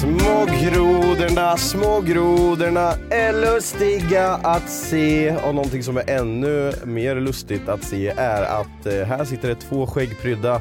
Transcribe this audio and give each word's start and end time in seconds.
Smågrodorna, 0.00 1.56
smågrodorna 1.56 2.92
är 3.10 3.32
lustiga 3.32 4.28
att 4.28 4.70
se 4.70 5.36
och 5.36 5.54
någonting 5.54 5.82
som 5.82 5.96
är 5.96 6.10
ännu 6.10 6.72
mer 6.84 7.16
lustigt 7.16 7.68
att 7.68 7.84
se 7.84 8.08
är 8.08 8.42
att 8.42 8.86
eh, 8.86 9.06
här 9.06 9.24
sitter 9.24 9.48
det 9.48 9.54
två 9.54 9.86
skäggprydda 9.86 10.54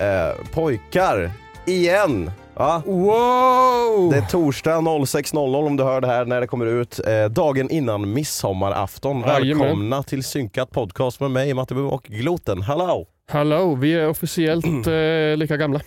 eh, 0.00 0.46
pojkar 0.52 1.30
igen. 1.66 2.30
Ja. 2.58 2.82
Wow! 2.86 4.10
Det 4.10 4.16
är 4.18 4.30
torsdag 4.30 4.76
06.00 4.80 5.66
om 5.66 5.76
du 5.76 5.84
hör 5.84 6.00
det 6.00 6.06
här 6.06 6.24
när 6.24 6.40
det 6.40 6.46
kommer 6.46 6.66
ut. 6.66 7.00
Eh, 7.06 7.24
dagen 7.24 7.70
innan 7.70 8.12
midsommarafton. 8.12 9.20
Jajamän. 9.20 9.58
Välkomna 9.58 10.02
till 10.02 10.24
Synkat 10.24 10.70
podcast 10.70 11.20
med 11.20 11.30
mig 11.30 11.54
Matte 11.54 11.74
och 11.74 12.02
Gloten. 12.02 12.62
Hallå! 12.62 13.06
Hallå, 13.30 13.74
vi 13.74 13.94
är 13.94 14.08
officiellt 14.08 14.66
eh, 14.86 15.36
lika 15.36 15.56
gamla. 15.56 15.80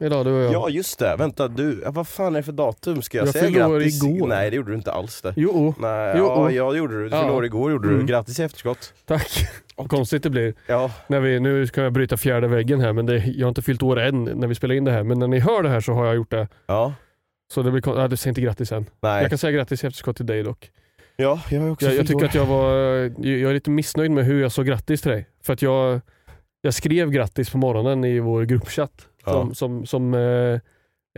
Idag 0.00 0.26
du 0.26 0.32
och 0.32 0.42
jag. 0.42 0.52
Ja 0.52 0.68
just 0.68 0.98
det, 0.98 1.16
vänta 1.16 1.48
du, 1.48 1.80
ja, 1.84 1.90
vad 1.90 2.08
fan 2.08 2.32
är 2.34 2.38
det 2.38 2.42
för 2.42 2.52
datum? 2.52 3.02
Ska 3.02 3.18
jag, 3.18 3.26
Jag 3.26 3.32
säga 3.34 3.50
grattis? 3.50 4.04
igår. 4.04 4.26
Nej 4.26 4.50
det 4.50 4.56
gjorde 4.56 4.70
du 4.70 4.74
inte 4.76 4.92
alls 4.92 5.22
det. 5.22 5.32
Jo, 5.36 5.74
Nej, 5.78 6.14
Jo. 6.18 6.24
ja, 6.26 6.50
ja 6.50 6.72
det 6.72 6.78
gjorde 6.78 6.94
du. 7.02 7.08
Du 7.08 7.16
Ja. 7.16 7.20
fyllde 7.22 7.34
år 7.36 7.44
igår 7.44 7.70
gjorde 7.72 7.88
du. 7.88 7.94
Mm. 7.94 8.06
Grattis 8.06 8.40
i 8.40 8.42
efterskott. 8.42 8.94
tack. 9.04 9.28
Vad 9.76 9.88
konstigt 9.90 10.22
det 10.22 10.30
blir. 10.30 10.54
Ja, 10.66 10.90
När 11.06 11.20
vi, 11.20 11.40
nu 11.40 11.66
ska 11.66 11.82
jag 11.82 11.92
bryta 11.92 12.16
fjärde 12.16 12.48
väggen 12.48 12.80
här 12.80 12.92
men 12.92 13.06
det, 13.06 13.16
jag 13.26 13.46
har 13.46 13.48
inte 13.48 13.62
fyllt 13.62 13.82
år 13.82 13.98
än 14.00 14.24
när 14.24 14.46
vi 14.46 14.54
spelar 14.54 14.74
in 14.74 14.84
det 14.84 14.92
här. 14.92 15.02
Men 15.02 15.18
när 15.18 15.26
ni 15.28 15.38
hör 15.38 15.62
det 15.62 15.68
här 15.68 15.80
så 15.80 15.92
har 15.92 16.06
jag 16.06 16.14
gjort 16.16 16.30
det. 16.30 16.48
ja, 16.66 16.94
Så 17.52 17.62
det 17.62 17.70
blir 17.70 17.82
kon- 17.82 17.96
ja, 17.98 18.08
du 18.08 18.16
säger 18.16 18.30
inte 18.30 18.40
grattis 18.40 18.72
än. 18.72 18.86
nej. 19.00 19.20
Jag 19.22 19.28
kan 19.30 19.38
säga 19.38 19.50
grattis 19.52 19.84
i 19.84 19.86
efterskott 19.86 20.16
till 20.16 20.26
dig 20.26 20.42
dock. 20.42 20.70
Ja, 21.16 21.40
jag 21.50 21.60
har 21.60 21.70
också 21.70 21.86
Jag, 21.86 21.94
jag 21.94 22.06
tycker 22.06 22.22
år. 22.22 22.28
att 22.28 22.34
jag 22.34 22.46
var 22.46 22.74
jag 23.26 23.50
är 23.50 23.54
lite 23.54 23.70
missnöjd 23.70 24.10
med 24.10 24.24
hur 24.24 24.42
jag 24.42 24.52
sa 24.52 24.62
grattis 24.62 25.02
till 25.02 25.10
dig. 25.10 25.26
För 25.42 25.52
att 25.52 25.62
jag, 25.62 26.00
jag 26.60 26.74
skrev 26.74 27.10
grattis 27.10 27.50
på 27.50 27.58
morgonen 27.58 28.04
i 28.04 28.18
vår 28.20 28.42
gruppchatt. 28.42 29.08
Som, 29.26 29.48
Ja. 29.48 29.54
som, 29.54 29.86
som 29.86 30.14
eh, 30.14 30.60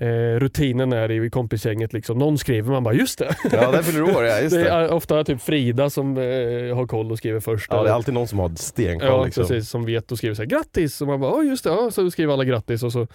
eh, 0.09 0.39
rutinen 0.39 0.93
är 0.93 1.11
i 1.11 1.31
kompisgänget. 1.31 1.93
Liksom. 1.93 2.19
Någon 2.19 2.39
skriver, 2.39 2.71
man 2.73 2.85
bara 2.85 2.95
just 2.95 3.19
det. 3.19 3.37
Ja, 3.53 3.71
där 3.71 3.83
fyller 3.83 4.03
år 4.03 4.25
ja, 4.25 4.41
just 4.41 4.55
det 4.57 4.63
det. 4.63 4.69
är 4.71 4.93
ofta 4.93 5.25
typ 5.25 5.43
Frida 5.43 5.91
som 5.91 6.17
eh, 6.19 6.77
har 6.77 6.87
koll 6.87 7.11
och 7.13 7.19
skriver 7.19 7.41
först. 7.41 7.67
Ja, 7.71 7.83
det 7.83 7.89
är 7.91 7.95
alltid 7.95 8.15
någon 8.15 8.29
som 8.29 8.39
har 8.39 8.49
stenkoll 8.57 9.09
Ja, 9.09 9.25
liksom. 9.25 9.47
precis. 9.47 9.71
Som 9.71 9.85
vet 9.87 10.13
och 10.13 10.19
skriver 10.19 10.35
så 10.35 10.43
här, 10.43 10.47
grattis. 10.49 11.01
Och 11.01 11.07
man 11.07 11.21
bara, 11.21 11.31
ja 11.31 11.43
just 11.51 11.65
det. 11.65 11.71
Ja. 11.71 11.91
Så 11.91 12.11
skriver 12.11 12.33
alla 12.33 12.45
grattis. 12.45 12.83
Och 12.83 12.93
så, 12.93 13.07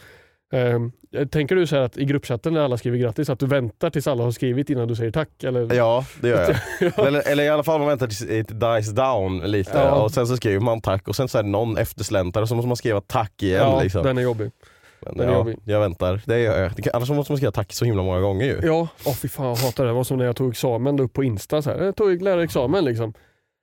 ehm, 0.54 0.92
tänker 1.32 1.56
du 1.56 1.68
så 1.68 1.76
här 1.76 1.84
att 1.84 1.98
i 1.98 2.06
gruppchatten 2.06 2.54
när 2.54 2.62
alla 2.62 2.78
skriver 2.78 2.98
grattis, 2.98 3.30
att 3.30 3.40
du 3.40 3.46
väntar 3.46 3.90
tills 3.90 4.08
alla 4.08 4.24
har 4.24 4.32
skrivit 4.32 4.70
innan 4.70 4.88
du 4.88 4.96
säger 4.96 5.12
tack? 5.12 5.44
Eller? 5.44 5.74
Ja, 5.76 6.06
det 6.22 6.28
gör 6.30 6.42
jag. 6.42 6.92
Ja. 6.98 7.08
Eller, 7.08 7.28
eller 7.32 7.44
i 7.44 7.50
alla 7.50 7.64
fall 7.64 7.80
man 7.80 7.88
väntar 7.88 8.08
tills 8.08 8.20
det 8.20 8.60
dies 8.60 8.90
down 8.92 9.40
lite 9.52 9.72
Ja. 9.78 9.92
och 10.04 10.12
sen 10.12 10.28
så 10.28 10.38
skriver 10.38 10.60
man 10.60 10.82
tack 10.82 11.08
och 11.08 11.16
sen 11.16 11.28
så 11.28 11.38
är 11.38 11.44
det 11.44 11.50
någon 11.50 11.78
eftersläntar 11.78 12.42
och 12.42 12.50
så 12.50 12.56
måste 12.56 12.68
man 12.68 12.78
skriva 12.78 13.02
tack 13.02 13.44
igen. 13.44 13.60
Ja, 13.62 13.82
liksom. 13.84 14.04
den 14.04 14.18
är 14.18 14.22
jobbig. 14.22 14.52
Men, 15.06 15.18
den 15.18 15.28
är 15.28 15.32
ja, 15.32 15.38
jobbig. 15.38 15.58
jag 15.66 15.80
väntar. 15.80 16.22
Det 16.26 16.40
gör 16.40 16.62
jag. 16.64 16.76
Det 16.76 16.82
kan- 16.82 16.92
Annars 16.96 17.10
måste 17.10 17.32
man 17.32 17.38
skriva 17.38 17.52
tack 17.52 17.74
så 17.74 17.86
himla 17.86 18.04
många 18.04 18.20
gånger 18.20 18.46
ju. 18.46 18.60
Ja, 18.64 18.88
åh 19.06 19.14
fy 19.14 19.28
fan 19.28 19.46
jag 19.48 19.56
hatar 19.56 19.84
det. 19.84 19.90
Det 19.90 19.94
var 19.94 20.04
som 20.04 20.18
när 20.18 20.26
jag 20.26 20.36
tog 20.36 20.52
examen 20.52 21.00
upp 21.00 21.14
på 21.14 21.24
Insta. 21.24 21.62
Så 21.62 21.70
här. 21.70 21.84
Jag 21.84 21.96
tog 21.96 22.22
lärarexamen 22.22 22.86
liksom. 22.86 23.14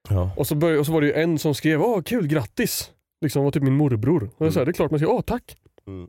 Ja. 0.09 0.31
Och 0.37 0.47
så, 0.47 0.55
började, 0.55 0.79
och 0.81 0.87
så 0.87 0.93
var 0.93 1.01
det 1.01 1.07
ju 1.07 1.13
en 1.13 1.39
som 1.39 1.55
skrev, 1.55 1.83
åh 1.83 2.03
kul, 2.03 2.27
grattis. 2.27 2.91
Liksom 3.21 3.45
var 3.45 3.51
typ 3.51 3.63
min 3.63 3.77
morbror. 3.77 4.31
Och 4.37 4.47
jag 4.47 4.53
sa, 4.53 4.61
Mm. 4.61 4.67
det 4.67 4.71
är 4.71 4.73
klart 4.73 4.91
man 4.91 5.01
säger, 5.01 5.13
åh 5.13 5.21
tack. 5.21 5.57
Mm. 5.87 6.09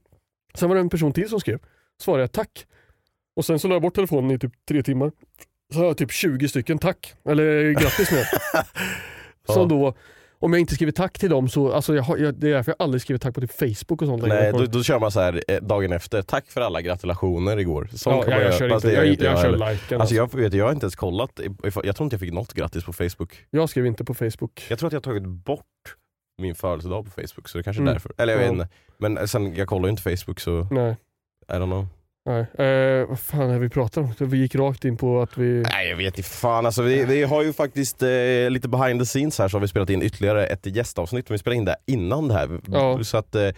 Sen 0.56 0.70
var 0.70 0.76
det 0.76 0.82
en 0.82 0.90
person 0.90 1.14
till 1.14 1.30
som 1.30 1.40
skrev, 1.40 1.60
svarade 2.02 2.24
jag 2.24 2.32
tack. 2.32 2.66
Och 3.36 3.46
sen 3.46 3.60
så 3.60 3.68
la 3.68 3.76
jag 3.76 3.82
bort 3.82 3.96
telefonen 3.96 4.32
i 4.32 4.40
typ 4.40 4.52
tre 4.70 4.84
timmar. 4.84 5.12
Så 5.74 5.80
har 5.80 5.86
jag 5.86 5.98
typ 5.98 6.12
20 6.12 6.48
stycken 6.48 6.78
tack, 6.80 7.14
eller 7.26 7.72
grattis 7.72 8.12
med. 8.12 8.26
Ja. 9.48 9.54
Så 9.54 9.66
då, 9.66 9.94
om 10.42 10.54
jag 10.54 10.60
inte 10.60 10.76
skriver 10.76 10.92
tack 10.92 11.20
till 11.20 11.30
dem 11.30 11.50
så, 11.50 11.72
alltså 11.72 11.96
jag, 11.96 12.04
har- 12.04 12.18
jag, 12.18 12.36
det 12.36 12.50
är 12.50 12.54
därför 12.54 12.72
jag 12.78 12.84
aldrig 12.84 13.02
skriver 13.02 13.20
tack 13.20 13.36
på 13.36 13.42
typ 13.42 13.52
Facebook 13.52 14.02
och 14.02 14.08
sånt 14.08 14.24
längre. 14.24 14.42
Nej, 14.42 14.52
då, 14.52 14.66
då 14.66 14.84
kör 14.84 15.00
man 15.00 15.12
så 15.12 15.20
här 15.20 15.44
eh, 15.48 15.58
dagen 15.62 15.92
efter. 15.92 16.22
Tack 16.22 16.48
för 16.52 16.62
alla 16.62 16.82
gratulationer 16.82 17.58
igår. 17.60 17.90
Sånt 17.94 18.16
ja, 18.16 18.22
kan 18.24 18.32
jag, 18.32 18.38
man 18.38 18.42
jag 18.42 18.42
göra, 18.50 18.60
kör 18.60 18.70
fast 18.70 18.86
inte, 18.86 18.96
det 19.02 19.06
gör 19.06 19.14
jag, 19.14 19.22
jag, 19.34 19.42
kör 19.42 19.52
heller. 19.52 19.72
liken. 19.72 20.02
Alltså 20.02 20.16
Alltså, 20.16 20.16
jag, 20.16 20.44
vet, 20.44 20.54
jag 20.54 20.66
har 20.66 20.72
inte 20.72 20.84
ens 20.84 20.96
kollat, 20.96 21.40
ifall- 21.64 21.86
jag 21.86 21.96
tror 21.96 22.06
inte 22.06 22.14
jag 22.14 22.20
fick 22.22 22.34
något 22.34 22.54
grattis 22.54 22.84
på 22.84 22.94
Facebook. 22.94 23.46
jag 23.50 23.70
skrev 23.70 23.86
inte 23.86 24.04
på 24.06 24.14
Facebook. 24.14 24.66
Jag 24.70 24.80
tror 24.80 24.88
att 24.88 24.94
jag 24.94 24.98
har 25.00 25.04
tagit 25.04 25.26
bort 25.26 25.66
min 26.38 26.56
födelsedag 26.56 27.06
på 27.06 27.12
Facebook 27.12 27.50
så 27.50 27.58
det 27.58 27.64
kanske 27.64 27.80
är 27.80 27.84
Mm. 27.84 27.94
därför. 27.94 28.12
Eller 28.18 28.34
jag 28.34 28.40
Ja. 28.42 28.44
vet 28.46 28.54
inte. 28.54 28.68
Men 28.98 29.28
sen, 29.28 29.56
jag 29.56 29.68
kollar 29.68 29.86
ju 29.86 29.90
inte 29.90 30.02
Facebook 30.18 30.40
så 30.40 30.68
Nej. 30.72 30.96
I 31.50 31.54
don't 31.54 31.66
know. 31.66 31.88
Nej. 32.26 32.68
Eh, 32.68 33.08
vad 33.08 33.20
fan 33.20 33.50
är 33.50 33.60
vi 33.60 33.70
pratar 33.70 34.02
om? 34.02 34.14
Vi 34.20 34.38
gick 34.38 34.56
rakt 34.56 34.86
in 34.86 34.98
på 34.98 35.22
att 35.22 35.38
vi... 35.38 35.64
Nej 35.74 35.90
jag 35.90 35.98
vet 35.98 36.18
inte 36.18 36.30
fan 36.30 36.66
alltså, 36.66 36.82
vi, 36.82 37.06
vi 37.06 37.24
har 37.24 37.44
ju 37.44 37.54
faktiskt 37.54 38.04
eh, 38.04 38.10
lite 38.50 38.68
behind 38.70 39.00
the 39.02 39.06
scenes 39.06 39.40
här 39.40 39.48
så 39.48 39.58
har 39.58 39.62
vi 39.62 39.68
spelat 39.68 39.90
in 39.90 40.02
ytterligare 40.02 40.46
ett 40.48 40.66
gästavsnitt, 40.66 41.30
men 41.30 41.34
vi 41.34 41.40
spelade 41.40 41.58
in 41.58 41.66
det 41.66 41.76
innan 41.88 42.28
det 42.28 42.34
här. 42.34 42.60
Ja. 42.68 43.04
Så 43.04 43.18
att, 43.18 43.36
eh, 43.36 43.50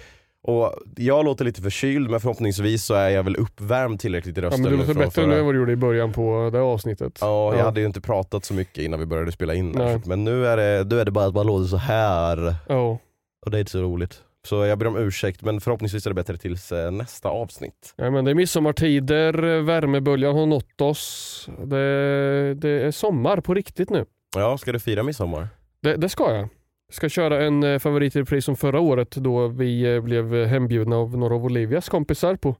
och 0.47 0.73
jag 0.97 1.25
låter 1.25 1.45
lite 1.45 1.61
förkyld 1.61 2.09
men 2.09 2.19
förhoppningsvis 2.19 2.85
så 2.85 2.93
är 2.93 3.09
jag 3.09 3.23
väl 3.23 3.35
uppvärmd 3.35 3.99
tillräckligt 3.99 4.37
i 4.37 4.41
Ja, 4.41 4.47
rösten. 4.47 4.61
men 4.61 4.71
du 4.71 4.77
låter 4.77 4.93
bättre 4.93 5.25
nu 5.27 5.39
än 5.39 5.45
vad 5.45 5.53
du 5.55 5.59
gjorde 5.59 5.71
i 5.71 5.75
början 5.75 6.13
på 6.13 6.49
det 6.51 6.57
här 6.57 6.65
avsnittet. 6.65 7.17
Ja, 7.21 7.51
jag 7.51 7.59
Ja. 7.59 7.63
hade 7.65 7.79
ju 7.79 7.85
inte 7.85 8.01
pratat 8.01 8.45
så 8.45 8.53
mycket 8.53 8.77
innan 8.83 8.99
vi 8.99 9.05
började 9.05 9.31
spela 9.31 9.53
in. 9.53 9.71
Men 10.05 10.23
nu 10.23 10.47
är, 10.47 10.57
det, 10.57 10.83
nu 10.95 10.99
är 11.01 11.05
det 11.05 11.11
bara 11.11 11.25
att 11.25 11.33
man 11.33 11.47
låter 11.47 11.67
så 11.67 11.77
här 11.77 12.55
Ja. 12.69 12.99
och 13.45 13.51
det 13.51 13.57
är 13.57 13.59
inte 13.59 13.71
så 13.71 13.81
roligt. 13.81 14.21
Så 14.47 14.65
jag 14.65 14.77
ber 14.77 14.87
om 14.87 14.97
ursäkt 14.97 15.41
men 15.41 15.61
förhoppningsvis 15.61 16.05
är 16.05 16.09
det 16.09 16.13
bättre 16.13 16.37
tills 16.37 16.71
eh, 16.71 16.91
nästa 16.91 17.29
avsnitt. 17.29 17.93
Ja, 17.95 18.11
men 18.11 18.25
det 18.25 18.31
är 18.31 18.35
midsommartider, 18.35 19.61
värmeböljan 19.61 20.35
har 20.35 20.45
nått 20.45 20.81
oss. 20.81 21.49
Det, 21.65 22.53
det 22.53 22.69
är 22.69 22.91
sommar 22.91 23.41
på 23.41 23.53
riktigt 23.53 23.89
nu. 23.89 24.05
Ja, 24.35 24.57
ska 24.57 24.71
du 24.71 24.79
fira 24.79 25.03
midsommar? 25.03 25.47
Det, 25.81 25.95
det 25.95 26.09
ska 26.09 26.33
jag. 26.33 26.49
Jag 26.87 26.95
ska 26.95 27.09
köra 27.09 27.43
en 27.43 27.63
eh, 27.63 27.79
favoritrepris 27.79 28.45
som 28.45 28.55
förra 28.55 28.79
året 28.79 29.11
då 29.11 29.47
vi 29.47 29.95
eh, 29.95 30.01
blev 30.01 30.45
hembjudna 30.45 30.95
av 30.95 31.17
några 31.17 31.35
av 31.35 31.45
Olivias 31.45 31.89
kompisar 31.89 32.35
på 32.35 32.55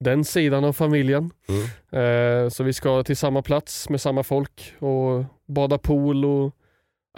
den 0.00 0.24
sidan 0.24 0.64
av 0.64 0.72
familjen. 0.72 1.30
Mm. 1.48 2.50
Så 2.50 2.64
vi 2.64 2.72
ska 2.72 3.02
till 3.02 3.16
samma 3.16 3.42
plats 3.42 3.88
med 3.88 4.00
samma 4.00 4.22
folk 4.22 4.74
och 4.78 5.24
bada 5.46 5.78
pool 5.78 6.24
och 6.24 6.52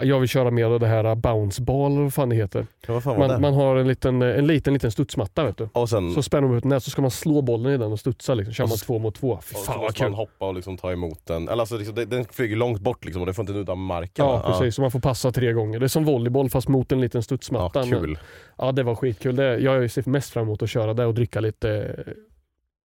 jag 0.01 0.19
vill 0.19 0.29
köra 0.29 0.51
mer 0.51 0.65
av 0.65 0.79
det 0.79 0.87
här 0.87 1.15
bounce 1.15 1.61
ball 1.61 1.91
eller 1.91 2.01
vad 2.01 2.13
fan 2.13 2.29
det 2.29 2.35
heter. 2.35 2.67
Ja, 2.87 3.01
fan? 3.01 3.19
Man, 3.19 3.41
man 3.41 3.53
har 3.53 3.75
en 3.75 3.87
liten, 3.87 4.21
en 4.21 4.47
liten, 4.47 4.73
liten 4.73 4.91
studsmatta 4.91 5.43
vet 5.45 5.57
du. 5.57 5.69
och 5.73 5.89
sen, 5.89 6.11
Så 6.13 6.23
spänner 6.23 6.47
man 6.47 6.57
ut 6.57 6.63
nät 6.63 6.83
så 6.83 6.89
ska 6.89 7.01
man 7.01 7.11
slå 7.11 7.41
bollen 7.41 7.71
i 7.73 7.77
den 7.77 7.91
och 7.91 7.99
studsa 7.99 8.33
liksom. 8.33 8.53
Kör 8.53 8.67
man 8.67 8.77
två 8.77 8.99
mot 8.99 9.15
två. 9.15 9.39
Fy 9.43 9.55
fan 9.55 9.75
vad 9.75 9.83
måste 9.83 10.03
man 10.03 10.11
kul. 10.11 10.15
hoppa 10.17 10.47
och 10.47 10.55
liksom 10.55 10.77
ta 10.77 10.91
emot 10.91 11.25
den. 11.25 11.49
Eller 11.49 11.59
alltså, 11.61 11.77
liksom, 11.77 11.95
den, 12.09 12.25
flyger 12.25 12.55
långt 12.55 12.81
bort 12.81 13.05
liksom, 13.05 13.21
och 13.21 13.25
den 13.25 13.35
får 13.35 13.43
inte 13.43 13.53
nudda 13.53 13.75
marken. 13.75 14.25
Ja 14.25 14.31
va? 14.31 14.43
precis, 14.47 14.75
så 14.75 14.81
man 14.81 14.91
får 14.91 14.99
passa 14.99 15.31
tre 15.31 15.53
gånger. 15.53 15.79
Det 15.79 15.85
är 15.85 15.87
som 15.87 16.05
volleyboll 16.05 16.49
fast 16.49 16.67
mot 16.67 16.91
en 16.91 17.01
liten 17.01 17.17
Ja, 17.19 17.23
studsmatta. 17.23 17.79
ja, 17.85 17.99
kul. 17.99 18.19
Ja 18.57 18.71
det 18.71 18.83
var 18.83 18.95
skitkul. 18.95 19.35
Det, 19.35 19.57
jag 19.57 19.91
ser 19.91 20.09
mest 20.09 20.29
fram 20.29 20.43
emot 20.43 20.61
att 20.63 20.69
köra 20.69 20.93
det 20.93 21.05
och 21.05 21.13
dricka 21.13 21.39
lite 21.39 21.69
eh, 22.07 22.13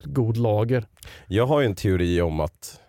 god 0.04 0.36
lager. 0.36 0.84
Jag 1.26 1.46
har 1.46 1.60
ju 1.60 1.66
en 1.66 1.74
teori 1.74 2.20
om 2.20 2.40
att, 2.40 2.80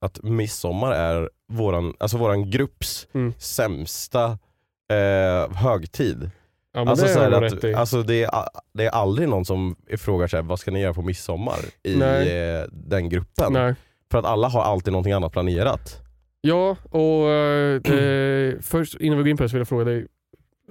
att 0.00 0.22
midsommar 0.22 0.92
är 0.92 1.30
våran, 1.52 1.94
alltså 1.98 2.16
våran 2.18 2.50
grupps 2.50 3.08
Mm. 3.14 3.34
sämsta 3.38 4.24
eh, 4.92 5.56
högtid. 5.56 6.30
Ja 6.72 6.80
men 6.80 6.88
Alltså, 6.88 7.06
det 7.06 7.40
du 7.60 7.70
att, 7.70 7.78
alltså 7.80 8.02
det, 8.02 8.22
är, 8.24 8.30
det 8.74 8.84
är 8.86 8.90
aldrig 8.90 9.28
någon 9.28 9.44
som 9.44 9.76
frågar 9.98 10.26
sig 10.26 10.42
vad 10.42 10.58
ska 10.60 10.70
ni 10.70 10.80
göra 10.80 10.94
på 10.94 11.02
midsommar 11.02 11.58
i 11.82 11.96
Nej. 11.96 12.50
eh, 12.58 12.64
den 12.72 13.08
gruppen. 13.08 13.52
Nej. 13.52 13.74
För 14.10 14.18
att 14.18 14.24
alla 14.24 14.48
har 14.48 14.62
alltid 14.62 14.92
någonting 14.92 15.12
annat 15.12 15.32
planerat. 15.32 16.00
Ja, 16.40 16.76
och 16.90 17.30
eh, 17.30 17.76
eh, 17.92 18.54
först 18.60 18.94
innan 19.00 19.18
vi 19.18 19.22
går 19.24 19.28
in 19.30 19.36
på 19.36 19.42
det 19.42 19.48
så 19.48 19.52
vill 19.52 19.60
jag 19.60 19.68
fråga 19.68 19.84
dig. 19.84 20.06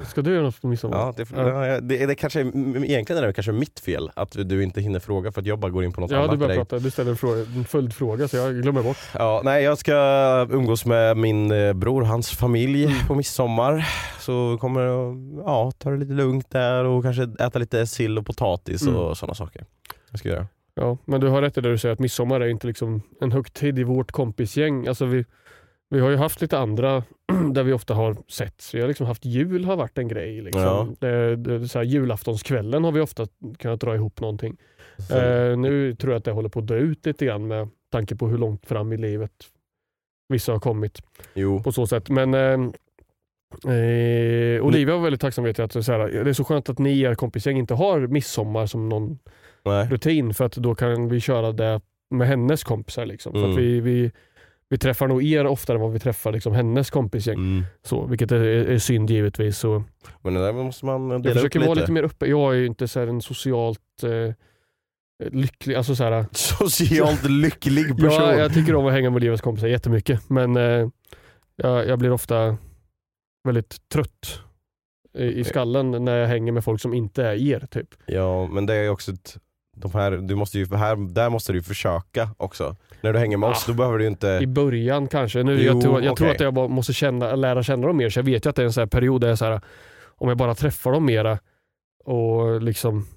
Ska 0.03 0.21
du 0.21 0.31
göra 0.33 0.43
något 0.43 0.61
på 0.61 0.67
midsommar? 0.67 0.97
Ja, 0.97 1.13
det, 1.17 1.27
Ja. 1.35 1.67
ja. 1.67 1.79
det, 1.81 2.05
det 2.05 2.15
kanske, 2.15 2.39
är- 2.41 2.83
egentligen 2.85 3.23
är 3.23 3.27
det 3.27 3.33
kanske 3.33 3.51
mitt 3.51 3.79
fel 3.79 4.11
att 4.15 4.31
du 4.49 4.63
inte 4.63 4.81
hinner 4.81 4.99
fråga 4.99 5.31
för 5.31 5.41
att 5.41 5.47
jag 5.47 5.59
bara 5.59 5.71
går 5.71 5.83
in 5.83 5.91
på 5.93 6.01
något 6.01 6.11
Ja, 6.11 6.17
du 6.17 6.23
annat 6.23 6.39
börjar 6.39 6.49
grej. 6.55 6.57
prata. 6.65 6.79
Du 6.79 6.91
ställer 6.91 7.11
en, 7.11 7.17
fråga, 7.17 7.39
en 7.55 7.65
följdfråga 7.65 8.27
så 8.27 8.37
jag 8.37 8.55
glömmer 8.61 8.83
bort. 8.83 8.97
Ja, 9.13 9.41
nej, 9.43 9.63
jag 9.63 9.77
ska 9.77 9.93
umgås 10.51 10.85
med 10.85 11.17
min 11.17 11.51
eh, 11.51 11.73
bror, 11.73 12.01
hans 12.01 12.29
familj 12.29 12.83
Mm. 12.85 12.97
på 13.07 13.15
midsommar. 13.15 13.87
Så 14.19 14.57
kommer 14.61 14.81
att 14.81 15.17
ja, 15.45 15.71
ta 15.77 15.89
det 15.89 15.97
lite 15.97 16.13
lugnt 16.13 16.49
där 16.51 16.83
och 16.85 17.03
kanske 17.03 17.23
äta 17.39 17.59
lite 17.59 17.87
sill 17.87 18.17
och 18.17 18.25
potatis 18.25 18.81
Mm. 18.81 18.95
och 18.95 19.17
sådana 19.17 19.33
saker. 19.33 19.65
Jag 20.11 20.19
ska 20.19 20.29
göra. 20.29 20.47
Ja, 20.75 20.97
men 21.05 21.21
du 21.21 21.27
har 21.27 21.41
rätt 21.41 21.57
i 21.57 21.61
det 21.61 21.69
du 21.71 21.77
säger 21.77 21.93
att 21.93 21.99
midsommar 21.99 22.41
är 22.41 22.47
inte 22.47 22.67
liksom 22.67 23.01
en 23.21 23.31
högtid 23.31 23.79
i 23.79 23.83
vårt 23.83 24.11
kompisgäng. 24.11 24.87
Alltså 24.87 25.05
vi, 25.05 25.25
vi 25.89 25.99
har 25.99 26.09
ju 26.09 26.15
haft 26.15 26.41
lite 26.41 26.57
andra 26.57 27.03
där 27.53 27.63
vi 27.63 27.73
ofta 27.73 27.93
har 27.93 28.17
sett. 28.27 28.69
Vi 28.73 28.81
har 28.81 28.87
liksom 28.87 29.05
haft 29.07 29.25
jul 29.25 29.65
har 29.65 29.75
varit 29.75 29.97
en 29.97 30.07
grej. 30.07 30.41
Liksom. 30.41 30.61
Ja. 30.61 30.87
Det, 30.99 31.35
det, 31.35 31.67
så 31.67 31.79
här, 31.79 31.85
julaftonskvällen 31.85 32.83
har 32.83 32.91
vi 32.91 32.99
ofta 33.01 33.27
kunnat 33.59 33.79
dra 33.81 33.95
ihop 33.95 34.19
någonting. 34.21 34.57
Eh, 35.11 35.57
nu 35.57 35.95
tror 35.95 36.13
jag 36.13 36.17
att 36.19 36.25
det 36.25 36.31
håller 36.31 36.49
på 36.49 36.59
att 36.59 36.67
dö 36.67 36.77
ut 36.77 37.05
lite 37.05 37.25
grann 37.25 37.47
med 37.47 37.69
tanke 37.91 38.15
på 38.15 38.27
hur 38.27 38.37
långt 38.37 38.65
fram 38.65 38.93
i 38.93 38.97
livet 38.97 39.31
vissa 40.29 40.51
har 40.51 40.59
kommit. 40.59 41.01
jo, 41.33 41.63
på 41.63 41.71
så 41.71 41.87
sätt. 41.87 42.09
Men 42.09 42.33
eh, 42.33 42.71
eh, 43.73 44.61
Olivia 44.65 44.95
var 44.95 45.03
väldigt 45.03 45.21
tacksam 45.21 45.43
vet 45.43 45.57
jag. 45.57 45.65
Att, 45.65 45.85
så 45.85 45.91
här, 45.91 45.99
det 46.23 46.29
är 46.29 46.33
så 46.33 46.43
skönt 46.43 46.69
att 46.69 46.79
ni 46.79 46.91
i 46.91 47.01
er 47.01 47.15
kompisgäng 47.15 47.57
inte 47.57 47.73
har 47.73 47.99
midsommar 48.07 48.65
som 48.65 48.89
någon 48.89 49.19
nej. 49.65 49.87
rutin 49.89 50.33
för 50.33 50.45
att 50.45 50.53
då 50.55 50.75
kan 50.75 51.09
vi 51.09 51.19
köra 51.19 51.51
det 51.51 51.81
med 52.09 52.27
hennes 52.27 52.63
kompisar. 52.63 53.05
Liksom. 53.05 53.31
För 53.33 53.39
Mm. 53.39 53.51
att 53.51 53.57
vi, 53.57 53.79
vi, 53.79 54.11
vi 54.69 54.77
träffar 54.77 55.07
nog 55.07 55.23
er 55.23 55.45
oftare 55.45 55.77
än 55.77 55.81
vad 55.81 55.91
vi 55.91 55.99
träffar 55.99 56.31
liksom, 56.31 56.53
hennes 56.53 56.89
kompisgäng. 56.89 57.37
Mm. 57.37 57.63
Så, 57.83 58.05
vilket 58.05 58.31
är, 58.31 58.39
är 58.39 58.77
synd 58.77 59.09
givetvis. 59.09 59.57
Så 59.57 59.83
Men 60.21 60.33
det 60.33 60.45
där 60.45 60.53
måste 60.53 60.85
man 60.85 61.09
dela 61.09 61.21
jag 61.23 61.33
försöker 61.33 61.59
upp 61.59 61.65
vara 61.65 61.79
lite. 61.79 61.91
mer 61.91 62.03
uppe. 62.03 62.25
Jag 62.25 62.53
är 62.53 62.57
ju 62.57 62.65
inte 62.65 62.87
så 62.87 62.99
en 62.99 63.21
socialt 63.21 64.03
eh, 64.03 64.33
lycklig. 65.31 65.75
Alltså, 65.75 65.95
så 65.95 66.03
här, 66.03 66.25
Socialt 66.31 67.29
lycklig 67.29 67.87
person. 67.87 68.11
Ja, 68.11 68.35
jag 68.35 68.53
tycker 68.53 68.75
om 68.75 68.85
att 68.85 68.93
hänga 68.93 69.09
med 69.09 69.15
Olivias 69.15 69.41
kompisar 69.41 69.67
jättemycket. 69.67 70.29
Men 70.29 70.57
eh, 70.57 70.89
jag, 71.55 71.87
jag 71.87 71.99
blir 71.99 72.11
ofta 72.11 72.57
väldigt 73.47 73.89
trött 73.89 74.39
i, 75.17 75.23
i 75.23 75.43
skallen 75.43 76.05
när 76.05 76.17
jag 76.17 76.27
hänger 76.27 76.51
med 76.51 76.63
folk 76.63 76.81
som 76.81 76.93
inte 76.93 77.23
är 77.23 77.35
er. 77.35 77.67
Typ. 77.71 77.87
Ja, 78.05 78.47
men 78.47 78.65
det 78.65 78.73
är 78.73 78.89
också 78.89 79.11
ett, 79.11 79.37
de 79.75 79.91
här, 79.93 80.11
du 80.11 80.35
måste 80.35 80.59
ju, 80.59 80.75
här, 80.75 80.95
där 81.13 81.29
måste 81.29 81.53
du 81.53 81.63
försöka 81.63 82.29
också. 82.37 82.75
När 83.01 83.13
du 83.13 83.19
hänger 83.19 83.37
med 83.37 83.49
oss, 83.49 83.63
Ah. 83.67 83.71
då 83.71 83.77
behöver 83.77 83.97
du 83.97 84.07
inte... 84.07 84.27
I 84.41 84.47
början 84.47 85.07
kanske. 85.07 85.43
Nu, 85.43 85.61
Jo, 85.61 85.73
jag 85.73 85.81
tror, 85.81 86.03
jag 86.03 86.15
tror 86.17 86.27
okej. 86.27 86.35
att 86.35 86.41
jag 86.41 86.53
bara 86.53 86.67
måste 86.67 86.93
känna, 86.93 87.35
lära 87.35 87.63
känna 87.63 87.87
dem 87.87 87.97
mer. 87.97 88.09
Så 88.09 88.19
jag 88.19 88.23
vet 88.23 88.45
ju 88.45 88.49
att 88.49 88.55
det 88.55 88.61
är 88.61 88.65
en 88.65 88.73
sån 88.73 88.81
här 88.81 88.87
period 88.87 89.21
där 89.21 89.27
jag 89.27 89.37
så 89.37 89.45
här, 89.45 89.61
om 90.17 90.29
jag 90.29 90.37
bara 90.37 90.55
träffar 90.55 90.91
dem 90.91 91.05
mera 91.05 91.39
och 92.05 92.61
liksom 92.61 93.07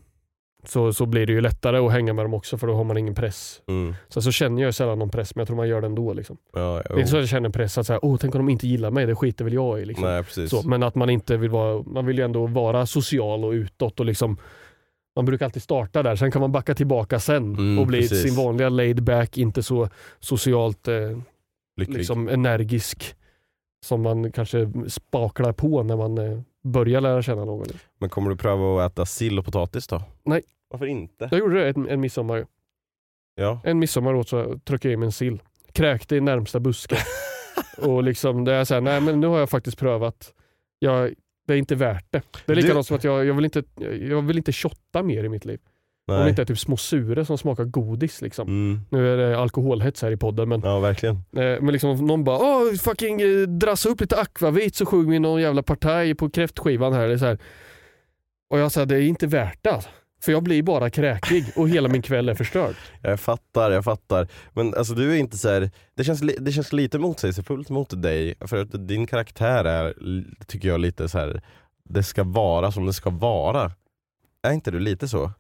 så, 0.66 0.93
så 0.93 1.06
blir 1.06 1.26
det 1.26 1.32
ju 1.32 1.40
lättare 1.40 1.78
att 1.78 1.93
hänga 1.93 2.12
med 2.12 2.25
dem 2.25 2.34
också 2.34 2.58
för 2.58 2.66
då 2.66 2.75
har 2.75 2.84
man 2.84 2.96
ingen 2.96 3.14
press. 3.14 3.60
Mm. 3.69 3.94
Sen 4.08 4.22
så 4.22 4.32
känner 4.32 4.62
jag 4.62 4.75
sällan 4.75 4.99
någon 4.99 5.10
press 5.10 5.34
men 5.34 5.40
jag 5.40 5.46
tror 5.46 5.56
man 5.56 5.69
gör 5.69 5.81
det 5.81 5.87
ändå. 5.87 6.12
Liksom. 6.12 6.37
Ja, 6.55 6.82
Det 6.88 6.94
är 6.94 6.99
inte 6.99 7.10
så 7.10 7.16
att 7.16 7.22
jag 7.22 7.28
känner 7.28 7.49
press 7.50 7.78
att 7.78 7.87
säga, 7.87 7.99
Åh, 8.02 8.16
tänk 8.20 8.34
om 8.34 8.38
de 8.46 8.49
inte 8.52 8.66
gillar 8.69 8.90
mig, 8.90 9.06
det 9.06 9.14
skiter 9.14 9.44
väl 9.44 9.55
jag 9.55 9.81
i. 9.81 9.84
Liksom. 9.84 10.05
Nej. 10.37 10.49
Så, 10.49 10.69
men 10.69 10.82
att 10.82 10.94
man 10.94 11.10
inte 11.10 11.37
vill 11.37 11.50
vara, 11.50 11.82
man 11.87 12.06
vill 12.06 12.19
ju 12.19 12.25
ändå 12.25 12.46
vara 12.46 12.87
social 12.87 13.44
och 13.44 13.50
utåt 13.50 14.00
och 14.00 14.06
liksom 14.06 14.37
man 15.19 15.25
brukar 15.25 15.44
alltid 15.44 15.62
starta 15.62 16.03
där, 16.03 16.17
sen 16.17 16.31
kan 16.31 16.41
man 16.41 16.53
backa 16.53 16.75
tillbaka 16.75 17.20
sen 17.20 17.55
Mm, 17.55 17.79
och 17.79 17.87
bli 17.87 18.00
precis. 18.00 18.23
sin 18.23 18.44
vanliga 18.44 18.69
laid 18.69 19.03
back, 19.03 19.38
inte 19.38 19.62
så 19.62 19.88
socialt 20.20 20.88
eh, 20.88 21.19
liksom 21.76 22.29
energisk 22.29 23.15
som 23.87 24.03
man 24.03 24.32
kanske 24.32 24.73
spaklar 24.88 25.53
på 25.53 25.82
när 25.82 25.97
man 25.97 26.19
eh, 26.19 26.41
börjar 26.65 27.00
lära 27.00 27.23
känna 27.23 27.44
någon. 27.44 27.67
Men 27.99 28.11
kommer 28.11 28.31
du 28.31 28.37
pröva 28.37 28.85
att 28.85 28.93
äta 28.93 29.06
sill 29.06 29.38
och 29.38 29.44
potatis 29.44 29.87
då? 29.87 30.03
Nej. 30.25 30.43
Varför 30.70 30.87
inte? 30.87 31.29
Jag 31.31 31.41
gjorde 31.41 31.55
det 31.61 31.69
en, 31.69 31.88
en 31.88 32.00
midsommar. 32.00 32.47
Ja. 33.35 33.61
En 33.65 33.79
midsommar 33.79 34.15
åt 34.15 34.29
så 34.29 34.59
tryckte 34.65 34.88
jag 34.88 34.93
i 34.93 34.97
mig 34.97 35.06
en 35.06 35.12
sill. 35.12 35.43
Kräkte 35.73 36.17
i 36.17 36.20
närmsta 36.20 36.61
buske. 36.61 36.97
och 37.79 38.03
liksom, 38.03 38.44
det 38.44 38.53
är 38.55 38.65
så 38.65 38.75
här, 38.75 38.81
nej 38.81 39.00
men 39.00 39.20
nu 39.20 39.26
har 39.26 39.38
jag 39.38 39.50
faktiskt 39.50 39.79
prövat. 39.79 40.32
Jag, 40.79 41.15
det 41.49 41.55
är 41.55 41.59
inte 41.59 41.75
värt 41.75 42.06
det. 42.11 42.23
Det 42.47 42.53
är 42.53 42.56
Du- 42.56 42.62
likadant 42.62 42.87
som 42.87 42.97
att 42.97 43.05
jag, 43.05 43.25
jag, 43.27 43.35
vill 43.35 43.45
inte, 43.45 43.62
jag 44.09 44.23
vill 44.23 44.37
inte 44.37 44.53
shotta 44.53 45.03
mer 45.03 45.25
i 45.25 45.29
mitt 45.29 45.45
liv. 45.45 45.59
Om 46.09 46.15
det 46.15 46.21
Nej. 46.21 46.29
inte 46.31 46.43
är 46.43 46.47
typ 46.47 46.59
små 46.59 46.77
sure 46.77 47.25
som 47.25 47.39
smakar 47.39 47.65
godis. 47.65 48.23
Liksom. 48.23 48.49
Mm. 48.49 48.81
Nu 48.91 49.12
är 49.12 49.17
det 49.17 49.39
alkoholhets 49.39 50.03
här 50.03 50.11
i 50.11 50.17
podden 50.17 50.49
men, 50.49 50.61
Ja 50.65 50.81
verkligen. 50.81 51.15
eh, 51.17 51.21
men 51.61 51.67
liksom 51.67 51.91
om 51.91 52.06
någon 52.06 52.25
bara 52.25 52.39
Åh, 52.39 52.75
fucking 52.75 53.21
eh, 53.21 53.41
drassa 53.49 53.89
upp 53.89 54.00
lite 54.00 54.17
akvavit 54.17 54.75
så 54.75 54.87
sjunger 54.87 55.11
vi 55.11 55.19
någon 55.19 55.41
jävla 55.41 55.62
partaj 55.62 56.15
på 56.15 56.31
kräftskivan 56.31 56.93
här. 56.93 57.09
Det 57.09 57.12
är 57.15 57.19
så 57.19 57.27
här. 57.27 57.39
Och 58.51 58.59
jag 58.59 58.73
sa 58.73 58.85
det 58.85 58.97
är 58.97 59.01
inte 59.01 59.27
värt 59.27 59.59
det. 59.62 59.71
alltså. 59.71 59.91
För 60.20 60.32
jag 60.32 60.43
blir 60.43 60.62
bara 60.62 60.91
kräkig 60.91 61.44
och 61.56 61.69
hela 61.69 61.88
min 61.88 62.03
kväll 62.03 62.29
är 62.29 62.35
förstörd. 62.35 62.75
Jag 63.03 63.20
fattar, 63.20 63.70
jag 63.70 63.85
fattar. 63.85 64.29
Men 64.53 64.75
alltså 64.75 64.94
du 64.94 65.12
är 65.12 65.17
inte 65.17 65.38
så 65.38 65.49
här, 65.49 65.70
det 65.94 66.05
känns, 66.05 66.20
det 66.38 66.53
känns 66.53 66.73
lite 66.73 66.99
motsägelsefullt 66.99 67.69
mot 67.69 68.03
dig. 68.03 68.35
För 68.41 68.56
att 68.56 68.88
din 68.88 69.06
karaktär 69.06 69.65
är, 69.65 69.94
tycker 70.47 70.69
jag, 70.69 70.81
lite 70.81 71.09
så 71.09 71.19
här. 71.19 71.43
det 71.85 72.03
ska 72.03 72.25
vara 72.25 72.73
som 72.73 72.87
det 72.87 72.93
ska 72.93 73.11
vara. 73.11 73.73
Är 74.43 74.53
inte 74.53 74.70
du 74.70 74.79
lite 74.79 75.09
så? 75.09 75.32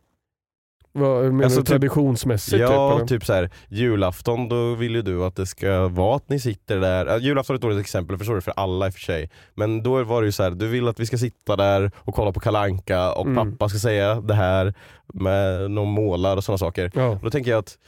Vad 0.92 1.24
menar 1.24 1.44
Alltså 1.44 1.58
du 1.60 1.64
typ- 1.64 1.68
traditionsmässigt? 1.70 2.60
ja, 2.60 2.68
typ, 2.90 2.96
eller? 2.98 3.06
typ 3.06 3.24
så 3.26 3.32
här, 3.32 3.50
julafton 3.68 4.48
då 4.48 4.74
vill 4.74 4.94
ju 4.94 5.02
du 5.02 5.24
att 5.24 5.36
det 5.36 5.46
ska 5.46 5.88
vara 5.88 6.16
att 6.16 6.28
ni 6.28 6.40
sitter 6.40 6.76
där. 6.80 7.06
Äh, 7.06 7.16
julafton 7.24 7.54
är 7.54 7.58
ett 7.58 7.62
dåligt 7.62 7.80
exempel, 7.80 8.18
förstår 8.18 8.34
det 8.34 8.40
för 8.40 8.54
alla 8.56 8.86
i 8.86 8.90
och 8.90 8.94
för 8.94 9.00
sig. 9.00 9.30
Men 9.54 9.82
då 9.82 10.04
var 10.04 10.22
det 10.22 10.26
ju 10.26 10.32
så 10.32 10.42
här, 10.42 10.50
du 10.50 10.66
vill 10.68 10.88
att 10.88 11.00
vi 11.00 11.06
ska 11.06 11.18
sitta 11.18 11.56
där 11.56 11.90
och 11.98 12.14
kolla 12.14 12.32
på 12.32 12.40
Kalanka 12.40 13.12
och 13.12 13.26
Mm. 13.26 13.52
pappa 13.52 13.68
ska 13.68 13.78
säga 13.78 14.14
det 14.20 14.34
här 14.34 14.74
med 15.14 15.70
någon 15.70 15.88
målar 15.88 16.36
och 16.36 16.44
sådana 16.44 16.58
saker. 16.58 16.90
Ja. 16.94 17.18
Då 17.22 17.30
tänker 17.30 17.50
jag 17.50 17.58
att 17.58 17.78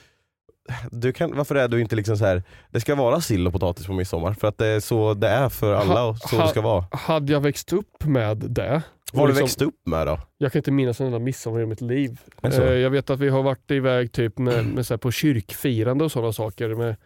du 0.90 1.12
kan, 1.12 1.37
varför 1.37 1.54
är 1.54 1.69
du 1.69 1.80
inte 1.80 1.97
liksom 1.97 2.16
så 2.16 2.25
här 2.25 2.42
det 2.71 2.80
ska 2.80 2.95
vara 2.95 3.21
sill 3.21 3.47
och 3.47 3.52
potatis 3.52 3.87
på 3.87 3.92
midsommar? 3.92 4.33
För 4.33 4.49
att 4.49 4.59
det 4.59 4.66
är 4.66 4.80
så 4.80 5.14
det 5.14 5.28
är 5.28 5.49
för 5.49 5.75
alla 5.75 6.04
och 6.04 6.19
så 6.19 6.37
ha- 6.37 6.42
det 6.45 6.49
ska 6.50 6.61
vara. 6.61 6.85
Hade 6.92 7.33
jag 7.33 7.40
växt 7.40 7.73
upp 7.73 8.04
med 8.04 8.37
det? 8.37 8.83
Vad 9.12 9.21
har 9.21 9.26
du 9.29 9.33
liksom- 9.33 9.45
växt 9.45 9.62
upp 9.62 9.87
med 9.87 10.07
då? 10.07 10.19
Jag 10.38 10.52
kan 10.52 10.59
inte 10.59 10.71
minnas 10.71 11.00
en 11.00 11.07
enda 11.07 11.19
midsommar 11.19 11.61
i 11.61 11.67
mitt 11.67 11.81
liv. 11.81 12.21
Alltså. 12.40 12.64
Jag 12.75 12.90
vet 12.90 13.11
att 13.11 13.21
vi 13.21 13.29
har 13.29 13.43
varit 13.43 13.71
iväg 13.71 14.12
typ 14.12 14.38
med, 14.38 14.67
med 14.67 14.87
så 14.87 14.99
på 14.99 15.11
kyrkfirande 15.11 16.05
och 16.05 16.12
sådana 16.12 16.33
saker 16.33 16.75
med 16.75 16.97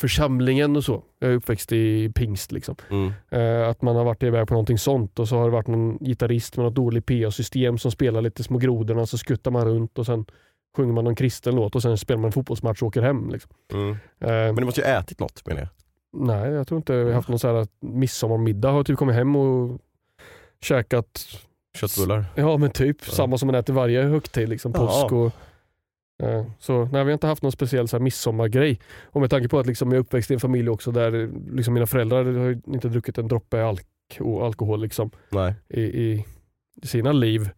församlingen 0.00 0.76
och 0.76 0.84
så. 0.84 1.04
Jag 1.18 1.30
är 1.30 1.34
uppväxt 1.34 1.72
i 1.72 2.12
pingst. 2.14 2.52
Liksom. 2.52 2.76
Mm. 2.90 3.12
Eh, 3.30 3.68
Att 3.68 3.82
man 3.82 3.96
har 3.96 4.04
varit 4.04 4.22
iväg 4.22 4.48
på 4.48 4.54
någonting 4.54 4.78
sånt 4.78 5.18
och 5.18 5.28
så 5.28 5.36
har 5.36 5.44
det 5.44 5.50
varit 5.50 5.66
någon 5.66 5.98
gitarrist 5.98 6.56
med 6.56 6.64
något 6.64 6.74
dåligt 6.74 7.06
PA-system 7.06 7.78
som 7.78 7.90
spelar 7.90 8.20
lite 8.22 8.42
små 8.44 8.58
grodorna 8.58 9.06
så 9.06 9.18
skuttar 9.18 9.50
man 9.50 9.64
runt 9.64 9.98
och 9.98 10.06
sen 10.06 10.24
sjunger 10.76 10.92
man 10.92 11.04
någon 11.04 11.14
kristen 11.14 11.54
låt 11.56 11.74
och 11.74 11.82
sen 11.82 11.98
spelar 11.98 12.18
man 12.20 12.28
en 12.28 12.32
fotbollsmatch 12.32 12.82
och 12.82 12.88
åker 12.88 13.02
hem. 13.02 13.30
Liksom. 13.30 13.50
Mm. 13.72 13.90
Eh, 13.90 13.98
Men 14.28 14.56
du 14.56 14.64
måste 14.64 14.80
ju 14.80 14.86
ätit 14.86 15.20
något 15.20 15.46
menar 15.46 15.60
jag. 15.60 15.68
Nej, 16.26 16.50
jag 16.50 16.66
tror 16.68 16.76
inte 16.78 16.92
vi 16.96 17.04
har 17.04 17.12
haft 17.12 17.28
någon 17.28 17.38
så 17.38 17.56
här 17.56 17.66
midsommarmiddag. 17.80 18.70
Har 18.70 18.84
typ 18.84 18.98
kommit 18.98 19.16
hem 19.16 19.36
och 19.36 19.80
käkat 20.62 21.24
Köttbullar. 21.76 22.24
Ja 22.34 22.56
men 22.56 22.70
typ 22.70 22.96
Ja. 23.06 23.12
samma 23.12 23.38
som 23.38 23.46
man 23.46 23.54
äter 23.54 23.72
varje 23.74 24.02
högtid, 24.02 24.48
liksom 24.48 24.72
Ja. 24.74 24.80
påsk 24.86 25.12
och 25.12 25.32
eh, 26.28 26.46
så 26.58 26.78
nej, 26.84 26.90
vi 26.92 26.98
har 26.98 27.12
inte 27.12 27.26
haft 27.26 27.42
någon 27.42 27.52
speciell 27.52 27.88
så 27.88 27.96
här, 27.96 28.02
midsommargrej. 28.02 28.80
Och 29.02 29.20
med 29.20 29.30
tanke 29.30 29.48
på 29.48 29.58
att 29.58 29.66
liksom, 29.66 29.88
jag 29.88 29.96
är 29.96 30.00
uppväxt 30.00 30.30
i 30.30 30.34
en 30.34 30.40
familj 30.40 30.68
också 30.68 30.90
där 30.90 31.30
liksom, 31.56 31.74
mina 31.74 31.86
föräldrar 31.86 32.24
har 32.24 32.50
inte 32.74 32.88
druckit 32.88 33.18
en 33.18 33.28
droppe 33.28 33.64
alk 33.64 33.86
och 34.20 34.46
alkohol 34.46 34.80
liksom, 34.82 35.10
Nej. 35.30 35.54
i, 35.68 35.80
i 35.82 36.24
sina 36.82 37.12
liv 37.12 37.48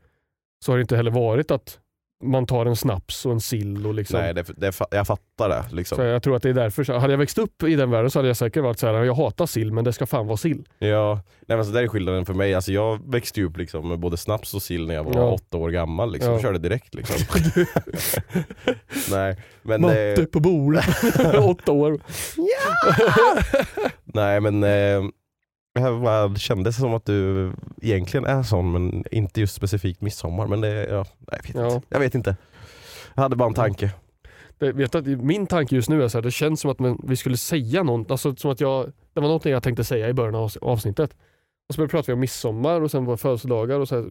så 0.65 0.73
har 0.73 0.77
det 0.77 0.83
inte 0.83 0.97
heller 0.97 1.11
varit 1.11 1.51
att 1.51 1.79
man 2.31 2.47
tar 2.47 2.67
en 2.67 2.77
snaps 2.77 3.27
och 3.27 3.33
en 3.33 3.41
sill 3.41 3.87
och 3.87 3.95
liksom. 3.95 4.21
Nej, 4.21 4.35
det, 4.35 4.43
det, 4.57 4.73
jag 4.91 5.07
fattar 5.07 5.49
det. 5.49 5.65
Liksom. 5.73 5.97
Så 5.97 6.03
jag 6.03 6.23
tror 6.23 6.37
att 6.37 6.43
det 6.43 6.49
är 6.49 6.55
därför. 6.55 6.85
Så 6.85 6.99
hade 6.99 7.13
jag 7.13 7.19
växt 7.19 7.39
upp 7.39 7.63
i 7.63 7.75
den 7.75 7.91
världen 7.91 8.11
så 8.11 8.19
hade 8.19 8.29
jag 8.29 8.37
säkert 8.37 8.63
varit 8.63 8.79
så 8.79 8.87
här: 8.87 9.05
jag 9.05 9.15
hatar 9.15 9.47
sill 9.47 9.73
men 9.73 9.85
det 9.85 9.93
ska 9.93 10.07
fan 10.07 10.27
vara 10.27 10.37
sill. 10.37 10.69
Ja, 10.79 11.21
nej, 11.47 11.57
men 11.57 11.67
så 11.67 11.73
där 11.73 11.83
är 11.83 11.89
skillnaden 11.89 12.27
för 12.27 12.35
mig. 12.35 12.55
Alltså, 12.55 12.73
jag 12.73 13.11
växte 13.13 13.43
upp 13.43 13.57
liksom, 13.57 13.89
med 13.89 13.99
både 13.99 14.17
snaps 14.17 14.55
och 14.55 14.63
sill 14.63 14.87
när 14.87 14.95
jag 14.95 15.05
var 15.05 15.15
Ja. 15.15 15.31
åtta 15.33 15.57
år 15.57 15.71
gammal. 15.71 16.13
Liksom. 16.13 16.31
Ja. 16.31 16.35
Jag 16.35 16.43
körde 16.43 16.59
direkt 16.59 16.95
liksom. 16.95 17.17
nej, 19.11 19.37
men, 19.63 19.81
Matte 19.81 20.15
eh, 20.19 20.25
på 20.25 20.41
bordet. 20.41 20.85
Åtta 21.39 21.73
år. 21.73 22.01
nej, 24.05 24.41
men 24.41 24.65
eh, 24.65 25.11
det 25.75 26.39
kändes 26.39 26.77
som 26.77 26.95
att 26.95 27.05
du 27.07 27.53
egentligen 27.83 28.27
är 28.27 28.43
sån, 28.43 28.73
men 28.73 29.05
inte 29.11 29.41
just 29.41 29.55
specifikt 29.55 30.01
midsommar. 30.01 30.47
Men 30.47 30.61
det, 30.61 30.69
ja, 30.91 31.05
jag, 31.31 31.43
vet 31.43 31.55
Ja. 31.55 31.83
jag 31.89 32.01
vet 32.01 32.15
inte. 32.15 32.37
Jag 33.15 33.23
hade 33.23 33.37
bara 33.37 33.49
en 33.49 33.55
tanke. 33.55 33.91
Det, 34.59 34.73
vet 34.73 34.95
att 34.95 35.07
min 35.07 35.47
tanke 35.47 35.75
just 35.75 35.89
nu 35.89 36.03
är 36.03 36.09
så 36.09 36.19
här, 36.19 36.23
det 36.23 36.31
känns 36.31 36.61
som 36.61 36.71
att 36.71 36.99
vi 37.05 37.17
skulle 37.17 37.37
säga 37.37 37.83
något, 37.83 38.11
alltså 38.11 38.37
som 38.37 38.51
att 38.51 38.61
jag, 38.61 38.87
det 39.13 39.21
var 39.21 39.29
någonting 39.29 39.53
jag 39.53 39.63
tänkte 39.63 39.85
säga 39.85 40.09
i 40.09 40.13
början 40.13 40.35
av 40.35 40.49
avs- 40.49 40.59
avsnittet. 40.63 41.11
Och 41.69 41.75
så 41.75 41.79
började 41.79 41.91
vi 41.93 41.97
prata 41.99 42.13
om 42.13 42.21
midsommar 42.21 42.81
och 42.81 42.91
sen 42.91 43.05
våra 43.05 43.17
födelsedagar 43.17 43.81
och 43.81 43.89
så 43.89 43.95
här, 43.95 44.05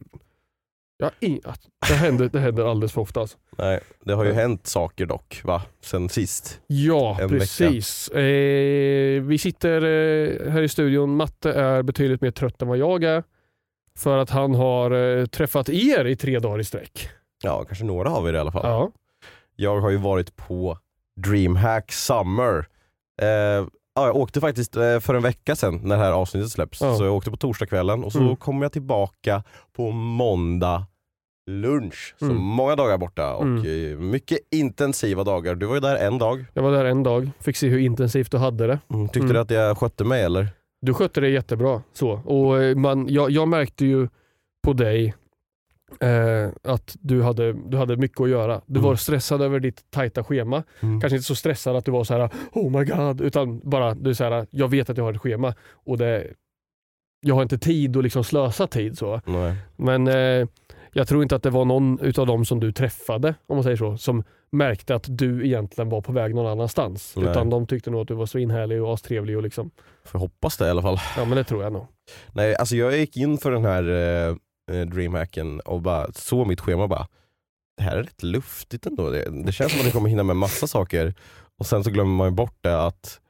ja, 0.96 1.10
i, 1.20 1.40
att 1.44 1.60
det, 1.88 1.94
händer, 1.94 2.28
det 2.32 2.40
händer 2.40 2.64
alldeles 2.70 2.92
för 2.92 3.00
ofta 3.00 3.20
alltså. 3.20 3.38
Nej, 3.58 3.80
det 4.04 4.12
har 4.12 4.24
ju 4.24 4.30
Ja. 4.30 4.36
hänt 4.36 4.66
saker 4.66 5.06
dock, 5.06 5.40
va? 5.44 5.62
Sen 5.80 6.08
sist. 6.08 6.60
Ja, 6.66 7.18
En 7.20 7.28
precis. 7.28 8.08
Eh, 8.08 9.22
vi 9.22 9.38
sitter 9.38 9.76
eh, 9.82 10.50
här 10.52 10.62
i 10.62 10.68
studion, 10.68 11.16
Matte 11.16 11.52
är 11.52 11.82
betydligt 11.82 12.20
mer 12.20 12.30
trött 12.30 12.62
än 12.62 12.68
vad 12.68 12.78
jag 12.78 13.04
är. 13.04 13.22
För 13.98 14.18
att 14.18 14.30
han 14.30 14.54
har 14.54 14.90
eh, 15.18 15.26
träffat 15.26 15.68
er 15.68 16.04
i 16.04 16.16
tre 16.16 16.38
dagar 16.38 16.60
i 16.60 16.64
sträck. 16.64 17.08
Ja, 17.42 17.64
kanske 17.64 17.84
några 17.84 18.08
har 18.08 18.22
vi 18.22 18.32
det 18.32 18.36
i 18.36 18.40
alla 18.40 18.52
fall. 18.52 18.66
Ja. 18.66 18.90
Jag 19.56 19.80
har 19.80 19.90
ju 19.90 19.96
varit 19.96 20.36
på 20.36 20.78
DreamHack 21.16 21.92
Summer. 21.92 22.66
Ja, 23.94 24.06
jag 24.06 24.16
åkte 24.16 24.40
faktiskt 24.40 24.76
eh, 24.76 25.00
för 25.00 25.14
en 25.14 25.22
vecka 25.22 25.56
sedan 25.56 25.80
när 25.82 25.96
det 25.96 26.02
här 26.02 26.12
avsnittet 26.12 26.50
släpps. 26.50 26.80
Ja. 26.80 26.94
Så 26.96 27.04
jag 27.04 27.14
åkte 27.14 27.30
på 27.30 27.36
torsdagskvällen 27.36 28.04
och 28.04 28.12
så 28.12 28.18
Mm. 28.20 28.36
kom 28.36 28.62
jag 28.62 28.72
tillbaka 28.72 29.42
på 29.76 29.90
måndag 29.90 30.86
lunch. 31.50 32.14
Så 32.18 32.24
Mm. 32.24 32.36
många 32.36 32.76
dagar 32.76 32.98
borta 32.98 33.34
och 33.34 33.42
Mm. 33.42 33.92
eh, 33.92 33.98
mycket 33.98 34.38
intensiva 34.50 35.24
dagar. 35.24 35.54
Du 35.54 35.66
var 35.66 35.74
ju 35.74 35.80
där 35.80 35.96
en 35.96 36.18
dag. 36.18 36.44
Jag 36.54 36.62
var 36.62 36.72
där 36.72 36.84
en 36.84 37.02
dag, 37.02 37.30
fick 37.40 37.56
se 37.56 37.68
hur 37.68 37.78
intensivt 37.78 38.30
du 38.30 38.36
hade 38.38 38.66
det. 38.66 38.78
Mm. 38.92 39.06
Tyckte 39.08 39.18
Mm. 39.20 39.32
du 39.34 39.40
att 39.40 39.50
jag 39.50 39.78
skötte 39.78 40.04
mig 40.04 40.22
eller? 40.22 40.48
Du 40.82 40.94
skötte 40.94 41.20
det 41.20 41.28
jättebra. 41.28 41.82
Så. 41.92 42.10
Och 42.12 42.62
eh, 42.62 42.76
man, 42.76 43.06
jag, 43.08 43.30
jag 43.30 43.48
märkte 43.48 43.86
ju 43.86 44.08
på 44.66 44.72
dig 44.72 45.14
eh, 46.00 46.48
att 46.62 46.96
du 47.00 47.22
hade, 47.22 47.52
du 47.52 47.76
hade 47.76 47.96
mycket 47.96 48.20
att 48.20 48.28
göra. 48.28 48.60
Du 48.66 48.78
Mm. 48.78 48.88
var 48.88 48.96
stressad 48.96 49.42
över 49.42 49.60
ditt 49.60 49.90
tajta 49.90 50.24
schema. 50.24 50.62
Mm. 50.80 51.00
Kanske 51.00 51.16
inte 51.16 51.26
så 51.26 51.34
stressad 51.34 51.76
att 51.76 51.84
du 51.84 51.90
var 51.92 52.04
så 52.04 52.14
här: 52.14 52.30
oh 52.52 52.70
my 52.78 52.84
god, 52.84 53.20
utan 53.20 53.60
bara 53.70 53.94
du 53.94 54.10
är 54.10 54.14
så 54.14 54.24
här, 54.24 54.46
jag 54.50 54.68
vet 54.68 54.90
att 54.90 54.96
jag 54.96 55.04
har 55.04 55.12
ett 55.12 55.20
schema 55.20 55.54
och 55.72 55.98
det, 55.98 56.26
jag 57.20 57.34
har 57.34 57.42
inte 57.42 57.58
tid 57.58 57.96
att 57.96 58.02
liksom 58.02 58.24
slösa 58.24 58.66
tid. 58.66 58.98
så. 58.98 59.20
Nej. 59.26 59.54
Men 59.76 60.08
eh, 60.08 60.46
jag 60.92 61.08
tror 61.08 61.22
inte 61.22 61.36
att 61.36 61.42
det 61.42 61.50
var 61.50 61.64
någon 61.64 61.98
utav 62.00 62.26
dem 62.26 62.44
som 62.44 62.60
du 62.60 62.72
träffade, 62.72 63.34
om 63.46 63.56
man 63.56 63.62
säger 63.64 63.76
så, 63.76 63.96
som 63.96 64.24
märkte 64.52 64.94
att 64.94 65.04
du 65.08 65.46
egentligen 65.46 65.88
var 65.88 66.00
på 66.00 66.12
väg 66.12 66.34
någon 66.34 66.46
annanstans. 66.46 67.14
Nej. 67.16 67.30
Utan 67.30 67.50
de 67.50 67.66
tyckte 67.66 67.90
nog 67.90 68.00
att 68.00 68.08
du 68.08 68.14
var 68.14 68.26
svinhärlig 68.26 68.82
och 68.82 68.94
astrevlig 68.94 69.36
och 69.36 69.42
liksom, 69.42 69.70
Får 70.04 70.18
hoppas 70.18 70.56
det 70.56 70.66
i 70.66 70.70
alla 70.70 70.82
fall. 70.82 70.98
ja 71.16 71.24
men 71.24 71.36
det 71.36 71.44
tror 71.44 71.62
jag 71.62 71.72
nog. 71.72 71.86
Nej, 72.32 72.56
alltså 72.56 72.76
jag 72.76 72.96
gick 72.98 73.16
in 73.16 73.38
för 73.38 73.50
den 73.50 73.64
här 73.64 73.82
eh, 74.28 74.36
DreamHacken 74.72 75.60
och 75.60 75.82
bara 75.82 76.12
såg 76.12 76.46
mitt 76.46 76.60
schema 76.60 76.82
och 76.82 76.88
bara 76.88 77.06
det 77.76 77.82
här 77.82 77.96
är 77.96 78.02
rätt 78.02 78.22
luftigt 78.22 78.86
ändå. 78.86 79.10
Det, 79.10 79.44
det 79.44 79.52
känns 79.52 79.70
som 79.72 79.80
att 79.80 79.84
jag 79.86 79.92
kommer 79.94 80.08
hinna 80.08 80.22
med 80.22 80.36
massa 80.36 80.66
saker. 80.66 81.14
Och 81.58 81.66
sen 81.66 81.84
så 81.84 81.90
glömmer 81.90 82.14
man 82.14 82.26
ju 82.26 82.30
bort 82.34 82.56
det 82.60 82.82
att 82.86 83.20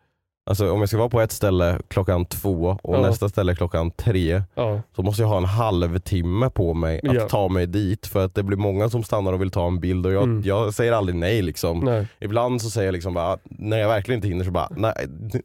Alltså 0.51 0.71
om 0.73 0.81
jag 0.81 0.89
ska 0.89 0.99
vara 0.99 1.09
på 1.09 1.21
ett 1.21 1.33
ställe 1.33 1.79
klockan 1.89 2.25
två 2.27 2.79
och 2.83 2.95
Ja. 2.97 3.01
nästa 3.01 3.29
ställe 3.29 3.55
klockan 3.57 3.91
tre 3.91 4.43
Ja, 4.55 4.81
så 4.97 5.03
måste 5.03 5.23
jag 5.23 5.29
ha 5.29 5.37
en 5.37 5.45
halvtimme 5.45 6.51
på 6.51 6.75
mig 6.75 7.01
att 7.09 7.15
Ja. 7.15 7.29
ta 7.29 7.49
mig 7.49 7.67
dit 7.67 8.07
för 8.07 8.25
att 8.25 8.35
det 8.35 8.43
blir 8.43 8.57
många 8.57 8.89
som 8.89 9.03
stannar 9.03 9.33
och 9.33 9.41
vill 9.41 9.51
ta 9.51 9.67
en 9.67 9.81
bild 9.81 10.07
och 10.07 10.13
jag, 10.13 10.23
Mm. 10.23 10.43
jag 10.45 10.75
säger 10.75 10.93
aldrig 10.93 11.17
nej 11.17 11.43
liksom. 11.43 11.81
nej. 11.81 12.07
Ibland 12.21 12.63
så 12.63 12.71
säger 12.71 12.87
jag 12.89 12.93
liksom 12.93 13.15
bara, 13.15 13.39
när 13.45 13.79
jag 13.79 13.89
verkligen 13.89 14.19
inte 14.19 14.29
hinner 14.29 14.45
så 14.45 14.51
bara, 14.51 14.69
nej, 14.77 14.95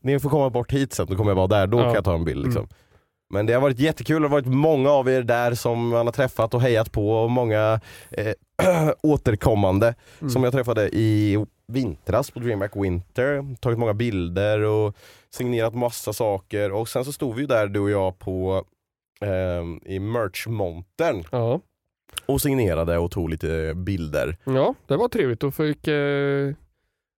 ni 0.02 0.20
får 0.20 0.30
komma 0.30 0.50
bort 0.50 0.72
hit 0.72 0.94
sen, 0.94 1.08
då 1.10 1.16
kommer 1.16 1.32
jag 1.32 1.36
vara 1.36 1.48
där, 1.48 1.68
då 1.68 1.78
kan 1.78 1.94
jag 1.94 2.04
ta 2.04 2.14
en 2.16 2.26
bild. 2.26 2.46
Liksom. 2.46 2.62
Mm. 2.62 2.70
Men 3.34 3.46
det 3.46 3.54
har 3.54 3.62
varit 3.62 3.80
jättekul, 3.80 4.22
det 4.22 4.28
har 4.28 4.32
varit 4.36 4.46
många 4.54 4.90
av 4.92 5.10
er 5.10 5.22
där 5.24 5.54
som 5.54 5.88
man 5.90 6.08
har 6.08 6.12
träffat 6.14 6.54
och 6.54 6.62
hejat 6.62 6.92
på 6.92 7.12
och 7.12 7.32
många 7.32 7.80
eh, 8.12 8.34
återkommande 9.04 9.96
Mm. 10.22 10.30
som 10.30 10.44
jag 10.44 10.54
träffade 10.54 10.90
i 10.96 11.46
vintras 11.68 12.32
på 12.32 12.40
DreamHack 12.40 12.72
Winter, 12.76 13.56
tagit 13.60 13.80
många 13.80 13.94
bilder 13.94 14.60
och 14.64 14.96
signerat 15.34 15.76
massa 15.76 16.14
saker 16.14 16.72
och 16.72 16.90
sen 16.90 17.06
så 17.06 17.12
stod 17.12 17.36
vi 17.36 17.42
ju 17.42 17.48
där 17.48 17.68
du 17.68 17.80
och 17.80 17.90
jag 17.90 18.20
på 18.20 18.64
eh, 19.22 19.92
i 19.94 20.00
merch-montern 20.00 21.24
Ja. 21.32 21.60
och 22.26 22.42
signerade 22.42 22.98
och 22.98 23.12
tog 23.12 23.30
lite 23.30 23.74
bilder. 23.76 24.38
ja, 24.44 24.76
det 24.88 24.98
var 24.98 25.08
trevligt. 25.08 25.44
Och 25.44 25.54
fick, 25.56 25.88
eh, 25.88 26.54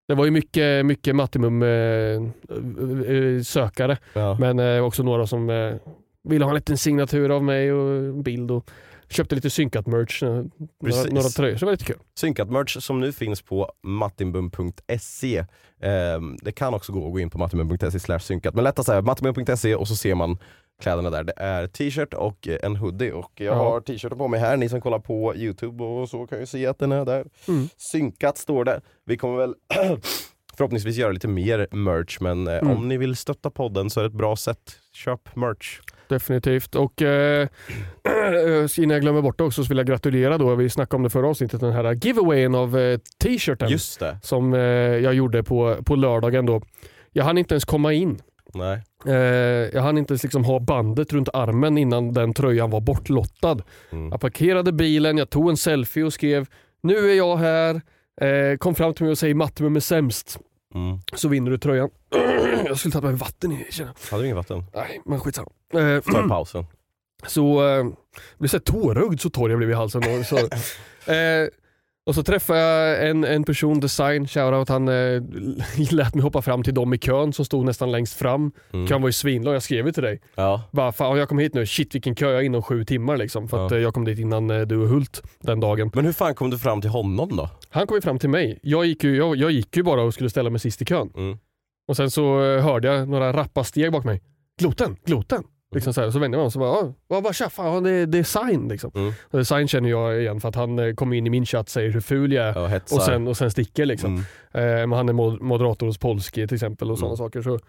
det 0.08 0.16
var 0.16 0.26
ju 0.26 0.32
mycket, 0.32 0.86
mycket 0.86 1.16
Mattimum 1.16 1.64
eh, 1.64 1.70
eh, 1.70 3.42
sökare, 3.44 3.98
Ja. 4.14 4.38
men 4.40 4.60
eh, 4.60 4.84
också 4.86 5.04
några 5.04 5.28
som 5.28 5.50
eh, 5.50 5.76
ville 6.24 6.46
ha 6.46 6.50
en 6.52 6.56
liten 6.56 6.78
signatur 6.78 7.30
av 7.30 7.44
mig 7.44 7.74
och 7.74 7.96
en 7.96 8.24
bild. 8.24 8.52
Och 8.52 8.72
köpte 9.10 9.36
lite 9.36 9.50
synkat 9.50 9.88
merch, 9.88 10.24
eh, 10.24 10.30
några, 10.30 11.04
några 11.12 11.30
tröjor, 11.30 11.56
så 11.56 11.60
det 11.60 11.66
var 11.66 11.72
lite 11.72 11.86
kul. 11.86 11.98
Synkat 12.16 12.50
merch 12.52 12.78
som 12.84 13.00
nu 13.00 13.12
finns 13.12 13.42
på 13.42 13.72
mattimbum.se. 13.84 15.46
Ehm, 15.82 16.38
det 16.42 16.52
kan 16.52 16.74
också 16.74 16.92
gå 16.94 17.06
att 17.06 17.12
gå 17.12 17.20
in 17.20 17.30
på 17.30 17.38
mattimbum.se 17.38 18.00
slash 18.00 18.20
synkat. 18.20 18.56
Men 18.56 18.64
lättast 18.64 18.90
är 18.90 19.02
mattimbum.se 19.02 19.76
och 19.76 19.88
så 19.88 19.96
ser 19.96 20.16
man 20.16 20.38
kläderna 20.82 21.10
där. 21.10 21.24
Det 21.24 21.34
är 21.38 21.68
t-shirt 21.68 22.14
och 22.14 22.48
en 22.48 22.76
hoodie. 22.76 23.12
Och 23.12 23.32
jag 23.36 23.46
Ja. 23.46 23.54
har 23.64 23.82
t-shirten 23.82 24.18
på 24.18 24.28
mig 24.28 24.40
här. 24.40 24.58
Ni 24.58 24.70
som 24.70 24.82
kollar 24.82 25.00
på 25.00 25.36
Youtube 25.36 25.84
och 25.84 26.10
så 26.10 26.28
kan 26.28 26.40
ju 26.40 26.46
se 26.46 26.68
att 26.68 26.80
den 26.80 26.92
är 26.92 27.06
där. 27.06 27.26
Mm. 27.48 27.68
Synkat 27.78 28.38
står 28.38 28.66
det. 28.66 28.82
Vi 29.06 29.18
kommer 29.18 29.38
väl 29.38 29.54
förhoppningsvis 30.58 30.98
göra 30.98 31.12
lite 31.12 31.28
mer 31.28 31.68
merch 31.72 32.18
men 32.22 32.48
eh, 32.48 32.58
Mm. 32.58 32.78
om 32.78 32.88
ni 32.88 32.98
vill 32.98 33.16
stötta 33.16 33.50
podden 33.50 33.90
så 33.90 34.00
är 34.00 34.04
det 34.04 34.08
ett 34.08 34.14
bra 34.14 34.36
sätt. 34.36 34.58
Köp 34.94 35.36
merch. 35.36 35.80
Definitivt. 36.10 36.76
Och 36.76 37.02
eh, 37.02 37.48
innan 38.78 38.90
jag 38.90 39.02
glömmer 39.02 39.22
bort 39.22 39.38
det 39.38 39.44
också 39.44 39.64
så 39.64 39.70
vill 39.70 39.78
jag 39.78 39.88
gratulera 39.88 40.38
då, 40.38 40.56
vi 40.56 40.70
snackade 40.70 40.96
om 40.96 41.04
det 41.04 41.10
förra 41.10 41.28
avsnittet, 41.28 41.60
den 41.60 41.74
här 41.74 41.94
giveawayen 42.06 42.56
av 42.56 42.78
eh, 42.78 43.00
t-shirten 43.24 43.80
som 44.22 44.54
eh, 44.54 44.60
jag 44.60 45.14
gjorde 45.14 45.44
på, 45.44 45.78
på 45.86 45.96
lördagen 45.96 46.46
då. 46.46 46.62
Jag 47.12 47.24
hann 47.24 47.38
inte 47.38 47.54
ens 47.54 47.66
komma 47.66 47.94
in. 47.94 48.20
Nej. 48.54 48.84
Eh, 49.06 49.14
jag 49.74 49.82
hann 49.82 49.98
inte 49.98 50.12
ens 50.14 50.24
liksom 50.24 50.46
ha 50.46 50.60
bandet 50.60 51.14
runt 51.14 51.30
armen 51.34 51.78
innan 51.78 52.14
den 52.14 52.34
tröjan 52.34 52.70
var 52.70 52.80
bortlottad. 52.82 53.58
Mm. 53.92 54.10
Jag 54.12 54.22
parkerade 54.22 54.72
bilen, 54.72 55.18
jag 55.18 55.30
tog 55.30 55.50
en 55.50 55.58
selfie 55.58 56.04
och 56.04 56.14
skrev 56.14 56.48
nu 56.84 57.12
är 57.12 57.16
jag 57.16 57.38
här. 57.38 57.82
Eh, 58.22 58.58
kom 58.58 58.76
fram 58.76 58.94
till 58.94 59.04
mig 59.04 59.12
och 59.12 59.18
säger 59.18 59.36
Mattimum 59.36 59.76
är 59.76 59.80
sämst. 59.80 60.40
Mm. 60.76 61.00
Så 61.14 61.28
vinner 61.28 61.52
du 61.52 61.58
tröjan. 61.58 61.90
jag 62.66 62.78
skulle 62.80 62.92
ta 62.92 63.02
med 63.02 63.20
vatten 63.20 63.52
i 63.52 63.68
känner. 63.70 63.94
Hade 64.12 64.24
du 64.24 64.26
ingen 64.26 64.38
vatten? 64.38 64.64
Nej, 64.76 65.02
men 65.06 65.20
skitsamma. 65.20 65.50
Eh, 65.74 66.02
Ta 66.14 66.28
pausen. 66.28 66.66
Så 67.28 67.68
eh, 67.70 67.86
blev 68.38 68.48
så 68.50 68.60
tårögd 68.60 69.22
så 69.22 69.30
torr 69.30 69.50
jag 69.50 69.58
blev 69.58 69.70
i 69.72 69.74
halsen. 69.74 70.02
Och 70.20 70.26
så, 70.26 70.38
eh, 71.12 71.48
och 72.06 72.16
så 72.16 72.24
träffade 72.24 72.60
jag 72.60 73.10
en, 73.10 73.24
en 73.24 73.44
person, 73.44 73.80
design, 73.80 74.28
shoutout, 74.28 74.70
han 74.70 74.88
eh, 74.88 75.22
lät 75.92 76.16
mig 76.16 76.24
hoppa 76.24 76.42
fram 76.42 76.64
till 76.64 76.74
dem 76.74 76.94
i 76.94 76.98
kön 76.98 77.34
som 77.34 77.46
stod 77.46 77.66
nästan 77.66 77.92
längst 77.92 78.14
fram. 78.18 78.52
Mm. 78.74 78.88
Kön 78.88 79.02
var 79.02 79.10
ju 79.10 79.14
svinlång, 79.14 79.54
jag 79.54 79.64
skrev 79.64 79.86
ju 79.86 79.92
till 79.92 80.04
dig. 80.04 80.22
Ja. 80.36 80.64
Bara, 80.72 80.92
fan, 80.92 81.18
jag 81.18 81.30
kom 81.30 81.40
hit 81.40 81.54
nu, 81.54 81.66
shit 81.66 81.96
vilken 81.96 82.16
kö, 82.16 82.26
jag 82.32 82.40
är 82.40 82.42
inom 82.46 82.64
sju 82.64 82.86
timmar 82.86 83.18
liksom. 83.18 83.48
För 83.48 83.66
att 83.66 83.72
Ja. 83.72 83.78
eh, 83.78 83.84
jag 83.84 83.94
kom 83.94 84.06
dit 84.06 84.20
innan 84.20 84.50
eh, 84.50 84.62
du 84.62 84.78
och 84.78 84.88
Hult 84.88 85.22
den 85.40 85.60
dagen. 85.60 85.92
Men 85.94 86.06
hur 86.06 86.14
fan 86.14 86.36
kom 86.36 86.50
du 86.50 86.60
fram 86.60 86.82
till 86.82 86.90
honom 86.90 87.36
då? 87.38 87.50
Han 87.72 87.88
kom 87.88 87.96
ju 87.98 88.02
fram 88.02 88.20
till 88.20 88.30
mig. 88.30 88.60
Jag 88.64 88.86
gick 88.86 89.04
ju, 89.04 89.16
jag, 89.18 89.36
jag 89.36 89.52
gick 89.52 89.78
ju 89.78 89.84
bara 89.84 90.02
och 90.04 90.14
skulle 90.14 90.30
ställa 90.30 90.50
mig 90.50 90.60
sist 90.60 90.82
i 90.82 90.86
kön. 90.86 91.12
Mm. 91.16 91.38
Och 91.88 91.98
sen 91.98 92.12
så 92.12 92.44
eh, 92.44 92.64
hörde 92.64 92.88
jag 92.88 93.10
några 93.10 93.34
rappa 93.34 93.64
steg 93.64 93.92
bakom 93.92 94.06
mig. 94.06 94.22
Gloten, 94.60 94.98
gloten. 95.06 95.44
Liksom 95.76 95.94
så, 95.94 96.02
här, 96.02 96.12
så 96.12 96.20
vände 96.20 96.38
jag 96.38 96.40
mig 96.40 96.44
om 96.44 96.46
och 96.46 96.54
så 96.54 96.60
bara, 96.60 96.70
"Ah, 96.72 96.94
vad 97.08 97.24
bara 97.24 97.34
tja, 97.34 97.50
fan 97.50 97.84
det, 97.84 98.06
det 98.06 98.18
är 98.20 98.24
sign 98.24 98.68
liksom. 98.68 98.92
Mm. 98.96 99.14
Och 99.24 99.40
Design 99.40 99.68
känner 99.68 99.90
jag 99.90 100.22
igen 100.22 100.42
för 100.42 100.50
att 100.50 100.56
han 100.56 100.80
eh, 100.80 100.94
kom 100.94 101.14
in 101.14 101.28
i 101.28 101.30
min 101.30 101.46
chatt 101.46 101.66
och 101.66 101.70
säger 101.70 101.90
hur 101.90 102.02
ful 102.02 102.32
jag 102.34 102.46
är. 102.46 102.60
Ja. 102.72 102.80
Och 102.96 103.02
sen, 103.02 103.28
och 103.28 103.38
sen 103.38 103.52
sticker 103.52 103.86
liksom. 103.86 104.24
Mm. 104.54 104.82
Eh, 104.82 104.88
men 104.88 104.92
han 104.98 105.10
är 105.10 105.14
mod- 105.14 105.42
moderator 105.42 105.88
hos 105.88 105.98
Polski 105.98 106.48
till 106.48 106.56
exempel 106.56 106.92
och 106.92 107.00
sådana 107.00 107.12
Mm. 107.14 107.18
saker. 107.18 107.42
Så, 107.42 107.60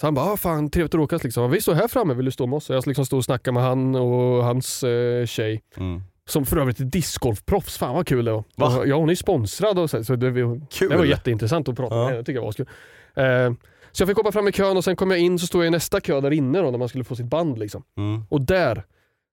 så 0.00 0.06
han 0.06 0.14
bara, 0.14 0.32
ah, 0.32 0.36
fan 0.36 0.70
trevligt 0.70 0.94
att 0.94 0.98
råkas 0.98 1.24
liksom. 1.24 1.50
Vi 1.50 1.60
står 1.60 1.74
här 1.74 1.88
framme, 1.88 2.14
vill 2.14 2.24
du 2.24 2.30
stå 2.30 2.46
med 2.46 2.56
oss? 2.56 2.64
Så 2.64 2.72
jag 2.72 2.86
liksom 2.86 3.06
stod 3.06 3.16
och 3.18 3.24
snackade 3.24 3.54
med 3.54 3.62
han 3.62 3.94
och 3.94 4.44
hans 4.44 4.82
eh, 4.82 5.26
tjej. 5.26 5.62
Mm. 5.76 6.02
Som 6.28 6.46
för 6.46 6.56
övrigt 6.56 6.80
är 6.80 6.84
discgolfproffs, 6.84 7.78
fan 7.78 7.94
vad 7.94 8.06
kul 8.06 8.24
det 8.24 8.32
var. 8.32 8.44
Va? 8.56 8.82
Ja 8.86 8.96
hon 8.96 9.10
är 9.10 9.14
sponsrad 9.14 9.78
och 9.78 9.90
så, 9.90 10.04
så 10.04 10.16
det, 10.16 10.32
Kul! 10.70 10.88
det 10.90 10.96
var 10.96 11.04
jätteintressant 11.04 11.68
att 11.68 11.76
prata 11.76 11.94
Ja. 11.94 11.98
med 12.00 12.06
henne, 12.06 12.18
det 12.18 12.24
tycker 12.24 12.38
jag 12.38 12.44
var 12.44 12.52
kul. 12.52 12.66
Eh, 13.14 13.52
så 13.92 14.02
jag 14.02 14.08
fick 14.08 14.16
hoppa 14.16 14.32
fram 14.32 14.48
i 14.48 14.52
kön 14.52 14.76
och 14.76 14.84
sen 14.84 14.96
kom 14.96 15.10
jag 15.10 15.20
in 15.20 15.38
så 15.38 15.46
stod 15.46 15.60
jag 15.60 15.66
i 15.66 15.70
nästa 15.70 16.00
kö 16.00 16.20
där 16.20 16.30
inne 16.30 16.60
då, 16.60 16.70
när 16.70 16.78
man 16.78 16.88
skulle 16.88 17.04
få 17.04 17.16
sitt 17.16 17.26
band. 17.26 17.58
Liksom. 17.58 17.82
Mm. 17.98 18.24
Och 18.28 18.40
där 18.40 18.84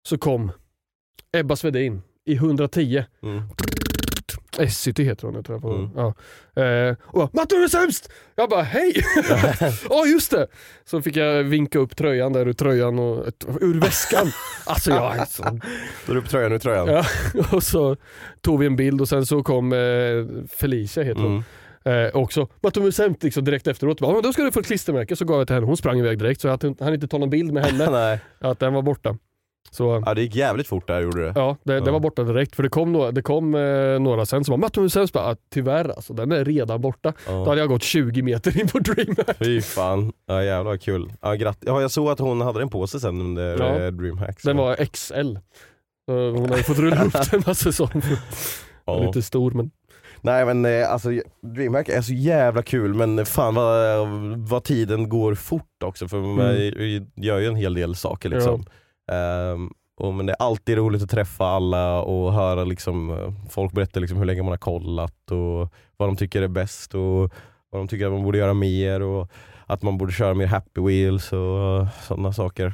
så 0.07 0.17
kom 0.17 0.51
Ebba 1.37 1.55
Svedin 1.55 2.01
i 2.25 2.33
110. 2.35 3.03
Mm. 3.23 3.41
S-City 4.59 5.03
heter 5.03 5.27
hon, 5.27 5.35
jag 5.35 5.45
tror 5.45 5.55
jag. 5.55 5.61
På. 5.61 5.73
Mm. 5.73 5.89
Ja. 5.95 6.13
Eh, 6.63 6.95
och 7.05 7.19
bara, 7.19 7.29
Matte 7.33 7.55
du 7.55 7.63
är 7.63 7.67
sämst! 7.67 8.11
Jag 8.35 8.49
bara, 8.49 8.61
hej! 8.61 8.93
Ja 9.89 10.05
just 10.05 10.31
det! 10.31 10.47
Så 10.85 11.01
fick 11.01 11.15
jag 11.15 11.43
vinka 11.43 11.79
upp 11.79 11.95
tröjan 11.97 12.33
där 12.33 12.47
ur 12.47 12.53
tröjan 12.53 12.99
och 12.99 13.25
ur 13.61 13.79
väskan. 13.79 14.27
Alltså 14.65 14.91
jag 14.91 15.17
är 15.17 15.25
så... 15.25 15.59
Du 16.07 16.21
på 16.21 16.27
tröjan, 16.27 16.49
nu 16.49 16.55
är 16.55 16.59
tröjan. 16.59 16.87
Ja. 16.87 17.05
Och 17.51 17.63
så 17.63 17.97
tog 18.41 18.59
vi 18.59 18.65
en 18.65 18.75
bild 18.75 19.01
och 19.01 19.09
sen 19.09 19.25
så 19.25 19.43
kom 19.43 19.73
eh, 19.73 20.47
Felicia 20.57 21.03
heter 21.03 21.21
hon. 21.21 21.43
Mm. 21.85 22.05
Eh, 22.05 22.15
också, 22.15 22.47
Matte 22.63 22.79
du 22.79 22.87
är 22.87 22.91
sämst 22.91 23.23
liksom 23.23 23.43
direkt 23.45 23.67
efteråt. 23.67 23.99
Bara, 23.99 24.07
"Ja, 24.07 24.13
men 24.13 24.23
då 24.23 24.33
ska 24.33 24.43
du 24.43 24.51
få 24.51 24.59
ett 24.59 24.65
klistermärke. 24.65 25.15
Så 25.15 25.25
gav 25.25 25.37
jag 25.37 25.47
till 25.47 25.53
henne. 25.53 25.65
Hon 25.67 25.77
sprang 25.77 25.99
iväg 25.99 26.19
direkt 26.19 26.41
så 26.41 26.47
jag 26.47 26.57
hann- 26.63 26.93
inte 26.93 27.07
ta 27.07 27.17
någon 27.17 27.29
bild 27.29 27.53
med 27.53 27.65
henne. 27.65 27.89
Nej. 27.89 28.19
att 28.39 28.59
den 28.59 28.73
var 28.73 28.81
borta. 28.81 29.17
Så 29.71 30.03
Ja, 30.05 30.13
det 30.13 30.21
gick 30.21 30.35
jävligt 30.35 30.67
fort 30.67 30.87
där 30.87 31.01
gjorde 31.01 31.21
det. 31.25 31.33
Ja, 31.35 31.57
det, 31.63 31.73
det 31.79 31.85
Ja. 31.85 31.91
var 31.91 31.99
borta 31.99 32.23
direkt. 32.23 32.55
För 32.55 32.63
det 32.63 32.69
kom, 32.69 32.91
några, 32.93 33.11
det 33.11 33.21
kom 33.21 33.55
eh, 33.55 33.99
några 33.99 34.25
sen 34.25 34.43
som 34.43 34.51
var 34.51 34.57
Matte 34.57 34.81
Husseins 34.81 35.13
bara, 35.13 35.23
ah, 35.31 35.35
tyvärr 35.53 35.89
alltså, 35.89 36.13
den 36.13 36.31
är 36.31 36.45
redan 36.45 36.81
borta. 36.81 37.13
Då 37.27 37.31
Ja. 37.33 37.45
hade 37.49 37.59
jag 37.61 37.69
gått 37.69 37.83
20 37.83 38.21
meter 38.21 38.59
in 38.61 38.67
på 38.67 38.79
DreamHack. 38.79 39.37
Fy 39.39 39.61
fan, 39.61 40.11
ja, 40.25 40.43
jävlar 40.43 40.71
vad 40.71 40.81
kul. 40.81 41.13
Ja, 41.21 41.33
gratt- 41.35 41.63
ja, 41.65 41.81
jag 41.81 41.91
såg 41.91 42.09
att 42.09 42.19
hon 42.19 42.41
hade 42.41 42.59
den 42.59 42.69
på 42.69 42.87
sig 42.87 42.99
sen 42.99 43.21
under 43.21 43.57
Ja. 43.59 43.79
ja. 43.83 43.91
Dreamhack. 43.91 44.39
så- 44.41 44.47
Den 44.47 44.57
var 44.57 44.75
XL. 44.75 45.35
Så 46.05 46.29
hon 46.31 46.51
ju 46.57 46.63
fått 46.63 46.77
rulla 46.79 47.03
upp 47.05 47.31
den 47.31 47.43
en 47.47 47.55
säsong. 47.55 48.01
ja. 48.85 48.99
Lite 49.05 49.21
stor 49.21 49.51
men 49.51 49.71
Nej 50.21 50.45
men 50.45 50.65
eh, 50.65 50.91
alltså 50.91 51.09
Dreamhack 51.55 51.89
är 51.89 52.01
så 52.01 52.13
jävla 52.13 52.61
kul 52.63 52.93
men 52.93 53.25
fan 53.25 53.55
vad, 53.55 54.07
vad 54.49 54.63
tiden 54.63 55.09
går 55.09 55.35
fort 55.35 55.83
också 55.83 56.07
för 56.07 56.17
man 56.17 56.39
Mm. 56.45 57.05
gör 57.15 57.39
ju 57.39 57.47
en 57.47 57.55
hel 57.55 57.73
del 57.73 57.95
saker 57.95 58.29
liksom. 58.29 58.65
Ehm, 59.11 59.69
och, 59.97 60.13
men 60.13 60.25
det 60.25 60.31
är 60.33 60.41
alltid 60.45 60.77
roligt 60.77 61.03
att 61.03 61.09
träffa 61.09 61.45
alla 61.45 62.01
och 62.01 62.33
höra 62.33 62.63
liksom, 62.63 63.17
folk 63.49 63.71
berätta 63.73 63.99
liksom 63.99 64.17
hur 64.17 64.25
länge 64.25 64.41
man 64.43 64.51
har 64.51 64.57
kollat 64.57 65.31
och 65.31 65.73
vad 65.97 66.09
de 66.09 66.15
tycker 66.15 66.41
är 66.41 66.47
bäst 66.47 66.95
och 66.95 67.31
vad 67.69 67.81
de 67.81 67.87
tycker 67.87 68.05
att 68.05 68.11
man 68.11 68.23
borde 68.23 68.37
göra 68.37 68.53
mer 68.53 69.01
och 69.01 69.31
att 69.65 69.81
man 69.83 69.97
borde 69.97 70.11
köra 70.11 70.33
mer 70.33 70.45
happy 70.47 70.81
wheels 70.81 71.33
och 71.33 71.87
sådana 72.07 72.33
saker. 72.33 72.73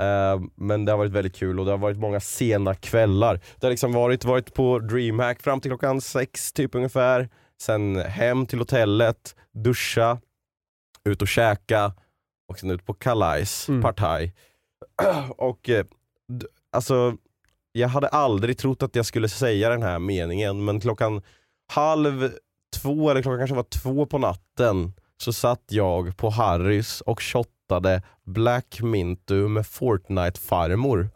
Ehm, 0.00 0.50
men 0.54 0.84
det 0.84 0.92
har 0.92 0.96
varit 0.98 1.12
väldigt 1.12 1.36
kul 1.36 1.58
och 1.60 1.64
det 1.66 1.70
har 1.70 1.78
varit 1.78 1.98
många 1.98 2.20
sena 2.20 2.74
kvällar. 2.74 3.40
Det 3.60 3.66
har 3.66 3.70
liksom 3.70 3.92
varit, 3.92 4.24
varit 4.24 4.54
på 4.54 4.78
DreamHack 4.78 5.42
fram 5.42 5.60
till 5.60 5.70
klockan 5.70 6.00
sex 6.00 6.52
typ 6.52 6.74
ungefär. 6.74 7.28
Sen 7.60 7.96
hem 7.96 8.46
till 8.46 8.58
hotellet, 8.58 9.36
duscha, 9.64 10.18
ut 11.04 11.22
och 11.22 11.28
käka 11.28 11.92
och 12.48 12.58
sen 12.58 12.70
ut 12.70 12.86
på 12.86 12.94
kalajs, 12.94 13.68
Mm. 13.68 13.82
partaj. 13.82 14.34
och 15.36 15.68
eh, 15.68 15.84
alltså, 16.72 17.16
jag 17.72 17.88
hade 17.88 18.08
aldrig 18.08 18.58
trott 18.58 18.82
att 18.82 18.96
jag 18.96 19.06
skulle 19.06 19.28
säga 19.28 19.68
den 19.68 19.82
här 19.82 19.98
meningen 19.98 20.64
men 20.64 20.80
klockan 20.80 21.22
halv 21.72 22.30
två, 22.76 23.10
eller 23.10 23.22
klockan 23.22 23.38
kanske 23.38 23.56
var 23.56 23.62
två 23.62 24.06
på 24.06 24.18
natten 24.18 24.92
så 25.22 25.32
satt 25.32 25.64
jag 25.68 26.16
på 26.16 26.30
Harrys 26.30 27.00
och 27.00 27.22
shottade 27.22 28.02
Black 28.26 28.80
Mintu 28.82 29.48
med 29.48 29.66
Fortnite-farmor. 29.66 31.08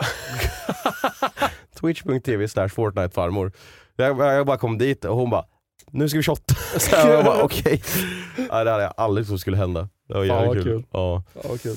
Twitch.tv 1.81 2.49
slash 2.49 2.69
Fortnite-farmor. 2.69 3.53
Jag, 3.97 4.19
jag 4.19 4.47
bara 4.47 4.59
kom 4.59 4.79
dit 4.79 5.05
och 5.05 5.17
hon 5.17 5.31
bara 5.31 5.45
nu 5.91 6.09
ska 6.09 6.19
vi 6.19 6.23
shotta. 6.23 6.55
Så 6.79 6.97
jag 6.97 7.25
bara 7.25 7.43
okej. 7.43 7.83
Ja, 8.49 8.65
det 8.65 8.71
hade 8.71 8.83
jag 8.83 8.95
aldrig 8.97 9.27
trott 9.27 9.41
skulle 9.41 9.57
hända. 9.57 9.89
Det 10.09 10.15
var 10.15 10.25
jävligt 10.25 10.65
kul. 10.65 10.73
kul. 10.73 10.85
Ja. 10.91 11.23
ja, 11.35 11.57
kul. 11.63 11.77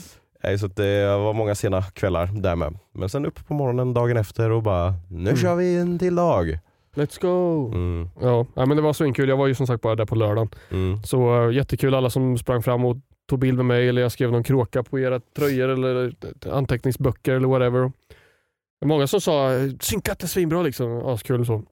Så 0.60 0.67
det 0.67 1.06
var 1.17 1.34
många 1.34 1.56
sena 1.56 1.82
kvällar 1.84 2.25
där 2.34 2.56
med. 2.56 2.77
Men 2.94 3.10
sen 3.10 3.25
upp 3.25 3.48
på 3.48 3.53
morgonen 3.53 3.94
dagen 3.94 4.17
efter 4.17 4.50
och 4.51 4.63
bara 4.63 4.94
nu 5.10 5.29
Mm. 5.29 5.36
kör 5.38 5.56
vi 5.56 5.77
en 5.77 6.00
till 6.00 6.15
dag. 6.15 6.60
Let's 6.96 7.22
go! 7.22 7.67
Mm, 7.74 8.10
Ja, 8.22 8.46
men 8.56 8.70
det 8.77 8.82
var 8.82 8.94
så 8.94 9.13
kul. 9.13 9.29
Jag 9.29 9.38
var 9.38 9.48
ju 9.48 9.56
som 9.56 9.67
sagt 9.67 9.82
bara 9.82 9.96
där 9.96 10.06
på 10.06 10.15
lördagen. 10.15 10.50
mm. 10.72 11.03
Så 11.03 11.46
uh, 11.48 11.53
jättekul 11.56 11.96
alla 11.96 12.10
som 12.10 12.38
sprang 12.38 12.63
fram 12.63 12.86
och 12.86 12.98
tog 13.29 13.39
bild 13.39 13.58
med 13.58 13.65
mig 13.65 13.89
eller 13.89 14.01
jag 14.01 14.12
skrev 14.12 14.32
någon 14.32 14.44
kråka 14.44 14.84
på 14.84 15.00
era 15.00 15.20
tröjor 15.20 15.70
eller 15.70 16.06
eh, 16.46 16.53
anteckningsböcker 16.58 17.34
eller 17.34 17.48
whatever. 17.48 17.91
Många 18.86 19.08
som 19.08 19.22
sa 19.22 19.50
synkat 19.79 20.24
är 20.24 20.27
svinbra 20.27 20.62
liksom. 20.62 20.98
Askul 21.06 21.46
så. 21.46 21.63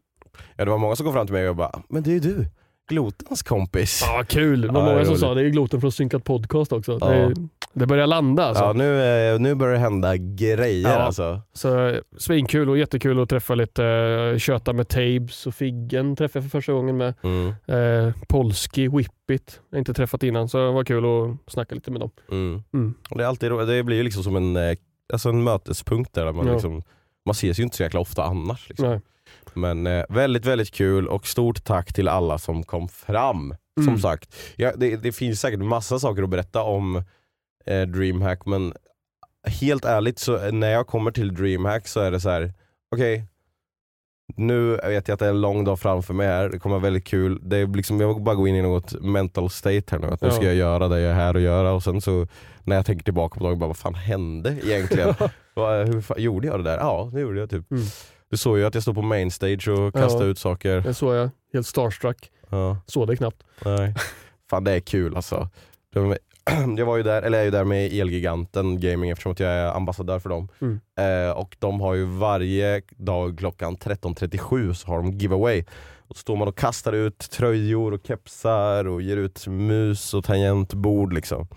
Ja, 0.56 0.66
det 0.66 0.72
var 0.72 0.78
många 0.78 0.96
som 0.96 1.06
kom 1.06 1.14
fram 1.14 1.28
till 1.28 1.34
mig 1.36 1.50
och 1.50 1.56
bara 1.56 1.82
men 1.90 2.04
det 2.04 2.10
är 2.10 2.14
ju 2.14 2.20
du, 2.20 2.46
Glotens 2.88 3.44
kompis. 3.44 4.02
Ja, 4.04 4.24
kul. 4.28 4.62
Det 4.62 4.68
var 4.68 4.80
Ja, 4.82 4.94
många 4.94 5.06
som 5.06 5.16
sa 5.18 5.34
det 5.34 5.42
är 5.42 5.50
Gloten 5.50 5.82
från 5.82 5.92
Synkat 5.92 6.24
Podcast 6.24 6.72
också. 6.74 6.98
Ja. 7.02 7.08
Det, 7.08 7.34
det 7.74 7.86
börjar 7.88 8.08
landa 8.08 8.44
alltså. 8.46 8.64
Ja, 8.64 8.74
nu, 8.74 9.02
eh, 9.34 9.40
nu 9.40 9.56
börjar 9.56 9.74
det 9.74 9.80
hända 9.80 10.18
grejer 10.18 10.90
Ja. 10.90 10.96
alltså. 10.96 11.42
Så 11.54 11.88
eh, 11.88 12.00
svinkul 12.18 12.70
och 12.70 12.78
jättekul 12.78 13.20
att 13.20 13.30
träffa 13.30 13.56
lite, 13.56 13.84
uh, 13.84 14.38
köta 14.38 14.74
med 14.74 14.88
Tabes 14.88 15.48
och 15.48 15.56
Figgen 15.56 16.16
träffade 16.16 16.44
jag 16.46 16.52
för 16.52 16.58
första 16.60 16.74
gången 16.74 16.98
med. 16.98 17.14
Mm, 17.24 17.54
Uh, 17.72 18.14
Polski, 18.30 18.88
Whippit. 18.88 19.60
Jag 19.70 19.76
har 19.76 19.80
inte 19.80 19.94
träffat 19.94 20.24
innan 20.24 20.50
så 20.50 20.58
det 20.58 20.72
var 20.72 20.84
kul 20.84 21.06
att 21.06 21.52
snacka 21.54 21.76
lite 21.76 21.92
med 21.92 22.00
dem. 22.02 22.12
mm. 22.32 22.64
Mm. 22.74 22.94
Det, 23.10 23.24
är 23.24 23.28
alltid, 23.28 23.52
det 23.52 23.84
blir 23.84 23.98
ju 23.98 24.04
liksom 24.04 24.24
som 24.24 24.36
en, 24.36 24.56
eh, 24.56 24.76
alltså 25.14 25.30
en 25.30 25.44
mötespunkt 25.44 26.14
där 26.14 26.32
man, 26.32 26.48
Ja. 26.48 26.54
liksom, 26.54 26.82
man 27.26 27.32
ses 27.32 27.60
ju 27.60 27.64
inte 27.64 27.78
så 27.78 27.84
jäkla 27.84 28.00
ofta 28.00 28.24
annars. 28.24 28.70
Liksom. 28.70 29.02
Men 29.56 29.88
eh, 29.88 30.06
väldigt, 30.10 30.46
väldigt 30.46 30.72
kul 30.74 31.08
och 31.08 31.28
stort 31.28 31.64
tack 31.64 31.94
till 31.94 32.08
alla 32.08 32.38
som 32.38 32.64
kom 32.64 32.88
fram. 32.88 33.56
Som 33.80 33.88
Mm. 33.88 34.00
sagt, 34.00 34.36
ja, 34.56 34.72
det, 34.78 34.96
det 34.96 35.12
finns 35.12 35.40
säkert 35.42 35.60
massa 35.60 36.00
saker 36.00 36.24
att 36.24 36.30
berätta 36.30 36.62
om 36.64 37.04
eh, 37.66 37.82
DreamHack 37.82 38.46
men 38.46 38.74
helt 39.62 39.86
ärligt 39.86 40.20
så 40.20 40.46
eh, 40.46 40.52
när 40.52 40.72
jag 40.72 40.88
kommer 40.88 41.12
till 41.12 41.36
DreamHack 41.36 41.88
så 41.88 42.00
är 42.00 42.12
det 42.12 42.20
så 42.20 42.30
här: 42.30 42.54
okej 42.96 43.26
nu 44.38 44.70
vet 44.76 45.08
jag 45.08 45.14
att 45.14 45.20
det 45.20 45.26
är 45.26 45.30
en 45.30 45.42
lång 45.42 45.64
dag 45.64 45.80
framför 45.80 46.14
mig 46.14 46.28
här, 46.28 46.50
det 46.50 46.60
kommer 46.60 46.76
vara 46.76 46.84
väldigt 46.84 47.06
kul. 47.08 47.40
Det 47.50 47.58
är 47.58 47.68
liksom, 47.68 48.00
jag 48.02 48.22
bara 48.24 48.36
gå 48.36 48.48
in 48.48 48.56
i 48.56 48.62
något 48.62 49.02
mental 49.02 49.50
state 49.50 49.84
här 49.92 50.00
nu, 50.00 50.08
att 50.08 50.22
nu 50.22 50.28
Ja. 50.28 50.34
ska 50.34 50.46
jag 50.46 50.56
göra 50.56 50.88
det 50.88 51.00
jag 51.00 51.12
är 51.12 51.16
här 51.16 51.34
och 51.36 51.42
göra 51.42 51.72
och 51.74 51.84
sen 51.84 52.02
så 52.02 52.28
när 52.64 52.76
jag 52.76 52.86
tänker 52.86 53.04
tillbaka 53.04 53.40
på 53.40 53.44
dagen, 53.46 53.60
bara, 53.60 53.68
vad 53.68 53.78
fan 53.78 53.96
hände 53.96 54.58
egentligen? 54.64 55.14
Hur 55.56 56.02
fan, 56.02 56.22
gjorde 56.22 56.48
jag 56.48 56.60
det 56.60 56.64
där? 56.64 56.78
Ja, 56.78 57.10
det 57.14 57.20
gjorde 57.22 57.40
jag 57.40 57.50
typ. 57.50 57.72
Mm. 57.72 57.84
Du 58.30 58.38
såg 58.38 58.58
ju 58.58 58.66
att 58.66 58.74
jag 58.74 58.84
stod 58.84 58.96
på 58.96 59.02
main 59.02 59.32
stage 59.32 59.68
och 59.68 59.94
kastade 59.94 60.26
Ja. 60.26 60.32
ut 60.32 60.40
saker. 60.40 60.82
Det 60.82 60.94
såg 60.94 61.16
jag. 61.16 61.30
Helt 61.54 61.68
starstruck. 61.68 62.32
Ja, 62.50 62.78
Såg 62.86 63.08
det 63.08 63.16
knappt. 63.16 63.44
nej. 63.66 63.94
Fan 64.50 64.64
det 64.64 64.72
är 64.72 64.80
kul 64.80 65.16
alltså. 65.16 65.50
Jag 66.78 66.86
var 66.86 66.98
ju 66.98 67.04
där, 67.04 67.22
eller 67.22 67.38
jag 67.38 67.42
är 67.42 67.46
ju 67.46 67.52
där 67.52 67.64
med 67.64 67.94
Elgiganten 67.94 68.80
Gaming 68.80 69.10
eftersom 69.10 69.32
att 69.32 69.40
jag 69.40 69.52
är 69.52 69.68
ambassadör 69.76 70.20
för 70.20 70.30
dem. 70.30 70.48
Mm. 70.62 70.80
Eh, 71.00 71.32
och 71.38 71.56
de 71.60 71.82
har 71.82 71.94
ju 71.94 72.06
varje 72.06 72.82
dag 72.90 73.38
klockan 73.38 73.78
13.37 73.78 74.74
så 74.74 74.88
har 74.88 74.98
de 74.98 75.12
giveaway. 75.12 75.64
Och 76.08 76.16
så 76.16 76.20
står 76.20 76.36
man 76.36 76.48
och 76.48 76.58
kastar 76.58 76.94
ut 76.94 77.18
tröjor 77.32 77.94
och 77.94 78.00
kepsar 78.08 78.88
och 78.88 79.02
ger 79.02 79.18
ut 79.18 79.48
mus 79.48 80.14
och 80.14 80.24
tangentbord 80.26 81.14
liksom. 81.14 81.48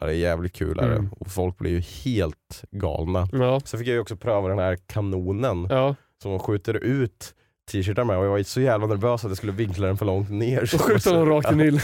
Ja, 0.00 0.06
det 0.06 0.12
är 0.12 0.16
jävligt 0.16 0.52
kul 0.52 0.78
är 0.78 0.88
det. 0.88 0.96
Mm. 0.96 1.12
och 1.12 1.28
folk 1.28 1.58
blir 1.58 1.70
ju 1.70 1.80
helt 1.80 2.64
galna. 2.70 3.28
Ja. 3.32 3.60
Sen 3.64 3.78
fick 3.80 3.88
jag 3.88 3.94
ju 3.94 4.00
också 4.00 4.16
pröva 4.16 4.48
den 4.48 4.58
här 4.58 4.78
kanonen 4.86 5.66
Ja. 5.70 5.94
Som 6.22 6.30
de 6.30 6.38
skjuter 6.40 6.74
ut 6.84 7.34
t-shirtar 7.72 8.04
med 8.04 8.18
och 8.18 8.24
jag 8.24 8.30
var 8.30 8.42
så 8.42 8.60
jävla 8.60 8.86
nervös 8.86 9.24
att 9.24 9.30
jag 9.30 9.36
skulle 9.36 9.52
vinkla 9.52 9.86
den 9.86 9.96
för 9.96 10.06
långt 10.06 10.30
ner. 10.30 10.62
Och 10.74 10.80
skjuta 10.80 11.12
dem 11.12 11.28
rakt 11.28 11.52
i 11.52 11.54
nyllen. 11.56 11.80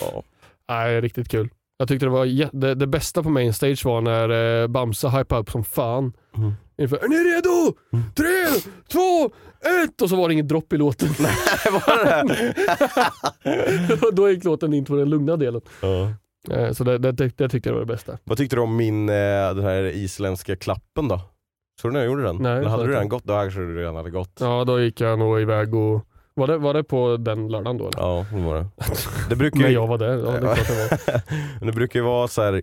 Ja. 0.00 0.22
Nej, 0.68 1.00
riktigt 1.00 1.28
kul. 1.28 1.48
Jag 1.78 1.88
tyckte 1.88 2.06
det 2.06 2.10
var 2.10 2.50
det, 2.60 2.74
det 2.74 2.86
bästa 2.86 3.22
på 3.22 3.30
main 3.30 3.54
stage 3.54 3.84
var 3.84 4.00
när 4.00 4.60
eh, 4.62 4.66
Bamse 4.66 5.08
hypade 5.08 5.40
upp 5.40 5.50
som 5.50 5.64
fan. 5.64 6.12
Mm. 6.36 6.52
Inför, 6.78 6.96
är 6.96 7.08
ni 7.08 7.16
redo? 7.16 7.74
Tre, 8.14 8.60
två, 8.92 9.24
ett! 9.84 10.02
Och 10.02 10.08
så 10.08 10.16
var 10.16 10.28
det 10.28 10.32
inget 10.34 10.48
dropp 10.48 10.72
i 10.72 10.76
låten. 10.76 11.08
var 11.72 12.04
det 12.28 14.10
Då 14.12 14.30
gick 14.30 14.44
låten 14.44 14.74
in 14.74 14.84
på 14.84 14.96
den 14.96 15.10
lugna 15.10 15.36
delen. 15.36 15.60
Eh, 16.50 16.72
Så 16.72 16.84
det, 16.84 16.98
det, 16.98 17.12
det, 17.12 17.38
det 17.38 17.48
tyckte 17.48 17.68
jag 17.68 17.74
var 17.74 17.80
det 17.80 17.86
bästa. 17.86 18.18
Vad 18.24 18.38
tyckte 18.38 18.56
du 18.56 18.60
om 18.62 18.76
min, 18.76 19.08
eh, 19.08 19.14
den 19.54 19.64
här 19.64 19.82
isländska 19.82 20.56
klappen 20.56 21.08
då? 21.08 21.20
Såg 21.80 21.90
du 21.90 21.92
när 21.92 22.00
jag 22.00 22.06
gjorde 22.06 22.22
den? 22.22 22.36
Nej, 22.36 22.58
Eller 22.58 22.68
hade 22.68 22.84
du 22.86 22.90
redan 22.92 23.08
gått? 23.08 23.24
Då 23.24 23.32
kanske 23.34 23.60
du 23.60 23.78
redan 23.78 23.94
hade 23.96 24.10
gått. 24.10 24.32
Ja, 24.40 24.64
då 24.64 24.80
gick 24.80 25.00
jag 25.00 25.18
nog 25.18 25.40
iväg 25.40 25.74
och... 25.74 26.06
Var 26.34 26.46
det, 26.46 26.58
var 26.58 26.74
det 26.74 26.84
på 26.84 27.16
den 27.16 27.48
lördagen 27.48 27.78
då? 27.78 27.84
Eller? 27.88 27.98
Ja, 28.00 28.26
det 28.32 28.40
var 28.42 28.56
det. 28.56 28.66
Det 29.28 29.36
brukar 29.42 29.58
Men 29.60 29.68
ju, 29.68 29.74
jag 29.74 29.86
var 29.86 29.98
där. 29.98 30.08
Ja, 30.18 30.30
det 30.30 30.36
är 30.36 30.40
klart 30.40 30.66
det 31.06 31.12
var. 31.12 31.22
Men 31.58 31.66
det 31.66 31.72
brukar 31.72 32.00
ju 32.00 32.04
vara 32.04 32.28
så 32.28 32.42
här. 32.42 32.54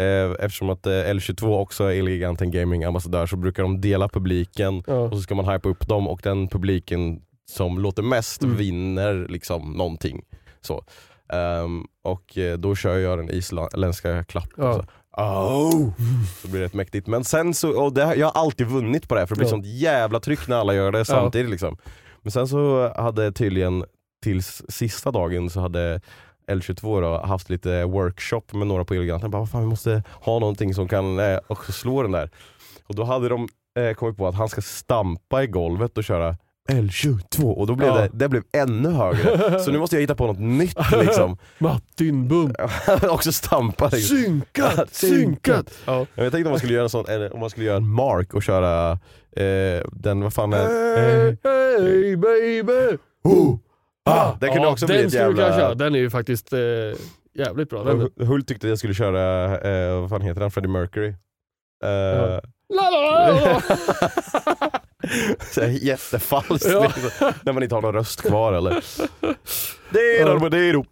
Eh, 0.00 0.30
eftersom 0.44 0.70
att 0.70 0.86
eh, 0.86 0.90
L22 0.90 1.58
också 1.60 1.84
är 1.84 1.90
Elgiganten 1.98 2.50
Gaming 2.50 2.84
ambassadör 2.84 3.26
så 3.26 3.36
brukar 3.36 3.62
de 3.62 3.80
dela 3.80 4.08
publiken 4.08 4.82
Ja. 4.86 4.94
och 4.94 5.16
så 5.16 5.22
ska 5.22 5.34
man 5.34 5.48
hypa 5.48 5.68
upp 5.68 5.88
dem 5.88 6.08
och 6.08 6.20
den 6.22 6.48
publiken 6.48 7.20
som 7.50 7.78
låter 7.78 8.02
mest 8.02 8.42
Mm. 8.42 8.56
vinner 8.56 9.26
liksom 9.28 9.72
någonting. 9.72 10.22
Så. 10.60 10.84
Ehm, 11.32 11.84
och 12.04 12.38
eh, 12.38 12.58
då 12.58 12.74
kör 12.74 12.98
jag 12.98 13.18
den 13.18 13.30
isländska 13.30 14.24
klappen. 14.24 14.64
Ja. 14.64 14.84
Oh! 15.16 15.90
Så 16.42 16.48
blir 16.48 16.60
det 16.60 16.64
rätt 16.66 16.74
mäktigt. 16.74 17.06
Men 17.06 17.24
sen 17.24 17.54
så, 17.54 17.82
och 17.84 17.92
det, 17.92 18.14
jag 18.14 18.26
har 18.26 18.42
alltid 18.42 18.66
vunnit 18.66 19.08
på 19.08 19.14
det 19.14 19.20
här 19.20 19.26
för 19.26 19.34
det 19.34 19.38
blir 19.38 19.46
Ja. 19.46 19.50
sånt 19.50 19.66
jävla 19.66 20.20
tryck 20.20 20.48
när 20.48 20.56
alla 20.56 20.74
gör 20.74 20.92
det 20.92 21.04
samtidigt. 21.04 21.50
Liksom. 21.50 21.76
Men 22.22 22.32
sen 22.32 22.48
så 22.48 22.92
hade 22.96 23.32
tydligen 23.32 23.84
tills 24.22 24.62
sista 24.68 25.10
dagen 25.10 25.50
så 25.50 25.60
hade 25.60 26.00
L22 26.50 27.00
då, 27.00 27.18
haft 27.26 27.50
lite 27.50 27.84
workshop 27.84 28.42
med 28.52 28.66
några 28.66 28.84
på 28.84 28.94
Elgiganten. 28.94 29.30
Bara, 29.30 29.38
"Vad 29.38 29.50
Fan, 29.50 29.60
vi 29.60 29.66
måste 29.66 30.02
ha 30.20 30.38
någonting 30.38 30.74
som 30.74 30.88
kan 30.88 31.18
eh, 31.18 31.38
också 31.46 31.72
slå 31.72 32.02
den 32.02 32.12
där. 32.12 32.30
Och 32.86 32.94
då 32.94 33.04
hade 33.04 33.28
de 33.28 33.48
eh, 33.78 33.94
kommit 33.94 34.16
på 34.16 34.28
att 34.28 34.34
han 34.34 34.48
ska 34.48 34.60
stampa 34.62 35.42
i 35.42 35.46
golvet 35.46 35.98
och 35.98 36.04
köra 36.04 36.36
L22 36.68 37.52
och 37.54 37.66
då 37.66 37.74
blev 37.74 37.88
Ja. 37.88 37.94
det, 38.00 38.08
det 38.12 38.28
blev 38.28 38.42
ännu 38.52 38.88
högre. 38.90 39.60
Så 39.60 39.70
nu 39.70 39.78
måste 39.78 39.96
jag 39.96 40.00
hitta 40.00 40.14
på 40.14 40.26
något 40.26 40.38
nytt 40.38 40.78
liksom. 41.00 41.36
Martin 41.58 42.28
Bum. 42.28 42.54
Också 43.02 43.32
stampa 43.32 43.88
liksom. 43.88 44.16
Synkat, 44.24 44.94
synkat. 44.94 45.70
Ja. 45.86 46.06
Jag 46.14 46.32
tänkte 46.32 46.48
om 46.48 46.50
man 46.52 46.58
skulle 46.58 46.74
göra 46.74 46.82
en 46.84 46.90
sån, 46.90 47.04
om 47.32 47.40
man 47.40 47.50
skulle 47.50 47.66
göra 47.66 47.76
en 47.76 47.88
mark 47.88 48.34
och 48.34 48.42
köra 48.42 48.90
eh, 49.36 49.82
den, 49.92 50.20
vad 50.22 50.34
fan 50.34 50.52
är 50.52 50.66
Hey, 50.96 51.36
hey 51.42 52.16
baby. 52.16 52.96
oh, 53.24 53.56
ah, 54.04 54.32
Den 54.40 54.48
kunde 54.52 54.66
Ja, 54.68 54.72
också 54.72 54.86
bli 54.86 54.96
ett 54.96 55.12
kunna 55.12 55.34
köra. 55.36 55.48
jävla... 55.50 55.74
Den 55.74 55.94
är 55.94 55.98
ju 55.98 56.10
faktiskt 56.10 56.52
eh, 56.52 56.58
jävligt 57.34 57.70
bra. 57.70 57.84
Den. 57.84 58.00
Hu- 58.00 58.24
Hult 58.24 58.48
tyckte 58.48 58.68
jag 58.68 58.78
skulle 58.78 58.94
köra, 58.94 59.44
eh, 59.60 60.00
vad 60.00 60.10
fan 60.10 60.20
heter 60.22 60.40
han, 60.40 60.50
Freddie 60.50 60.68
Mercury. 60.68 61.08
Eh, 61.84 62.40
Ja. 62.68 63.60
Så 65.50 65.60
här 65.60 65.68
jättefalskt 65.68 66.66
Ja. 66.68 66.82
liksom, 66.82 67.32
när 67.42 67.52
man 67.52 67.62
inte 67.62 67.74
har 67.74 67.82
någon 67.82 67.94
röst 67.94 68.22
kvar 68.22 68.52
eller. 68.52 68.84
Det 69.90 70.18
är 70.18 70.38
då, 70.38 70.48
det 70.48 70.58
är 70.58 70.72
då. 70.72 70.84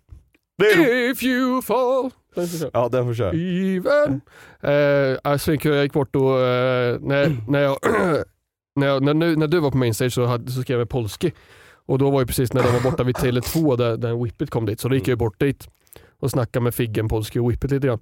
Det 0.59 0.65
är 0.71 0.77
då. 0.77 1.13
If 1.13 1.23
you 1.23 1.63
fall. 1.63 2.11
Den 2.35 2.49
köra. 2.49 2.71
Ja 2.73 2.89
den 2.89 3.07
får 3.07 3.15
köra. 3.15 3.31
Even. 3.33 4.21
Eh, 4.61 5.19
alltså, 5.25 5.55
jag 5.55 5.83
gick 5.83 5.93
bort 5.93 6.17
och 6.17 6.41
eh, 6.41 6.99
när, 7.01 7.37
när, 7.51 7.61
jag, 7.61 7.79
när, 8.77 8.87
jag, 8.87 9.03
när, 9.03 9.15
nu- 9.15 9.37
när 9.37 9.47
du 9.47 9.61
var 9.61 9.71
på 9.71 9.77
mainstage 9.77 10.13
så, 10.13 10.25
hade, 10.25 10.51
så 10.53 10.63
skrev 10.63 10.79
jag 10.79 10.89
Polski. 10.89 11.33
Och 11.87 11.99
då 11.99 12.11
var 12.11 12.21
ju 12.21 12.27
precis 12.27 12.53
när 12.53 12.63
de 12.63 12.73
var 12.73 12.81
borta 12.81 13.03
vid 13.03 13.17
Tele2 13.17 13.77
där, 13.77 13.97
där 13.97 14.25
Whippet 14.25 14.51
kom 14.51 14.67
dit. 14.67 14.81
Så 14.81 14.89
då 14.89 14.95
gick 14.95 15.09
jag 15.09 15.19
bort 15.19 15.41
dit 15.41 15.69
och 16.21 16.31
snackade 16.31 16.63
med 16.65 16.75
Figgen, 16.75 17.09
Polski 17.09 17.39
och 17.39 17.51
Whippet 17.51 17.71
lite 17.71 17.87
grann. 17.87 17.99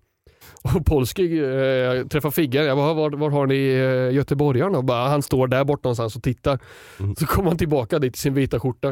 Och 0.62 0.86
Polski 0.86 1.38
eh, 1.38 2.06
träffade 2.06 2.32
Figgen, 2.32 2.64
jag 2.64 2.76
bara, 2.76 2.94
var, 2.94 3.10
var 3.10 3.30
har 3.30 3.46
ni 3.46 3.68
eh, 3.68 4.14
göteborgaren? 4.14 4.74
Och 4.74 4.84
bara, 4.84 5.08
han 5.08 5.22
står 5.22 5.48
där 5.48 5.64
bort 5.64 5.84
någonstans 5.84 6.16
och 6.16 6.22
tittar. 6.22 6.58
Mm. 7.00 7.16
Så 7.16 7.26
kom 7.26 7.46
han 7.46 7.56
tillbaka 7.56 7.98
dit 7.98 8.16
i 8.16 8.18
sin 8.18 8.34
vita 8.34 8.60
skjorta. 8.60 8.88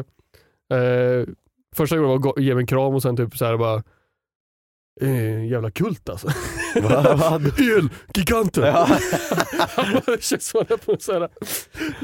Eh, 0.73 1.33
första 1.75 1.97
gången 1.97 2.21
var 2.21 2.29
att 2.29 2.43
ge 2.43 2.53
mig 2.53 2.61
en 2.61 2.67
kram 2.67 2.93
och 2.93 3.01
sen 3.01 3.17
typ 3.17 3.37
så 3.37 3.45
här 3.45 3.57
bara 3.57 3.83
Eh, 5.01 5.45
jävla 5.45 5.71
kult 5.71 6.09
alltså. 6.09 6.27
Elgiganten! 7.57 8.63
Ja. 8.63 8.87
det 10.05 10.23
känns 10.23 10.47
som 10.47 10.65
på 10.85 10.95
så 10.99 11.13
här, 11.13 11.29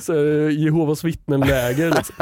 så 0.02 0.14
här, 0.14 0.50
Jehovas 0.50 1.04
vittnen-läger. 1.04 1.92
Liksom. 1.92 2.16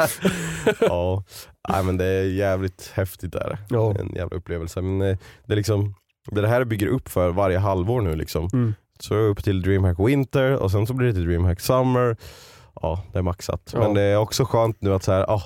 ja, 0.80 1.24
Nej, 1.68 1.84
men 1.84 1.96
det 1.96 2.04
är 2.04 2.24
jävligt 2.24 2.90
häftigt 2.94 3.32
där. 3.32 3.58
Ja. 3.68 3.94
En 3.98 4.12
jävla 4.14 4.36
upplevelse. 4.36 4.82
Men 4.82 5.10
eh, 5.10 5.18
det 5.46 5.52
är 5.52 5.56
liksom, 5.56 5.94
det 6.30 6.48
här 6.48 6.64
bygger 6.64 6.86
upp 6.86 7.08
för 7.08 7.30
varje 7.30 7.58
halvår 7.58 8.00
nu 8.00 8.16
liksom. 8.16 8.48
Mm. 8.52 8.74
Så 8.98 9.14
upp 9.14 9.44
till 9.44 9.62
DreamHack 9.62 9.98
Winter 9.98 10.56
och 10.62 10.70
sen 10.70 10.86
så 10.86 10.94
blir 10.94 11.06
det 11.08 11.12
till 11.14 11.24
DreamHack 11.26 11.60
Summer. 11.60 12.16
Ja, 12.82 13.04
det 13.12 13.18
är 13.18 13.22
maxat. 13.22 13.70
Ja. 13.74 13.78
Men 13.80 13.94
det 13.94 14.02
är 14.02 14.16
också 14.16 14.44
skönt 14.44 14.80
nu 14.80 14.94
att 14.94 15.02
så 15.02 15.12
här, 15.12 15.30
ah, 15.30 15.42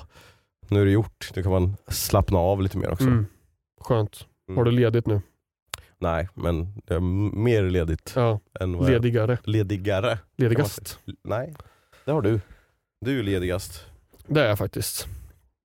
nu 0.69 0.81
är 0.81 0.85
det 0.85 0.91
gjort. 0.91 1.31
Nu 1.35 1.43
kan 1.43 1.51
man 1.51 1.75
slappna 1.87 2.37
av 2.39 2.61
lite 2.61 2.77
mer 2.77 2.91
också. 2.91 3.03
Mm. 3.05 3.25
Skönt. 3.81 4.25
Mm. 4.49 4.57
Har 4.57 4.65
du 4.65 4.71
ledigt 4.71 5.07
nu? 5.07 5.21
Nej, 5.99 6.29
men 6.33 6.73
det 6.85 6.93
är 6.95 6.99
mer 7.35 7.63
ledigt 7.63 8.13
Ja, 8.15 8.39
än 8.59 8.77
vad 8.77 8.83
jag- 8.85 8.91
ledigare. 8.91 9.37
ledigare. 9.43 10.19
Ledigast. 10.37 10.99
Nej, 11.23 11.53
det 12.05 12.11
har 12.11 12.21
du. 12.21 12.39
Du 13.01 13.19
är 13.19 13.23
ledigast. 13.23 13.85
Det 14.27 14.41
är 14.41 14.47
jag 14.49 14.57
faktiskt. 14.57 15.07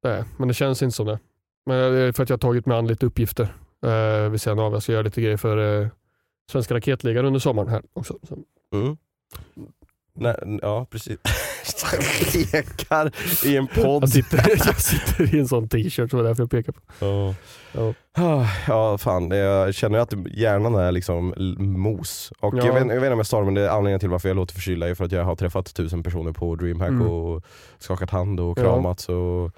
Det 0.02 0.08
är. 0.08 0.16
jag. 0.16 0.24
Men 0.38 0.48
det 0.48 0.54
känns 0.54 0.82
inte 0.82 0.96
som 0.96 1.06
det. 1.06 1.18
Men 1.66 1.92
det 1.92 1.98
är 1.98 2.12
för 2.12 2.22
att 2.22 2.28
jag 2.28 2.34
har 2.36 2.38
tagit 2.38 2.66
mig 2.66 2.78
an 2.78 2.86
lite 2.86 3.06
uppgifter 3.06 3.54
eh, 3.86 4.28
vid 4.30 4.40
sidan 4.40 4.58
av. 4.58 4.72
Jag 4.72 4.82
ska 4.82 4.92
göra 4.92 5.02
lite 5.02 5.20
grejer 5.22 5.36
för 5.36 5.82
eh, 5.82 5.88
Svenska 6.52 6.74
Raketligan 6.74 7.24
under 7.24 7.40
sommaren 7.40 7.68
här 7.68 7.82
också. 7.92 8.18
Så, 8.28 8.38
Mm. 8.74 8.96
Nej, 10.14 10.58
ja, 10.62 10.86
precis. 10.90 11.18
Pekar 12.52 13.12
i 13.46 13.56
en 13.56 13.66
podd. 13.66 14.02
jag, 14.02 14.08
sitter, 14.08 14.48
jag 14.66 14.80
sitter 14.80 15.34
i 15.34 15.38
en 15.38 15.48
sån 15.48 15.68
t-shirt, 15.68 16.10
så 16.10 16.16
det 16.16 16.22
var 16.22 16.28
därför 16.28 16.42
jag 16.42 16.50
pekar 16.50 16.72
på. 16.72 16.80
Ja. 16.98 17.34
Ja. 17.72 17.94
Ah, 18.12 18.46
Ja 18.68 18.98
fan, 18.98 19.30
jag 19.30 19.74
känner 19.74 19.98
att 19.98 20.14
hjärnan 20.36 20.74
är 20.74 20.92
liksom 20.92 21.34
mos. 21.58 22.32
Och 22.40 22.54
Ja. 22.54 22.66
jag, 22.66 22.74
vet, 22.74 22.82
jag 22.82 22.88
vet 22.88 22.94
inte 22.96 23.12
om 23.12 23.18
jag 23.18 23.26
sa 23.26 23.38
det 23.38 23.44
men 23.44 23.54
det 23.54 23.60
är 23.62 23.68
anledningen 23.68 24.00
till 24.00 24.08
varför 24.08 24.28
jag 24.28 24.36
låter 24.36 24.54
förkyld 24.54 24.82
är 24.82 24.94
för 24.94 25.04
att 25.04 25.12
jag 25.12 25.24
har 25.24 25.36
träffat 25.36 25.74
tusen 25.74 26.02
personer 26.02 26.32
på 26.32 26.54
DreamHack 26.56 26.88
Mm. 26.90 27.06
och 27.10 27.44
skakat 27.78 28.10
hand 28.10 28.40
och 28.40 28.58
kramats 28.58 29.08
och 29.08 29.50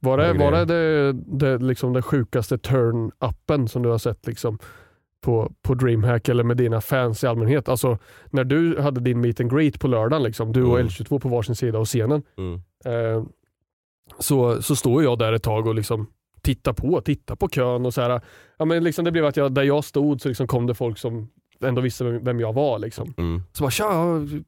Var 0.00 0.18
det, 0.18 0.32
var 0.32 0.52
det, 0.52 0.64
det, 0.64 1.12
det 1.12 1.58
liksom 1.58 1.92
den 1.92 2.02
sjukaste 2.02 2.56
turn-uppen 2.56 3.66
som 3.66 3.82
du 3.82 3.88
har 3.88 3.98
sett 3.98 4.26
liksom 4.26 4.58
på, 5.20 5.52
på 5.62 5.74
DreamHack 5.74 6.28
eller 6.28 6.44
med 6.44 6.56
dina 6.56 6.80
fans 6.80 7.24
i 7.24 7.26
allmänhet? 7.26 7.68
Alltså 7.68 7.98
när 8.30 8.44
du 8.44 8.80
hade 8.80 9.00
din 9.00 9.20
meet 9.20 9.40
and 9.40 9.50
greet 9.50 9.80
på 9.80 9.88
lördagen, 9.88 10.22
liksom, 10.22 10.52
du 10.52 10.64
och 10.64 10.78
Mm. 10.78 10.88
L22 10.88 11.18
på 11.18 11.28
varsin 11.28 11.56
sida 11.56 11.78
av 11.78 11.84
scenen, 11.84 12.22
mm. 12.38 12.60
eh, 12.84 13.24
så, 14.18 14.62
så 14.62 14.76
står 14.76 15.02
jag 15.02 15.18
där 15.18 15.32
ett 15.32 15.42
tag 15.42 15.66
och 15.66 15.74
liksom 15.74 16.06
tittar 16.42 16.72
på, 16.72 17.00
tittar 17.00 17.36
på 17.36 17.48
kön 17.48 17.86
och 17.86 17.94
så 17.94 18.00
här. 18.00 18.20
Ja, 18.58 18.64
men 18.64 18.84
liksom 18.84 19.04
det 19.04 19.12
blev 19.12 19.24
att 19.24 19.36
jag, 19.36 19.52
där 19.52 19.62
jag 19.62 19.84
stod 19.84 20.20
så 20.20 20.28
liksom 20.28 20.46
kom 20.46 20.66
det 20.66 20.74
folk 20.74 20.98
som 20.98 21.28
ändå 21.64 21.80
visste 21.80 22.04
vem, 22.04 22.40
jag 22.40 22.52
var. 22.52 22.78
Liksom. 22.78 23.14
Mm. 23.18 23.42
Så 23.52 23.62
bara 23.64 23.70
tja, 23.70 23.84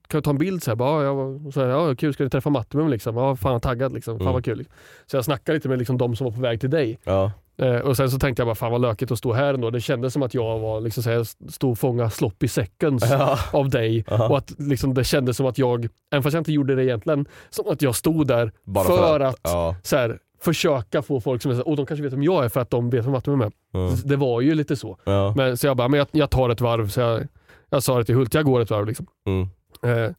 kan 0.09 0.18
du 0.18 0.20
ta 0.20 0.31
en 0.31 0.38
bild? 0.38 0.62
Så 0.62 0.70
här, 0.70 0.77
bara, 0.77 1.05
ja, 1.05 1.11
och 1.11 1.55
så 1.55 1.61
här, 1.61 1.68
ja, 1.68 1.94
kul, 1.94 2.12
ska 2.14 2.25
ni 2.25 2.31
träffa 2.31 2.51
Mattimum? 2.51 2.88
Liksom? 2.88 3.16
Ja, 3.16 3.37
fan 3.37 3.61
taggad 3.61 3.92
liksom. 3.92 4.14
Fan 4.18 4.23
Mm. 4.23 4.33
vad 4.35 4.44
kul. 4.44 4.59
Liksom. 4.59 4.75
Så 5.07 5.16
jag 5.16 5.25
snackade 5.25 5.57
lite 5.57 5.68
med 5.68 5.79
liksom, 5.79 5.99
de 5.99 6.16
som 6.16 6.25
var 6.25 6.33
på 6.33 6.40
väg 6.40 6.61
till 6.61 6.70
dig. 6.70 6.99
Ja. 7.05 7.33
Eh, 7.59 7.77
och 7.77 7.96
sen 7.96 8.11
så 8.11 8.18
tänkte 8.18 8.40
jag 8.40 8.46
bara, 8.49 8.55
fan 8.55 8.73
vad 8.73 8.81
lökigt 8.81 9.11
att 9.12 9.18
stå 9.18 9.33
här 9.33 9.55
ändå. 9.55 9.70
Det 9.70 9.81
kändes 9.81 10.12
som 10.12 10.23
att 10.23 10.35
jag 10.35 10.59
var, 10.59 10.81
liksom, 10.81 11.03
så 11.03 11.11
här, 11.11 11.25
stod 11.51 11.70
och 11.70 11.79
fångade 11.79 12.11
sloppy 12.11 12.49
seconds 12.49 13.05
Ja. 13.11 13.38
av 13.53 13.68
dig. 13.70 14.05
Aha. 14.11 14.29
Och 14.29 14.38
att 14.38 14.55
liksom, 14.59 14.94
det 14.94 15.05
kändes 15.05 15.37
som 15.37 15.46
att 15.46 15.59
jag, 15.59 15.88
även 16.12 16.23
fast 16.23 16.35
jag 16.35 16.40
inte 16.40 16.53
gjorde 16.53 16.75
det 16.75 16.85
egentligen, 16.85 17.27
som 17.51 17.68
att 17.68 17.83
jag 17.83 17.94
stod 17.94 18.27
där 18.27 18.53
Bara 18.64 18.85
för, 18.85 19.20
att, 19.20 19.40
Ja. 19.42 19.77
så 19.83 19.96
här, 19.96 20.18
försöka 20.42 21.03
få 21.03 21.20
folk 21.20 21.42
som 21.42 21.50
är 21.50 21.55
så 21.55 21.59
här, 21.59 21.68
och 21.68 21.76
de 21.76 21.87
kanske 21.87 22.03
vet 22.03 22.12
vem 22.12 22.22
jag 22.22 22.44
är 22.44 22.48
för 22.48 22.61
att 22.61 22.70
de 22.70 22.90
vet 22.90 23.05
vem 23.05 23.12
Mattimum 23.12 23.40
är. 23.40 23.53
Ja. 23.72 23.96
Det 24.05 24.16
var 24.16 24.40
ju 24.40 24.55
lite 24.55 24.76
så. 24.76 24.98
Ja. 25.05 25.35
Men, 25.37 25.57
så 25.57 25.66
jag 25.66 25.76
bara, 25.76 25.88
men 25.88 25.98
jag, 25.98 26.09
jag 26.11 26.31
tar 26.31 26.50
ett 26.50 26.61
varv. 26.61 26.88
Så 26.88 27.00
jag, 27.00 27.26
jag 27.70 27.83
sa 27.83 27.98
det 27.98 28.05
till 28.05 28.14
Hult, 28.14 28.35
jag 28.35 28.44
går 28.44 28.61
ett 28.61 28.70
varv. 28.70 28.87
Liksom. 28.87 29.07
Mm. 29.26 29.48
Eh, 29.83 30.12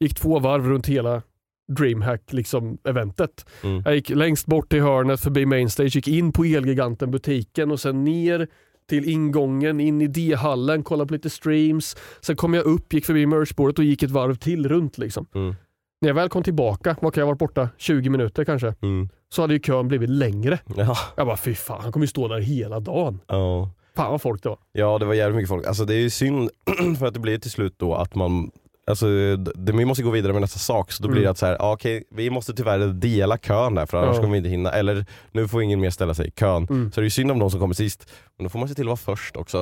gick 0.00 0.14
två 0.14 0.38
varv 0.38 0.68
runt 0.68 0.86
hela 0.86 1.22
DreamHack 1.68 2.32
liksom, 2.32 2.78
eventet. 2.84 3.46
Mm. 3.62 3.82
Jag 3.84 3.94
gick 3.94 4.10
längst 4.10 4.46
bort 4.46 4.68
till 4.68 4.82
hörnet 4.82 5.20
förbi 5.20 5.46
Mainstage, 5.46 5.96
gick 5.96 6.08
in 6.08 6.32
på 6.32 6.44
Elgiganten 6.44 7.10
butiken 7.10 7.70
och 7.70 7.80
sen 7.80 8.04
ner 8.04 8.48
till 8.88 9.08
ingången, 9.08 9.80
in 9.80 10.02
i 10.02 10.06
D-hallen, 10.06 10.82
kollade 10.82 11.08
på 11.08 11.14
lite 11.14 11.30
streams. 11.30 11.96
Sen 12.20 12.36
kom 12.36 12.54
jag 12.54 12.64
upp, 12.64 12.92
gick 12.92 13.06
förbi 13.06 13.26
merchbordet 13.26 13.78
och 13.78 13.84
gick 13.84 14.02
ett 14.02 14.10
varv 14.10 14.34
till 14.34 14.68
runt. 14.68 14.98
Liksom. 14.98 15.26
Mm. 15.34 15.54
När 16.00 16.08
jag 16.08 16.14
väl 16.14 16.28
kom 16.28 16.42
tillbaka, 16.42 16.96
vad 17.00 17.14
kan 17.14 17.20
jag 17.20 17.26
ha 17.26 17.30
varit 17.32 17.38
borta? 17.38 17.68
20 17.76 18.10
minuter 18.10 18.44
kanske. 18.44 18.74
Mm. 18.82 19.08
Så 19.28 19.42
hade 19.42 19.54
ju 19.54 19.60
kön 19.60 19.88
blivit 19.88 20.10
längre. 20.10 20.58
Ja. 20.76 20.96
Jag 21.16 21.26
bara, 21.26 21.36
fy 21.36 21.54
fan, 21.54 21.80
han 21.82 21.92
kommer 21.92 22.04
ju 22.04 22.08
stå 22.08 22.28
där 22.28 22.40
hela 22.40 22.80
dagen. 22.80 23.20
Ja. 23.26 23.70
Fan 23.96 24.10
vad 24.10 24.22
folk 24.22 24.42
det 24.42 24.48
var. 24.48 24.58
ja, 24.72 24.98
det 24.98 25.04
var 25.04 25.14
jävligt 25.14 25.36
mycket 25.36 25.48
folk. 25.48 25.66
Alltså 25.66 25.84
det 25.84 25.94
är 25.94 25.98
ju 25.98 26.10
synd 26.10 26.50
för 26.98 27.06
att 27.06 27.14
det 27.14 27.20
blir 27.20 27.38
till 27.38 27.50
slut 27.50 27.74
då 27.78 27.94
att 27.94 28.14
man 28.14 28.50
Alltså, 28.86 29.06
det, 29.36 29.72
vi 29.72 29.84
måste 29.84 30.02
gå 30.02 30.10
vidare 30.10 30.32
med 30.32 30.40
nästa 30.42 30.58
sak, 30.58 30.92
så 30.92 31.02
då 31.02 31.08
blir 31.08 31.16
Mm. 31.18 31.24
det 31.24 31.30
att 31.30 31.38
så 31.38 31.46
här, 31.46 31.56
ah, 31.60 31.72
okej, 31.72 32.04
vi 32.10 32.30
måste 32.30 32.54
tyvärr 32.54 32.78
dela 32.86 33.38
kön 33.38 33.74
där 33.74 33.86
för 33.86 33.98
annars 34.02 34.16
kommer 34.16 34.30
vi 34.32 34.36
inte 34.36 34.48
hinna. 34.50 34.70
Eller 34.70 35.06
nu 35.32 35.48
får 35.48 35.62
ingen 35.62 35.80
mer 35.80 35.90
ställa 35.90 36.14
sig 36.14 36.26
i 36.28 36.30
kön. 36.30 36.66
Mm. 36.70 36.92
Så 36.92 37.00
det 37.00 37.02
är 37.02 37.06
ju 37.06 37.10
synd 37.10 37.30
om 37.30 37.38
de 37.38 37.50
som 37.50 37.60
kommer 37.60 37.74
sist. 37.74 38.10
Men 38.38 38.44
då 38.44 38.48
får 38.50 38.58
man 38.58 38.68
se 38.68 38.74
till 38.74 38.84
att 38.84 38.86
vara 38.86 39.16
först 39.16 39.36
också. 39.36 39.58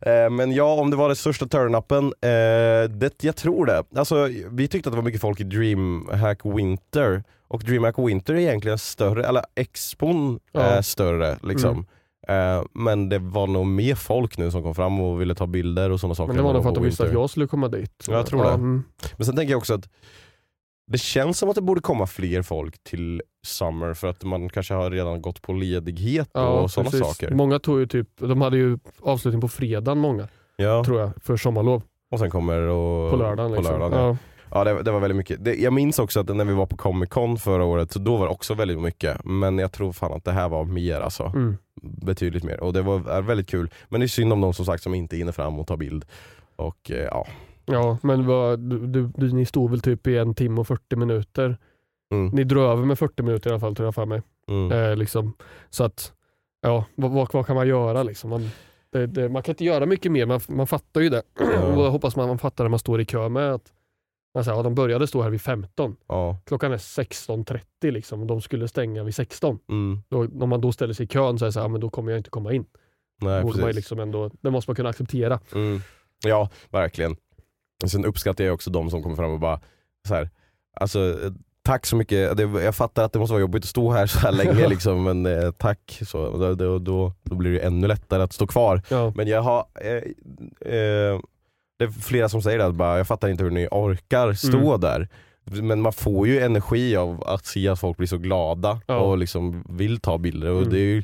Eh, 0.00 0.30
men 0.30 0.52
ja, 0.52 0.74
om 0.74 0.90
det 0.90 0.96
var 0.96 1.08
den 1.08 1.16
största 1.16 1.44
turn-upen, 1.46 2.04
eh, 2.04 2.90
det, 2.90 3.24
jag 3.24 3.36
tror 3.36 3.66
det. 3.66 3.82
Alltså, 3.96 4.28
vi 4.50 4.68
tyckte 4.68 4.88
att 4.88 4.92
det 4.92 4.96
var 4.96 5.04
mycket 5.04 5.20
folk 5.20 5.40
i 5.40 5.44
DreamHack 5.44 6.40
Winter, 6.44 7.22
och 7.48 7.62
DreamHack 7.64 7.98
Winter 7.98 8.34
är 8.34 8.38
egentligen 8.38 8.78
större, 8.78 9.24
eller 9.26 9.42
expon 9.54 10.38
är 10.52 10.82
större 10.82 11.36
liksom. 11.42 11.86
Eh, 12.28 12.62
men 12.72 13.08
det 13.08 13.18
var 13.18 13.46
nog 13.46 13.66
mer 13.66 13.94
folk 13.94 14.38
nu 14.38 14.50
som 14.50 14.62
kom 14.62 14.74
fram 14.74 15.00
och 15.00 15.20
ville 15.20 15.34
ta 15.34 15.46
bilder 15.46 15.90
och 15.90 16.00
sådana 16.00 16.14
saker. 16.14 16.26
Men 16.28 16.36
det 16.36 16.42
var 16.42 16.52
nog 16.52 16.62
för 16.62 16.68
att 16.68 16.74
de 16.74 16.80
på 16.80 16.84
visste 16.84 17.04
att 17.06 17.12
jag 17.12 17.30
skulle 17.30 17.46
komma 17.46 17.68
dit. 17.68 18.04
Ja, 18.08 18.14
jag 18.14 18.26
tror 18.26 18.42
det. 18.44 18.50
mm. 18.50 18.82
Men 19.16 19.26
sen 19.26 19.36
tänker 19.36 19.50
jag 19.52 19.58
också 19.58 19.74
att 19.74 19.88
det 20.90 20.98
känns 20.98 21.38
som 21.38 21.48
att 21.48 21.54
det 21.54 21.60
borde 21.62 21.80
komma 21.80 22.06
fler 22.06 22.42
folk 22.42 22.82
till 22.84 23.22
Summer 23.46 23.94
för 23.94 24.08
att 24.08 24.24
man 24.24 24.48
kanske 24.48 24.74
har 24.74 24.90
redan 24.90 25.22
gått 25.22 25.42
på 25.42 25.52
ledighet 25.52 26.36
och 26.36 26.70
sådana 26.70 26.90
saker. 26.90 27.30
Många 27.30 27.58
tog 27.58 27.78
ju 27.80 27.86
typ, 27.86 28.08
de 28.20 28.40
hade 28.40 28.56
ju 28.56 28.78
avslutning 29.00 29.40
på 29.40 29.48
fredagen 29.48 29.98
många, 29.98 30.28
Ja. 30.56 30.84
tror 30.84 31.00
jag, 31.00 31.10
för 31.22 31.36
sommarlov. 31.36 31.82
Och 32.10 32.18
sen 32.18 32.30
kommer 32.30 32.58
och, 32.60 33.10
På 33.10 33.16
lördagen. 33.16 33.50
på 33.50 33.56
Liksom. 33.56 33.80
lördagen 33.80 34.04
ja. 34.06 34.16
Ja. 34.52 34.64
Det, 34.64 34.82
det 34.82 34.90
var 34.90 35.00
väldigt 35.00 35.16
mycket. 35.16 35.44
Det, 35.44 35.54
jag 35.54 35.72
minns 35.72 35.98
också 35.98 36.20
att 36.20 36.36
när 36.36 36.44
vi 36.44 36.54
var 36.54 36.66
på 36.66 36.76
Comic 36.76 37.08
Con 37.08 37.38
förra 37.38 37.64
året, 37.64 37.92
så 37.92 37.98
då 37.98 38.16
var 38.16 38.26
det 38.26 38.32
också 38.32 38.54
väldigt 38.54 38.78
mycket. 38.80 39.24
Men 39.24 39.58
jag 39.58 39.72
tror 39.72 39.92
fan 39.92 40.12
att 40.12 40.24
det 40.24 40.32
här 40.32 40.48
var 40.48 40.64
mer 40.64 41.00
alltså. 41.00 41.24
Mm. 41.24 41.56
Betydligt 41.82 42.44
mer. 42.44 42.60
Och 42.62 42.72
det 42.72 42.82
var 42.82 43.10
är 43.10 43.22
väldigt 43.22 43.48
kul. 43.48 43.70
Men 43.88 44.00
det 44.00 44.06
är 44.06 44.08
synd 44.08 44.32
om 44.32 44.40
de 44.40 44.54
som 44.54 44.64
sagt 44.64 44.82
som 44.82 44.94
inte 44.94 45.16
hinner 45.16 45.32
fram 45.32 45.58
och 45.58 45.66
tar 45.66 45.76
bild. 45.76 46.04
Och 46.56 46.90
eh, 46.90 46.96
ja. 47.04 47.26
ja, 47.66 47.98
men 48.02 48.26
vad, 48.26 48.58
du, 48.58 48.86
du, 48.86 49.10
du, 49.16 49.32
ni 49.32 49.44
stod 49.44 49.70
väl 49.70 49.80
typ 49.80 50.06
i 50.06 50.18
en 50.18 50.34
timme 50.34 50.60
och 50.60 50.66
40 50.66 50.96
minuter. 50.96 51.58
Mm, 52.14 52.26
Ni 52.28 52.44
drog 52.44 52.64
över 52.64 52.84
med 52.84 52.98
40 52.98 53.22
minuter 53.22 53.50
i 53.50 53.52
alla 53.52 53.60
fall 53.60 53.74
tror 53.76 53.86
jag 53.86 53.94
för 53.94 54.06
mig. 54.06 54.22
mm. 54.50 54.72
Eh, 54.72 54.96
liksom. 54.96 55.32
Så 55.70 55.84
att, 55.84 56.12
ja, 56.62 56.84
vad, 56.94 57.10
vad, 57.10 57.28
vad 57.32 57.46
kan 57.46 57.56
man 57.56 57.68
göra 57.68 58.02
liksom? 58.02 58.30
Man, 58.30 58.48
det, 58.92 59.06
det, 59.06 59.28
man 59.28 59.42
kan 59.42 59.52
inte 59.52 59.64
göra 59.64 59.86
mycket 59.86 60.12
mer, 60.12 60.26
man, 60.26 60.40
man 60.48 60.66
fattar 60.66 61.00
ju 61.00 61.08
det. 61.08 61.22
Ja. 61.40 61.62
Och 61.62 61.84
jag 61.84 61.90
hoppas 61.90 62.16
man, 62.16 62.28
man 62.28 62.38
fattar 62.38 62.64
när 62.64 62.68
man 62.68 62.78
står 62.78 63.00
i 63.00 63.04
kö 63.04 63.28
med 63.28 63.52
att 63.54 63.72
Alltså, 64.38 64.52
ja, 64.52 64.62
de 64.62 64.74
började 64.74 65.06
stå 65.06 65.22
här 65.22 65.30
vid 65.30 65.40
15. 65.40 65.96
Ja. 66.08 66.38
Klockan 66.46 66.72
är 66.72 66.76
16.30 66.76 67.60
liksom 67.90 68.20
och 68.20 68.26
de 68.26 68.40
skulle 68.40 68.68
stänga 68.68 69.04
vid 69.04 69.14
16. 69.14 69.58
Mm. 69.68 70.02
Då, 70.08 70.28
om 70.44 70.48
man 70.48 70.60
då 70.60 70.72
ställer 70.72 70.94
sig 70.94 71.04
i 71.04 71.08
kön 71.08 71.38
så 71.38 71.44
är 71.44 71.46
det 71.46 71.52
så 71.52 71.58
här, 71.58 71.64
ja, 71.64 71.68
men 71.68 71.80
då 71.80 71.90
kommer 71.90 72.12
jag 72.12 72.18
inte 72.18 72.30
komma 72.30 72.52
in. 72.52 72.64
Nej, 73.20 73.42
Borde 73.42 73.60
man 73.60 73.70
liksom 73.70 74.00
ändå, 74.00 74.30
det 74.40 74.50
måste 74.50 74.70
man 74.70 74.76
kunna 74.76 74.88
acceptera. 74.88 75.40
Mm. 75.54 75.80
Ja, 76.24 76.50
verkligen. 76.70 77.16
Sen 77.86 78.04
uppskattar 78.04 78.44
jag 78.44 78.54
också 78.54 78.70
de 78.70 78.90
som 78.90 79.02
kommer 79.02 79.16
fram 79.16 79.30
och 79.30 79.40
bara 79.40 79.60
så 80.08 80.14
här, 80.14 80.30
alltså 80.76 81.16
tack 81.62 81.86
så 81.86 81.96
mycket, 81.96 82.38
jag 82.38 82.74
fattar 82.74 83.04
att 83.04 83.12
det 83.12 83.18
måste 83.18 83.32
vara 83.32 83.40
jobbigt 83.40 83.64
att 83.64 83.68
stå 83.68 83.92
här 83.92 84.06
så 84.06 84.18
här 84.18 84.32
länge 84.32 84.68
liksom, 84.74 85.04
men 85.04 85.26
eh, 85.26 85.50
tack. 85.50 86.00
Så, 86.06 86.54
då, 86.54 86.78
då, 86.78 87.12
då 87.22 87.34
blir 87.34 87.52
det 87.52 87.58
ännu 87.58 87.86
lättare 87.86 88.22
att 88.22 88.32
stå 88.32 88.46
kvar. 88.46 88.82
Ja. 88.88 89.12
Men 89.16 89.28
jag 89.28 89.42
har, 89.42 89.66
eh, 89.80 90.74
eh, 90.74 91.20
det 91.78 91.84
är 91.84 91.88
flera 91.88 92.28
som 92.28 92.42
säger 92.42 92.58
det, 92.58 92.72
bara, 92.72 92.96
jag 92.98 93.06
fattar 93.06 93.28
inte 93.28 93.44
hur 93.44 93.50
ni 93.50 93.68
orkar 93.70 94.32
stå 94.32 94.68
Mm. 94.68 94.80
där. 94.80 95.08
Men 95.62 95.80
man 95.80 95.92
får 95.92 96.26
ju 96.28 96.40
energi 96.40 96.96
av 96.96 97.24
att 97.26 97.46
se 97.46 97.68
att 97.68 97.80
folk 97.80 97.96
blir 97.96 98.06
så 98.08 98.18
glada 98.18 98.80
Ja. 98.86 98.96
och 98.98 99.18
liksom 99.18 99.64
vill 99.68 100.00
ta 100.00 100.18
bilder. 100.18 100.50
Och 100.50 100.58
Mm. 100.58 100.70
det, 100.72 100.78
är 100.78 100.84
ju, 100.84 101.02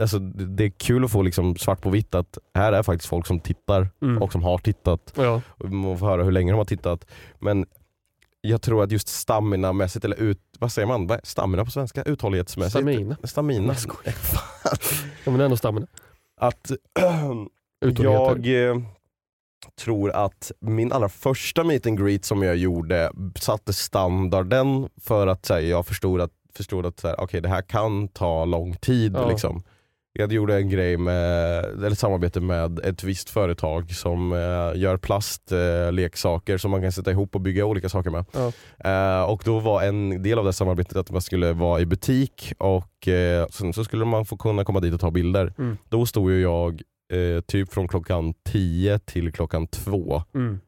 alltså, 0.00 0.18
det 0.18 0.64
är 0.64 0.68
kul 0.70 1.04
att 1.04 1.10
få 1.10 1.22
liksom 1.22 1.56
svart 1.56 1.80
på 1.80 1.90
vitt 1.90 2.14
att 2.14 2.38
här 2.54 2.72
är 2.72 2.82
faktiskt 2.82 3.08
folk 3.08 3.26
som 3.26 3.40
tittar 3.40 3.88
Mm. 4.02 4.22
och 4.22 4.32
som 4.32 4.42
har 4.42 4.58
tittat. 4.58 5.12
Ja. 5.16 5.40
Och 5.48 5.70
Man 5.70 5.98
får 5.98 6.06
höra 6.06 6.22
hur 6.24 6.32
länge 6.32 6.52
de 6.52 6.56
har 6.56 6.64
tittat. 6.64 7.06
Men 7.38 7.66
jag 8.40 8.62
tror 8.62 8.82
att 8.82 8.90
just 8.92 9.08
stamina-mässigt, 9.08 10.04
eller 10.04 10.20
ut, 10.20 10.40
vad 10.58 10.72
säger 10.72 10.88
man? 10.88 11.10
Stamina 11.22 11.64
på 11.64 11.70
svenska? 11.70 12.02
Uthållighetsmässigt? 12.02 12.70
Stamina. 12.70 13.16
Stamina. 13.24 13.66
Jag 13.66 13.78
skojar. 13.78 14.14
Ja, 15.24 15.32
men 15.32 15.40
ändå 15.40 15.56
stammen. 15.56 15.86
Att 16.40 16.70
jag 17.98 18.46
eh, 18.70 18.76
tror 19.80 20.10
att 20.10 20.52
min 20.60 20.92
allra 20.92 21.08
första 21.08 21.64
meet 21.64 21.86
and 21.86 21.98
greet 21.98 22.24
som 22.24 22.42
jag 22.42 22.56
gjorde 22.56 23.10
satte 23.34 23.72
standarden 23.72 24.88
för 25.00 25.26
att 25.26 25.48
här, 25.48 25.60
jag 25.60 25.86
förstod 25.86 26.20
att, 26.20 26.32
förstod 26.56 26.86
att 26.86 27.00
så 27.00 27.08
här, 27.08 27.20
okay, 27.20 27.40
det 27.40 27.48
här 27.48 27.62
kan 27.62 28.08
ta 28.08 28.44
lång 28.44 28.74
tid. 28.74 29.12
Ja. 29.16 29.28
Liksom. 29.28 29.62
Jag 30.18 30.32
gjorde 30.32 30.56
en 30.56 30.70
grej 30.70 30.96
med, 30.96 31.64
eller 31.64 31.90
ett 31.90 31.98
samarbete 31.98 32.40
med 32.40 32.78
ett 32.78 33.04
visst 33.04 33.30
företag 33.30 33.90
som 33.90 34.32
eh, 34.32 34.80
gör 34.80 34.96
plastleksaker 34.96 35.86
eh, 35.86 35.92
leksaker 35.92 36.58
som 36.58 36.70
man 36.70 36.82
kan 36.82 36.92
sätta 36.92 37.10
ihop 37.10 37.34
och 37.34 37.40
bygga 37.40 37.64
olika 37.64 37.88
saker 37.88 38.10
med. 38.10 38.24
Ja. 38.32 38.52
Eh, 38.90 39.30
och 39.30 39.42
då 39.44 39.60
var 39.60 39.82
en 39.82 40.22
del 40.22 40.38
av 40.38 40.44
det 40.44 40.52
samarbetet 40.52 40.96
att 40.96 41.10
man 41.10 41.22
skulle 41.22 41.52
vara 41.52 41.80
i 41.80 41.86
butik 41.86 42.52
och 42.58 43.08
eh, 43.08 43.46
sen 43.46 43.72
så 43.72 43.84
skulle 43.84 44.04
man 44.04 44.26
få 44.26 44.36
kunna 44.36 44.64
komma 44.64 44.80
dit 44.80 44.94
och 44.94 45.00
ta 45.00 45.10
bilder. 45.10 45.52
Mm. 45.58 45.76
Då 45.88 46.06
stod 46.06 46.30
ju 46.30 46.40
jag 46.40 46.82
eh, 47.12 47.40
typ 47.40 47.72
från 47.72 47.88
klockan 47.88 48.34
10 48.44 48.98
till 48.98 49.32
klockan 49.32 49.66
2 49.66 50.22
Mm. 50.34 50.60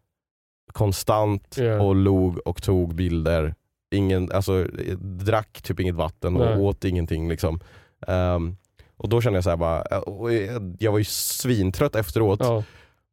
konstant 0.72 1.56
Ja. 1.58 1.80
och 1.82 1.94
log 1.96 2.38
och 2.46 2.62
tog 2.62 2.94
bilder. 2.94 3.54
Ingen, 3.94 4.32
alltså, 4.32 4.60
eh, 4.60 4.98
drack 4.98 5.62
typ 5.62 5.80
inget 5.80 5.94
vatten 5.94 6.36
och 6.36 6.46
Nej. 6.46 6.58
åt 6.58 6.84
ingenting. 6.84 7.28
Liksom. 7.28 7.60
Ehm, 8.06 8.56
och 8.96 9.08
då 9.08 9.20
kände 9.20 9.36
jag 9.36 9.44
så 9.44 9.50
här 9.50 9.56
bara, 9.56 9.82
eh, 9.90 9.98
och 9.98 10.32
jag- 10.78 10.92
var 10.92 10.98
ju 10.98 11.04
svintrött 11.04 11.94
efteråt. 11.96 12.40
Ja. 12.42 12.62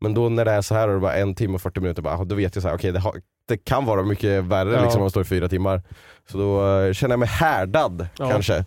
Men 0.02 0.14
då 0.14 0.30
när 0.30 0.46
det 0.46 0.52
är 0.52 0.62
så 0.62 0.76
här 0.76 0.88
och 0.88 0.94
det 0.94 1.00
var 1.00 1.14
en 1.14 1.36
timme 1.36 1.56
och 1.56 1.62
40 1.62 1.80
minuter, 1.80 2.02
bara, 2.02 2.24
då 2.24 2.36
vet 2.36 2.56
jag 2.56 2.62
så 2.62 2.68
här, 2.68 2.76
okej 2.76 2.92
det, 2.92 3.00
har- 3.00 3.22
det 3.48 3.58
kan 3.58 3.86
vara 3.86 4.04
mycket 4.04 4.44
värre 4.44 4.74
Ja. 4.74 4.84
liksom, 4.84 5.02
att 5.04 5.12
stå 5.12 5.22
i 5.22 5.24
fyra 5.24 5.50
timmar. 5.50 5.82
Så 6.32 6.38
då 6.38 6.68
eh, 6.80 6.94
känner 6.94 7.14
jag 7.14 7.20
mig 7.20 7.28
härdad 7.30 8.08
Ja. 8.20 8.30
kanske. 8.30 8.66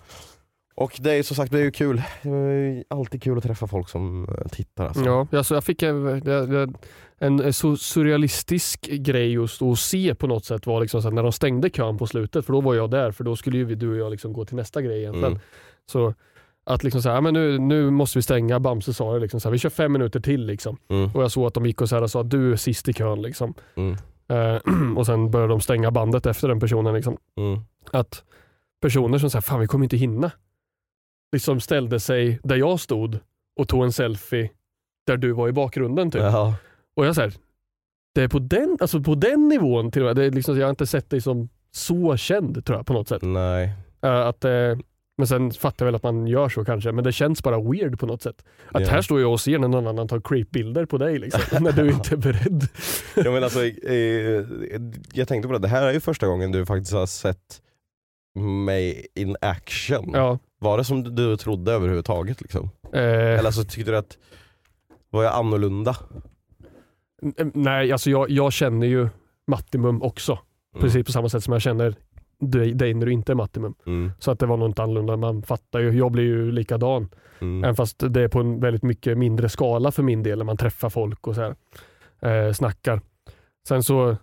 Och 0.81 0.97
det 1.01 1.12
är 1.12 1.23
som 1.23 1.37
sagt 1.37 1.53
det 1.53 1.59
är 1.59 1.62
ju 1.62 1.71
kul. 1.71 2.03
Det 2.23 2.31
är 2.31 2.85
alltid 2.88 3.23
kul 3.23 3.38
att 3.38 3.45
träffa 3.45 3.67
folk 3.67 3.88
som 3.88 4.25
eh, 4.25 4.49
tittar. 4.49 4.87
Alltså. 4.87 5.05
Ja, 5.05 5.27
alltså 5.33 5.55
jag 5.55 5.64
fick 5.64 5.83
en, 5.83 6.75
en 7.19 7.53
så 7.53 7.77
surrealistisk 7.77 8.81
grej 8.81 9.33
just 9.33 9.62
att 9.62 9.79
se 9.79 10.14
på 10.14 10.27
något 10.27 10.45
sätt 10.45 10.67
var 10.67 10.81
liksom 10.81 11.03
så 11.03 11.11
när 11.11 11.23
de 11.23 11.33
stängde 11.33 11.71
kön 11.71 11.99
på 11.99 12.07
slutet, 12.07 12.47
för 12.47 12.53
då 12.53 12.61
var 12.61 12.75
jag 12.75 12.91
där, 12.91 13.12
för 13.12 13.25
då 13.25 13.37
skulle 13.37 13.57
ju 13.59 13.64
vi, 13.64 13.75
du 13.75 13.91
och 13.91 13.97
jag 13.97 14.11
liksom 14.11 14.33
gå 14.33 14.45
till 14.45 14.57
nästa 14.57 14.83
grej 14.83 14.99
egentligen. 14.99 15.33
Mm. 15.33 15.41
Så 15.87 16.14
att 16.67 16.85
liksom 16.85 17.03
så 17.03 17.11
här, 17.11 17.21
men 17.21 17.35
nu, 17.35 17.59
nu 17.59 17.91
måste 17.91 18.19
vi 18.19 18.23
stänga, 18.23 18.61
Bamse 18.61 18.95
sa 18.95 19.14
det, 19.14 19.21
liksom 19.21 19.41
så 19.41 19.49
här, 19.49 19.53
vi 19.53 19.59
kör 19.59 19.71
fem 19.71 19.93
minuter 19.93 20.21
till. 20.21 20.47
Liksom. 20.47 20.77
Mm. 20.88 21.11
Och 21.14 21.23
jag 21.23 21.31
såg 21.31 21.47
att 21.47 21.55
de 21.55 21.67
gick 21.67 21.81
och, 21.81 21.88
så 21.88 21.95
här 21.95 22.03
och 22.03 22.11
sa 22.11 22.23
du 22.23 22.53
är 22.53 22.57
sist 22.57 22.88
i 22.88 22.93
kön. 22.93 23.23
Liksom. 23.23 23.55
Mm. 23.75 23.97
Eh, 24.29 24.61
och 24.97 25.07
sen 25.07 25.31
började 25.31 25.53
de 25.53 25.61
stänga 25.61 25.91
bandet 25.91 26.27
efter 26.27 26.49
den 26.49 26.61
personen. 26.61 26.95
Liksom. 26.95 27.17
Mm. 27.37 27.61
Att 27.93 28.25
personer 28.81 29.19
som 29.19 29.31
säger 29.31 29.43
fan 29.43 29.61
vi 29.61 29.67
kommer 29.67 29.85
inte 29.85 29.97
hinna, 29.97 30.31
liksom 31.33 31.61
ställde 31.61 32.01
sig 32.01 32.41
där 32.43 32.57
jag 32.57 32.81
stod 32.81 33.19
och 33.61 33.69
tog 33.69 33.85
en 33.85 33.93
selfie 33.93 34.51
där 35.07 35.17
du 35.17 35.33
var 35.33 35.49
i 35.49 35.53
bakgrunden. 35.53 36.11
Typ. 36.11 36.23
Ja. 36.23 36.55
Och 36.97 37.07
jag 37.07 37.14
säger, 37.14 37.33
det 38.14 38.23
är 38.23 38.29
på 38.29 38.38
den, 38.38 38.77
alltså 38.81 39.01
på 39.01 39.14
den 39.14 39.49
nivån 39.49 39.91
till 39.91 40.03
och 40.03 40.07
med. 40.07 40.17
Det 40.17 40.25
är 40.25 40.31
liksom, 40.31 40.59
jag 40.59 40.67
har 40.67 40.71
inte 40.71 40.87
sett 40.87 41.11
dig 41.11 41.21
som 41.21 41.49
så 41.71 42.17
känd 42.17 42.64
tror 42.64 42.79
jag 42.79 42.87
på 42.87 42.93
något 42.93 43.09
sätt. 43.09 43.23
Nej. 43.23 43.73
Eh, 44.03 44.21
att, 44.27 44.45
eh, 44.45 44.79
men 45.19 45.27
sen 45.27 45.51
fattar 45.51 45.85
jag 45.87 45.93
väl 45.93 45.95
att 45.97 46.03
man 46.03 46.27
gör 46.27 46.49
så 46.49 46.64
kanske, 46.64 46.93
men 46.93 47.05
det 47.05 47.12
känns 47.12 47.43
bara 47.43 47.61
weird 47.61 47.99
på 47.99 48.07
något 48.07 48.23
sätt. 48.23 48.45
Att 48.73 48.83
Ja. 48.83 48.88
här 48.88 49.03
står 49.03 49.21
jag 49.21 49.33
och 49.33 49.41
ser 49.41 49.59
när 49.59 49.69
någon 49.69 49.87
annan 49.87 50.09
tar 50.09 50.21
creepbilder 50.21 50.85
på 50.87 50.99
dig 50.99 51.19
liksom, 51.19 51.41
när 51.64 51.73
du 51.73 51.91
inte 51.91 52.14
är 52.14 52.17
beredd. 52.17 52.69
Ja, 53.17 53.31
men 53.31 53.45
alltså, 53.45 53.64
eh, 53.64 54.45
jag 55.12 55.29
tänkte 55.29 55.49
på 55.49 55.53
det, 55.53 55.59
det 55.59 55.69
här 55.69 55.83
är 55.87 55.93
ju 55.93 56.01
första 56.01 56.27
gången 56.27 56.53
du 56.53 56.67
faktiskt 56.67 56.93
har 56.93 57.07
sett 57.07 57.62
mig 58.64 59.07
in 59.14 59.37
action. 59.41 60.11
Ja, 60.14 60.38
Var 60.59 60.79
det 60.79 60.85
som 60.85 61.14
du 61.14 61.37
trodde 61.37 61.73
överhuvudtaget? 61.73 62.40
Liksom? 62.40 62.71
eh, 62.92 63.01
Eller 63.03 63.47
alltså, 63.47 63.64
tyckte 63.64 63.90
du 63.90 63.97
att, 63.97 64.18
var 65.11 65.23
jag 65.25 65.35
annorlunda? 65.35 65.97
n- 67.23 67.51
nej, 67.55 67.92
alltså 67.92 68.11
jag, 68.11 68.31
jag 68.31 68.53
känner 68.53 68.87
ju 68.87 69.09
Mattimum 69.47 70.03
också. 70.03 70.33
Mm. 70.33 70.83
Precis 70.83 71.07
på 71.07 71.12
samma 71.12 71.29
sätt 71.29 71.44
som 71.44 71.53
jag 71.53 71.62
känner 71.62 71.94
dig, 72.40 72.75
dig 72.75 72.94
när 72.94 73.07
du 73.07 73.12
inte 73.12 73.33
är 73.33 73.37
Mattimum. 73.37 73.75
Mm. 73.87 74.12
Så 74.18 74.31
att 74.31 74.38
det 74.38 74.47
var 74.47 74.57
nog 74.57 74.68
inte 74.68 74.83
annorlunda. 74.83 75.16
Man 75.16 75.42
fattar 75.42 75.79
ju, 75.81 75.90
jag 75.90 76.12
blir 76.12 76.25
ju 76.25 76.53
likadan. 76.53 77.09
Mm. 77.40 77.64
Även 77.64 77.77
fast 77.77 78.03
det 78.14 78.21
är 78.23 78.29
på 78.29 78.40
en 78.40 78.61
väldigt 78.61 78.83
mycket 78.83 79.18
mindre 79.18 79.49
skala 79.49 79.92
för 79.92 80.03
min 80.03 80.23
del 80.23 80.38
när 80.38 80.44
man 80.44 80.57
träffar 80.57 80.90
folk 80.90 81.27
och 81.27 81.35
så 81.35 81.40
här, 81.40 81.55
eh, 82.47 82.53
snackar. 82.53 83.01
Sen 83.68 83.83
så 83.83 84.16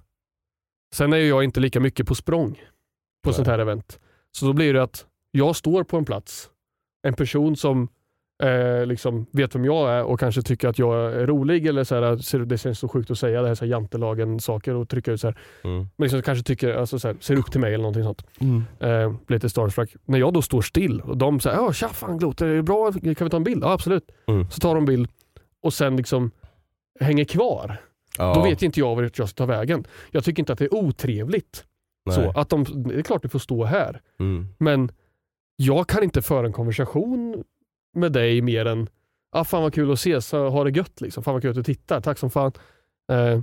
Sen 0.95 1.13
är 1.13 1.17
ju 1.17 1.27
jag 1.27 1.43
inte 1.43 1.59
lika 1.59 1.79
mycket 1.79 2.07
på 2.07 2.15
språng 2.15 2.51
på 3.23 3.29
Nej. 3.29 3.33
sånt 3.33 3.47
här 3.47 3.59
event. 3.59 3.99
Så 4.31 4.45
då 4.45 4.53
blir 4.53 4.73
det 4.73 4.83
att 4.83 5.05
jag 5.35 5.55
står 5.55 5.83
på 5.83 5.97
en 5.97 6.05
plats, 6.05 6.49
en 7.07 7.13
person 7.13 7.55
som 7.55 7.87
eh, 8.43 8.85
liksom 8.85 9.25
vet 9.31 9.55
vem 9.55 9.65
jag 9.65 9.91
är 9.91 10.03
och 10.03 10.19
kanske 10.19 10.41
tycker 10.41 10.67
att 10.67 10.79
jag 10.79 11.13
är 11.13 11.27
rolig 11.27 11.67
eller 11.67 11.83
så 11.83 11.95
här, 11.95 12.17
ser- 12.17 12.39
det 12.39 12.57
känns 12.57 12.79
så 12.79 12.87
sjukt 12.87 13.11
att 13.11 13.19
säga 13.19 13.41
det 13.41 13.47
här, 13.47 13.55
så 13.55 13.65
här 13.65 13.71
jantelagen 13.71 14.39
saker 14.39 14.73
och 14.73 14.89
trycka 14.89 15.11
ut 15.11 15.21
så 15.21 15.27
här. 15.27 15.37
Mm. 15.63 15.77
Men 15.77 16.03
liksom 16.05 16.21
kanske 16.21 16.43
tycker, 16.43 16.75
alltså 16.75 16.99
så 16.99 17.07
här, 17.07 17.17
ser 17.19 17.35
upp 17.35 17.51
till 17.51 17.59
mig 17.61 17.73
eller 17.73 17.81
någonting 17.81 18.03
sånt. 18.03 18.25
Mm. 18.39 18.63
Eh, 18.79 19.15
blir 19.25 19.35
lite 19.37 19.49
starstruck. 19.49 19.95
När 20.05 20.19
jag 20.19 20.33
då 20.33 20.41
står 20.41 20.61
still 20.61 21.01
och 21.01 21.17
de 21.17 21.39
säger 21.39 21.57
ja 21.57 21.73
tja 21.73 21.89
fan 21.89 22.17
Glot, 22.17 22.41
är 22.41 22.47
det 22.47 22.63
bra? 22.63 22.91
Kan 22.91 23.01
vi 23.01 23.29
ta 23.29 23.37
en 23.37 23.43
bild? 23.43 23.63
Ja 23.63 23.71
absolut. 23.71 24.11
Mm. 24.27 24.49
Så 24.51 24.59
tar 24.59 24.75
de 24.75 24.85
bild 24.85 25.09
och 25.61 25.73
sen 25.73 25.97
liksom 25.97 26.31
hänger 26.99 27.25
kvar. 27.25 27.77
Ja. 28.17 28.33
Då 28.33 28.43
vet 28.43 28.61
inte 28.61 28.79
jag 28.79 28.95
vart 28.95 29.19
jag 29.19 29.29
ska 29.29 29.35
ta 29.35 29.45
vägen. 29.45 29.83
Jag 30.11 30.23
tycker 30.23 30.41
inte 30.41 30.53
att 30.53 30.59
det 30.59 30.65
är 30.65 30.73
otrevligt. 30.73 31.65
Nej. 32.05 32.15
Så, 32.15 32.39
att 32.39 32.49
de, 32.49 32.65
det 32.87 32.95
är 32.95 33.01
klart 33.01 33.21
du 33.21 33.29
får 33.29 33.39
stå 33.39 33.63
här. 33.65 34.01
Mm. 34.19 34.47
Men 34.57 34.91
jag 35.55 35.87
kan 35.87 36.03
inte 36.03 36.21
föra 36.21 36.45
en 36.47 36.53
konversation 36.53 37.43
med 37.93 38.11
dig 38.11 38.41
mer 38.41 38.65
än 38.65 38.89
ah, 39.31 39.43
fan 39.43 39.61
vad 39.63 39.73
kul 39.73 39.91
att 39.91 39.97
ses, 39.99 40.31
ha 40.31 40.63
det 40.63 40.69
gött 40.77 41.01
liksom. 41.01 41.23
Fan 41.23 41.33
vad 41.33 41.41
kul 41.41 41.49
att 41.49 41.55
du 41.55 41.63
tittar, 41.63 42.01
tack 42.01 42.17
som 42.19 42.29
fan. 42.29 42.51
Eh, 43.11 43.41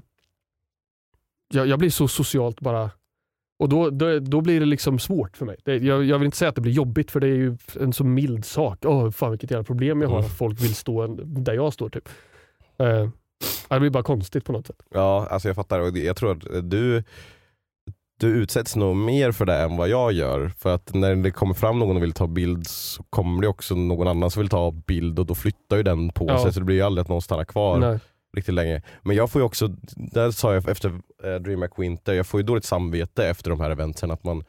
jag, 1.55 1.67
jag 1.67 1.79
blir 1.79 1.91
så 1.91 2.09
socialt 2.09 2.61
bara 2.61 2.91
och 3.59 3.69
då, 3.69 3.91
då, 3.91 4.19
då 4.19 4.41
blir 4.41 4.61
det 4.61 4.67
liksom 4.67 4.99
svårt 4.99 5.37
för 5.37 5.47
mig. 5.47 5.57
Det, 5.65 5.77
jag, 5.77 6.05
jag 6.05 6.19
vill 6.19 6.27
inte 6.27 6.37
säga 6.37 6.49
att 6.49 6.55
det 6.55 6.61
blir 6.61 6.73
jobbigt 6.73 7.11
för 7.11 7.21
det 7.21 7.27
är 7.27 7.35
ju 7.35 7.57
en 7.81 7.93
så 7.93 8.05
mild 8.05 8.45
sak. 8.45 8.85
Åh, 8.85 9.11
fan 9.11 9.31
vilket 9.31 9.51
jävla 9.51 9.65
problem 9.65 10.03
jag 10.03 10.09
har 10.09 10.17
Mm. 10.19 10.27
att 10.27 10.37
folk 10.39 10.61
vill 10.61 10.75
stå 10.75 11.07
där 11.25 11.53
jag 11.55 11.73
står. 11.73 11.89
typ. 11.89 12.09
Eh, 12.79 13.09
det 13.69 13.81
blir 13.81 13.91
bara 13.91 14.03
konstigt 14.03 14.45
på 14.45 14.53
något 14.53 14.67
sätt. 14.67 14.83
Ja, 14.91 15.27
alltså 15.31 15.49
jag 15.49 15.57
fattar. 15.57 15.81
Och 15.81 15.99
jag 15.99 16.17
tror 16.17 16.33
att 16.33 16.71
du, 16.71 17.05
du 18.23 18.29
utsätts 18.29 18.77
nog 18.77 18.97
mer 18.97 19.33
för 19.33 19.45
det 19.47 19.57
än 19.57 19.77
vad 19.77 19.89
jag 19.89 20.13
gör. 20.13 20.49
För 20.59 20.75
att 20.75 20.95
när 20.95 21.15
det 21.17 21.31
kommer 21.31 21.55
fram 21.55 21.79
någon 21.79 21.97
och 21.97 22.03
vill 22.03 22.13
ta 22.13 22.27
bild 22.27 22.67
så 22.67 23.03
kommer 23.03 23.43
det 23.43 23.49
också 23.49 23.75
någon 23.75 24.09
annan 24.09 24.31
som 24.31 24.41
vill 24.41 24.49
ta 24.49 24.71
bild 24.71 25.19
och 25.19 25.27
då 25.27 25.35
flyttar 25.35 25.77
ju 25.77 25.83
den 25.83 26.11
på 26.11 26.27
Ja. 26.29 26.43
sig 26.43 26.53
så 26.53 26.61
det 26.61 26.67
blir 26.67 26.77
ju 26.77 26.83
aldrig 26.83 27.03
att 27.03 27.09
någon 27.09 27.23
stannar 27.23 27.45
kvar 27.45 27.79
Nej. 27.79 27.99
riktigt 28.37 28.55
länge. 28.55 28.83
Men 29.03 29.17
jag 29.17 29.31
får 29.31 29.41
ju 29.41 29.47
också, 29.47 29.69
där 29.97 30.31
sa 30.31 30.55
jag 30.55 30.69
efter 30.69 30.89
eh, 31.25 31.35
DreamHack 31.35 31.73
Winter, 31.79 32.13
jag 32.15 32.27
får 32.27 32.41
ju 32.41 32.47
dåligt 32.47 32.65
samvete 32.65 33.29
efter 33.29 33.51
de 33.51 33.61
här 33.61 33.71
eventen 33.71 34.11
att 34.11 34.25
man 34.25 34.45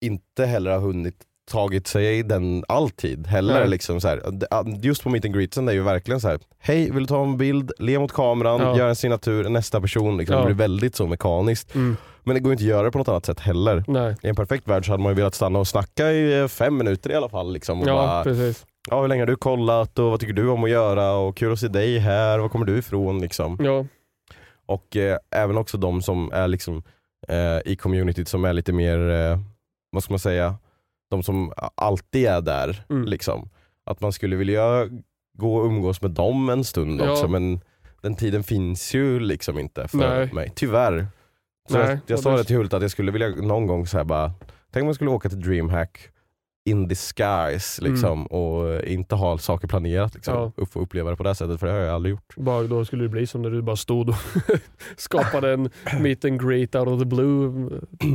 inte 0.00 0.46
heller 0.46 0.70
har 0.70 0.78
hunnit 0.80 1.14
tagit 1.50 1.86
sig 1.86 2.22
den 2.22 2.64
alltid 2.68 3.26
heller. 3.26 3.60
Nej. 3.60 3.68
Liksom 3.68 4.00
så 4.00 4.08
här. 4.08 4.22
Just 4.82 5.02
på 5.02 5.08
meet 5.10 5.24
and 5.24 5.34
greetsen 5.34 5.68
är 5.68 5.72
ju 5.72 5.82
verkligen 5.82 6.20
så 6.20 6.28
här. 6.28 6.38
hej 6.58 6.90
vill 6.90 7.02
du 7.02 7.06
ta 7.06 7.22
en 7.22 7.36
bild, 7.36 7.72
le 7.78 7.98
mot 7.98 8.12
kameran, 8.12 8.60
Ja. 8.60 8.78
gör 8.78 8.88
en 8.88 8.96
signatur, 8.96 9.48
nästa 9.48 9.80
person. 9.80 10.16
Liksom. 10.16 10.34
Ja. 10.36 10.40
Det 10.40 10.46
blir 10.46 10.54
väldigt 10.56 10.96
så 10.96 11.06
mekaniskt. 11.06 11.74
Mm. 11.74 11.96
Men 12.26 12.34
det 12.34 12.40
går 12.40 12.52
inte 12.52 12.62
att 12.64 12.68
göra 12.68 12.82
det 12.82 12.90
på 12.90 12.98
något 12.98 13.08
annat 13.08 13.26
sätt 13.26 13.40
heller. 13.40 13.84
Nej. 13.88 14.16
I 14.22 14.28
en 14.28 14.34
perfekt 14.36 14.68
värld 14.68 14.86
så 14.86 14.92
hade 14.92 15.02
man 15.02 15.10
ju 15.12 15.16
velat 15.16 15.34
stanna 15.34 15.58
och 15.58 15.68
snacka 15.68 16.12
i 16.12 16.40
eh, 16.40 16.48
fem 16.48 16.76
minuter 16.76 17.10
i 17.10 17.14
alla 17.14 17.28
fall. 17.28 17.52
Liksom, 17.52 17.80
och 17.82 17.88
Ja, 17.88 17.94
bara, 17.94 18.24
precis. 18.24 18.66
ja, 18.90 19.00
hur 19.00 19.08
länge 19.08 19.22
har 19.22 19.26
du 19.26 19.36
kollat 19.36 19.98
och 19.98 20.10
vad 20.10 20.20
tycker 20.20 20.32
du 20.34 20.48
om 20.48 20.64
att 20.64 20.70
göra 20.70 21.12
och 21.12 21.36
kul 21.36 21.52
att 21.52 21.58
se 21.60 21.68
dig 21.68 21.98
här, 21.98 22.38
var 22.38 22.48
kommer 22.48 22.66
du 22.66 22.78
ifrån? 22.78 23.20
Liksom. 23.20 23.56
Ja. 23.60 23.84
Och 24.66 24.96
eh, 24.96 25.18
även 25.30 25.56
också 25.58 25.78
de 25.78 26.02
som 26.02 26.32
är 26.32 26.48
liksom 26.48 26.82
eh, 27.28 27.58
i 27.72 27.76
communityt 27.76 28.28
som 28.28 28.44
är 28.44 28.52
lite 28.52 28.72
mer, 28.72 29.10
eh, 29.10 29.38
vad 29.90 30.02
ska 30.02 30.12
man 30.12 30.18
säga, 30.18 30.54
de 31.10 31.22
som 31.22 31.52
alltid 31.74 32.26
är 32.26 32.40
där. 32.40 32.84
Mm. 32.90 33.04
Liksom. 33.04 33.48
Att 33.90 34.00
man 34.00 34.12
skulle 34.12 34.36
vilja 34.36 34.88
gå 35.38 35.56
och 35.56 35.66
umgås 35.66 36.02
med 36.02 36.10
dem 36.10 36.48
en 36.48 36.64
stund 36.64 37.00
Ja. 37.00 37.10
också 37.12 37.28
men 37.28 37.60
den 38.02 38.16
tiden 38.16 38.42
finns 38.42 38.94
ju 38.94 39.20
liksom 39.20 39.58
inte 39.58 39.88
för 39.88 39.98
Nej. 39.98 40.32
mig, 40.32 40.52
tyvärr. 40.54 41.06
Så 41.68 41.78
Nej, 41.78 41.86
jag, 41.88 41.98
jag 42.06 42.18
sa 42.18 42.36
det- 42.36 42.44
till 42.44 42.56
Hult 42.56 42.74
att 42.74 42.82
jag 42.82 42.90
skulle 42.90 43.12
vilja 43.12 43.28
någon 43.28 43.66
gång 43.66 43.86
så 43.86 43.96
här 43.96 44.04
bara, 44.04 44.32
tänk 44.72 44.82
om 44.82 44.86
man 44.86 44.94
skulle 44.94 45.10
åka 45.10 45.28
till 45.28 45.40
DreamHack 45.40 46.08
in 46.68 46.88
disguise 46.88 47.82
liksom, 47.82 48.26
och 48.26 48.84
inte 48.84 49.14
ha 49.14 49.38
saker 49.38 49.68
planerat. 49.68 50.14
Liksom, 50.14 50.34
Mm. 50.36 50.52
Ja. 50.56 50.62
och 50.62 50.68
få 50.70 50.80
uppleva 50.80 51.10
det 51.10 51.16
på 51.16 51.22
det 51.22 51.34
sättet 51.34 51.60
för 51.60 51.66
det 51.66 51.72
har 51.72 51.78
jag 51.80 51.94
aldrig 51.94 52.10
gjort. 52.14 52.34
Bara, 52.36 52.62
då 52.62 52.84
skulle 52.84 53.02
det 53.02 53.08
bli 53.08 53.26
som 53.26 53.42
när 53.42 53.50
du 53.50 53.62
bara 53.62 53.76
stod 53.76 54.08
och 54.08 54.14
skapade 54.96 55.52
en 55.52 55.70
meet 56.00 56.24
and 56.24 56.48
greet 56.48 56.74
out 56.74 56.88
of 56.88 57.00
the 57.00 57.04
blue 57.06 57.68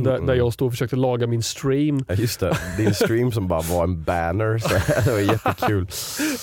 där, 0.04 0.26
där 0.26 0.34
jag 0.34 0.52
stod 0.52 0.66
och 0.66 0.72
försökte 0.72 0.96
laga 0.96 1.26
min 1.26 1.42
stream. 1.42 2.04
Ja, 2.08 2.14
just 2.14 2.40
det, 2.40 2.56
din 2.76 2.94
stream 2.94 3.32
som 3.32 3.48
bara 3.48 3.60
var 3.60 3.84
en 3.84 4.02
banner. 4.02 4.58
Så 4.58 4.68
det 5.04 5.12
var 5.12 5.20
jättekul. 5.20 5.86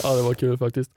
Ja 0.04 0.16
det 0.16 0.22
var 0.22 0.34
kul 0.34 0.58
faktiskt. 0.58 0.92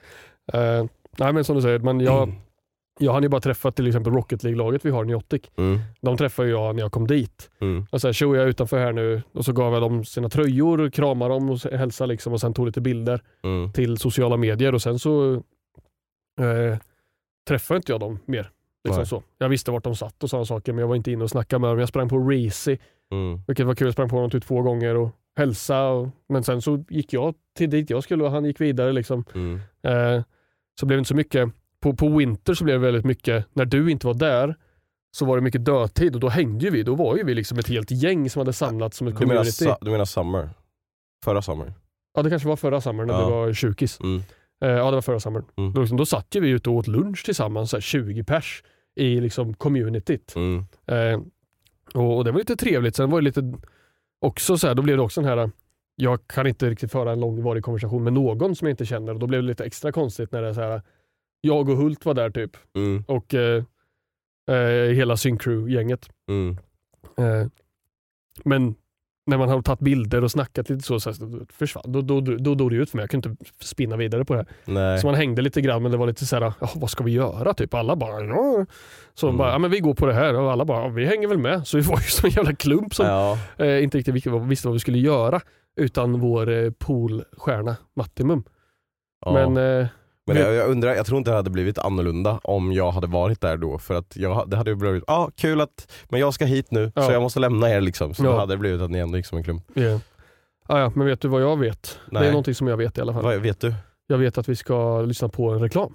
Eh, 0.53 0.85
nej 1.19 1.33
men 1.33 1.45
som 1.45 1.57
du 1.57 1.63
säger, 1.63 1.79
men 1.79 2.01
jag, 2.01 2.33
jag 3.01 3.13
hann 3.13 3.23
ju 3.23 3.29
bara 3.29 3.41
träffa 3.41 3.73
till 3.73 3.87
exempel 3.87 4.13
Rocket 4.13 4.43
League-laget 4.43 4.85
vi 4.85 4.91
har, 4.91 5.05
Niotic. 5.05 5.43
Mm, 5.57 5.79
De 6.01 6.17
träffade 6.17 6.49
jag 6.49 6.75
när 6.77 6.83
jag 6.83 6.93
kom 6.93 7.07
dit. 7.07 7.51
mm, 7.61 7.87
Och 7.91 8.01
så 8.01 8.09
här, 8.09 8.13
tjo 8.13 8.35
jag 8.37 8.45
är 8.45 8.49
utanför 8.49 8.79
här 8.79 8.93
nu 8.93 9.23
och 9.33 9.45
så 9.45 9.53
gav 9.53 9.73
jag 9.73 9.83
dem 9.83 10.05
sina 10.05 10.29
tröjor, 10.29 10.91
kramade 10.91 11.35
dem 11.35 11.51
och 11.51 11.59
hälsade 11.73 12.09
liksom 12.09 12.33
och 12.33 12.41
sen 12.41 12.55
tog 12.55 12.67
lite 12.67 12.81
bilder 12.81 13.23
mm. 13.45 13.73
till 13.73 13.97
sociala 13.99 14.37
medier 14.37 14.75
och 14.75 14.83
sen 14.83 14.99
så 14.99 15.35
eh, 16.41 16.79
träffade 17.49 17.77
inte 17.77 17.93
jag 17.93 18.01
dem 18.01 18.19
mer. 18.25 18.51
Liksom 18.85 19.07
så. 19.07 19.23
Jag 19.39 19.49
visste 19.49 19.71
vart 19.71 19.85
de 19.85 19.97
satt 19.97 20.23
och 20.23 20.31
sådana 20.31 20.45
saker 20.45 20.73
men 20.73 20.81
jag 20.81 20.89
var 20.89 20.97
inte 20.97 21.11
inne 21.13 21.25
och 21.25 21.31
snackade 21.31 21.61
med 21.61 21.71
dem. 21.71 21.79
Jag 21.79 21.89
sprang 21.89 22.09
på 22.09 22.19
Reezy, 22.19 22.79
Mm. 23.13 23.41
vilket 23.47 23.67
var 23.67 23.75
kul. 23.75 23.87
Jag 23.87 23.93
sprang 23.93 24.09
på 24.09 24.17
honom 24.17 24.31
typ 24.31 24.45
två 24.45 24.63
gånger 24.63 24.95
och 24.97 25.11
hälsade. 25.37 25.89
Och, 25.91 26.09
men 26.29 26.43
sen 26.45 26.63
så 26.63 26.85
gick 26.89 27.13
jag 27.13 27.35
till 27.57 27.71
dit 27.71 27.91
jag 27.91 28.03
skulle 28.03 28.25
och 28.25 28.31
han 28.31 28.45
gick 28.45 28.61
vidare. 28.61 28.93
Liksom. 28.93 29.25
Mm. 29.35 29.61
Eh, 29.83 30.23
så 30.81 30.87
blev 30.87 30.97
det 30.97 30.99
inte 30.99 31.09
så 31.09 31.15
mycket. 31.15 31.49
På, 31.83 31.97
på 31.97 32.09
Winter 32.09 32.55
så 32.55 32.65
blev 32.65 32.81
det 32.81 32.87
väldigt 32.87 33.05
mycket, 33.05 33.47
när 33.53 33.65
du 33.65 33.91
inte 33.91 34.07
var 34.07 34.15
där 34.15 34.57
så 35.17 35.25
var 35.25 35.37
det 35.37 35.43
mycket 35.43 35.65
dödtid 35.65 36.15
och 36.15 36.21
då 36.21 36.29
hängde 36.29 36.65
ju 36.65 36.71
vi. 36.71 36.83
Då 36.83 36.95
var 36.95 37.17
ju 37.17 37.25
vi 37.25 37.35
liksom 37.35 37.59
ett 37.59 37.69
helt 37.69 37.91
gäng 37.91 38.31
som 38.31 38.41
hade 38.41 38.53
samlats 38.53 38.97
som 38.97 39.07
ett 39.07 39.15
Du, 39.19 39.27
menar, 39.27 39.35
community. 39.35 39.65
sa- 39.65 39.79
du 39.81 39.91
menar 39.91 40.05
Summer? 40.05 40.51
Förra 41.25 41.43
Summer? 41.43 41.73
Ja 42.15 42.23
det 42.23 42.31
kanske 42.31 42.49
var 42.49 42.57
förra 42.57 42.81
sommaren 42.81 43.07
när 43.09 43.15
Ja. 43.15 43.25
det 43.25 43.31
var 43.31 43.53
tjugis. 43.53 44.01
Mm. 44.01 44.23
Eh, 44.65 44.69
ja 44.71 44.85
det 44.91 44.95
var 44.97 45.03
förra 45.03 45.21
sommaren. 45.21 45.47
Mm. 45.57 45.73
Då, 45.73 45.81
liksom, 45.81 45.97
då 45.97 46.07
satt 46.07 46.35
ju 46.35 46.41
vi 46.41 46.49
ute 46.49 46.71
och 46.71 46.77
åt 46.77 46.87
lunch 46.87 47.25
tillsammans, 47.25 47.71
så 47.71 47.77
här 47.77 47.81
20 47.81 48.25
pers 48.25 48.63
i 48.97 49.21
liksom 49.21 49.55
communityt. 49.55 50.35
Mm. 50.37 50.65
Eh, 50.87 51.21
och, 51.95 52.17
och 52.17 52.25
det 52.25 52.31
var 52.33 52.39
lite 52.39 52.57
trevligt. 52.57 52.97
Sen 52.97 53.11
var 53.11 53.21
det 53.21 53.25
lite 53.25 53.53
också 54.21 54.59
så 54.59 54.67
här, 54.67 54.75
då 54.75 54.83
blev 54.83 54.97
det 54.97 55.03
också 55.03 55.21
den 55.21 55.39
här, 55.39 55.51
jag 55.97 56.27
kan 56.27 56.47
inte 56.47 56.71
riktigt 56.71 56.93
föra 56.93 57.13
en 57.13 57.21
långvarig 57.21 57.65
konversation 57.65 58.05
med 58.05 58.13
någon 58.13 58.57
som 58.57 58.67
jag 58.69 58.73
inte 58.73 58.87
känner 58.87 59.13
och 59.15 59.19
då 59.19 59.27
blev 59.27 59.43
det 59.43 59.49
lite 59.49 59.65
extra 59.65 59.93
konstigt 59.93 60.33
när 60.33 60.43
det 60.43 60.49
är 60.49 60.55
så 60.55 60.61
här, 60.61 60.83
jag 61.45 61.69
och 61.69 61.77
Hult 61.77 62.05
var 62.05 62.15
där 62.15 62.31
typ 62.31 62.57
Mm. 62.77 63.05
och 63.09 63.35
eh, 63.35 63.65
eh, 64.51 64.93
hela 64.95 65.17
Syncrew-gänget. 65.17 66.09
Mm. 66.29 66.57
Eh, 67.19 67.47
men 68.45 68.75
när 69.27 69.39
man 69.39 69.49
har 69.49 69.63
tagit 69.63 69.81
bilder 69.81 70.25
och 70.25 70.31
snackat 70.31 70.71
lite 70.71 70.83
så, 70.83 71.01
så 71.01 71.11
här, 71.11 71.53
försvann, 71.53 71.85
då, 71.87 72.01
då, 72.01 72.21
då, 72.21 72.37
då 72.37 72.55
dog 72.55 72.71
det 72.71 72.77
ut 72.77 72.91
för 72.91 72.97
mig. 72.97 73.03
Jag 73.03 73.11
kunde 73.11 73.29
inte 73.29 73.45
spinna 73.61 73.97
vidare 73.97 74.25
på 74.25 74.35
det. 74.35 74.47
Nej. 74.65 74.99
Så 74.99 75.07
man 75.07 75.15
hängde 75.15 75.43
lite 75.43 75.61
grann 75.61 75.83
men 75.83 75.93
det 75.93 75.99
var 75.99 76.07
lite 76.07 76.27
så 76.27 76.37
här, 76.37 76.53
"Ja, 76.61 76.69
vad 76.75 76.91
ska 76.91 77.05
vi 77.05 77.11
göra? 77.13 77.55
Typ 77.55 77.75
alla 77.75 77.97
bara, 77.97 78.25
ja. 78.25 78.67
Så 79.15 79.27
Mm. 79.29 79.39
bara, 79.39 79.53
ja 79.53 79.59
men 79.59 79.71
vi 79.71 79.81
går 79.81 79.95
på 79.95 80.07
det 80.07 80.15
här 80.15 80.35
och 80.41 80.53
alla 80.53 80.65
bara, 80.65 80.89
vi 80.89 81.07
hänger 81.07 81.29
väl 81.29 81.39
med. 81.39 81.67
Så 81.67 81.77
vi 81.77 81.83
var 81.83 81.97
ju 81.97 82.03
som 82.03 82.27
en 82.27 82.33
jävla 82.33 82.53
klump 82.55 82.95
som 82.95 83.07
Ja. 83.07 83.39
eh, 83.59 83.83
inte 83.83 83.99
riktigt 83.99 84.15
visste 84.15 84.31
vad 84.69 84.73
vi 84.75 84.79
skulle 84.81 84.99
göra 84.99 85.41
utan 85.77 86.21
vår 86.21 86.51
eh, 86.51 86.71
poolstjärna 86.71 87.77
Mattimum. 87.97 88.45
Ja. 89.25 89.33
Men 89.33 89.57
eh, 89.81 89.87
Men 90.27 90.37
jag, 90.37 90.55
jag 90.55 90.71
undrar, 90.71 90.95
jag 90.95 91.07
tror 91.07 91.19
inte 91.19 91.31
det 91.31 91.37
hade 91.37 91.51
blivit 91.51 91.79
annorlunda 91.79 92.41
om 92.43 92.73
jag 92.73 92.91
hade 92.91 93.07
varit 93.07 93.41
där 93.41 93.57
då. 93.57 93.79
För 93.79 93.95
att 93.95 94.17
jag, 94.17 94.51
det 94.51 94.57
hade 94.57 94.71
ju 94.71 94.77
blivit, 94.77 95.05
ja 95.07 95.15
ah, 95.15 95.31
kul 95.37 95.61
att, 95.61 95.93
men 96.09 96.21
jag 96.21 96.35
ska 96.35 96.45
hit 96.45 96.71
nu 96.71 96.93
Ja. 96.95 97.03
så 97.03 97.13
jag 97.13 97.23
måste 97.23 97.41
lämna 97.41 97.71
er 97.71 97.81
liksom. 97.81 98.15
Så 98.15 98.25
Ja. 98.25 98.31
då 98.31 98.37
hade 98.37 98.53
det 98.55 98.59
blivit 98.59 98.81
att 98.81 98.91
ni 98.91 98.99
ändå 98.99 99.17
gick 99.17 99.27
som 99.27 99.39
en 99.39 99.45
klump. 99.45 99.65
yeah. 99.79 100.01
ah, 100.67 100.79
ja, 100.81 100.93
men 100.95 101.07
vet 101.07 101.21
du 101.21 101.29
vad 101.29 101.43
jag 101.43 101.59
vet? 101.59 101.99
Det 102.11 102.19
Nej. 102.19 102.27
är 102.27 102.31
någonting 102.33 102.55
som 102.55 102.67
jag 102.67 102.77
vet 102.77 102.99
i 102.99 103.01
alla 103.01 103.13
fall. 103.13 103.23
Vad, 103.23 103.37
vet 103.37 103.61
du? 103.61 103.75
Jag 104.07 104.19
vet 104.19 104.39
att 104.39 104.49
vi 104.49 104.57
ska 104.57 105.01
lyssna 105.03 105.29
på 105.29 105.51
en 105.51 105.61
reklam. 105.61 105.95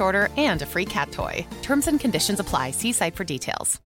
order 0.00 0.28
and 0.50 0.62
a 0.62 0.66
free 0.66 0.84
cat 0.86 1.12
toy. 1.12 1.46
Terms 1.62 1.88
and 1.88 2.00
conditions 2.00 2.40
apply. 2.40 2.72
See 2.72 2.92
site 2.92 3.16
for 3.16 3.24
details. 3.24 3.80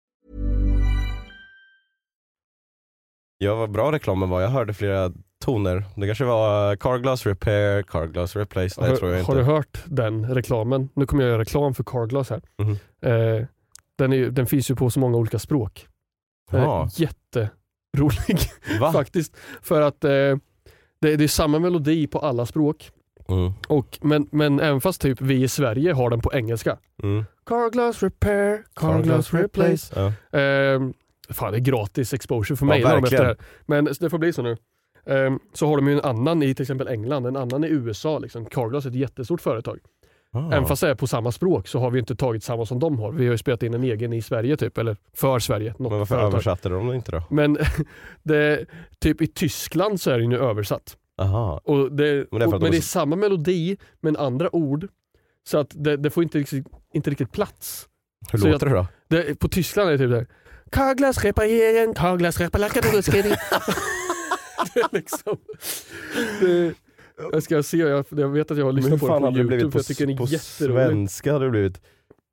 Ja, 3.38 3.56
vad 3.56 3.72
bra 3.72 3.92
reklamen 3.92 4.30
var. 4.30 4.42
Jag 4.42 4.50
hörde 4.50 4.74
flera 4.74 5.12
toner. 5.46 5.84
Det 5.96 6.06
kanske 6.06 6.24
var 6.26 6.72
eh, 6.72 6.78
Carglass 6.78 7.26
Repair, 7.26 7.84
Carglass 7.84 8.36
Replace. 8.36 8.82
Nej, 8.82 8.90
har, 8.90 8.98
tror 8.98 9.12
jag 9.12 9.20
inte. 9.20 9.32
har 9.32 9.36
du 9.38 9.44
hört 9.44 9.84
den 9.86 10.34
reklamen? 10.36 10.90
Nu 10.94 11.06
kommer 11.06 11.24
jag 11.24 11.30
göra 11.30 11.42
reklam 11.42 11.74
för 11.74 11.84
Carglass 11.84 12.30
här. 12.30 12.42
Mhm. 12.58 12.72
Eh, 13.02 13.46
den, 13.98 14.14
är, 14.14 14.30
den 14.30 14.46
finns 14.48 14.72
ju 14.72 14.76
på 14.76 14.90
så 14.90 15.00
många 15.00 15.18
olika 15.18 15.40
språk. 15.40 15.88
Är 16.52 16.58
Ja. 16.58 16.90
jätterolig 16.96 18.40
Va? 18.80 18.92
faktiskt. 18.94 19.36
För 19.62 19.82
att 19.82 20.04
eh, 20.04 20.10
det, 21.02 21.16
det 21.16 21.24
är 21.24 21.28
samma 21.28 21.60
melodi 21.60 22.08
på 22.08 22.20
alla 22.20 22.46
språk. 22.46 22.92
Mm. 23.28 23.52
Och, 23.68 24.00
men, 24.02 24.28
men 24.32 24.60
även 24.60 24.82
fast 24.82 25.02
typ 25.02 25.22
vi 25.22 25.44
i 25.44 25.48
Sverige 25.48 25.94
har 25.94 26.10
den 26.10 26.20
på 26.22 26.34
engelska. 26.34 26.78
Mm. 27.04 27.26
Carglass 27.46 28.04
repair, 28.04 28.64
Carglass 28.76 29.34
replace. 29.34 29.94
Ja. 29.96 30.40
Eh, 30.40 30.82
fan 31.30 31.52
det 31.52 31.58
är 31.58 31.60
gratis 31.60 32.14
exposure 32.14 32.58
för 32.58 32.66
Ja, 32.66 32.70
mig 32.70 32.84
när 32.84 32.90
de 32.96 33.04
efter 33.04 33.18
verkligen. 33.18 33.24
det 33.24 33.28
här. 33.28 33.38
Men 33.66 33.94
det 34.00 34.10
får 34.10 34.18
bli 34.18 34.34
så 34.34 34.42
nu. 34.42 34.52
Eh, 35.06 35.36
så 35.54 35.68
har 35.68 35.78
de 35.78 35.88
ju 35.88 35.94
en 35.94 36.02
annan 36.06 36.44
i 36.44 36.56
till 36.56 36.64
exempel 36.64 36.88
England, 36.88 37.26
en 37.26 37.36
annan 37.38 37.64
i 37.64 37.68
USA. 37.68 38.20
Liksom. 38.20 38.46
Carglass 38.46 38.86
är 38.86 38.90
ett 38.90 38.96
jättestort 38.96 39.42
företag. 39.42 39.80
Ah. 40.36 40.48
Även 40.52 40.66
fast 40.66 40.82
det 40.82 40.90
är 40.90 40.96
på 40.96 41.08
samma 41.08 41.32
språk 41.32 41.68
så 41.68 41.80
har 41.80 41.92
vi 41.92 42.00
inte 42.00 42.16
tagit 42.16 42.44
samma 42.44 42.66
som 42.66 42.80
de 42.80 43.00
har. 43.00 43.12
Vi 43.12 43.26
har 43.26 43.32
ju 43.32 43.38
spelat 43.38 43.64
in 43.64 43.74
en 43.74 43.84
egen 43.84 44.14
i 44.14 44.22
Sverige 44.22 44.58
typ, 44.58 44.78
eller 44.78 44.98
för 45.14 45.40
Sverige. 45.40 45.74
Men 45.80 45.92
varför 45.92 46.06
företag. 46.06 46.28
översatte 46.28 46.70
de 46.70 46.88
det 46.88 46.96
inte 46.96 47.12
då? 47.12 47.24
Men 47.30 47.58
det, 48.24 48.66
typ 49.00 49.22
i 49.22 49.28
Tyskland 49.28 50.02
så 50.02 50.12
är 50.12 50.16
det 50.16 50.22
ju 50.22 50.28
nu 50.28 50.38
översatt. 50.40 50.98
Aha. 51.22 51.62
Och 51.64 51.78
det, 51.78 51.92
Men 52.32 52.40
det 52.40 52.46
är 52.46 52.48
och, 52.48 52.52
men 52.52 52.60
de 52.60 52.70
det 52.70 52.78
är 52.78 52.82
samma 52.82 53.16
melodi 53.16 53.78
men 54.02 54.18
andra 54.18 54.56
ord. 54.56 54.88
Så 55.48 55.58
att 55.58 55.68
det, 55.74 55.98
det 55.98 56.10
får 56.10 56.24
inte 56.24 56.38
riktigt, 56.38 56.68
inte 56.94 57.10
riktigt 57.10 57.32
plats. 57.32 57.88
Hur 58.32 58.40
Så 58.40 58.48
låter 58.48 58.66
det 58.66 58.74
då? 58.76 58.88
Det, 59.08 59.40
på 59.40 59.48
Tyskland 59.48 59.90
är 59.90 59.92
det 59.92 59.98
typ 59.98 60.10
såhär 60.10 60.28
Carglass 60.72 61.24
repareringen. 61.24 61.94
det 64.74 64.80
är 64.80 64.88
liksom... 64.92 65.38
Det, 66.42 66.74
jag 67.32 67.44
ska 67.44 67.64
se, 67.64 67.78
jag, 67.78 68.06
jag 68.10 68.30
vet 68.30 68.52
att 68.52 68.58
jag 68.58 68.66
har 68.66 68.72
lyssnat 68.72 69.00
på 69.00 69.08
det 69.08 69.20
på 69.20 69.26
youtube 69.26 69.44
blivit 69.48 69.64
för 69.64 69.72
på, 69.72 69.78
jag 69.78 69.86
tycker 69.86 70.08
den 70.08 70.18
på 70.18 70.24
är 70.24 70.28
jätterolig. 70.28 70.86
svenska? 70.88 71.34
Hade 71.34 71.46
det 71.46 71.52
blivit 71.52 71.82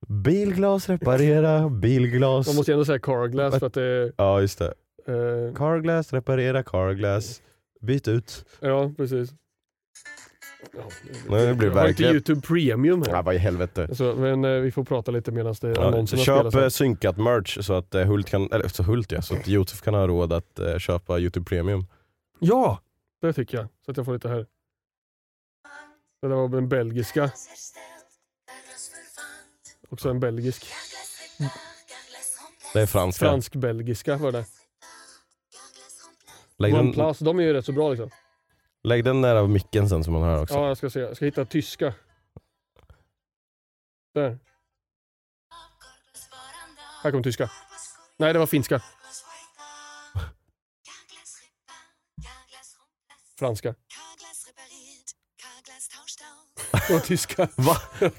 bilglas 0.09 0.89
reparera, 0.89 1.69
bilglas. 1.69 2.47
Man 2.47 2.57
måste 2.57 2.71
ju 2.71 2.73
ändå 2.73 2.85
säga 2.85 2.99
Carglass 2.99 3.59
för 3.59 3.67
att 3.67 3.75
det 3.75 3.83
är... 3.83 4.13
Ja 4.17 4.41
just 4.41 4.59
det. 4.59 4.75
eh, 5.07 5.55
Carglass 5.55 6.13
reparera, 6.13 6.63
carglass. 6.63 7.43
Byt 7.81 8.09
ut. 8.09 8.45
ja, 8.61 8.93
precis. 8.97 9.31
Ja, 10.73 10.81
det 11.29 11.29
blir 11.29 11.39
jag 11.39 11.45
har 11.47 11.51
inte 11.53 11.69
verkligen- 11.69 12.13
YouTube 12.13 12.41
Premium 12.41 13.03
här. 13.03 13.13
Ja, 13.13 13.23
vad 13.23 13.35
i 13.35 13.39
helvete. 13.39 13.95
Så, 13.97 14.15
men 14.15 14.45
eh, 14.45 14.51
vi 14.51 14.71
får 14.73 14.85
prata 14.85 15.11
lite 15.11 15.33
medan 15.33 15.55
det 15.61 15.69
Ja, 15.69 15.87
annonserna 15.87 16.23
köp 16.23 16.39
spelas. 16.53 16.55
eh, 16.55 16.69
synkat 16.69 17.17
merch 17.17 17.59
så 17.65 17.75
att 17.75 17.95
eh, 17.95 18.05
Hult 18.07 18.27
kan, 18.29 18.49
eller 18.53 18.69
så 18.69 18.83
Hult 18.83 19.13
ja, 19.13 19.23
så 19.23 19.37
att 19.37 19.49
Josef 19.49 19.81
kan 19.83 19.95
ha 19.95 20.07
råd 20.07 20.33
att 20.33 20.59
eh, 20.59 20.79
köpa 20.79 21.19
YouTube 21.19 21.45
Premium. 21.45 21.87
Ja, 22.39 22.81
det 23.21 23.33
tycker 23.33 23.59
jag. 23.59 23.69
Så 23.85 23.91
att 23.91 23.97
jag 23.97 24.07
får 24.07 24.13
lite 24.13 24.29
här. 24.29 24.47
Det 26.23 26.29
där 26.29 26.35
var 26.35 26.49
den 26.49 26.69
belgiska. 26.69 27.31
Också 29.89 30.11
en 30.11 30.21
belgisk. 30.21 30.67
Det 32.73 32.81
är 32.81 32.87
franska. 32.87 33.25
Fransk-belgiska 33.27 34.17
var 34.17 34.33
det. 34.33 34.45
Lägg 36.61 36.73
den, 36.75 36.81
OnePlus, 36.81 37.19
de 37.19 37.39
är 37.39 37.43
ju 37.43 37.53
rätt 37.53 37.65
så 37.65 37.73
bra 37.73 37.91
liksom. 37.91 38.11
lägg 38.85 39.05
den 39.05 39.21
nära 39.21 39.47
micken 39.47 39.89
sen 39.89 40.05
som 40.05 40.13
man 40.13 40.23
hör 40.23 40.43
också. 40.43 40.55
Ja, 40.55 40.69
jag 40.69 40.77
ska 40.77 40.91
se. 40.91 41.01
Jag 41.01 41.17
ska 41.17 41.25
hitta 41.25 41.45
tyska. 41.45 41.95
Där. 44.15 44.39
Här 47.03 47.11
kom 47.11 47.23
tyska. 47.23 47.51
Nej, 48.17 48.33
det 48.33 48.39
var 48.39 48.47
finska. 48.47 48.83
Franska. 53.39 53.75
Och 56.95 57.05
tyska. 57.05 57.49
Va? 57.57 57.77
Ja. 58.01 58.11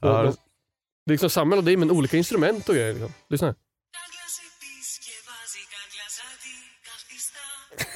Ja, 0.00 0.22
Det 0.22 1.10
är 1.10 1.10
liksom 1.10 1.30
samma 1.30 1.50
melodi 1.50 1.76
men 1.76 1.90
olika 1.90 2.16
instrument 2.16 2.68
och 2.68 2.74
grejer. 2.74 2.92
Liksom. 2.92 3.12
Lyssna 3.28 3.46
här. 3.46 3.54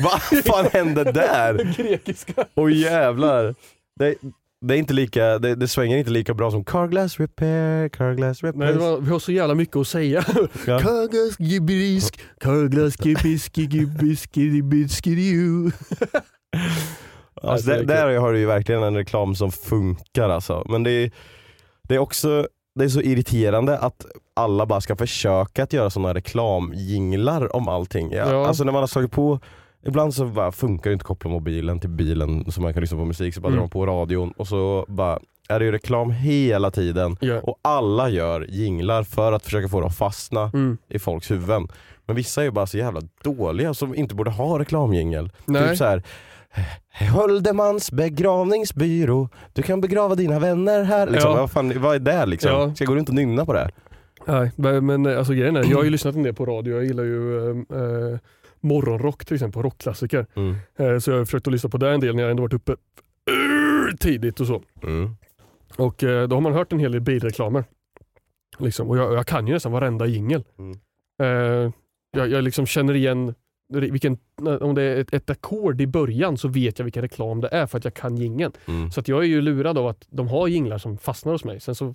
Vad 0.01 0.45
fan 0.45 0.67
hände 0.73 1.05
där? 1.13 1.75
Grekiska. 1.77 2.45
Åh 2.55 2.73
jävlar. 2.73 3.55
Det, 4.01 4.15
det 4.61 4.75
är 4.75 4.79
inte 4.79 4.95
lika, 4.95 5.39
det, 5.39 5.55
det 5.55 5.69
svänger 5.69 5.99
inte 5.99 6.11
lika 6.11 6.35
bra 6.35 6.51
som 6.51 6.65
Carglass 6.65 7.21
Repair, 7.21 7.89
Carglass 7.89 8.43
Repair. 8.43 8.65
Nej, 8.65 8.73
det 8.73 8.79
var, 8.79 9.01
vi 9.01 9.11
har 9.11 9.19
så 9.19 9.33
jävla 9.33 9.55
mycket 9.55 9.77
att 9.77 9.89
säga. 9.89 10.25
Ja. 10.67 10.79
Karglas 10.79 11.39
gibrisk, 11.39 12.21
karglas 12.41 13.07
gibiski 13.07 13.63
gibiski 13.63 14.41
gibiski. 14.41 15.71
Alltså, 17.43 17.71
där, 17.71 17.85
där 17.85 18.17
har 18.17 18.33
du 18.33 18.39
ju 18.39 18.47
verkligen 18.47 18.83
en 18.83 18.97
reklam 18.97 19.35
som 19.35 19.53
funkar 19.53 20.29
alltså. 20.29 20.67
Men 20.69 20.83
det 20.83 20.91
är, 20.91 21.11
det 21.89 21.95
är 21.95 21.99
också 21.99 22.47
det 22.75 22.85
är 22.85 22.89
så 22.89 23.01
irriterande 23.01 23.79
att 23.79 24.07
alla 24.35 24.67
bara 24.67 24.81
ska 24.81 24.97
försöka 24.97 25.63
att 25.63 25.73
göra 25.73 25.91
sådana 25.91 26.15
reklamjinglar 26.15 27.57
om 27.57 27.69
allting. 27.69 28.13
Ja, 28.13 28.33
Ja. 28.33 28.47
Alltså 28.47 28.65
när 28.65 28.73
man 28.73 28.83
har 28.83 28.87
slagit 28.87 29.11
på, 29.11 29.41
ibland 29.87 30.15
så 30.15 30.25
bara 30.27 30.53
funkar 30.53 30.91
det 30.91 30.93
inte 30.95 31.03
att 31.03 31.07
koppla 31.07 31.31
mobilen 31.31 31.81
till 31.81 31.91
bilen 31.91 32.51
så 32.53 32.61
man 32.61 32.73
kan 32.73 32.81
lyssna 32.81 32.99
på 32.99 33.05
musik, 33.05 33.35
så 33.35 33.41
bara 33.41 33.49
Mm. 33.49 33.57
drar 33.57 33.63
man 33.63 33.71
på 33.71 33.87
radion 33.87 34.33
och 34.37 34.49
så 34.49 34.85
bara 34.89 35.19
är 35.49 35.59
det 35.59 35.65
ju 35.65 35.73
reklam 35.73 36.11
hela 36.11 36.71
tiden. 36.71 37.17
Ja. 37.21 37.41
Och 37.43 37.59
alla 37.63 38.09
gör 38.09 38.47
jinglar 38.49 39.03
för 39.03 39.33
att 39.33 39.45
försöka 39.45 39.69
få 39.69 39.81
det 39.81 39.87
att 39.87 39.97
fastna 39.97 40.51
Mm. 40.55 40.79
i 40.89 40.99
folks 40.99 41.31
huvuden. 41.31 41.69
Men 42.07 42.17
vissa 42.17 42.41
är 42.41 42.45
ju 42.45 42.51
bara 42.51 42.67
så 42.67 42.79
jävla 42.79 43.01
dåliga 43.25 43.75
som 43.75 43.95
inte 43.95 44.15
borde 44.15 44.31
ha 44.31 44.59
reklamjingel. 44.59 45.31
Typ 45.47 45.77
så 45.79 45.85
här. 45.85 46.03
Höldemans 46.91 47.93
begravningsbyrå, 47.93 49.29
du 49.53 49.63
kan 49.63 49.81
begrava 49.81 50.15
dina 50.15 50.39
vänner 50.39 50.83
här. 50.83 51.07
Liksom, 51.11 51.31
Ja. 51.31 51.37
vad, 51.37 51.51
fan, 51.51 51.81
vad 51.81 51.95
är 51.95 51.99
det 51.99 52.27
liksom? 52.27 52.51
Ja. 52.51 52.75
Ska 52.75 52.85
jag 52.85 52.89
gå 52.89 52.95
runt 52.97 53.09
och 53.09 53.15
nynna 53.15 53.47
på 53.47 53.53
det? 53.53 53.71
Nej, 54.27 54.81
men 54.81 55.07
alltså, 55.07 55.33
grejen 55.33 55.57
är, 55.57 55.65
jag 55.71 55.77
har 55.77 55.85
ju 55.85 55.91
lyssnat 55.91 56.15
en 56.15 56.23
del 56.23 56.35
på 56.35 56.47
radio. 56.47 56.75
Jag 56.75 56.85
gillar 56.85 57.05
ju 57.05 57.51
eh, 57.51 57.57
eh, 57.57 58.19
morgonrock 58.63 59.25
till 59.25 59.35
exempel, 59.35 59.63
rockklassiker. 59.63 60.27
Mm. 60.35 60.55
Eh, 60.77 60.99
så 60.99 61.11
jag 61.11 61.19
har 61.19 61.25
försökt 61.25 61.47
att 61.47 61.53
lyssna 61.53 61.71
på 61.71 61.79
det 61.79 61.91
en 61.91 62.01
del 62.01 62.17
när 62.17 62.23
jag 62.23 62.31
ändå 62.31 62.43
varit 62.43 62.53
uppe 62.53 62.77
tidigt 63.99 64.41
och 64.41 64.47
så. 64.47 64.63
Mm. 64.83 65.17
Och 65.77 66.05
eh, 66.05 66.29
då 66.29 66.37
har 66.37 66.41
man 66.41 66.53
hört 66.53 66.73
en 66.73 66.79
hel 66.79 66.93
del 66.93 67.01
bilreklamer. 67.01 67.65
Liksom. 68.59 68.91
Och 68.91 68.99
jag, 68.99 69.15
jag 69.15 69.27
kan 69.27 69.47
ju 69.47 69.53
nästan 69.53 69.73
varenda 69.73 70.07
jingel. 70.07 70.45
Mm. 70.59 70.79
Eh, 71.23 71.73
jag, 72.17 72.29
jag 72.29 72.45
liksom 72.45 72.67
känner 72.67 72.95
igen 72.95 73.35
vilken, 73.69 74.19
om 74.61 74.75
det 74.75 74.83
är 74.83 75.01
ett, 75.01 75.15
ett 75.15 75.31
ackord 75.31 75.81
i 75.81 75.87
början 75.87 76.39
så 76.39 76.49
vet 76.49 76.79
jag 76.79 76.85
vilken 76.85 77.03
reklam 77.03 77.41
det 77.41 77.49
är 77.49 77.67
för 77.67 77.79
att 77.79 77.85
jag 77.85 77.95
kan 77.95 78.17
jingeln. 78.17 78.53
Mm. 78.67 78.91
Så 78.91 79.01
att 79.01 79.09
jag 79.09 79.21
är 79.21 79.27
ju 79.27 79.41
lurad 79.41 79.79
av 79.79 79.87
att 79.87 80.07
de 80.11 80.29
har 80.29 80.49
jinglar 80.49 80.79
som 80.79 80.99
fastnar 80.99 81.33
hos 81.33 81.45
mig. 81.45 81.61
Sen 81.61 81.75
så 81.75 81.95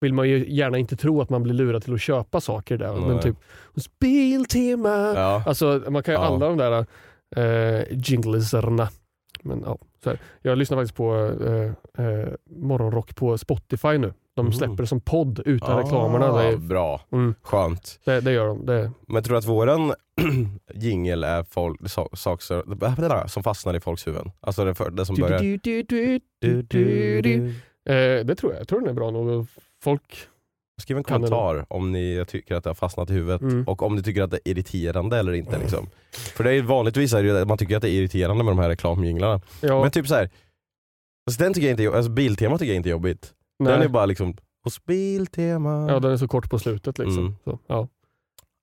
vill 0.00 0.14
man 0.14 0.28
ju 0.28 0.44
gärna 0.54 0.78
inte 0.78 0.96
tro 0.96 1.20
att 1.20 1.30
man 1.30 1.42
blir 1.42 1.54
lurad 1.54 1.82
till 1.82 1.94
att 1.94 2.00
köpa 2.00 2.40
saker 2.40 2.78
där. 2.78 2.94
Men 2.94 3.20
typ 3.20 3.36
hos 3.74 3.98
Biltema. 3.98 5.12
Ja. 5.16 5.42
Alltså 5.46 5.82
man 5.88 6.02
kan 6.02 6.14
ju 6.14 6.20
Ja. 6.20 6.26
alla 6.26 6.48
de 6.48 6.56
där 6.58 6.86
eh, 7.36 7.84
jinglesarna. 7.90 8.88
Men 9.42 9.62
ja, 9.66 9.78
så 10.04 10.10
här. 10.10 10.18
Jag 10.42 10.58
lyssnar 10.58 10.78
faktiskt 10.78 10.96
på 10.96 11.14
eh, 11.46 12.04
eh, 12.06 12.28
morgonrock 12.50 13.14
på 13.16 13.38
Spotify 13.38 13.98
nu. 13.98 14.12
De 14.34 14.46
Mm. 14.46 14.52
släpper 14.52 14.76
det 14.76 14.86
som 14.86 15.00
podd 15.00 15.40
utan 15.44 15.72
Ah, 15.72 15.80
reklamerna. 15.80 16.36
Det, 16.36 16.42
är, 16.48 16.56
Bra, 16.56 17.00
mm, 17.12 17.34
skönt. 17.42 18.00
det, 18.04 18.20
det 18.20 18.32
gör 18.32 18.46
de. 18.46 18.66
Det, 18.66 18.90
Men 19.08 19.22
tror 19.22 19.34
du 19.34 19.38
att 19.38 19.46
våran 19.46 19.92
jingel 20.74 21.24
är 21.24 21.42
folk, 21.50 21.90
so, 21.90 22.08
saker 22.16 23.26
som 23.28 23.42
fastnar 23.42 23.76
i 23.76 23.80
folks 23.80 24.06
huvuden? 24.06 24.30
Alltså 24.40 24.64
det, 24.64 24.74
för, 24.74 24.90
det 24.90 25.06
som 25.06 25.14
börjar... 25.16 25.38
du, 25.38 25.56
du, 25.82 25.82
du. 26.62 27.46
Eh, 27.88 28.24
det 28.26 28.34
tror 28.34 28.52
jag. 28.52 28.60
Jag 28.60 28.68
tror 28.68 28.80
den 28.80 28.88
är 28.88 28.94
bra 28.94 29.10
nog. 29.10 29.46
Folk 29.82 30.28
Skriv 30.82 30.96
en 30.96 31.04
kommentar 31.04 31.66
om 31.68 31.92
ni 31.92 32.24
tycker 32.28 32.54
att 32.54 32.64
det 32.64 32.70
har 32.70 32.74
fastnat 32.74 33.10
i 33.10 33.12
huvudet 33.12 33.40
Mm. 33.40 33.64
och 33.64 33.82
om 33.82 33.94
ni 33.96 34.02
tycker 34.02 34.22
att 34.22 34.30
det 34.30 34.36
är 34.36 34.50
irriterande 34.50 35.18
eller 35.18 35.32
inte. 35.32 35.58
Liksom. 35.58 35.86
För 36.12 36.44
det 36.44 36.52
är 36.52 36.62
vanligtvis 36.62 37.12
är 37.12 37.22
det 37.22 37.44
man 37.44 37.58
tycker 37.58 37.76
att 37.76 37.82
det 37.82 37.88
är 37.90 37.92
irriterande 37.92 38.44
med 38.44 38.50
de 38.50 38.58
här 38.58 38.68
reklamjinglarna. 38.68 39.40
Ja, 39.60 39.82
Men 39.82 39.90
typ 39.90 40.06
så 40.08 40.14
här. 40.14 40.30
Alltså 41.26 41.42
den 41.42 41.54
tycker 41.54 41.66
jag 41.66 41.72
inte, 41.72 41.82
är- 41.84 41.96
alltså 41.96 42.10
Biltema 42.10 42.58
tycker 42.58 42.72
jag 42.72 42.76
inte 42.76 42.88
är 42.88 42.90
jobbigt. 42.90 43.32
Den 43.58 43.68
är 43.68 43.78
nej. 43.78 43.88
bara 43.88 44.06
liksom, 44.06 44.36
hos 44.64 44.84
Biltema. 44.84 45.86
ja, 45.90 46.00
den 46.00 46.12
är 46.12 46.16
så 46.16 46.28
kort 46.28 46.50
på 46.50 46.58
slutet. 46.58 46.98
Liksom. 46.98 47.18
Mm. 47.18 47.34
Så, 47.44 47.58
ja. 47.66 47.88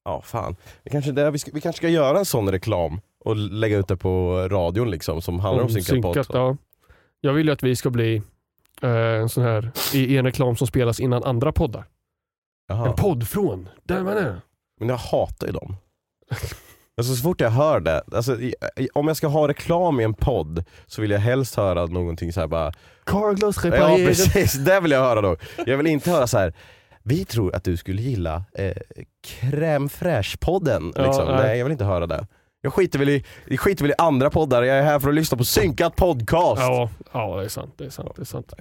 Ja, 0.05 0.21
fan. 0.21 0.55
Vi 0.83 0.91
kanske, 0.91 1.11
det, 1.11 1.31
vi, 1.31 1.39
ska, 1.39 1.51
vi 1.53 1.61
kanske 1.61 1.77
ska 1.77 1.89
göra 1.89 2.19
en 2.19 2.25
sån 2.25 2.51
reklam 2.51 2.99
och 3.25 3.35
lägga 3.35 3.77
ut 3.77 3.87
det 3.87 3.97
på 3.97 4.47
radion 4.51 4.91
liksom, 4.91 5.21
som 5.21 5.39
handlar 5.39 5.63
om, 5.63 5.69
synkat 5.69 6.01
podd. 6.01 6.25
ja. 6.33 6.57
Jag 7.21 7.33
vill 7.33 7.45
ju 7.47 7.53
att 7.53 7.63
vi 7.63 7.75
ska 7.75 7.89
bli 7.89 8.21
en 8.89 9.29
sån 9.29 9.43
här, 9.43 9.71
i, 9.93 10.17
en 10.17 10.25
reklam 10.25 10.55
som 10.55 10.67
spelas 10.67 10.99
innan 10.99 11.23
andra 11.23 11.51
poddar. 11.51 11.85
Jaha. 12.67 12.87
En 12.87 12.95
podd 12.95 13.27
från 13.27 13.69
där 13.83 14.01
man 14.03 14.17
är. 14.17 14.41
Men 14.79 14.89
jag 14.89 14.97
hatar 14.97 15.47
ju 15.47 15.53
dem. 15.53 15.75
Alltså 16.97 17.15
så 17.15 17.21
fort 17.23 17.41
jag 17.41 17.49
hör 17.49 17.79
det, 17.79 18.03
alltså, 18.11 18.39
i, 18.41 18.55
i, 18.75 18.89
om 18.93 19.07
jag 19.07 19.17
ska 19.17 19.27
ha 19.27 19.47
reklam 19.47 19.99
i 19.99 20.03
en 20.03 20.13
podd 20.13 20.63
så 20.87 21.01
vill 21.01 21.11
jag 21.11 21.19
helst 21.19 21.55
höra 21.55 21.85
någonting 21.85 22.33
så 22.33 22.39
här 22.39 22.47
bara 22.47 22.71
Carglass 23.05 23.57
Ja 23.63 23.71
reparerar. 23.71 24.07
precis, 24.07 24.53
det 24.53 24.79
vill 24.79 24.91
jag 24.91 24.99
höra 25.01 25.21
då. 25.21 25.35
Jag 25.65 25.77
vill 25.77 25.87
inte 25.87 26.11
höra 26.11 26.27
så 26.27 26.37
här. 26.37 26.53
vi 27.03 27.25
tror 27.25 27.55
att 27.55 27.63
du 27.63 27.77
skulle 27.77 28.01
gilla 28.01 28.43
eh, 28.53 28.73
crème 29.27 29.89
fraîche-podden. 29.89 30.93
Ja, 30.95 31.05
Liksom. 31.05 31.25
nej. 31.27 31.35
nej. 31.43 31.57
jag 31.57 31.65
vill 31.65 31.71
inte 31.71 31.85
höra 31.85 32.07
det. 32.07 32.27
Jag 32.65 32.73
skiter, 32.73 32.99
väl 32.99 33.09
i, 33.09 33.23
jag 33.47 33.59
skiter 33.59 33.83
väl 33.83 33.91
i 33.91 33.95
andra 33.97 34.29
poddar, 34.29 34.63
jag 34.63 34.77
är 34.77 34.83
här 34.83 34.99
för 34.99 35.09
att 35.09 35.15
lyssna 35.15 35.37
på 35.37 35.43
synkat 35.43 35.95
podcast. 35.95 36.61
Ja, 36.61 36.89
ja, 37.11 37.37
det 37.37 37.43
är 37.45 37.49
sant. 37.49 37.73
Det 37.77 37.85
är 37.85 37.89
sant. 37.89 38.11
Det 38.15 38.21
är 38.21 38.25
sant. 38.25 38.53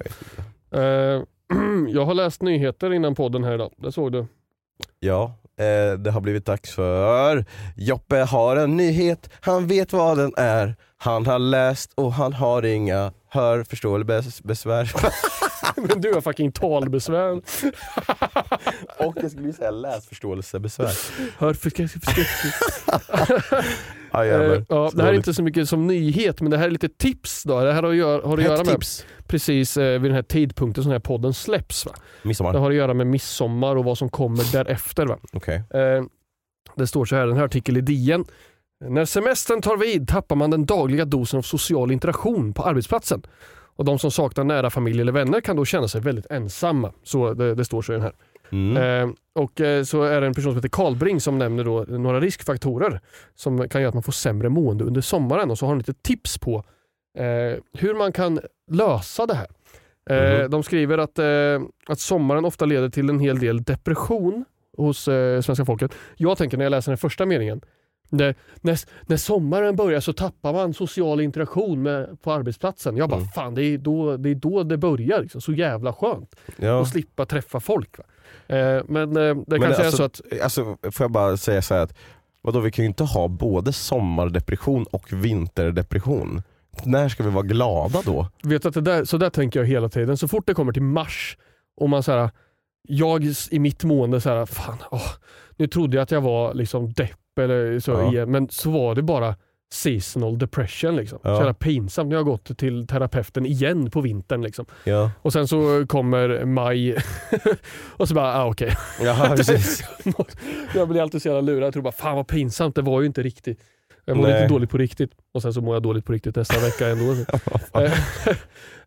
Jag. 0.71 0.81
Eh, 1.15 1.23
jag 1.89 2.05
har 2.05 2.15
läst 2.15 2.43
nyheter 2.43 2.93
innan 2.93 3.15
podden 3.15 3.45
här 3.45 3.55
idag. 3.55 3.73
Det 3.77 3.93
såg 3.93 4.13
du. 4.13 4.27
Ja, 5.01 5.35
eh, 5.59 5.99
det 5.99 6.11
har 6.11 6.21
blivit 6.21 6.47
dags 6.47 6.75
för 6.75 7.45
Joppe 7.77 8.17
har 8.17 8.57
en 8.57 8.77
nyhet, 8.77 9.31
han 9.41 9.67
vet 9.67 9.93
vad 9.93 10.19
den 10.19 10.33
är. 10.37 10.77
Han 10.97 11.27
har 11.27 11.39
läst 11.39 11.93
och 11.95 12.13
han 12.13 12.33
har 12.33 12.63
inga 12.63 13.13
hör, 13.29 13.65
förstå 13.65 13.95
eller 13.95 14.05
bes- 14.05 14.47
besvär. 14.47 14.93
Men 15.89 16.01
du 16.01 16.13
har 16.15 16.21
fucking 16.21 16.53
talbesvär. 16.53 17.33
och 18.99 19.17
jag 19.23 19.31
skulle 19.31 19.53
säga 19.53 19.71
läsförståelsebesvär. 19.71 20.91
Hör 21.39 21.55
Eh, 24.15 24.27
jävlar. 24.27 24.65
ja, 24.69 24.91
det 24.95 25.03
här 25.03 25.11
är 25.11 25.15
inte 25.17 25.35
så 25.35 25.43
mycket 25.43 25.69
som 25.69 25.87
nyhet, 25.87 26.41
men 26.41 26.51
det 26.51 26.59
här 26.59 26.67
är 26.67 26.71
lite 26.71 26.89
tips. 26.89 27.43
Då. 27.43 27.61
Det 27.61 27.73
här 27.73 27.83
har 27.83 27.91
att 27.91 27.97
göra, 27.97 28.27
har 28.27 28.39
att 28.39 28.45
göra 28.45 28.65
med 28.65 28.75
tips. 28.75 29.07
precis 29.27 29.77
eh, 29.77 30.01
vid 30.01 30.11
den 30.11 30.15
här 30.15 30.23
tidpunkten 30.23 30.85
som 30.85 30.91
den 30.91 30.95
här 30.95 31.01
podden 31.05 31.35
släpps. 31.35 31.87
Va? 31.87 31.93
Midsommar. 32.23 32.53
Det 32.53 32.59
har 32.59 32.71
att 32.71 32.77
göra 32.77 32.95
med 32.95 33.07
midsommar 33.07 33.77
och 33.77 33.85
vad 33.85 33.99
som 33.99 34.09
kommer 34.09 34.53
därefter. 34.53 35.07
Va? 35.07 35.19
Okej. 35.33 35.63
Eh, 35.75 36.05
det 36.77 36.87
står 36.87 37.05
så 37.05 37.17
här, 37.17 37.27
den 37.27 37.37
här 37.37 37.45
artikeln 37.45 37.77
i 37.77 37.81
DN. 37.81 38.25
När 38.85 39.05
semestern 39.05 39.63
tar 39.63 39.77
vid 39.77 40.09
tappar 40.09 40.37
man 40.37 40.51
den 40.51 40.67
dagliga 40.67 41.05
dosen 41.05 41.39
av 41.39 41.43
social 41.43 41.93
interaktion 41.93 42.55
på 42.55 42.63
arbetsplatsen. 42.63 43.23
Och 43.77 43.85
De 43.85 43.99
som 43.99 44.11
saknar 44.11 44.45
nära 44.45 44.71
familj 44.71 45.01
eller 45.01 45.13
vänner 45.13 45.41
kan 45.41 45.57
då 45.57 45.65
känna 45.65 45.89
sig 45.89 46.01
väldigt 46.01 46.27
ensamma. 46.31 46.93
Så 47.03 47.35
det, 47.35 47.55
det 47.55 47.65
står 47.65 47.83
så 47.83 47.93
i 47.93 47.95
den 47.95 48.03
här. 48.03 48.13
Mm. 48.53 48.77
Eh, 48.77 49.15
och 49.35 49.61
eh, 49.61 49.85
så 49.85 50.03
är 50.03 50.21
det 50.21 50.27
en 50.27 50.35
person 50.35 50.53
som 50.53 50.57
heter 50.57 50.69
Karlbring 50.69 51.21
som 51.21 51.39
nämner 51.39 51.65
då 51.65 51.85
några 51.89 52.21
riskfaktorer 52.21 53.01
som 53.35 53.69
kan 53.69 53.81
göra 53.81 53.89
att 53.89 53.95
man 53.95 54.03
får 54.03 54.13
sämre 54.13 54.49
mående 54.49 54.85
under 54.85 55.01
sommaren 55.01 55.51
och 55.51 55.59
så 55.59 55.67
har 55.67 55.71
han 55.71 55.79
lite 55.79 55.95
tips 55.95 56.39
på 56.39 56.65
eh, 57.19 57.59
hur 57.79 57.95
man 57.95 58.13
kan 58.13 58.41
lösa 58.71 59.27
det 59.27 59.35
här. 59.35 59.47
Mhm. 60.11 60.51
De 60.51 60.63
skriver 60.63 60.99
att, 60.99 61.19
eh, 61.19 61.63
att 61.89 62.01
sommaren 62.01 62.45
ofta 62.45 62.65
leder 62.65 62.89
till 62.89 63.09
en 63.11 63.19
hel 63.19 63.39
del 63.39 63.63
depression 63.63 64.45
hos 64.77 65.03
svenska 65.43 65.65
folket. 65.65 65.95
Jag 66.17 66.39
tänker 66.39 66.57
när 66.57 66.65
jag 66.65 66.71
läser 66.71 66.93
den 66.93 66.99
första 66.99 67.27
meningen, 67.27 67.61
Det, 68.19 68.35
när, 68.61 68.79
när 69.09 69.17
sommaren 69.17 69.77
börjar 69.77 70.01
så 70.01 70.13
tappar 70.13 70.53
man 70.53 70.75
social 70.75 71.21
interaktion 71.21 71.83
med, 71.83 72.23
på 72.23 72.33
arbetsplatsen. 72.33 72.97
Jag 72.97 73.09
bara, 73.09 73.17
Mm. 73.17 73.29
fan 73.29 73.55
det 73.55 73.63
är 73.65 73.79
då 73.79 74.17
det, 74.17 74.31
är 74.31 74.35
då 74.35 74.63
det 74.63 74.77
börjar. 74.77 75.21
Liksom. 75.23 75.41
Så 75.41 75.53
jävla 75.53 75.93
skönt 75.93 76.37
Ja. 76.57 76.83
att 76.83 76.89
slippa 76.89 77.27
träffa 77.27 77.61
folk. 77.61 77.97
Eh, 78.47 78.81
men 78.89 79.17
eh, 79.17 79.23
det 79.23 79.35
Men 79.47 79.61
kanske 79.61 79.67
alltså, 79.67 79.83
är 79.83 79.91
så 79.91 80.03
att 80.03 80.21
Alltså, 80.43 80.65
får 80.83 81.05
jag 81.05 81.11
bara 81.11 81.37
säga 81.37 81.63
så 81.63 81.75
att 81.75 81.95
vadå, 82.43 82.61
vi 82.61 82.71
kan 82.71 82.85
ju 82.85 82.89
inte 82.89 83.05
ha 83.05 83.29
både 83.29 83.73
sommardepression 83.73 84.85
och 84.91 85.13
vinterdepression. 85.13 86.43
När 86.85 87.09
ska 87.09 87.23
vi 87.23 87.31
vara 87.31 87.45
glada 87.47 88.01
då? 88.05 88.27
Vet 88.43 88.67
att 88.67 88.75
det 88.75 88.81
där, 88.81 89.05
så 89.05 89.17
där 89.17 89.31
tänker 89.31 89.61
jag 89.61 89.67
hela 89.67 89.89
tiden. 89.89 90.17
Så 90.17 90.29
fort 90.29 90.47
det 90.47 90.55
kommer 90.55 90.73
till 90.73 90.83
mars 90.83 91.37
och 91.77 91.89
man 91.89 92.03
så 92.03 92.13
här, 92.13 92.31
jag 92.89 93.25
i 93.51 93.59
mitt 93.59 93.85
mående 93.85 94.21
så 94.21 94.29
här, 94.31 94.47
fan, 94.47 94.79
åh, 94.91 95.01
nu 95.57 95.67
trodde 95.67 95.97
jag 95.97 96.03
att 96.03 96.11
jag 96.11 96.21
var 96.21 96.55
liksom 96.55 96.93
depp 96.93 97.19
eller 97.39 97.79
så 97.81 97.91
Ja. 97.91 98.13
igen, 98.13 98.31
men 98.31 98.49
så 98.49 98.71
var 98.71 98.95
det 98.95 99.03
bara 99.03 99.35
seasonal 99.73 100.39
depression. 100.39 100.97
Liksom. 100.97 101.19
Ja. 101.23 101.35
Så 101.35 101.41
jävla 101.41 101.55
pinsamt. 101.55 102.09
Nu 102.09 102.15
har 102.15 102.21
jag 102.21 102.27
gått 102.27 102.59
till 102.59 102.87
terapeuten 102.87 103.47
igen 103.47 103.91
på 103.91 104.01
vintern. 104.01 104.43
Liksom. 104.43 104.67
Ja, 104.85 105.11
Och 105.23 105.33
sen 105.33 105.49
så 105.49 105.85
kommer 105.89 106.45
maj 106.45 106.97
och 107.97 108.09
så 108.09 108.15
bara, 108.15 108.35
ah, 108.35 108.47
okej. 108.47 108.77
ja 109.05 109.33
precis. 109.37 109.85
jag 110.75 110.89
blir 110.89 111.03
alltid 111.03 111.23
så 111.23 111.29
jävla 111.29 111.41
lurad. 111.41 111.67
Jag 111.67 111.73
tror 111.73 111.83
bara, 111.83 111.93
fan 111.93 112.17
vad 112.17 112.27
pinsamt, 112.27 112.75
det 112.75 112.83
var 112.83 113.01
ju 113.01 113.07
inte 113.07 113.23
riktigt. 113.23 113.61
Jag 114.05 114.17
mår 114.17 114.25
Nej. 114.25 114.35
lite 114.43 114.55
dåligt 114.55 114.71
på 114.71 114.79
riktigt 114.79 115.11
och 115.35 115.43
sen 115.43 115.53
så 115.55 115.61
mår 115.61 115.75
jag 115.75 115.83
dåligt 115.83 116.05
på 116.05 116.13
riktigt 116.13 116.37
nästa 116.37 116.61
vecka 116.61 116.89
ändå. 116.89 117.15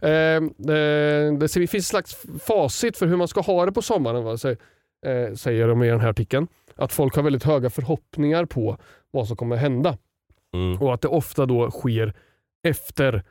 Eh, 0.02 0.36
eh, 0.76 1.34
det 1.40 1.48
finns 1.52 1.74
ett 1.74 1.86
slags 1.86 2.18
facit 2.48 2.98
för 2.98 3.08
hur 3.08 3.16
man 3.18 3.28
ska 3.28 3.42
ha 3.42 3.66
det 3.66 3.72
på 3.72 3.82
sommaren, 3.82 4.24
va? 4.24 4.34
Sä- 4.36 4.58
eh, 5.06 5.36
säger 5.36 5.68
de 5.68 5.84
i 5.84 5.88
den 5.90 6.00
här 6.00 6.10
artikeln. 6.10 6.48
Att 6.76 6.94
folk 6.94 7.16
har 7.16 7.24
väldigt 7.24 7.44
höga 7.44 7.70
förhoppningar 7.70 8.46
på 8.46 8.78
vad 9.12 9.28
som 9.28 9.38
kommer 9.38 9.56
hända 9.56 9.98
Mm. 10.54 10.82
och 10.82 10.94
att 10.94 11.02
det 11.02 11.08
ofta 11.08 11.46
då 11.46 11.72
sker 11.72 12.14
efter 12.68 13.24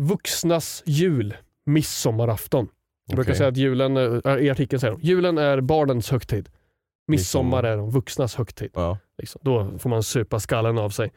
vuxnas 0.00 0.82
jul, 0.86 1.34
midsommarafton. 1.66 2.68
Jag 3.06 3.16
brukar 3.16 3.30
Okej. 3.32 3.38
säga 3.38 3.48
att 3.48 3.56
julen, 3.56 3.96
eh, 3.96 4.36
i 4.36 4.50
artikeln 4.50 4.80
säger 4.80 4.92
de, 4.94 5.00
julen 5.02 5.38
är 5.38 5.60
barnens 5.60 6.10
högtid. 6.10 6.48
Midsommar. 7.06 7.62
är 7.62 7.76
de 7.76 7.90
vuxnas 7.90 8.34
högtid. 8.34 8.70
Ja. 8.74 8.98
Liksom. 9.18 9.40
Då 9.44 9.78
får 9.78 9.90
man 9.90 10.02
supa 10.02 10.40
skallen 10.40 10.78
av 10.78 10.90
sig. 10.90 11.12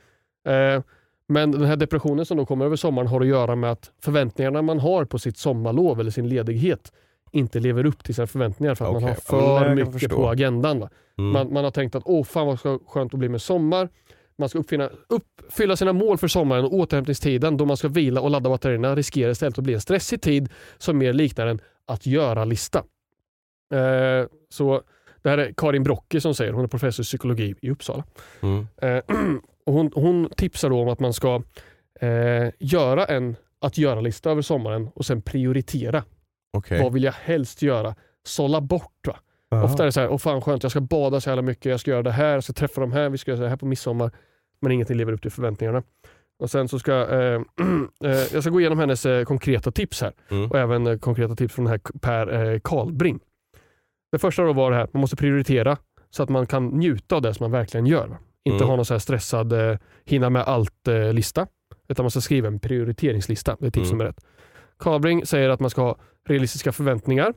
Eh, 0.47 0.81
men 1.27 1.51
den 1.51 1.65
här 1.65 1.75
depressionen 1.75 2.25
som 2.25 2.37
då 2.37 2.45
kommer 2.45 2.65
över 2.65 2.75
sommaren 2.75 3.07
har 3.07 3.21
att 3.21 3.27
göra 3.27 3.55
med 3.55 3.71
att 3.71 3.91
förväntningarna 4.01 4.61
man 4.61 4.79
har 4.79 5.05
på 5.05 5.19
sitt 5.19 5.37
sommarlov 5.37 5.99
eller 5.99 6.11
sin 6.11 6.29
ledighet 6.29 6.91
inte 7.33 7.59
lever 7.59 7.85
upp 7.85 8.03
till 8.03 8.15
sina 8.15 8.27
förväntningar 8.27 8.75
för 8.75 8.85
att 8.85 8.91
man 8.93 9.03
Okej. 9.03 9.15
har 9.27 9.41
Ja, 9.41 9.59
för 9.59 9.65
jag 9.67 9.75
mycket 9.75 9.93
förstå. 9.93 10.15
på 10.15 10.29
agendan. 10.29 10.77
Mm. 10.77 11.31
Man, 11.31 11.53
man 11.53 11.63
har 11.63 11.71
tänkt 11.71 11.95
att 11.95 12.03
åh 12.05 12.23
fan 12.23 12.47
vad 12.47 12.59
ska 12.59 12.79
skönt 12.87 13.13
att 13.13 13.19
bli 13.19 13.29
med 13.29 13.41
sommar. 13.41 13.89
Man 14.37 14.49
ska 14.49 14.59
uppfinna, 14.59 14.89
uppfylla 15.09 15.75
sina 15.75 15.93
mål 15.93 16.17
för 16.17 16.27
sommaren 16.27 16.65
och 16.65 16.73
återhämtningstiden 16.73 17.57
då 17.57 17.65
man 17.65 17.77
ska 17.77 17.87
vila 17.87 18.21
och 18.21 18.29
ladda 18.29 18.49
batterierna 18.49 18.95
riskerar 18.95 19.31
istället 19.31 19.57
att 19.57 19.63
bli 19.63 19.73
en 19.73 19.81
stressig 19.81 20.21
tid 20.21 20.49
som 20.77 20.97
mer 20.97 21.13
liknar 21.13 21.47
en 21.47 21.59
att 21.87 22.05
göra-lista. 22.05 22.79
Eh, 23.73 24.27
så 24.49 24.81
det 25.21 25.29
här 25.29 25.37
är 25.37 25.53
Karin 25.57 25.83
Brocki 25.83 26.21
som 26.21 26.33
säger, 26.35 26.53
hon 26.53 26.63
är 26.63 26.67
professor 26.67 27.03
i 27.03 27.05
psykologi 27.05 27.55
i 27.61 27.69
Uppsala. 27.69 28.03
Mm. 28.41 28.67
Eh, 28.81 28.97
och 29.65 29.73
hon, 29.73 29.91
hon 29.95 30.29
tipsar 30.37 30.69
då 30.69 30.81
om 30.81 30.89
att 30.89 30.99
man 30.99 31.13
ska 31.13 31.41
eh, 31.99 32.49
göra 32.59 33.05
en 33.05 33.35
att 33.61 33.77
göra-lista 33.77 34.31
över 34.31 34.41
sommaren 34.41 34.89
och 34.95 35.05
sen 35.05 35.21
prioritera. 35.21 36.03
Okej. 36.53 36.83
Vad 36.83 36.93
vill 36.93 37.03
jag 37.03 37.11
helst 37.13 37.61
göra? 37.61 37.95
Sålla 38.23 38.61
bort. 38.61 39.07
Va? 39.07 39.63
Ofta 39.63 39.83
är 39.83 39.85
det 39.85 39.91
så 39.91 39.99
här, 39.99 40.09
åh 40.09 40.17
fan 40.17 40.41
skönt, 40.41 40.63
jag 40.63 40.71
ska 40.71 40.81
bada 40.81 41.21
så 41.21 41.29
jävla 41.29 41.41
mycket, 41.41 41.65
jag 41.65 41.79
ska 41.79 41.91
göra 41.91 42.03
det 42.03 42.11
här, 42.11 42.33
jag 42.33 42.43
ska 42.43 42.53
träffa 42.53 42.81
de 42.81 42.91
här, 42.91 43.09
vi 43.09 43.17
ska 43.17 43.31
göra 43.31 43.41
så 43.41 43.47
här 43.47 43.55
på 43.57 43.65
midsommar. 43.65 44.11
Men 44.61 44.71
ingenting 44.71 44.97
lever 44.97 45.13
upp 45.13 45.21
till 45.21 45.31
förväntningarna. 45.31 45.83
Och 46.39 46.49
sen 46.49 46.67
så 46.67 46.79
ska 46.79 46.91
eh, 46.93 47.41
eh, 48.03 48.33
jag 48.33 48.43
ska 48.43 48.49
gå 48.49 48.59
igenom 48.59 48.79
hennes 48.79 49.05
eh, 49.05 49.23
konkreta 49.25 49.71
tips 49.71 50.01
här. 50.01 50.13
Mm. 50.31 50.51
Och 50.51 50.59
även 50.59 50.87
eh, 50.87 50.97
konkreta 50.97 51.35
tips 51.35 51.53
från 51.55 51.65
den 51.65 51.71
här 51.71 51.99
Per 51.99 52.53
eh, 52.53 52.59
Karlbring. 52.59 53.19
Det 54.11 54.19
första 54.19 54.43
då 54.43 54.53
var 54.53 54.71
det 54.71 54.77
här, 54.77 54.87
man 54.93 55.01
måste 55.01 55.15
prioritera 55.15 55.77
så 56.09 56.23
att 56.23 56.29
man 56.29 56.45
kan 56.47 56.67
njuta 56.67 57.15
av 57.15 57.21
det 57.21 57.33
som 57.33 57.43
man 57.43 57.51
verkligen 57.51 57.85
gör. 57.85 58.07
Va? 58.07 58.17
Inte 58.45 58.55
Mm. 58.57 58.67
ha 58.69 58.75
någon 58.75 58.85
så 58.85 58.99
stressad 58.99 59.53
eh, 59.53 59.77
hinna 60.05 60.29
med 60.29 60.41
allt-lista. 60.41 61.47
utan 61.87 62.03
man 62.03 62.11
ska 62.11 62.21
skriva 62.21 62.47
en 62.47 62.59
prioriteringslista. 62.59 63.57
Det 63.59 63.67
är 63.67 63.71
tips 63.71 63.87
Mm. 63.91 63.97
nummer 63.97 64.09
ett. 64.09 64.25
Karlbring 64.79 65.25
säger 65.25 65.49
att 65.49 65.59
man 65.59 65.69
ska 65.69 65.81
ha 65.81 65.95
realistiska 66.25 66.71
förväntningar. 66.71 67.33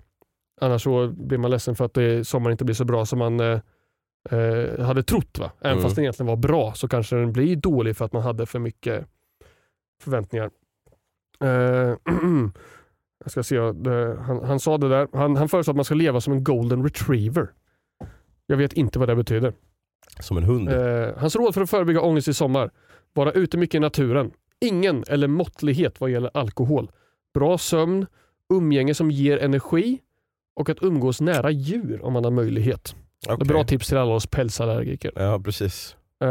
Annars 0.60 0.82
så 0.82 1.08
blir 1.08 1.38
man 1.38 1.50
ledsen 1.50 1.76
för 1.76 1.84
att 1.84 1.94
det, 1.94 2.24
sommaren 2.24 2.52
inte 2.52 2.64
blir 2.64 2.74
så 2.74 2.84
bra 2.84 3.06
som 3.06 3.18
man 3.18 3.40
eh, 3.40 3.60
eh, 4.30 4.80
hade 4.80 5.02
trott. 5.02 5.38
Va? 5.38 5.52
Även 5.60 5.72
Mm. 5.72 5.82
fast 5.82 5.96
den 5.96 6.04
egentligen 6.04 6.26
var 6.28 6.36
bra 6.36 6.72
så 6.74 6.88
kanske 6.88 7.16
den 7.16 7.32
blir 7.32 7.56
dålig 7.56 7.96
för 7.96 8.04
att 8.04 8.12
man 8.12 8.22
hade 8.22 8.46
för 8.46 8.58
mycket 8.58 9.06
förväntningar. 10.02 10.50
Eh, 11.44 11.48
jag 13.24 13.30
ska 13.30 13.42
se, 13.42 13.58
han, 13.58 14.44
han 14.44 14.60
sa 14.60 14.78
det 14.78 14.88
där. 14.88 15.08
Han, 15.12 15.36
han 15.36 15.48
föreslår 15.48 15.72
att 15.72 15.76
man 15.76 15.84
ska 15.84 15.94
leva 15.94 16.20
som 16.20 16.32
en 16.32 16.44
golden 16.44 16.82
retriever. 16.84 17.48
Jag 18.46 18.56
vet 18.56 18.72
inte 18.72 18.98
vad 18.98 19.08
det 19.08 19.16
betyder. 19.16 19.52
Som 20.20 20.36
en 20.36 20.42
hund. 20.44 20.68
Eh, 20.68 21.08
hans 21.16 21.36
råd 21.36 21.54
för 21.54 21.60
att 21.60 21.70
förebygga 21.70 22.00
ångest 22.00 22.28
i 22.28 22.34
sommar. 22.34 22.70
Vara 23.14 23.32
ute 23.32 23.58
mycket 23.58 23.74
i 23.74 23.80
naturen. 23.80 24.30
Ingen 24.60 25.04
eller 25.08 25.28
måttlighet 25.28 26.00
vad 26.00 26.10
gäller 26.10 26.30
alkohol. 26.34 26.90
Bra 27.38 27.58
sömn, 27.58 28.06
umgänge 28.54 28.94
som 28.94 29.10
ger 29.10 29.38
energi 29.38 29.98
och 30.56 30.68
att 30.70 30.82
umgås 30.82 31.20
nära 31.20 31.50
djur 31.50 32.00
om 32.04 32.12
man 32.12 32.24
har 32.24 32.30
möjlighet. 32.30 32.94
Okej. 33.28 33.46
bra 33.48 33.64
tips 33.64 33.88
till 33.88 33.96
alla 33.96 34.14
oss 34.14 34.26
pälsallergiker. 34.26 35.12
Ja 35.16 35.40
precis. 35.44 35.96
Eh, 36.20 36.28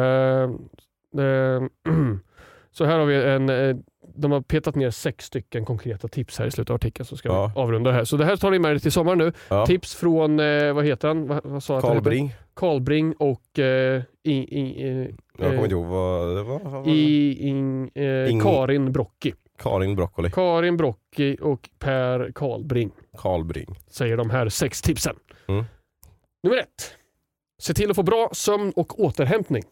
eh, 1.23 1.63
så 2.71 2.85
här 2.85 2.99
har 2.99 3.05
vi 3.05 3.15
en, 3.15 3.49
eh, 3.49 3.75
de 4.15 4.31
har 4.31 4.41
petat 4.41 4.75
ner 4.75 4.89
sex 4.89 5.25
stycken 5.25 5.65
konkreta 5.65 6.07
tips 6.07 6.39
här 6.39 6.45
i 6.47 6.51
slutet 6.51 6.69
av 6.69 6.75
artikeln 6.75 7.05
så 7.05 7.17
ska 7.17 7.29
Ja. 7.29 7.51
vi 7.55 7.61
avrunda 7.61 7.91
här. 7.91 8.03
Så 8.03 8.17
det 8.17 8.25
här 8.25 8.35
tar 8.37 8.51
ni 8.51 8.59
med 8.59 8.71
er 8.71 8.79
till 8.79 8.91
sommaren 8.91 9.17
nu. 9.17 9.33
Ja. 9.49 9.65
Tips 9.65 9.95
från, 9.95 10.39
eh, 10.39 10.73
vad 10.73 10.85
heter 10.85 11.07
han? 11.07 11.27
Vad, 11.27 11.41
vad 11.43 11.63
sa 11.63 11.73
han 11.73 11.81
Karl 11.81 11.91
heter? 11.91 12.79
Bring. 12.79 13.13
Och 13.19 13.59
eh, 13.59 14.01
i, 14.23 14.31
i, 14.33 14.87
eh, 14.87 14.97
Jag 14.97 15.11
kommer 15.37 15.53
eh, 15.57 15.63
inte 15.63 15.75
ihåg 15.75 15.85
vad 15.85 16.35
det 16.35 16.43
var. 16.43 16.59
vad 16.63 16.71
var 16.71 16.83
det? 16.83 16.91
i, 16.91 17.47
in, 17.47 17.89
eh, 17.93 18.43
Karin 18.43 18.91
Brocki. 18.91 19.33
Karin 19.57 19.95
Broccoli. 19.95 20.29
Karin 20.31 20.77
Brocki 20.77 21.37
och 21.41 21.69
Per 21.79 22.31
Karlbring 22.35 22.91
Karl 23.17 23.43
Bring. 23.43 23.79
säger 23.87 24.17
de 24.17 24.29
här 24.29 24.49
sex 24.49 24.81
tipsen. 24.81 25.15
Mm. 25.47 25.65
Nummer 26.43 26.57
ett. 26.57 26.95
Se 27.61 27.73
till 27.73 27.89
att 27.89 27.95
få 27.95 28.03
bra 28.03 28.29
sömn 28.33 28.73
och 28.75 28.99
återhämtning. 29.03 29.63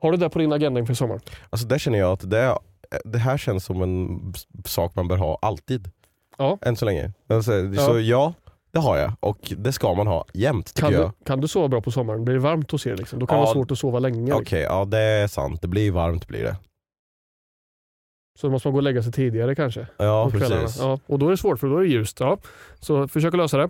Har 0.00 0.10
du 0.12 0.16
det 0.18 0.30
på 0.30 0.38
din 0.38 0.52
agenda 0.52 0.80
inför 0.80 0.94
sommaren? 0.94 1.20
Alltså 1.50 1.66
där 1.66 1.78
känner 1.78 1.98
jag 1.98 2.12
att 2.12 2.30
det, 2.30 2.58
det 3.04 3.18
här 3.18 3.38
känns 3.38 3.64
som 3.64 3.82
en 3.82 4.32
sak 4.64 4.94
man 4.94 5.08
bör 5.08 5.16
ha 5.16 5.38
alltid. 5.42 5.90
Ja. 6.38 6.58
Än 6.62 6.76
så 6.76 6.84
länge. 6.84 7.12
Alltså, 7.28 7.52
Ja. 7.54 7.86
Så 7.86 8.00
ja, 8.00 8.32
det 8.72 8.78
har 8.78 8.96
jag 8.96 9.12
och 9.20 9.52
det 9.56 9.72
ska 9.72 9.94
man 9.94 10.06
ha 10.06 10.24
jämt 10.34 10.74
Kan 10.74 10.92
jag. 10.92 11.02
du, 11.18 11.24
kan 11.24 11.40
du 11.40 11.48
sova 11.48 11.68
bra 11.68 11.80
på 11.80 11.90
sommaren? 11.90 12.24
Blir 12.24 12.34
det 12.34 12.40
varmt 12.40 12.70
hos 12.70 12.86
er? 12.86 12.96
Liksom? 12.96 13.18
Då 13.18 13.26
kan 13.26 13.36
det 13.36 13.40
Ja. 13.40 13.44
vara 13.44 13.54
svårt 13.54 13.70
att 13.70 13.78
sova 13.78 13.98
länge. 13.98 14.32
Okej, 14.32 14.58
Liksom. 14.60 14.76
ja 14.76 14.84
det 14.84 14.98
är 14.98 15.26
sant. 15.26 15.62
Det 15.62 15.68
blir 15.68 15.90
varmt 15.90 16.28
blir 16.28 16.42
det. 16.42 16.56
Så 18.40 18.50
måste 18.50 18.68
man 18.68 18.72
gå 18.72 18.76
och 18.78 18.82
lägga 18.82 19.02
sig 19.02 19.12
tidigare 19.12 19.54
kanske. 19.54 19.86
Ja 19.96 20.30
precis. 20.30 20.76
Ja, 20.80 20.98
och 21.06 21.18
då 21.18 21.26
är 21.26 21.30
det 21.30 21.36
svårt 21.36 21.58
för 21.60 21.66
då 21.66 21.76
är 21.76 21.80
det 21.82 21.88
ljust. 21.88 22.20
Ja. 22.20 22.38
Så 22.80 23.08
försök 23.08 23.34
att 23.34 23.38
lösa 23.38 23.56
det. 23.58 23.68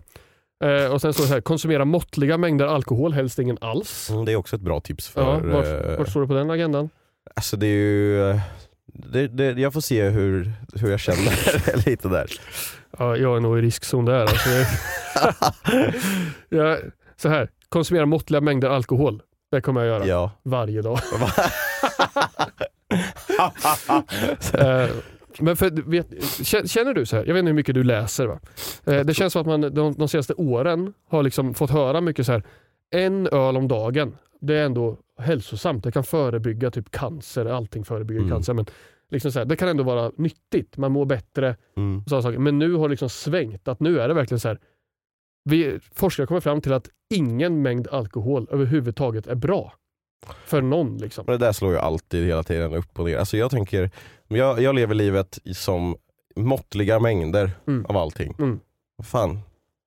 Eh, 0.65 0.93
och 0.93 1.01
sen 1.01 1.13
står 1.13 1.25
det 1.25 1.29
så 1.29 1.35
här, 1.35 1.41
konsumera 1.41 1.85
måttliga 1.85 2.39
mängder 2.39 2.67
alkohol, 2.67 3.13
helst 3.13 3.39
ingen 3.39 3.59
alls. 3.61 4.11
Mm, 4.11 4.25
Det 4.25 4.33
är 4.33 4.37
också 4.37 4.57
ett 4.57 4.63
bra 4.63 4.81
tips 4.81 5.09
för... 5.09 5.21
Ja, 5.21 5.41
vart, 5.45 5.67
eh, 5.67 5.99
vart 5.99 6.09
står 6.09 6.21
det 6.21 6.27
på 6.27 6.35
den 6.35 6.51
agendan? 6.51 6.89
Alltså 7.37 7.57
det 7.57 7.67
är 7.67 7.71
ju... 7.71 8.31
eh, 8.31 8.41
Det, 8.87 9.29
det, 9.29 9.61
jag 9.61 9.73
får 9.73 9.81
se 9.81 10.09
hur, 10.09 10.53
hur 10.75 10.91
jag 10.91 11.01
känner 11.01 11.87
lite 11.91 12.09
där. 12.09 12.27
Ja, 12.99 13.17
jag 13.17 13.37
är 13.37 13.41
nog 13.41 13.59
i 13.59 13.63
riskzon 13.63 14.05
där. 14.05 14.21
Alltså. 14.21 14.49
ja, 16.49 16.77
så 17.17 17.29
här, 17.29 17.49
konsumera 17.69 18.07
måttliga 18.07 18.41
mängder 18.41 18.69
alkohol. 18.69 19.23
Det 19.51 19.61
kommer 19.61 19.81
jag 19.85 19.89
göra 19.89 20.07
Ja. 20.07 20.31
varje 20.43 20.83
dag. 20.83 20.99
Eh, 24.55 24.89
Men 25.39 25.57
för, 25.57 25.71
vet, 25.91 26.11
kä- 26.11 26.67
känner 26.67 26.95
du 26.95 27.07
så 27.07 27.17
här, 27.17 27.25
jag 27.25 27.35
vet 27.35 27.39
inte 27.39 27.49
hur 27.49 27.55
mycket 27.57 27.75
du 27.75 27.85
läser 27.85 28.27
va? 28.27 28.41
Eh, 28.87 29.01
Det 29.05 29.15
känns 29.15 29.33
som 29.33 29.41
att 29.41 29.47
man 29.47 29.61
de, 29.61 29.95
de 29.95 30.09
senaste 30.09 30.35
åren 30.35 30.93
har 31.09 31.23
liksom 31.23 31.55
fått 31.55 31.71
höra 31.71 32.01
mycket 32.01 32.27
så 32.27 32.33
här. 32.33 32.43
en 32.91 33.27
öl 33.27 33.57
om 33.57 33.69
dagen, 33.69 34.17
det 34.41 34.55
är 34.59 34.65
ändå 34.65 34.97
hälsosamt. 35.19 35.85
Det 35.85 35.93
kan 35.93 36.05
förebygga 36.05 36.71
typ 36.71 36.91
cancer, 36.91 37.47
allting 37.47 37.85
förebygger 37.85 38.21
Mm. 38.21 38.33
cancer. 38.33 38.55
Men 38.55 38.67
liksom 39.11 39.33
så 39.33 39.39
här, 39.39 39.47
det 39.47 39.57
kan 39.57 39.69
ändå 39.69 39.83
vara 39.85 40.11
nyttigt, 40.17 40.77
man 40.77 40.93
mår 40.93 41.05
bättre. 41.07 41.57
Mm. 41.77 42.03
och 42.13 42.23
saker. 42.23 42.39
Men 42.39 42.59
nu 42.59 42.75
har 42.75 42.89
det 42.89 42.91
liksom 42.93 43.09
svängt, 43.11 43.69
att 43.69 43.81
nu 43.81 44.01
är 44.01 44.09
det 44.09 44.15
verkligen 44.15 44.41
så 44.41 44.49
här. 44.49 44.59
Vi, 45.51 45.79
forskare 45.95 46.27
kommer 46.27 46.41
fram 46.41 46.61
till 46.61 46.73
att 46.73 46.89
ingen 47.15 47.63
mängd 47.63 47.89
alkohol 47.89 48.47
överhuvudtaget 48.51 49.27
är 49.27 49.35
bra. 49.35 49.73
För 50.45 50.63
någon 50.63 50.99
liksom. 50.99 51.27
Det 51.27 51.37
där 51.39 51.53
slår 51.53 51.73
ju 51.73 51.79
alltid 51.79 52.27
hela 52.27 52.43
tiden 52.43 52.75
upp 52.75 52.99
och 52.99 53.05
ner. 53.05 53.17
Alltså 53.17 53.37
jag 53.37 53.51
tänker, 53.51 53.91
jag, 54.29 54.63
jag 54.63 54.75
lever 54.75 54.95
livet 54.95 55.39
som 55.55 55.97
måttliga 56.37 57.01
mängder 57.01 57.51
Mm. 57.67 57.87
av 57.87 57.97
allting. 57.97 58.35
Mm. 58.39 58.61
Fan, 59.03 59.41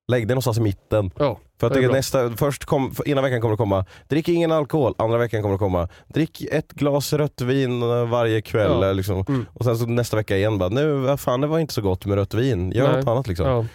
lägg 0.08 0.28
det 0.28 0.34
någonstans 0.34 0.58
i 0.58 0.60
mitten. 0.60 1.10
Ja. 1.18 1.38
För 1.60 1.66
att 1.66 1.92
nästa, 1.92 2.30
först 2.30 2.64
kom, 2.64 2.92
ena 3.06 3.22
veckan 3.22 3.40
kommer 3.40 3.52
det 3.52 3.56
komma, 3.56 3.84
drick 4.08 4.28
ingen 4.28 4.52
alkohol, 4.52 4.94
andra 4.98 5.18
veckan 5.18 5.42
kommer 5.42 5.54
det 5.54 5.58
komma, 5.58 5.88
drick 6.08 6.42
ett 6.52 6.72
glas 6.72 7.12
rött 7.12 7.40
vin 7.40 7.82
eh, 7.82 8.08
varje 8.08 8.42
kväll. 8.42 8.82
Ja. 8.82 8.92
Liksom. 8.92 9.24
Mm. 9.28 9.46
Och 9.52 9.64
sen 9.64 9.76
så 9.78 9.86
nästa 9.86 10.16
vecka 10.16 10.36
igen 10.36 10.58
bara, 10.58 10.68
nu 10.68 11.16
fan 11.16 11.40
det 11.40 11.46
var 11.46 11.58
inte 11.58 11.74
så 11.74 11.82
gott 11.82 12.06
med 12.06 12.14
rött 12.18 12.34
vin, 12.34 12.72
gör 12.72 12.88
Nej. 12.88 12.96
något 12.96 13.08
annat 13.08 13.26
liksom. 13.28 13.46
Ja. 13.46 13.66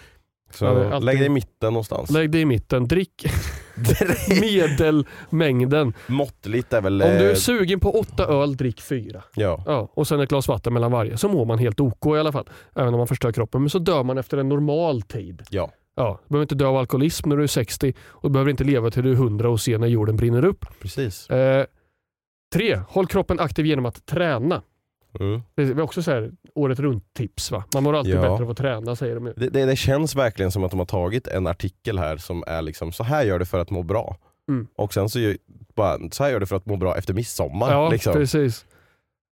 Så 0.50 0.66
alltid- 0.66 1.04
lägg 1.04 1.18
det 1.18 1.24
i 1.24 1.28
mitten 1.28 1.72
någonstans. 1.72 2.10
Lägg 2.10 2.30
det 2.30 2.40
i 2.40 2.44
mitten, 2.44 2.88
drick 2.88 3.24
medelmängden. 4.40 5.92
Måttligt 6.06 6.72
är 6.72 6.80
väl... 6.80 7.02
Om 7.02 7.08
du 7.08 7.24
är 7.26 7.30
eh, 7.30 7.34
sugen 7.34 7.80
på 7.80 7.90
åtta 7.98 8.26
öl, 8.26 8.56
drick 8.56 8.80
fyra. 8.80 9.22
ja. 9.34 9.62
Ja, 9.66 9.90
och 9.94 10.08
sen 10.08 10.20
ett 10.20 10.28
glas 10.28 10.48
vatten 10.48 10.72
mellan 10.72 10.92
varje. 10.92 11.16
Så 11.16 11.28
mår 11.28 11.44
man 11.46 11.58
helt 11.58 11.80
OK 11.80 12.06
i 12.06 12.18
alla 12.18 12.32
fall. 12.32 12.48
Även 12.74 12.94
om 12.94 12.98
man 12.98 13.06
förstör 13.08 13.32
kroppen. 13.32 13.60
Men 13.62 13.70
så 13.70 13.78
dör 13.78 14.02
man 14.02 14.18
efter 14.18 14.38
en 14.38 14.48
normal 14.48 15.02
tid. 15.02 15.42
ja. 15.50 15.70
Ja, 15.96 16.20
du 16.24 16.32
behöver 16.32 16.42
inte 16.44 16.54
dö 16.54 16.66
av 16.66 16.76
alkoholism 16.76 17.28
när 17.28 17.36
du 17.36 17.42
är 17.42 17.46
60 17.46 17.92
och 18.08 18.28
du 18.28 18.32
behöver 18.32 18.50
inte 18.50 18.64
leva 18.64 18.90
till 18.90 19.02
du 19.02 19.10
är 19.10 19.14
100 19.14 19.48
och 19.50 19.60
se 19.60 19.78
när 19.78 19.86
jorden 19.86 20.16
brinner 20.16 20.44
upp. 20.44 20.64
Precis. 20.82 21.30
Eh, 21.30 21.66
tre, 22.54 22.80
håll 22.88 23.06
kroppen 23.06 23.40
aktiv 23.40 23.66
genom 23.66 23.86
att 23.86 24.06
träna. 24.06 24.62
Mm. 25.20 25.42
Det 25.54 25.62
är 25.62 25.80
också 25.80 26.02
så 26.02 26.10
här, 26.10 26.30
året 26.54 26.78
runt 26.78 27.14
tips 27.14 27.50
va? 27.50 27.64
Man 27.74 27.82
mår 27.82 27.96
alltid 27.96 28.14
Ja. 28.14 28.20
bättre 28.20 28.44
av 28.44 28.50
att 28.50 28.56
träna 28.56 28.96
säger 28.96 29.14
de. 29.14 29.24
Det, 29.24 29.48
det, 29.48 29.64
det 29.64 29.76
känns 29.76 30.16
verkligen 30.16 30.50
som 30.50 30.64
att 30.64 30.70
de 30.70 30.78
har 30.78 30.86
tagit 30.86 31.26
en 31.26 31.46
artikel 31.46 31.98
här 31.98 32.16
som 32.16 32.44
är 32.46 32.62
liksom, 32.62 32.92
så 32.92 33.04
här 33.04 33.24
gör 33.24 33.38
du 33.38 33.44
för 33.44 33.58
att 33.58 33.70
må 33.70 33.82
bra. 33.82 34.16
Mm. 34.48 34.66
Och 34.76 34.94
sen 34.94 35.08
så, 35.08 35.34
bara, 35.74 35.98
så 36.10 36.24
här 36.24 36.30
gör 36.30 36.40
du 36.40 36.46
för 36.46 36.56
att 36.56 36.66
må 36.66 36.76
bra 36.76 36.96
efter 36.96 37.14
midsommar. 37.14 37.72
Ja, 37.72 37.90
liksom. 37.90 38.12
precis. 38.12 38.66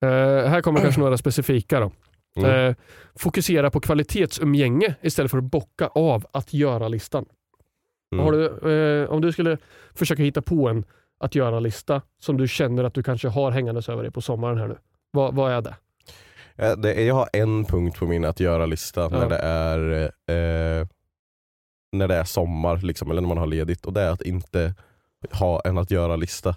Eh, 0.05 0.09
här 0.49 0.61
kommer 0.61 0.81
kanske 0.81 1.01
några 1.01 1.19
specifika 1.19 1.81
då. 1.81 1.91
Mm. 2.37 2.69
Eh, 2.71 2.75
fokusera 3.15 3.71
på 3.71 3.81
kvalitetsumgänge 3.81 4.95
istället 5.01 5.31
för 5.31 5.39
att 5.39 5.45
bocka 5.45 5.87
av 5.87 6.27
att 6.33 6.55
göra-listan. 6.55 7.25
Mm. 8.15 8.33
Du, 8.33 8.73
eh, 8.73 9.11
om 9.11 9.21
du 9.21 9.33
skulle 9.33 9.59
försöka 9.95 10.23
hitta 10.23 10.43
på 10.43 10.69
en 10.69 10.85
att 11.21 11.35
göra-lista 11.35 12.03
som 12.21 12.37
du 12.37 12.49
känner 12.49 12.85
att 12.85 12.95
du 12.95 13.03
kanske 13.03 13.29
har 13.29 13.51
hängandes 13.51 13.89
över 13.89 14.03
dig 14.03 14.13
på 14.13 14.21
sommaren 14.21 14.59
här 14.59 14.69
nu. 14.69 14.77
Vad, 15.11 15.35
vad 15.35 15.53
är 15.53 15.61
det? 15.63 15.75
Eh, 16.57 16.73
det, 16.77 17.03
jag 17.05 17.15
har 17.15 17.29
en 17.33 17.65
punkt 17.65 17.99
på 17.99 18.07
min 18.07 18.25
att 18.25 18.41
göra-lista 18.41 19.01
Ja. 19.01 19.09
när 19.09 19.29
det 19.29 19.39
är 19.39 20.03
eh, 20.03 20.87
när 21.93 22.09
det 22.09 22.15
är 22.15 22.25
sommar, 22.25 22.77
liksom, 22.77 23.11
eller 23.11 23.21
när 23.21 23.29
man 23.29 23.39
har 23.39 23.47
ledigt. 23.47 23.87
Och 23.87 23.93
det 23.93 24.01
är 24.01 24.11
att 24.11 24.23
inte 24.23 24.75
ha 25.33 25.61
en 25.65 25.79
att 25.79 25.91
göra-lista. 25.91 26.57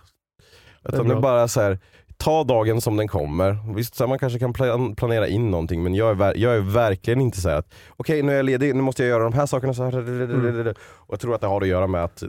Utan 0.84 1.08
det 1.08 1.14
är 1.16 1.20
bara 1.20 1.48
så 1.48 1.62
här, 1.62 1.80
ta 2.18 2.44
dagen 2.44 2.82
som 2.82 2.98
den 2.98 3.08
kommer. 3.08 3.74
Visst, 3.76 3.96
så 3.96 4.08
man 4.08 4.20
kanske 4.20 4.40
kan 4.40 4.54
plan- 4.54 4.96
planera 4.96 5.28
in 5.28 5.52
någonting 5.52 5.84
men 5.84 5.96
jag 5.96 6.10
är, 6.10 6.14
ver- 6.16 6.38
jag 6.38 6.56
är 6.56 6.60
verkligen 6.60 7.22
inte 7.22 7.42
så 7.42 7.50
här 7.50 7.58
att 7.58 7.74
okej 7.98 8.24
nu 8.24 8.32
är 8.32 8.36
jag 8.36 8.46
ledig, 8.46 8.76
nu 8.76 8.82
måste 8.82 9.04
jag 9.04 9.10
göra 9.10 9.24
de 9.24 9.34
här 9.34 9.46
sakerna. 9.46 9.74
Så 9.74 9.84
här, 9.84 9.94
Mm. 9.98 10.68
Och 10.82 11.14
jag 11.14 11.20
tror 11.20 11.36
att 11.36 11.42
det 11.42 11.48
har 11.48 11.62
att 11.62 11.68
göra 11.68 11.88
med 11.88 12.04
att, 12.04 12.24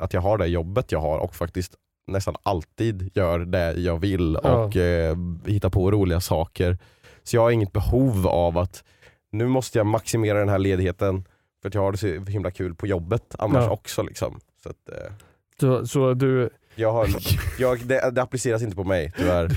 att 0.00 0.14
jag 0.14 0.20
har 0.20 0.38
det 0.38 0.46
jobbet 0.46 0.92
jag 0.92 1.00
har 1.00 1.18
och 1.18 1.34
faktiskt 1.34 1.74
nästan 2.10 2.34
alltid 2.42 3.10
gör 3.14 3.38
det 3.38 3.72
jag 3.72 3.98
vill 3.98 4.38
Ja. 4.42 4.64
och 4.64 4.76
eh, 4.76 5.16
hittar 5.46 5.70
på 5.70 5.90
roliga 5.90 6.20
saker. 6.20 6.78
Så 7.22 7.36
jag 7.36 7.42
har 7.42 7.50
inget 7.50 7.72
behov 7.72 8.26
av 8.26 8.58
att 8.58 8.84
nu 9.32 9.46
måste 9.46 9.78
jag 9.78 9.86
maximera 9.86 10.38
den 10.38 10.48
här 10.48 10.58
ledigheten 10.58 11.24
för 11.62 11.68
att 11.68 11.74
jag 11.74 11.82
har 11.82 11.92
det 11.92 11.98
så 11.98 12.06
himla 12.30 12.50
kul 12.50 12.74
på 12.74 12.86
jobbet 12.86 13.34
annars 13.38 13.64
Ja. 13.64 13.70
också. 13.70 14.02
Liksom. 14.02 14.40
Så 14.62 14.68
att, 14.68 14.88
eh, 14.88 15.12
Så, 15.60 15.86
så 15.86 16.14
du, 16.14 16.50
jag 16.74 16.92
har, 16.92 17.08
jag, 17.58 17.86
det, 17.86 18.10
det 18.10 18.22
appliceras 18.22 18.62
inte 18.62 18.76
på 18.76 18.84
mig 18.84 19.12
tyvärr. 19.16 19.50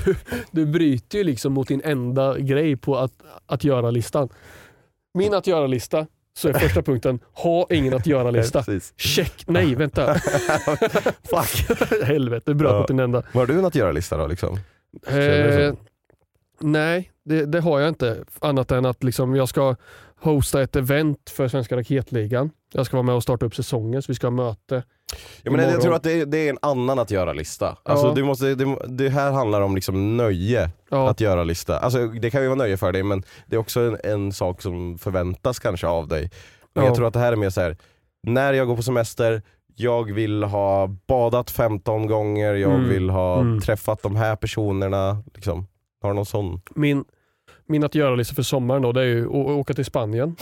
du 0.51 0.65
bryter 0.65 1.17
ju 1.17 1.23
liksom 1.23 1.53
mot 1.53 1.67
din 1.67 1.81
enda 1.83 2.37
grej 2.39 2.75
på 2.77 2.97
att, 2.97 3.13
att 3.45 3.63
göra-listan. 3.63 4.29
Min 5.13 5.33
att 5.33 5.47
göra-lista, 5.47 6.07
så 6.37 6.49
är 6.49 6.53
första 6.53 6.81
punkten, 6.81 7.19
ha 7.33 7.67
ingen 7.69 7.93
att 7.93 8.05
göra-lista. 8.07 8.63
Check, 8.97 9.43
nej 9.47 9.75
vänta. 9.75 10.15
Fuck. 11.23 11.79
Helvete, 12.03 12.53
bröt 12.53 12.71
Ja. 12.71 12.79
mot 12.79 12.87
din 12.87 12.99
enda. 12.99 13.23
Har 13.33 13.45
du 13.45 13.59
en 13.59 13.65
att 13.65 13.75
göra-lista 13.75 14.17
då? 14.17 14.27
Liksom? 14.27 14.57
Eh, 15.07 15.73
nej, 16.59 17.11
det, 17.25 17.45
det 17.45 17.59
har 17.59 17.79
jag 17.79 17.89
inte. 17.89 18.23
Annat 18.39 18.71
än 18.71 18.85
att 18.85 19.03
liksom 19.03 19.35
jag 19.35 19.49
ska 19.49 19.75
hosta 20.21 20.61
ett 20.61 20.75
event 20.75 21.29
för 21.29 21.47
Svenska 21.47 21.77
Raketligan. 21.77 22.49
Jag 22.73 22.85
ska 22.85 22.97
vara 22.97 23.05
med 23.05 23.15
och 23.15 23.23
starta 23.23 23.45
upp 23.45 23.55
säsongen, 23.55 24.01
så 24.01 24.11
vi 24.11 24.15
ska 24.15 24.27
ha 24.27 24.31
möte. 24.31 24.83
Ja, 25.43 25.51
men 25.51 25.69
jag 25.69 25.81
tror 25.81 25.95
att 25.95 26.03
det 26.03 26.11
är, 26.21 26.25
det 26.25 26.37
är 26.37 26.49
en 26.49 26.57
annan 26.61 26.99
att 26.99 27.11
göra-lista. 27.11 27.77
Alltså, 27.83 28.07
Ja. 28.07 28.13
du 28.13 28.23
måste, 28.23 28.55
det, 28.55 28.77
det 28.87 29.09
här 29.09 29.31
handlar 29.31 29.61
om 29.61 29.75
liksom 29.75 30.17
nöje 30.17 30.69
Ja, 30.89 31.09
att 31.09 31.21
göra-lista. 31.21 31.79
Alltså, 31.79 32.07
det 32.07 32.29
kan 32.31 32.41
ju 32.41 32.47
vara 32.47 32.57
nöje 32.57 32.77
för 32.77 32.91
dig 32.91 33.03
men 33.03 33.23
det 33.45 33.55
är 33.55 33.59
också 33.59 33.79
en, 33.81 33.97
en 34.03 34.33
sak 34.33 34.61
som 34.61 34.97
förväntas 34.97 35.59
kanske 35.59 35.87
av 35.87 36.07
dig. 36.07 36.31
Men 36.73 36.83
Ja. 36.83 36.89
jag 36.89 36.95
tror 36.95 37.07
att 37.07 37.13
det 37.13 37.19
här 37.19 37.31
är 37.31 37.35
mer 37.35 37.49
så 37.49 37.61
här. 37.61 37.77
när 38.27 38.53
jag 38.53 38.67
går 38.67 38.75
på 38.75 38.83
semester, 38.83 39.41
jag 39.75 40.11
vill 40.13 40.43
ha 40.43 40.87
badat 41.07 41.51
15 41.51 42.07
gånger, 42.07 42.53
jag 42.53 42.71
Mm. 42.73 42.89
vill 42.89 43.09
ha 43.09 43.39
Mm. 43.39 43.59
träffat 43.61 44.01
de 44.03 44.15
här 44.15 44.35
personerna. 44.35 45.23
Liksom. 45.33 45.67
Har 46.01 46.09
du 46.09 46.15
någon 46.15 46.25
sån? 46.25 46.61
min, 46.75 47.05
min 47.65 47.83
att 47.83 47.95
göra-lista 47.95 48.35
för 48.35 48.43
sommaren 48.43 48.81
då, 48.81 48.91
det 48.91 49.01
är 49.01 49.05
ju 49.05 49.25
att 49.25 49.33
åka 49.33 49.73
till 49.73 49.85
Spanien. 49.85 50.35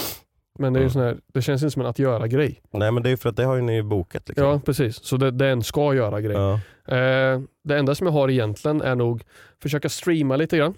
Men 0.60 0.74
det, 0.74 0.80
är 0.80 0.82
Mm. 0.82 0.90
sån 0.92 1.02
här, 1.02 1.18
det 1.34 1.42
känns 1.42 1.62
inte 1.64 1.72
som 1.72 1.82
en 1.82 1.88
att 1.88 2.00
göra-grej. 2.00 2.62
Nej 2.72 2.92
men 2.92 3.04
det 3.04 3.10
är 3.10 3.16
för 3.18 3.30
att 3.30 3.36
det 3.36 3.44
har 3.44 3.56
ju 3.56 3.62
ni 3.62 3.84
bokat. 3.84 4.28
Liksom. 4.30 4.48
Ja, 4.48 4.62
precis. 4.66 5.04
Så 5.04 5.18
det, 5.18 5.32
det 5.32 5.46
är 5.46 5.52
en 5.52 5.64
ska 5.64 5.94
göra-grej. 5.94 6.36
Ja. 6.38 6.54
Eh, 6.96 7.42
det 7.64 7.78
enda 7.78 7.96
som 7.96 8.08
jag 8.08 8.14
har 8.14 8.30
egentligen 8.30 8.82
är 8.82 8.96
nog 8.96 9.24
försöka 9.62 9.90
streama 9.90 10.36
lite 10.36 10.58
grann. 10.58 10.74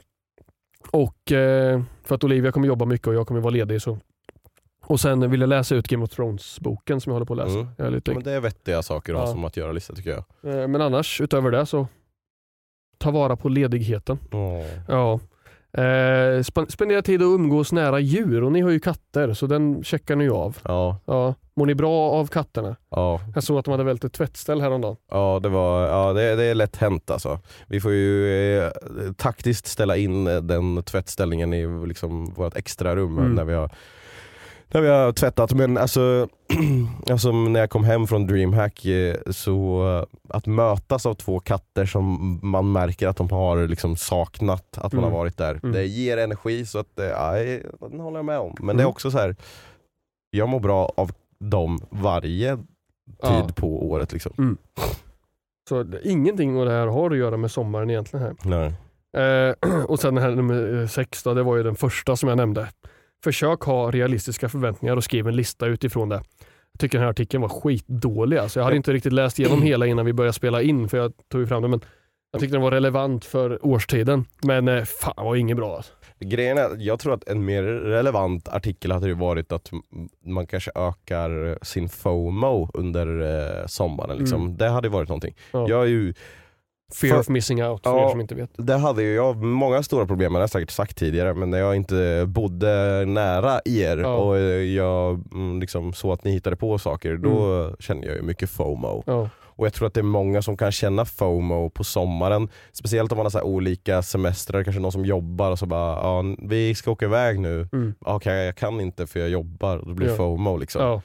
Och 0.92 1.32
eh, 1.32 1.82
För 2.04 2.16
att 2.16 2.24
Olivia 2.24 2.52
kommer 2.52 2.68
jobba 2.68 2.86
mycket 2.86 3.08
och 3.08 3.14
jag 3.16 3.28
kommer 3.28 3.42
vara 3.42 3.52
ledig. 3.54 3.82
Så. 3.82 3.98
Och 4.86 5.00
sen 5.00 5.32
vill 5.32 5.40
jag 5.42 5.48
läsa 5.48 5.76
ut 5.76 5.88
Game 5.88 6.04
of 6.04 6.10
Thrones-boken 6.10 7.02
som 7.02 7.10
jag 7.10 7.16
håller 7.16 7.26
på 7.26 7.34
att 7.34 7.38
läsa. 7.48 7.60
Mm. 7.60 7.68
Jag 7.78 7.88
är 7.88 7.92
lite, 7.92 8.14
Men 8.14 8.24
det 8.24 8.32
är 8.32 8.40
vettiga 8.40 8.82
saker 8.82 9.14
att 9.14 9.20
ha 9.20 9.28
Ja. 9.28 9.32
som 9.32 9.46
att 9.46 9.58
göra-lista 9.58 9.94
tycker 9.96 10.10
jag. 10.10 10.24
eh, 10.62 10.68
men 10.68 10.82
annars, 10.82 11.22
utöver 11.22 11.52
det 11.52 11.66
så 11.66 11.88
ta 12.98 13.12
vara 13.12 13.36
på 13.36 13.50
ledigheten. 13.50 14.18
Åh. 14.32 14.66
Ja. 14.88 15.20
Eh, 15.78 15.82
sp- 16.42 16.72
spendera 16.72 17.02
tid 17.02 17.22
och 17.22 17.28
umgås 17.28 17.72
nära 17.72 18.00
djur 18.00 18.44
och 18.44 18.52
ni 18.52 18.62
har 18.62 18.70
ju 18.70 18.80
katter 18.80 19.34
så 19.34 19.48
den 19.48 19.84
checkar 19.84 20.16
ni 20.16 20.24
ju 20.24 20.32
av. 20.32 20.58
Ja, 20.64 20.98
Ja. 21.06 21.34
Mår 21.56 21.66
ni 21.66 21.76
bra 21.76 22.12
av 22.12 22.28
katterna? 22.28 22.76
ja. 22.90 23.20
Jag 23.36 23.44
såg 23.44 23.58
att 23.60 23.66
de 23.66 23.72
hade 23.72 23.84
vält 23.84 24.04
ett 24.04 24.14
tvättställ 24.14 24.62
häromdagen. 24.62 24.96
Ja, 25.12 25.40
det, 25.44 25.50
var, 25.50 25.88
ja 25.88 26.14
det, 26.14 26.36
det 26.36 26.44
är 26.44 26.56
lätt 26.56 26.76
hänt 26.76 27.12
alltså. 27.12 27.40
Vi 27.68 27.80
får 27.82 27.92
ju 27.92 28.28
eh, 28.60 28.72
taktiskt 29.18 29.68
ställa 29.68 29.98
in 29.98 30.28
eh, 30.28 30.36
den 30.42 30.84
tvättställningen 30.84 31.54
i 31.54 31.88
liksom, 31.88 32.34
vårt 32.34 32.56
extra 32.58 32.96
rum 32.96 33.18
Mm. 33.18 33.32
när, 33.36 33.44
vi 33.44 33.54
har, 33.54 33.70
när 34.74 34.82
vi 34.82 34.88
har 34.88 35.12
tvättat. 35.12 35.54
Men 35.54 35.78
alltså, 35.78 36.28
alltså 37.12 37.32
när 37.32 37.60
jag 37.60 37.70
kom 37.70 37.84
hem 37.84 38.08
från 38.08 38.28
DreamHack 38.28 38.86
eh, 38.86 39.16
så 39.32 39.88
eh, 39.98 40.36
att 40.38 40.46
mötas 40.48 41.06
av 41.06 41.14
två 41.14 41.40
katter 41.40 41.86
som 41.86 42.40
man 42.44 42.72
märker 42.72 43.08
att 43.08 43.18
de 43.18 43.30
har 43.30 43.68
liksom 43.68 43.96
saknat 43.96 44.78
att 44.78 44.94
man 44.94 45.04
Mm. 45.04 45.12
har 45.14 45.20
varit 45.20 45.38
där. 45.38 45.60
Mm. 45.64 45.72
Det 45.72 45.86
ger 45.86 46.18
energi 46.18 46.66
så 46.66 46.80
att, 46.80 47.00
eh, 47.00 47.06
ja, 47.06 47.32
den 47.90 48.00
håller 48.00 48.18
jag 48.18 48.26
med 48.26 48.40
om. 48.40 48.56
Men 48.60 48.68
det 48.78 48.82
är 48.82 48.86
Mm. 48.86 48.90
också 48.92 49.12
så 49.12 49.18
här. 49.18 49.36
jag 50.36 50.50
mår 50.50 50.60
bra 50.60 50.92
av 50.98 51.12
dem 51.40 51.80
varje 51.90 52.56
tid 52.56 52.66
Ja. 53.22 53.48
på 53.56 53.90
året. 53.92 54.14
Liksom. 54.14 54.58
Så 55.70 55.84
det- 55.84 56.08
ingenting 56.08 56.60
av 56.60 56.66
det 56.66 56.72
här 56.72 56.88
har 56.88 57.12
att 57.12 57.18
göra 57.18 57.38
med 57.38 57.52
sommaren 57.52 57.90
egentligen. 57.90 58.26
här. 58.26 58.36
Nej. 58.44 58.74
Eh, 59.18 59.56
och 59.88 60.00
sen 60.00 60.16
den 60.16 60.24
här 60.24 60.32
nummer 60.32 60.88
sex, 60.88 61.24
då, 61.24 61.34
det 61.34 61.44
var 61.44 61.56
ju 61.58 61.64
den 61.64 61.76
första 61.76 62.16
som 62.16 62.30
jag 62.30 62.36
nämnde. 62.38 62.68
Försök 63.24 63.62
ha 63.62 63.92
realistiska 63.92 64.50
förväntningar 64.50 64.96
och 64.96 65.04
skriv 65.04 65.28
en 65.28 65.36
lista 65.36 65.66
utifrån 65.66 66.10
det. 66.10 66.24
Jag 66.72 66.80
tycker 66.80 66.98
den 66.98 67.04
här 67.04 67.12
artikeln 67.12 67.42
var 67.42 67.50
skitdålig. 67.50 68.38
Alltså 68.38 68.60
jag 68.60 68.64
hade 68.64 68.78
inte 68.78 68.94
riktigt 68.94 69.14
läst 69.14 69.40
igenom 69.40 69.62
hela 69.64 69.86
innan 69.86 70.06
vi 70.06 70.14
började 70.14 70.34
spela 70.34 70.62
in 70.62 70.90
för 70.90 70.98
jag 70.98 71.14
tog 71.32 71.42
ju 71.42 71.48
fram 71.48 71.62
den. 71.62 71.72
Men 71.72 71.82
jag 72.32 72.42
tyckte 72.42 72.56
den 72.56 72.62
var 72.62 72.72
relevant 72.72 73.26
för 73.26 73.66
årstiden. 73.66 74.26
Men 74.42 74.68
eh, 74.68 74.84
fan 74.84 75.26
var 75.26 75.36
inget 75.36 75.58
bra. 75.58 75.76
Alltså. 75.76 75.94
Grejen 76.20 76.58
är, 76.58 76.70
jag 76.78 77.00
tror 77.00 77.14
att 77.14 77.28
en 77.28 77.46
mer 77.46 77.64
relevant 77.64 78.48
artikel 78.48 78.92
hade 78.92 79.08
ju 79.08 79.14
varit 79.14 79.52
att 79.52 79.72
man 80.26 80.48
kanske 80.48 80.72
ökar 80.76 81.60
sin 81.66 81.90
FOMO 81.90 82.70
under 82.74 83.22
eh, 83.62 83.68
sommaren. 83.68 84.18
Liksom. 84.18 84.58
Det 84.58 84.70
hade 84.70 84.88
ju 84.88 84.92
varit 84.92 85.10
någonting. 85.10 85.36
Mm. 85.54 85.64
Ja. 85.64 85.70
Jag 85.70 85.84
är 85.84 85.88
ju, 85.88 86.14
Fear 86.96 87.12
För- 87.14 87.20
of 87.20 87.30
missing 87.30 87.64
out 87.66 87.84
för 87.84 87.90
Ja. 87.92 88.06
er 88.06 88.10
som 88.10 88.22
inte 88.22 88.36
vet. 88.36 88.50
det 88.58 88.78
hade 88.78 89.04
ju 89.04 89.16
jag 89.16 89.38
många 89.44 89.84
stora 89.84 90.06
problem 90.06 90.32
med, 90.34 90.40
det 90.40 90.42
har 90.42 90.44
jag 90.44 90.50
säkert 90.50 90.72
sagt 90.72 90.98
tidigare, 90.98 91.34
men 91.34 91.50
när 91.50 91.58
jag 91.58 91.76
inte 91.76 92.26
bodde 92.28 93.06
nära 93.06 93.62
er 93.66 93.98
Ja. 93.98 94.16
och 94.16 94.38
eh, 94.38 94.44
jag 94.64 95.24
mm, 95.34 95.60
liksom 95.60 95.94
såg 95.94 96.12
att 96.12 96.24
ni 96.24 96.32
hittade 96.32 96.56
på 96.56 96.78
saker, 96.78 97.18
då 97.18 97.44
Mm. 97.46 97.76
kände 97.80 98.08
jag 98.08 98.16
ju 98.16 98.22
mycket 98.22 98.50
FOMO. 98.50 99.04
Ja. 99.06 99.30
Och 99.56 99.66
jag 99.66 99.74
tror 99.74 99.88
att 99.88 99.94
det 99.94 100.00
är 100.02 100.04
många 100.04 100.42
som 100.42 100.58
kan 100.58 100.72
känna 100.72 101.06
FOMO 101.06 101.70
på 101.70 101.84
sommaren. 101.84 102.50
Speciellt 102.72 103.12
om 103.12 103.16
man 103.18 103.26
har 103.26 103.30
så 103.32 103.42
olika 103.42 104.02
semestrar, 104.02 104.64
kanske 104.64 104.82
någon 104.82 104.92
som 104.92 105.06
jobbar 105.06 105.52
och 105.52 105.60
så 105.60 105.66
bara, 105.66 105.92
ja, 106.04 106.24
vi 106.42 106.76
ska 106.76 106.92
åka 106.92 107.06
iväg 107.06 107.40
nu. 107.40 107.68
Mm. 107.74 107.94
Okej 108.00 108.46
jag 108.46 108.56
kan 108.56 108.82
inte 108.82 109.08
för 109.08 109.20
jag 109.20 109.30
jobbar, 109.30 109.82
då 109.86 109.94
blir 109.94 110.08
det 110.08 110.14
Ja. 110.14 110.18
FOMO 110.18 110.58
liksom. 110.58 110.82
Ja. 110.82 111.02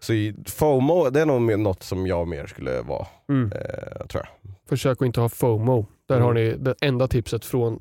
Så 0.00 0.12
FOMO 0.46 1.10
det 1.10 1.20
är 1.20 1.26
nog 1.26 1.58
något 1.58 1.82
som 1.82 2.06
jag 2.06 2.28
mer 2.28 2.46
skulle 2.46 2.80
vara, 2.82 3.06
Mm. 3.28 3.52
eh, 3.52 4.06
tror 4.06 4.24
jag. 4.24 4.28
Försök 4.70 5.02
att 5.02 5.06
inte 5.06 5.20
ha 5.20 5.28
FOMO. 5.28 5.86
Där 6.08 6.14
Mm. 6.16 6.26
har 6.26 6.34
ni 6.34 6.56
det 6.56 6.74
enda 6.80 7.08
tipset 7.08 7.44
från 7.44 7.72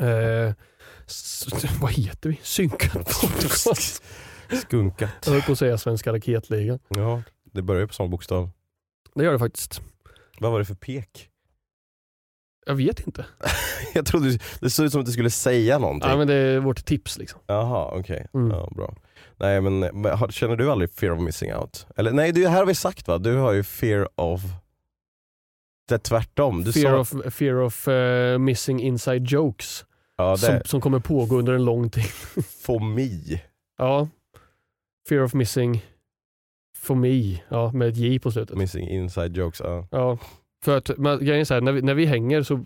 eh, 0.00 0.52
vad 1.80 1.92
heter 1.92 2.28
vi? 2.28 2.38
Synkad 2.42 2.92
podcast. 3.20 4.02
Skunkat. 4.62 5.10
Jag 5.24 5.32
höll 5.32 5.42
på 5.42 5.52
att 5.52 5.58
säga 5.58 5.78
Svenska 5.78 6.12
Raketligan. 6.12 6.78
Ja. 6.88 7.22
Det 7.52 7.62
börjar 7.62 7.80
ju 7.80 7.86
på 7.86 7.94
samma 7.94 8.08
bokstav. 8.08 8.50
Det 9.14 9.24
gör 9.24 9.32
det 9.32 9.38
faktiskt. 9.38 9.80
Vad 10.40 10.52
var 10.52 10.58
det 10.58 10.64
för 10.64 10.74
pek? 10.74 11.28
Jag 12.66 12.74
vet 12.74 13.06
inte. 13.06 13.26
Jag 13.94 14.06
trodde 14.06 14.38
det 14.60 14.70
såg 14.70 14.86
ut 14.86 14.92
som 14.92 15.00
att 15.00 15.06
du 15.06 15.12
skulle 15.12 15.30
säga 15.30 15.78
någonting. 15.78 16.10
Ja, 16.10 16.16
men 16.16 16.26
det 16.26 16.34
är 16.34 16.58
vårt 16.58 16.84
tips 16.84 17.18
liksom. 17.18 17.40
Jaha, 17.46 17.90
okej. 17.98 18.26
Mm. 18.34 18.50
Ja, 18.50 18.68
bra. 18.76 18.94
Nej 19.36 19.60
men, 19.60 19.78
men 19.78 20.30
känner 20.30 20.56
du 20.56 20.70
aldrig 20.70 20.90
fear 20.92 21.12
of 21.12 21.20
missing 21.20 21.54
out? 21.54 21.86
Eller 21.96 22.10
nej, 22.12 22.32
det 22.32 22.48
här 22.48 22.58
har 22.58 22.66
vi 22.66 22.74
sagt 22.74 23.08
va? 23.08 23.18
Du 23.18 23.34
har 23.36 23.52
ju 23.52 23.62
fear 23.64 24.08
of... 24.20 24.42
Är 25.92 25.98
tvärtom. 25.98 26.64
Du 26.64 26.72
Fear 26.72 27.04
sa... 27.04 27.18
of, 27.18 27.34
fear 27.34 27.54
of 27.54 27.88
eh, 27.88 28.38
missing 28.38 28.80
inside 28.80 29.26
jokes. 29.32 29.84
ja, 30.16 30.36
som, 30.36 30.60
som 30.64 30.80
kommer 30.80 30.98
pågå 31.00 31.38
under 31.38 31.52
en 31.52 31.64
lång 31.64 31.90
tid. 31.90 32.04
fomi. 32.64 33.40
Ja. 33.78 34.08
Fear 35.08 35.22
of 35.24 35.34
missing 35.34 35.84
for 36.76 36.94
me. 36.94 37.38
Ja, 37.48 37.72
med 37.72 37.88
ett 37.88 37.96
J 37.96 38.18
på 38.18 38.30
slutet. 38.30 38.56
Missing 38.56 38.88
inside 38.88 39.36
jokes. 39.36 39.60
Ja. 39.60 39.86
Ja, 39.90 40.18
för 40.64 40.76
att 40.76 40.90
men, 40.98 41.18
grejen 41.18 41.40
är 41.40 41.44
så 41.44 41.54
här, 41.54 41.60
när 41.60 41.72
vi, 41.72 41.82
när 41.82 41.94
vi 41.94 42.06
hänger 42.06 42.42
så 42.42 42.64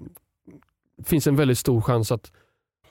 finns 1.05 1.27
en 1.27 1.37
väldigt 1.37 1.59
stor 1.59 1.81
chans 1.81 2.13
att 2.13 2.33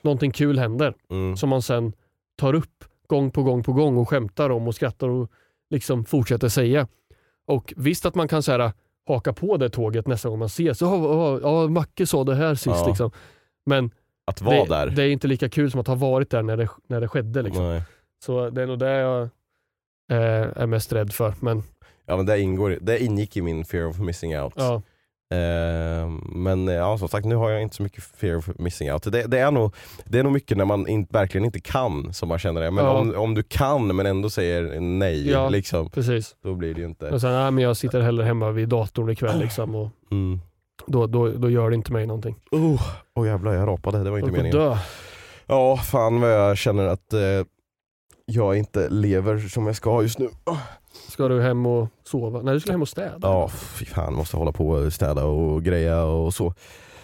någonting 0.02 0.32
kul 0.32 0.60
händer 0.60 0.94
Mm. 1.10 1.38
som 1.38 1.50
man 1.50 1.62
sen 1.62 1.94
tar 2.38 2.54
upp 2.54 2.86
gång 3.08 3.32
på 3.32 3.44
gång 3.44 3.64
på 3.64 3.74
gång 3.74 3.98
och 3.98 4.10
skämtar 4.10 4.50
om 4.50 4.68
och 4.68 4.76
skrattar 4.76 5.10
och 5.10 5.32
liksom 5.70 6.06
fortsätter 6.06 6.50
säga. 6.50 6.88
Och 7.46 7.74
visst 7.78 8.06
att 8.06 8.16
man 8.16 8.28
kan 8.28 8.42
här, 8.48 8.72
haka 9.08 9.34
på 9.34 9.58
det 9.58 9.70
tåget 9.70 10.08
nästa 10.08 10.30
gång 10.30 10.40
man 10.40 10.46
ses. 10.46 10.82
Ja, 10.82 10.98
ja, 10.98 11.40
ja, 11.44 11.68
Macke 11.68 12.08
sa 12.08 12.24
det 12.24 12.36
här 12.36 12.56
sist. 12.56 12.68
Ja. 12.68 12.88
Liksom. 12.88 13.12
Men 13.66 13.92
Att 14.28 14.42
vara 14.42 14.56
det, 14.64 14.70
där. 14.70 14.88
det 14.88 15.04
är 15.04 15.10
inte 15.10 15.28
lika 15.28 15.50
kul 15.50 15.72
som 15.72 15.80
att 15.80 15.88
ha 15.88 15.96
varit 15.96 16.30
där 16.30 16.42
när 16.42 16.58
det, 16.58 16.70
när 16.88 17.02
det 17.02 17.08
skedde. 17.08 17.42
Liksom. 17.42 17.82
Så 18.26 18.50
det 18.50 18.62
är 18.62 18.68
nog 18.68 18.80
det 18.80 18.92
jag 18.92 19.22
eh, 20.12 20.48
är 20.56 20.66
mest 20.66 20.94
rädd 20.94 21.14
för. 21.14 21.34
Men 21.40 21.64
Ja 22.06 22.18
men 22.18 22.26
det, 22.26 22.40
ingår, 22.40 22.78
det 22.82 23.04
ingick 23.04 23.38
i 23.38 23.42
min 23.42 23.66
fear 23.66 23.86
of 23.88 24.00
missing 24.00 24.40
out. 24.40 24.54
ja, 24.56 24.82
men 26.34 26.68
eh, 26.68 26.74
ja, 26.76 26.98
som 26.98 27.08
sagt, 27.08 27.26
nu 27.26 27.36
har 27.36 27.50
jag 27.50 27.62
inte 27.62 27.76
så 27.76 27.84
mycket 27.84 28.04
fear 28.04 28.36
of 28.38 28.50
missing 28.60 28.92
out. 28.94 29.04
Det, 29.04 29.24
det, 29.28 29.40
är, 29.40 29.52
nog, 29.52 29.76
det 30.06 30.20
är 30.20 30.24
nog 30.24 30.32
mycket 30.34 30.58
när 30.58 30.66
man 30.66 30.88
in, 30.88 31.08
verkligen 31.10 31.46
inte 31.46 31.60
kan 31.60 32.14
som 32.14 32.30
man 32.30 32.40
känner 32.40 32.62
det. 32.62 32.72
Men 32.72 32.86
Ja. 32.86 32.92
om, 32.92 33.16
om 33.16 33.36
du 33.36 33.44
kan 33.44 33.96
men 33.96 34.06
ändå 34.06 34.30
säger 34.30 34.80
nej, 34.80 35.30
Ja. 35.32 35.50
liksom, 35.50 35.90
precis. 35.90 36.36
då 36.44 36.56
blir 36.56 36.74
det 36.74 36.80
ju 36.82 36.88
inte... 36.88 37.10
Och 37.10 37.22
sen, 37.22 37.32
nej, 37.32 37.52
men 37.52 37.64
jag 37.64 37.78
sitter 37.78 38.02
hellre 38.02 38.26
hemma 38.26 38.52
vid 38.52 38.70
datorn 38.70 39.10
ikväll 39.10 39.40
liksom, 39.40 39.76
och 39.76 39.90
Mm. 40.12 40.40
då, 40.88 41.08
då, 41.08 41.28
då 41.30 41.50
gör 41.50 41.70
det 41.70 41.76
inte 41.76 41.92
mig 41.94 42.06
någonting. 42.08 42.36
Oh, 42.52 42.82
oh 43.16 43.28
jävlar, 43.28 43.54
jag 43.54 43.68
rapade. 43.68 44.04
Det 44.04 44.10
var 44.10 44.18
inte 44.18 44.30
Jag 44.32 44.38
meningen. 44.38 44.58
dö. 44.58 44.78
Ja, 45.48 45.78
fan 45.78 46.22
vad 46.22 46.32
jag 46.34 46.58
känner 46.58 46.86
att 46.88 47.14
eh, 47.14 47.20
jag 48.26 48.58
inte 48.58 48.90
lever 48.90 49.38
som 49.38 49.68
jag 49.68 49.76
ska 49.76 50.02
just 50.02 50.20
nu. 50.20 50.30
Ska 50.94 51.28
du 51.28 51.42
hem 51.42 51.66
och 51.66 51.88
sova? 52.04 52.42
Nej, 52.42 52.54
du 52.54 52.60
ska 52.60 52.72
hem 52.72 52.82
och 52.82 52.90
städa. 52.90 53.18
Ja, 53.22 53.48
fy 53.50 53.86
fan, 53.86 54.14
måste 54.14 54.38
hålla 54.38 54.52
på 54.52 54.68
och 54.70 54.94
städa 54.94 55.26
och 55.26 55.64
greja 55.64 56.04
och 56.04 56.34
så. 56.34 56.54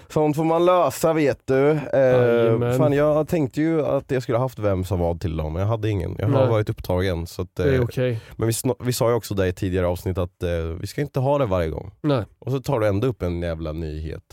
Sånt 0.10 0.36
får 0.36 0.44
man 0.44 0.66
lösa 0.66 1.14
vet 1.14 1.42
du. 1.48 1.70
Eh, 1.72 2.78
fan, 2.78 2.94
jag 2.94 3.28
tänkte 3.28 3.62
ju 3.62 3.86
att 3.86 4.12
jag 4.12 4.24
skulle 4.24 4.38
haft 4.38 4.60
vem 4.60 4.84
som 4.84 5.00
var 5.00 5.16
till 5.16 5.38
dem, 5.38 5.54
men 5.54 5.62
jag 5.62 5.68
hade 5.70 5.90
ingen. 5.90 6.16
Jag 6.20 6.28
har 6.28 6.40
Nej. 6.40 6.50
varit 6.50 6.70
upptagen. 6.70 7.28
Så 7.28 7.42
att, 7.42 7.56
Det 7.56 7.64
är 7.64 7.74
eh, 7.74 7.82
okej. 7.84 8.22
Men 8.36 8.48
vi, 8.48 8.54
vi 8.80 8.94
sa 8.94 9.10
ju 9.10 9.16
också 9.16 9.34
där 9.36 9.46
i 9.46 9.54
tidigare 9.54 9.88
avsnitt 9.88 10.18
att 10.18 10.44
eh, 10.44 10.50
vi 10.82 10.88
ska 10.88 11.02
inte 11.02 11.20
ha 11.20 11.38
det 11.38 11.46
varje 11.46 11.70
gång. 11.70 11.92
Nej, 12.02 12.24
Och 12.40 12.52
så 12.52 12.60
tar 12.62 12.80
du 12.80 12.88
ändå 12.88 13.08
upp 13.08 13.22
en 13.22 13.42
jävla 13.42 13.72
nyhet. 13.72 14.24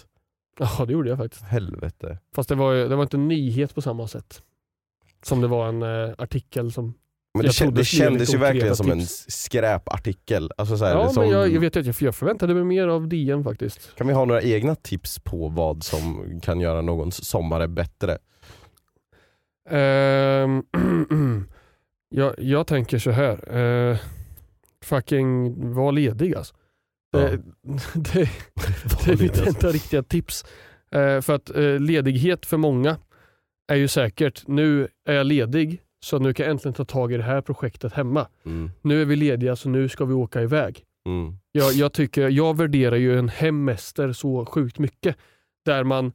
ja, 0.59 0.85
det 0.85 0.93
gjorde 0.93 1.09
jag 1.09 1.19
faktiskt. 1.19 1.43
Helvete. 1.43 2.19
Fast 2.35 2.49
det 2.49 2.55
var, 2.55 2.73
ju- 2.73 2.89
det 2.89 2.97
var 2.97 3.03
inte 3.03 3.17
en 3.17 3.29
nyhet 3.29 3.75
på 3.75 3.83
samma 3.83 4.09
sätt. 4.09 4.43
Som 5.23 5.41
det 5.41 5.47
var 5.49 5.69
en 5.69 5.83
eh, 5.83 6.15
artikel 6.19 6.73
som... 6.73 6.95
Men 7.37 7.47
det, 7.47 7.71
det 7.71 7.85
kändes 7.85 8.35
ju 8.35 8.39
verkligen 8.39 8.77
som 8.77 8.91
en 8.91 9.01
tips. 9.01 9.25
skräpartikel. 9.29 10.51
Alltså 10.57 10.77
så 10.77 10.85
här, 10.85 10.95
Ja, 10.95 11.09
som, 11.09 11.23
men 11.23 11.33
jag, 11.33 11.53
jag 11.53 11.61
vet 11.61 11.77
att 11.77 11.87
jag, 11.87 11.95
jag 11.99 12.15
förväntade 12.15 12.55
mig 12.55 12.65
mer 12.65 12.89
av 12.89 13.09
DN 13.09 13.45
faktiskt. 13.45 13.97
Kan 13.97 14.07
vi 14.07 14.13
ha 14.13 14.25
några 14.25 14.43
egna 14.43 14.75
tips 14.75 15.19
på 15.19 15.49
vad 15.49 15.85
som 15.85 16.41
kan 16.43 16.61
göra 16.61 16.83
någons 16.83 17.25
sommare 17.25 17.69
bättre? 17.69 18.19
Ehm, 19.71 20.63
jag, 22.09 22.35
jag 22.39 22.67
tänker 22.67 22.99
så 22.99 23.11
här. 23.11 23.57
Uh, 23.57 23.99
fucking 24.85 25.55
var 25.75 25.93
ledig 25.93 26.35
alltså. 26.35 26.55
Det, 27.13 27.41
det, 27.95 28.31
det 29.05 29.13
är 29.13 29.23
mitt 29.23 29.47
enda 29.47 29.69
riktiga 29.73 30.03
tips. 30.03 30.45
Eh, 30.91 31.21
för 31.21 31.35
att 31.35 31.57
eh, 31.57 31.81
ledighet 31.81 32.47
för 32.47 32.57
många 32.57 32.97
är 33.69 33.77
ju 33.77 33.89
säkert, 33.89 34.43
nu 34.47 34.89
är 35.09 35.15
jag 35.15 35.27
ledig 35.27 35.81
så 36.07 36.19
nu 36.19 36.35
kan 36.35 36.45
jag 36.47 36.51
äntligen 36.51 36.75
ta 36.75 36.85
tag 36.85 37.13
i 37.13 37.17
det 37.17 37.23
här 37.23 37.41
projektet 37.41 37.93
hemma. 37.93 38.29
Mm. 38.45 38.71
Nu 38.83 39.03
är 39.03 39.05
vi 39.05 39.17
lediga 39.17 39.57
så 39.57 39.69
nu 39.69 39.89
ska 39.89 40.05
vi 40.05 40.15
åka 40.15 40.43
iväg. 40.43 40.85
Mm. 41.07 41.39
Jag, 41.53 41.73
jag, 41.73 41.93
tycker, 41.93 42.29
jag 42.29 42.57
värderar 42.57 42.97
ju 42.97 43.19
en 43.19 43.29
hemester 43.29 44.13
så 44.13 44.47
sjukt 44.47 44.79
mycket. 44.79 45.17
Där 45.65 45.85
man 45.85 46.13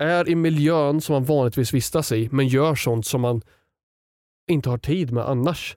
är 0.00 0.28
i 0.28 0.34
miljön 0.34 1.00
som 1.00 1.12
man 1.12 1.24
vanligtvis 1.24 1.74
vistas 1.74 2.12
i 2.12 2.28
men 2.32 2.48
gör 2.48 2.74
sånt 2.74 3.06
som 3.06 3.20
man 3.20 3.42
inte 4.50 4.70
har 4.70 4.78
tid 4.78 5.12
med 5.12 5.28
annars. 5.28 5.76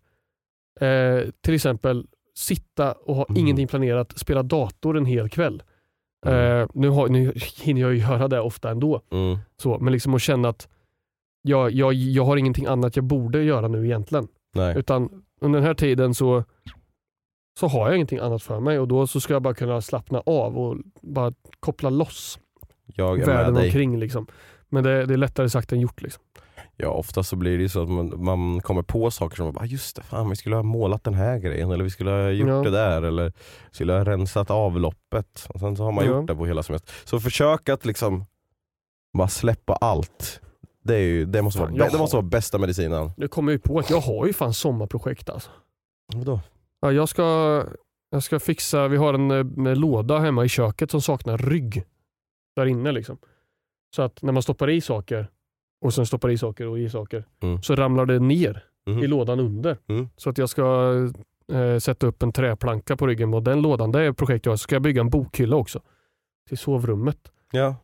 Eh, 0.79 1.29
till 1.41 1.53
exempel 1.53 2.07
sitta 2.35 2.91
och 2.91 3.15
ha 3.15 3.25
Mm. 3.29 3.39
ingenting 3.39 3.67
planerat, 3.67 4.17
spela 4.19 4.43
dator 4.43 4.97
en 4.97 5.05
hel 5.05 5.29
kväll. 5.29 5.63
Mm. 6.25 6.61
Eh, 6.61 6.67
nu, 6.73 6.89
har, 6.89 7.07
nu 7.07 7.33
hinner 7.61 7.81
jag 7.81 7.93
ju 7.93 7.99
göra 7.99 8.27
det 8.27 8.39
ofta 8.39 8.69
ändå. 8.69 9.01
Mm. 9.11 9.37
Så, 9.57 9.79
men 9.79 9.93
liksom 9.93 10.13
att 10.13 10.21
känna 10.21 10.49
att 10.49 10.67
jag, 11.41 11.71
jag, 11.71 11.93
jag 11.93 12.25
har 12.25 12.37
ingenting 12.37 12.65
annat 12.65 12.95
jag 12.95 13.05
borde 13.05 13.43
göra 13.43 13.67
nu 13.67 13.85
egentligen. 13.85 14.27
Nej. 14.55 14.77
Utan 14.77 15.23
under 15.41 15.59
den 15.59 15.67
här 15.67 15.73
tiden 15.73 16.13
så, 16.13 16.43
så 17.59 17.67
har 17.67 17.87
jag 17.87 17.95
ingenting 17.95 18.19
annat 18.19 18.43
för 18.43 18.59
mig 18.59 18.79
och 18.79 18.87
då 18.87 19.07
så 19.07 19.19
ska 19.21 19.33
jag 19.33 19.41
bara 19.41 19.53
kunna 19.53 19.81
slappna 19.81 20.19
av 20.25 20.57
och 20.57 20.77
bara 21.01 21.33
koppla 21.59 21.89
loss 21.89 22.39
Jag 22.85 23.19
är 23.21 23.25
världen 23.25 23.53
med 23.53 23.61
dig. 23.61 23.69
omkring. 23.69 23.99
Liksom. 23.99 24.27
Men 24.69 24.83
det, 24.83 25.05
det 25.05 25.13
är 25.13 25.17
lättare 25.17 25.49
sagt 25.49 25.71
än 25.71 25.79
gjort. 25.79 26.01
Liksom. 26.01 26.23
Ja, 26.75 26.87
ofta 26.89 27.23
så 27.23 27.35
blir 27.35 27.57
det 27.57 27.61
ju 27.63 27.69
så 27.69 27.81
att 27.83 27.89
man, 27.89 28.23
man 28.23 28.61
kommer 28.61 28.81
på 28.81 29.11
saker 29.11 29.35
som, 29.35 29.57
ah, 29.57 29.65
just 29.65 29.95
det, 29.95 30.01
fan 30.01 30.29
vi 30.29 30.35
skulle 30.35 30.55
ha 30.55 30.63
målat 30.63 31.03
den 31.03 31.13
här 31.13 31.37
grejen 31.39 31.71
eller 31.71 31.83
vi 31.83 31.89
skulle 31.89 32.09
ha 32.11 32.29
gjort 32.29 32.47
Ja. 32.49 32.61
det 32.61 32.69
där 32.69 33.01
eller 33.01 33.33
skulle 33.71 33.93
ha 33.93 34.03
rensat 34.05 34.51
avloppet. 34.51 35.45
Och 35.49 35.59
sen 35.59 35.75
så 35.75 35.83
har 35.83 35.91
man 35.91 36.05
Ja. 36.05 36.11
gjort 36.11 36.27
det 36.27 36.35
på 36.35 36.45
hela 36.45 36.63
semestern. 36.63 36.95
Så 37.05 37.19
försök 37.19 37.69
att 37.69 37.85
liksom 37.85 38.25
bara 39.17 39.27
släppa 39.27 39.73
allt. 39.73 40.41
Det, 40.83 40.95
är 40.95 40.99
ju, 40.99 41.25
det, 41.25 41.41
måste, 41.41 41.59
Fan, 41.59 41.77
vara, 41.77 41.89
det 41.89 41.97
måste 41.97 42.15
har- 42.17 42.21
vara 42.21 42.29
bästa 42.29 42.57
medicinen. 42.57 43.11
Nu 43.17 43.27
kommer 43.27 43.51
jag 43.51 43.55
ju 43.55 43.59
på 43.61 43.79
att 43.79 43.89
jag 43.89 43.99
har 44.01 44.25
ju 44.25 44.33
fan 44.33 44.53
sommarprojekt 44.53 45.29
alltså. 45.29 45.49
Vadå? 46.13 46.39
Ja, 46.81 46.91
jag, 46.91 47.09
ska, 47.09 47.23
jag 48.09 48.23
ska 48.23 48.39
fixa, 48.39 48.87
vi 48.87 48.97
har 48.97 49.13
en, 49.13 49.31
eh, 49.31 49.71
en 49.71 49.79
låda 49.79 50.19
hemma 50.19 50.45
i 50.45 50.49
köket 50.49 50.91
som 50.91 51.01
saknar 51.01 51.37
rygg. 51.37 51.83
Där 52.55 52.65
inne 52.65 52.91
liksom. 52.91 53.17
Så 53.95 54.01
att 54.01 54.21
när 54.21 54.31
man 54.33 54.43
stoppar 54.43 54.69
i 54.69 54.81
saker 54.81 55.27
och 55.81 55.93
sen 55.93 56.05
stoppar 56.05 56.29
i 56.29 56.37
saker 56.37 56.67
och 56.67 56.79
i 56.79 56.89
saker 56.89 57.25
Mm. 57.43 57.61
så 57.61 57.75
ramlar 57.75 58.05
det 58.05 58.19
ner 58.19 58.63
Mhm. 58.87 59.03
i 59.03 59.07
lådan 59.07 59.39
under. 59.39 59.77
Mm. 59.87 60.09
Så 60.17 60.29
att 60.29 60.37
jag 60.37 60.49
ska 60.49 60.93
eh, 61.53 61.77
sätta 61.77 62.07
upp 62.07 62.23
en 62.23 62.31
träplanka 62.33 62.97
på 62.97 63.07
ryggen 63.07 63.33
och 63.33 63.43
den 63.43 63.61
lådan, 63.61 63.91
det 63.91 63.99
är 64.01 64.09
ett 64.09 64.17
projekt 64.17 64.45
jag 64.45 64.51
har. 64.51 64.57
Så 64.57 64.61
ska 64.63 64.75
jag 64.75 64.81
bygga 64.81 65.01
en 65.01 65.09
bokhylla 65.09 65.55
också 65.55 65.81
till 66.49 66.57
sovrummet. 66.57 67.31
Ja. 67.51 67.75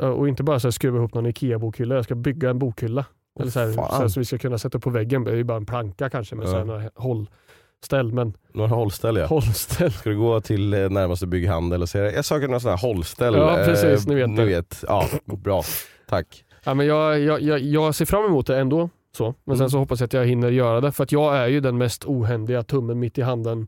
Eh, 0.00 0.08
och 0.08 0.28
inte 0.28 0.42
bara 0.42 0.60
så 0.60 0.66
här 0.68 0.72
skruva 0.72 0.98
ihop 0.98 1.14
någon 1.14 1.26
IKEA-bokhylla, 1.26 1.94
jag 1.94 2.04
ska 2.04 2.14
bygga 2.14 2.50
en 2.50 2.58
bokhylla. 2.58 3.04
Eller 3.40 3.50
så, 3.50 3.60
här, 3.60 3.72
så, 3.72 3.82
här, 3.94 4.08
så 4.08 4.20
vi 4.20 4.24
ska 4.24 4.38
kunna 4.38 4.58
sätta 4.58 4.78
upp 4.78 4.84
på 4.84 4.90
väggen. 4.90 5.24
Det 5.24 5.30
är 5.30 5.36
ju 5.36 5.44
bara 5.44 5.56
en 5.56 5.66
planka 5.66 6.10
kanske 6.10 6.34
med 6.36 6.46
Ja. 6.46 6.50
så 6.50 6.56
här, 6.56 6.64
några 6.64 6.90
hållställ. 6.94 8.12
Men 8.12 8.34
Några 8.54 8.68
hållställ 8.74 9.16
ja. 9.16 9.26
hållställ. 9.26 9.92
Ska 9.92 10.10
du 10.10 10.16
gå 10.18 10.40
till 10.40 10.74
eh, 10.74 10.90
närmaste 10.90 11.26
bygghandel 11.26 11.82
och 11.82 11.88
säga 11.88 12.12
jag 12.12 12.24
söker 12.24 12.46
några 12.48 12.60
sådana 12.60 12.76
här 12.76 12.88
hållställ. 12.88 13.34
Ja, 13.34 13.58
eh, 13.58 13.66
precis, 13.66 14.06
ni 14.06 14.14
vet 14.14 14.30
Ni 14.30 14.44
vet. 14.44 14.84
Ja, 14.88 15.06
bra. 15.24 15.62
Tack. 16.08 16.44
Ja, 16.64 16.74
men 16.74 16.86
jag, 16.86 17.20
jag, 17.20 17.40
jag, 17.42 17.60
jag 17.60 17.94
ser 17.94 18.04
fram 18.04 18.24
emot 18.24 18.46
det 18.46 18.58
ändå. 18.58 18.88
Så. 19.16 19.34
Men 19.44 19.56
sen 19.56 19.62
Mm. 19.62 19.70
så 19.70 19.78
hoppas 19.78 20.00
jag 20.00 20.06
att 20.06 20.12
jag 20.12 20.26
hinner 20.26 20.50
göra 20.50 20.80
det. 20.80 20.92
För 20.92 21.04
att 21.04 21.12
jag 21.12 21.36
är 21.36 21.46
ju 21.46 21.60
den 21.60 21.78
mest 21.78 22.04
ohändiga 22.04 22.62
tummen 22.62 22.98
mitt 22.98 23.18
i 23.18 23.22
handen 23.22 23.66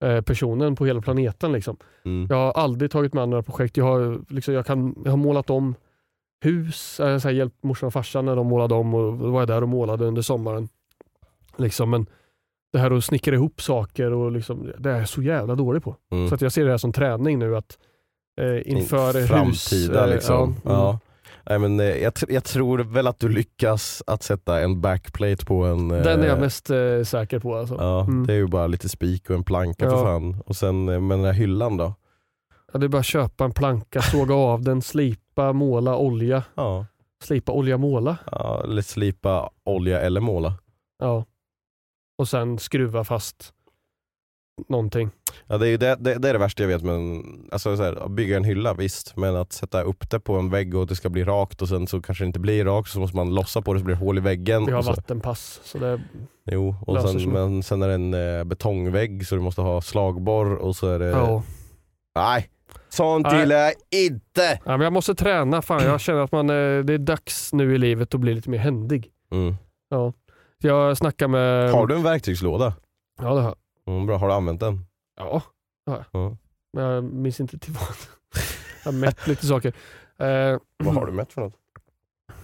personen 0.00 0.76
på 0.76 0.86
hela 0.86 1.00
planeten. 1.00 1.52
Liksom. 1.52 1.76
Mm. 2.04 2.26
Jag 2.30 2.36
har 2.36 2.52
aldrig 2.52 2.90
tagit 2.90 3.14
med 3.14 3.22
andra 3.22 3.42
projekt. 3.42 3.76
Jag 3.76 3.84
har, 3.84 4.20
liksom, 4.28 4.54
jag 4.54 4.66
kan, 4.66 4.94
jag 5.04 5.12
har 5.12 5.16
målat 5.16 5.50
om 5.50 5.74
hus, 6.44 7.00
eh, 7.00 7.18
så 7.18 7.28
här, 7.28 7.34
hjälpt 7.34 7.64
morsan 7.64 7.86
och 7.86 7.92
farsan 7.92 8.24
när 8.24 8.36
de 8.36 8.46
målade 8.46 8.74
om 8.74 8.94
och 8.94 9.18
då 9.18 9.30
var 9.30 9.40
jag 9.40 9.48
där 9.48 9.62
och 9.62 9.68
målade 9.68 10.04
under 10.04 10.22
sommaren. 10.22 10.68
Liksom, 11.56 11.90
men 11.90 12.06
det 12.72 12.78
här 12.78 12.90
att 12.90 13.04
snickra 13.04 13.34
ihop 13.34 13.62
saker, 13.62 14.12
och 14.12 14.32
liksom, 14.32 14.72
det 14.78 14.90
är 14.90 14.98
jag 14.98 15.08
så 15.08 15.22
jävla 15.22 15.54
dålig 15.54 15.82
på. 15.82 15.96
Mm. 16.12 16.28
Så 16.28 16.34
att 16.34 16.40
jag 16.40 16.52
ser 16.52 16.64
det 16.64 16.70
här 16.70 16.78
som 16.78 16.92
träning 16.92 17.38
nu. 17.38 17.56
att 17.56 17.78
eh, 18.40 18.72
Inför 18.72 19.14
hus. 19.14 19.28
Framtida 19.28 20.04
eh, 20.04 20.14
liksom. 20.14 20.56
ja, 20.64 20.70
Ja, 20.70 20.88
mm. 20.88 21.00
Nej, 21.50 21.58
men, 21.58 21.80
eh, 21.80 21.86
jag, 21.86 22.12
jag 22.28 22.44
tror 22.44 22.78
väl 22.78 23.06
att 23.06 23.18
du 23.18 23.28
lyckas 23.28 24.02
att 24.06 24.22
sätta 24.22 24.60
en 24.60 24.80
backplate 24.80 25.44
på 25.46 25.64
en... 25.64 25.90
eh, 25.90 26.02
Den 26.02 26.20
är 26.22 26.26
jag 26.26 26.40
mest 26.40 26.70
eh, 26.70 27.02
säker 27.04 27.38
på. 27.38 27.56
Alltså. 27.56 27.74
Ja, 27.78 28.00
Mm. 28.04 28.26
det 28.26 28.32
är 28.32 28.36
ju 28.36 28.46
bara 28.46 28.66
lite 28.66 28.88
spik 28.88 29.30
och 29.30 29.36
en 29.36 29.44
planka 29.44 29.84
Ja. 29.84 29.90
för 29.90 30.04
fan. 30.04 30.42
Och 30.46 30.56
sen 30.56 30.88
eh, 30.88 31.00
med 31.00 31.18
den 31.18 31.26
här 31.26 31.32
hyllan 31.32 31.76
då? 31.76 31.94
Ja, 32.72 32.78
det 32.78 32.86
är 32.86 32.88
bara 32.88 32.98
att 32.98 33.06
köpa 33.06 33.44
en 33.44 33.52
planka, 33.52 34.02
såga 34.02 34.34
av 34.34 34.62
den, 34.62 34.82
slipa, 34.82 35.52
måla, 35.52 35.96
olja. 35.96 36.42
Ja, 36.54 36.86
Slipa, 37.22 37.52
olja, 37.52 37.76
måla. 37.78 38.16
ja 38.30 38.62
eller 38.64 38.82
slipa 38.82 39.50
olja 39.64 40.00
eller 40.00 40.20
måla. 40.20 40.54
Ja. 40.98 41.24
Och 42.18 42.28
sen 42.28 42.58
skruva 42.58 43.04
fast 43.04 43.52
någonting. 44.68 45.10
Ja, 45.46 45.58
det, 45.58 45.68
är 45.68 45.78
det, 45.78 45.96
det, 46.00 46.14
det 46.14 46.28
är 46.28 46.32
det 46.32 46.38
värsta 46.38 46.62
jag 46.62 46.68
vet, 46.68 46.82
men 46.82 47.22
alltså, 47.52 47.76
så 47.76 47.82
här, 47.82 48.08
bygga 48.08 48.36
en 48.36 48.44
hylla 48.44 48.74
visst, 48.74 49.16
men 49.16 49.36
att 49.36 49.52
sätta 49.52 49.82
upp 49.82 50.10
det 50.10 50.20
på 50.20 50.36
en 50.36 50.50
vägg 50.50 50.74
och 50.74 50.86
det 50.86 50.96
ska 50.96 51.08
bli 51.08 51.24
rakt 51.24 51.62
och 51.62 51.68
sen 51.68 51.86
så 51.86 52.02
kanske 52.02 52.24
det 52.24 52.26
inte 52.26 52.40
blir 52.40 52.64
rakt 52.64 52.90
så 52.90 53.00
måste 53.00 53.16
man 53.16 53.34
lossa 53.34 53.62
på 53.62 53.72
det 53.72 53.78
så 53.78 53.84
blir 53.84 53.94
det 53.94 54.04
hål 54.04 54.18
i 54.18 54.20
väggen. 54.20 54.66
Vi 54.66 54.72
har 54.72 54.82
så, 54.82 54.90
vattenpass. 54.90 55.60
Så 55.64 55.78
det, 55.78 56.00
jo, 56.50 56.74
och 56.86 57.02
sen, 57.02 57.20
sig. 57.20 57.26
men 57.26 57.62
sen 57.62 57.82
är 57.82 57.88
det 57.88 57.94
en 57.94 58.14
eh, 58.14 58.44
betongvägg 58.44 59.26
så 59.26 59.34
du 59.34 59.40
måste 59.40 59.60
ha 59.60 59.80
slagborr 59.80 60.54
och 60.54 60.76
så 60.76 60.88
är 60.88 60.98
det... 60.98 61.08
ja. 61.08 61.42
Nej, 62.14 62.50
sånt 62.88 63.26
Nej. 63.30 63.40
gillar 63.40 63.56
jag 63.56 63.72
inte! 63.90 64.60
Ja, 64.64 64.76
men 64.76 64.80
jag 64.80 64.92
måste 64.92 65.14
träna, 65.14 65.62
fan 65.62 65.84
jag 65.84 66.00
känner 66.00 66.20
att 66.20 66.32
man, 66.32 66.50
eh, 66.50 66.84
det 66.84 66.94
är 66.94 66.98
dags 66.98 67.52
nu 67.52 67.74
i 67.74 67.78
livet 67.78 68.14
att 68.14 68.20
bli 68.20 68.34
lite 68.34 68.50
mer 68.50 68.58
händig. 68.58 69.10
Mm. 69.32 69.54
Ja. 69.88 70.12
Jag 70.62 70.96
snackar 70.96 71.28
med... 71.28 71.72
Har 71.72 71.86
du 71.86 71.94
en 71.94 72.02
verktygslåda? 72.02 72.74
Ja 73.22 73.34
det 73.34 73.40
har 73.40 73.48
jag. 73.48 73.54
Mm, 73.90 74.06
bra, 74.06 74.16
har 74.16 74.28
du 74.28 74.34
använt 74.34 74.60
den? 74.60 74.86
Ja, 75.16 75.42
jag. 75.86 76.04
Ja. 76.12 76.36
Men 76.72 76.84
jag 76.84 77.04
minns 77.04 77.40
inte 77.40 77.58
till 77.58 77.72
vad. 77.72 77.82
Jag 78.84 78.92
har 78.92 78.98
mätt 78.98 79.26
lite 79.26 79.46
saker. 79.46 79.68
Eh, 80.18 80.58
Vad 80.84 80.94
har 80.94 81.06
du 81.06 81.12
mätt 81.12 81.32
för 81.32 81.40
något? 81.40 81.54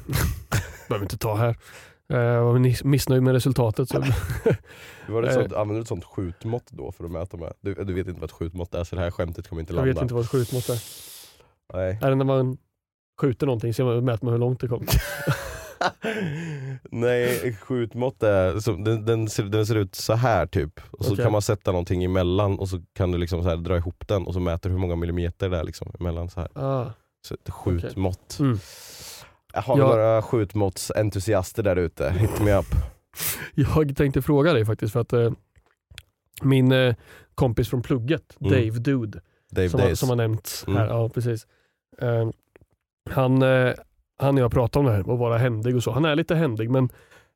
behöver 0.88 1.04
inte 1.04 1.18
ta 1.18 1.34
här. 1.36 1.56
Eh, 2.08 2.18
Jag 2.18 2.44
var 2.44 2.58
miss- 2.58 2.84
missnöjd 2.84 3.22
med 3.22 3.32
resultatet. 3.34 3.88
Så. 3.88 3.98
Var 5.08 5.22
det 5.22 5.28
Eh. 5.28 5.34
sånt, 5.34 5.52
använder 5.52 5.74
du 5.74 5.80
ett 5.82 5.88
sånt 5.88 6.04
skjutmått 6.04 6.66
då 6.70 6.92
för 6.92 7.04
att 7.04 7.10
mäta 7.10 7.36
med? 7.36 7.52
Du, 7.60 7.74
du 7.74 7.92
vet 7.94 8.06
inte 8.06 8.20
vad 8.20 8.30
ett 8.30 8.36
skjutmått 8.36 8.74
är 8.74 8.84
så 8.84 8.96
det 8.96 9.02
här 9.02 9.10
skämtet 9.10 9.48
kommer 9.48 9.60
inte 9.60 9.72
Jag 9.72 9.76
landa. 9.76 9.92
vet 9.94 10.02
inte 10.02 10.14
vad 10.14 10.24
ett 10.24 10.30
skjutmått 10.30 10.68
är. 10.68 10.82
Nej. 11.74 11.98
Är 12.02 12.08
det 12.10 12.14
när 12.14 12.24
man 12.24 12.58
skjuter 13.20 13.46
någonting 13.46 13.74
så 13.74 14.00
mäter 14.00 14.24
man 14.24 14.32
hur 14.32 14.38
långt 14.40 14.60
det 14.60 14.68
kommer? 14.68 14.86
Nej, 16.90 17.52
skjutmått 17.60 18.22
är, 18.22 18.58
så, 18.60 18.72
den, 18.72 19.04
den, 19.04 19.28
ser, 19.28 19.42
den 19.44 19.66
ser 19.66 19.74
ut 19.74 19.94
så 19.94 20.14
här 20.14 20.46
typ. 20.46 20.80
Och 20.90 21.04
så 21.04 21.12
Okej. 21.12 21.24
kan 21.24 21.32
man 21.32 21.42
sätta 21.42 21.72
någonting 21.72 22.04
emellan 22.04 22.58
och 22.58 22.68
så 22.68 22.82
kan 22.94 23.12
du 23.12 23.18
liksom 23.18 23.42
så 23.42 23.48
här 23.48 23.56
dra 23.56 23.76
ihop 23.76 24.08
den 24.08 24.26
och 24.26 24.34
så 24.34 24.40
mäter 24.40 24.68
du 24.68 24.72
hur 24.74 24.80
många 24.80 24.96
millimeter 24.96 25.48
det 25.48 25.58
är 25.58 25.64
liksom 25.64 25.92
emellan 26.00 26.30
så 26.30 26.40
här. 26.40 26.48
Ah. 26.58 26.92
Så 27.28 27.34
ett 27.34 27.50
skjutmått. 27.50 28.36
Mm. 28.40 28.58
Jag 29.52 29.62
har 29.62 29.78
Ja. 29.78 29.86
några 29.86 30.22
skjutmåttsentusiaster 30.22 31.62
där 31.62 31.76
ute, 31.76 32.10
hit 32.10 32.40
me 32.40 32.54
up. 32.58 32.66
Jag 33.54 33.96
tänkte 33.96 34.22
fråga 34.22 34.52
dig 34.52 34.64
faktiskt 34.64 34.92
för 34.92 35.00
att 35.00 35.12
eh, 35.12 35.30
min 36.42 36.72
eh, 36.72 36.94
kompis 37.34 37.68
från 37.70 37.82
plugget, 37.82 38.36
Mm. 38.40 38.52
Dave 38.52 38.78
Dude, 38.78 39.20
Dave 39.50 39.68
som, 39.68 39.80
har, 39.80 39.94
som 39.94 40.08
har 40.08 40.16
nämnts 40.16 40.64
Mm. 40.66 40.78
här. 40.78 40.86
Ja, 40.86 41.08
precis. 41.08 41.46
Eh, 42.00 42.28
han, 43.10 43.42
eh, 43.42 43.72
han 44.18 44.34
och 44.34 44.42
jag 44.42 44.52
pratade 44.52 44.80
om 44.80 44.86
det 44.86 44.96
här 44.96 45.10
och 45.10 45.18
vara 45.18 45.38
händig 45.38 45.76
och 45.76 45.82
så. 45.82 45.90
Han 45.90 46.04
är 46.04 46.16
lite 46.16 46.34
händig 46.34 46.70
men 46.70 46.88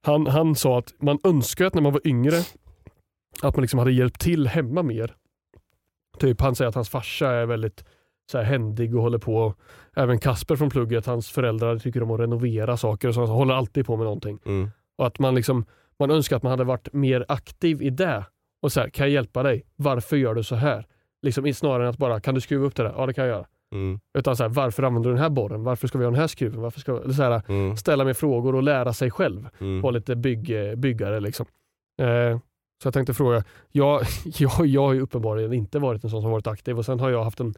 han, 0.02 0.26
han 0.26 0.54
sa 0.54 0.78
att 0.78 0.94
man 0.98 1.18
önskar 1.24 1.66
att 1.66 1.74
när 1.74 1.82
man 1.82 1.92
var 1.92 2.06
yngre 2.06 2.36
att 3.42 3.56
man 3.56 3.62
liksom 3.62 3.78
hade 3.78 3.92
hjälpt 3.92 4.20
till 4.20 4.46
hemma 4.46 4.82
mer. 4.82 5.14
Typ 6.18 6.40
han 6.40 6.54
säger 6.54 6.68
att 6.68 6.74
hans 6.74 6.88
farsa 6.88 7.30
är 7.30 7.46
väldigt 7.46 7.84
så 8.30 8.38
här, 8.38 8.44
händig 8.44 8.96
och 8.96 9.02
håller 9.02 9.18
på. 9.18 9.54
Även 9.96 10.18
Kasper 10.18 10.56
från 10.56 10.70
plugget, 10.70 11.06
hans 11.06 11.30
föräldrar 11.30 11.78
tycker 11.78 12.02
om 12.02 12.10
att 12.10 12.20
renovera 12.20 12.76
saker 12.76 13.08
och 13.08 13.14
så. 13.14 13.20
Han 13.20 13.28
håller 13.28 13.54
alltid 13.54 13.86
på 13.86 13.96
med 13.96 14.04
någonting. 14.04 14.38
Mm. 14.46 14.70
Och 14.98 15.06
att 15.06 15.18
man 15.18 15.34
liksom 15.34 15.64
man 16.00 16.10
önskar 16.10 16.36
att 16.36 16.42
man 16.42 16.50
hade 16.50 16.64
varit 16.64 16.92
mer 16.92 17.24
aktiv 17.28 17.82
i 17.82 17.90
det. 17.90 18.24
Och 18.62 18.72
så 18.72 18.80
här, 18.80 18.88
kan 18.88 19.06
jag 19.06 19.12
hjälpa 19.12 19.42
dig? 19.42 19.66
Varför 19.76 20.16
gör 20.16 20.34
du 20.34 20.42
så 20.42 20.54
här? 20.54 20.86
Liksom, 21.22 21.54
snarare 21.54 21.82
än 21.82 21.90
att 21.90 21.98
bara, 21.98 22.20
kan 22.20 22.34
du 22.34 22.40
skruva 22.40 22.66
upp 22.66 22.76
det 22.76 22.82
där? 22.82 22.94
Ja 22.96 23.06
det 23.06 23.14
kan 23.14 23.24
jag 23.24 23.30
göra. 23.36 23.46
Mm. 23.72 24.00
Utan 24.18 24.36
så 24.36 24.42
här, 24.42 24.50
varför 24.50 24.82
använder 24.82 25.10
du 25.10 25.14
den 25.14 25.22
här 25.22 25.30
borren? 25.30 25.64
Varför 25.64 25.88
ska 25.88 25.98
vi 25.98 26.04
ha 26.04 26.10
den 26.10 26.20
här 26.20 26.26
skruven? 26.26 26.60
Varför 26.60 26.80
ska 26.80 26.94
vi? 26.94 27.14
Så 27.14 27.22
här, 27.22 27.42
Mm. 27.48 27.76
ställa 27.76 28.04
mig 28.04 28.14
frågor 28.14 28.54
och 28.54 28.62
lära 28.62 28.92
sig 28.92 29.10
själv. 29.10 29.48
Mm. 29.60 29.80
Vara 29.80 29.90
lite 29.90 30.16
bygg, 30.16 30.78
byggare 30.78 31.20
liksom. 31.20 31.46
Eh, 32.02 32.38
så 32.82 32.86
jag 32.86 32.94
tänkte 32.94 33.14
fråga, 33.14 33.44
jag, 33.72 34.02
jag, 34.38 34.66
jag 34.66 34.82
har 34.82 34.92
ju 34.92 35.00
uppenbarligen 35.00 35.52
inte 35.52 35.78
varit 35.78 36.04
en 36.04 36.10
sån 36.10 36.22
som 36.22 36.30
varit 36.30 36.46
aktiv 36.46 36.78
och 36.78 36.84
sen 36.84 37.00
har 37.00 37.10
jag 37.10 37.24
haft 37.24 37.40
en 37.40 37.54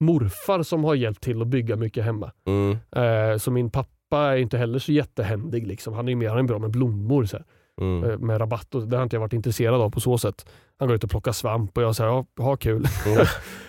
morfar 0.00 0.62
som 0.62 0.84
har 0.84 0.94
hjälpt 0.94 1.22
till 1.22 1.42
att 1.42 1.48
bygga 1.48 1.76
mycket 1.76 2.04
hemma. 2.04 2.32
Mm. 2.46 2.76
Eh, 2.96 3.38
så 3.38 3.50
min 3.50 3.70
pappa 3.70 4.18
är 4.18 4.36
inte 4.36 4.58
heller 4.58 4.78
så 4.78 4.92
jättehändig. 4.92 5.66
Liksom. 5.66 5.94
Han 5.94 6.06
är 6.08 6.10
ju 6.12 6.16
mer 6.16 6.28
han 6.28 6.38
är 6.38 6.42
bra 6.42 6.58
med 6.58 6.70
blommor. 6.70 7.24
Så 7.24 7.36
här 7.36 7.46
Mm. 7.80 8.10
eh, 8.10 8.18
med 8.18 8.40
rabatt 8.40 8.74
och 8.74 8.88
det 8.88 8.96
har 8.96 9.02
inte 9.02 9.16
jag 9.16 9.20
varit 9.20 9.32
intresserad 9.32 9.80
av 9.80 9.90
på 9.90 10.00
så 10.00 10.18
sätt. 10.18 10.46
Han 10.78 10.88
går 10.88 10.94
ut 10.94 11.04
och 11.04 11.10
plockar 11.10 11.32
svamp 11.32 11.76
och 11.76 11.82
jag 11.82 11.96
säger 11.96 12.10
ja, 12.10 12.26
ha 12.38 12.56
kul. 12.56 12.86
Mm. 13.06 13.18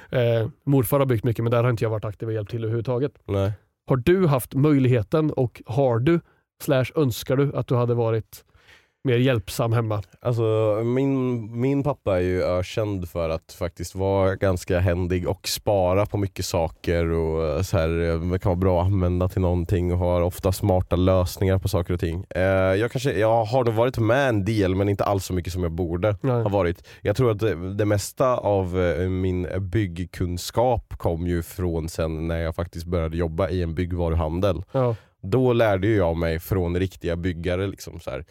eh, 0.42 0.50
morfar 0.64 1.00
har 1.00 1.06
byggt 1.06 1.24
mycket 1.24 1.44
men 1.44 1.52
där 1.52 1.64
har 1.64 1.70
inte 1.70 1.84
jag 1.84 1.90
varit 1.90 2.06
aktiv 2.06 2.28
och 2.28 2.34
hjälpt 2.34 2.52
till 2.52 2.64
överhuvudtaget. 2.64 3.12
Nej. 3.26 3.52
Har 3.88 3.98
du 3.98 4.28
haft 4.28 4.56
möjligheten 4.56 5.32
och 5.32 5.62
har 5.66 6.00
du, 6.00 6.20
slash 6.64 6.86
önskar 6.96 7.36
du 7.36 7.56
att 7.56 7.68
du 7.68 7.76
hade 7.76 7.94
varit 7.94 8.46
mer 9.08 9.18
hjälpsam 9.18 9.74
hemma? 9.74 10.04
Alltså 10.22 10.44
min, 10.86 11.62
min 11.62 11.84
pappa 11.84 12.18
är 12.18 12.22
ju 12.22 12.44
ökänd 12.44 13.10
för 13.10 13.30
att 13.30 13.54
faktiskt 13.60 13.96
vara 13.96 14.36
ganska 14.36 14.80
händig 14.80 15.28
och 15.28 15.48
spara 15.48 16.06
på 16.06 16.18
mycket 16.18 16.46
saker 16.46 17.12
och 17.12 17.48
eh, 17.48 17.62
så 17.62 17.78
här, 17.78 17.90
eh, 18.10 18.38
kan 18.38 18.50
vara 18.50 18.56
bra 18.56 18.82
att 18.82 18.86
använda 18.86 19.30
till 19.30 19.42
någonting 19.42 19.94
och 19.94 20.00
har 20.00 20.22
ofta 20.22 20.52
smarta 20.52 20.96
lösningar 20.96 21.58
på 21.58 21.68
saker 21.68 21.94
och 21.94 22.00
ting. 22.00 22.26
Eh, 22.30 22.42
jag, 22.42 22.92
kanske, 22.92 23.12
jag 23.12 23.46
har 23.46 23.64
nog 23.64 23.74
varit 23.74 23.98
med 23.98 24.30
en 24.30 24.46
del 24.46 24.76
men 24.76 24.90
inte 24.90 25.04
alls 25.04 25.26
så 25.26 25.34
mycket 25.34 25.54
som 25.54 25.64
jag 25.64 25.72
borde 25.72 26.16
Nej. 26.22 26.42
ha 26.42 26.50
varit. 26.50 26.88
Jag 27.02 27.16
tror 27.16 27.32
att 27.32 27.40
det, 27.40 27.74
det 27.74 27.86
mesta 27.86 28.38
av 28.38 28.82
eh, 28.82 29.10
min 29.10 29.48
byggkunskap 29.60 30.94
kom 30.98 31.28
ju 31.28 31.44
från 31.44 31.90
sen 31.90 32.28
när 32.28 32.38
jag 32.38 32.56
faktiskt 32.56 32.86
började 32.86 33.18
jobba 33.18 33.50
i 33.50 33.64
en 33.64 33.76
byggvaruhandel 33.76 34.64
Ja, 34.72 34.96
då 35.22 35.54
lärde 35.54 35.88
jag 35.88 36.18
mig 36.18 36.40
från 36.40 36.80
riktiga 36.80 37.16
byggare. 37.16 37.68
Liksom, 37.68 38.00
så 38.00 38.10
här. 38.10 38.26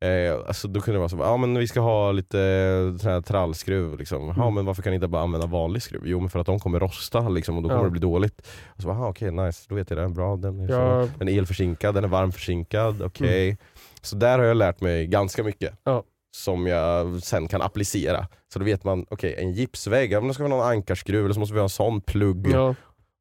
Eh, 0.00 0.34
alltså, 0.46 0.68
då 0.68 0.80
kunde 0.80 0.96
det 0.96 0.98
vara 0.98 1.08
så 1.08 1.16
ja 1.16 1.36
men 1.36 1.58
vi 1.58 1.68
ska 1.68 1.80
ha 1.80 2.12
lite 2.12 2.40
eh, 2.40 2.98
sån 2.98 3.10
här 3.10 3.20
trallskruv. 3.20 3.98
Liksom. 3.98 4.26
Ja, 4.36 4.42
Mm. 4.42 4.54
men 4.54 4.64
varför 4.64 4.82
kan 4.82 4.90
ni 4.90 4.94
inte 4.94 5.08
bara 5.08 5.22
använda 5.22 5.46
vanlig 5.46 5.82
skruv? 5.82 6.02
Jo 6.04 6.20
men 6.20 6.28
för 6.30 6.38
att 6.40 6.46
de 6.46 6.58
kommer 6.60 6.80
rosta 6.80 7.28
liksom, 7.28 7.56
och 7.56 7.62
då 7.62 7.68
kommer 7.68 7.80
Ja. 7.80 7.84
det 7.84 7.90
bli 7.90 8.00
dåligt. 8.00 8.48
Och 8.66 8.82
så, 8.82 8.90
aha, 8.90 9.08
okej 9.08 9.30
nice, 9.30 9.66
då 9.68 9.74
vet 9.74 9.90
jag 9.90 9.98
det. 9.98 10.08
Bra, 10.08 10.36
den 10.36 10.60
är, 10.60 10.68
Ja. 10.70 11.06
så, 11.06 11.12
den 11.18 11.28
är 11.28 11.38
elförsinkad, 11.38 11.94
den 11.94 12.04
är 12.04 12.08
varmförsinkad, 12.08 13.02
okej. 13.02 13.58
Så 14.02 14.16
där 14.16 14.38
har 14.38 14.44
jag 14.44 14.56
lärt 14.56 14.80
mig 14.80 15.06
ganska 15.06 15.42
mycket. 15.42 15.72
Ja. 15.84 16.02
Som 16.36 16.66
jag 16.66 17.22
sen 17.22 17.48
kan 17.48 17.62
applicera. 17.62 18.26
Så 18.52 18.58
då 18.58 18.64
vet 18.64 18.84
man, 18.84 19.06
okej 19.10 19.34
en 19.38 19.52
gipsvägg, 19.52 20.12
ja, 20.12 20.20
men 20.20 20.28
då 20.28 20.34
ska 20.34 20.44
vi 20.44 20.50
ha 20.50 20.56
någon 20.56 20.66
ankarskruv 20.66 21.24
eller 21.24 21.34
så 21.34 21.40
måste 21.40 21.52
vi 21.54 21.60
ha 21.60 21.64
en 21.64 21.68
sån 21.70 22.00
plugg. 22.00 22.46
ja. 22.52 22.74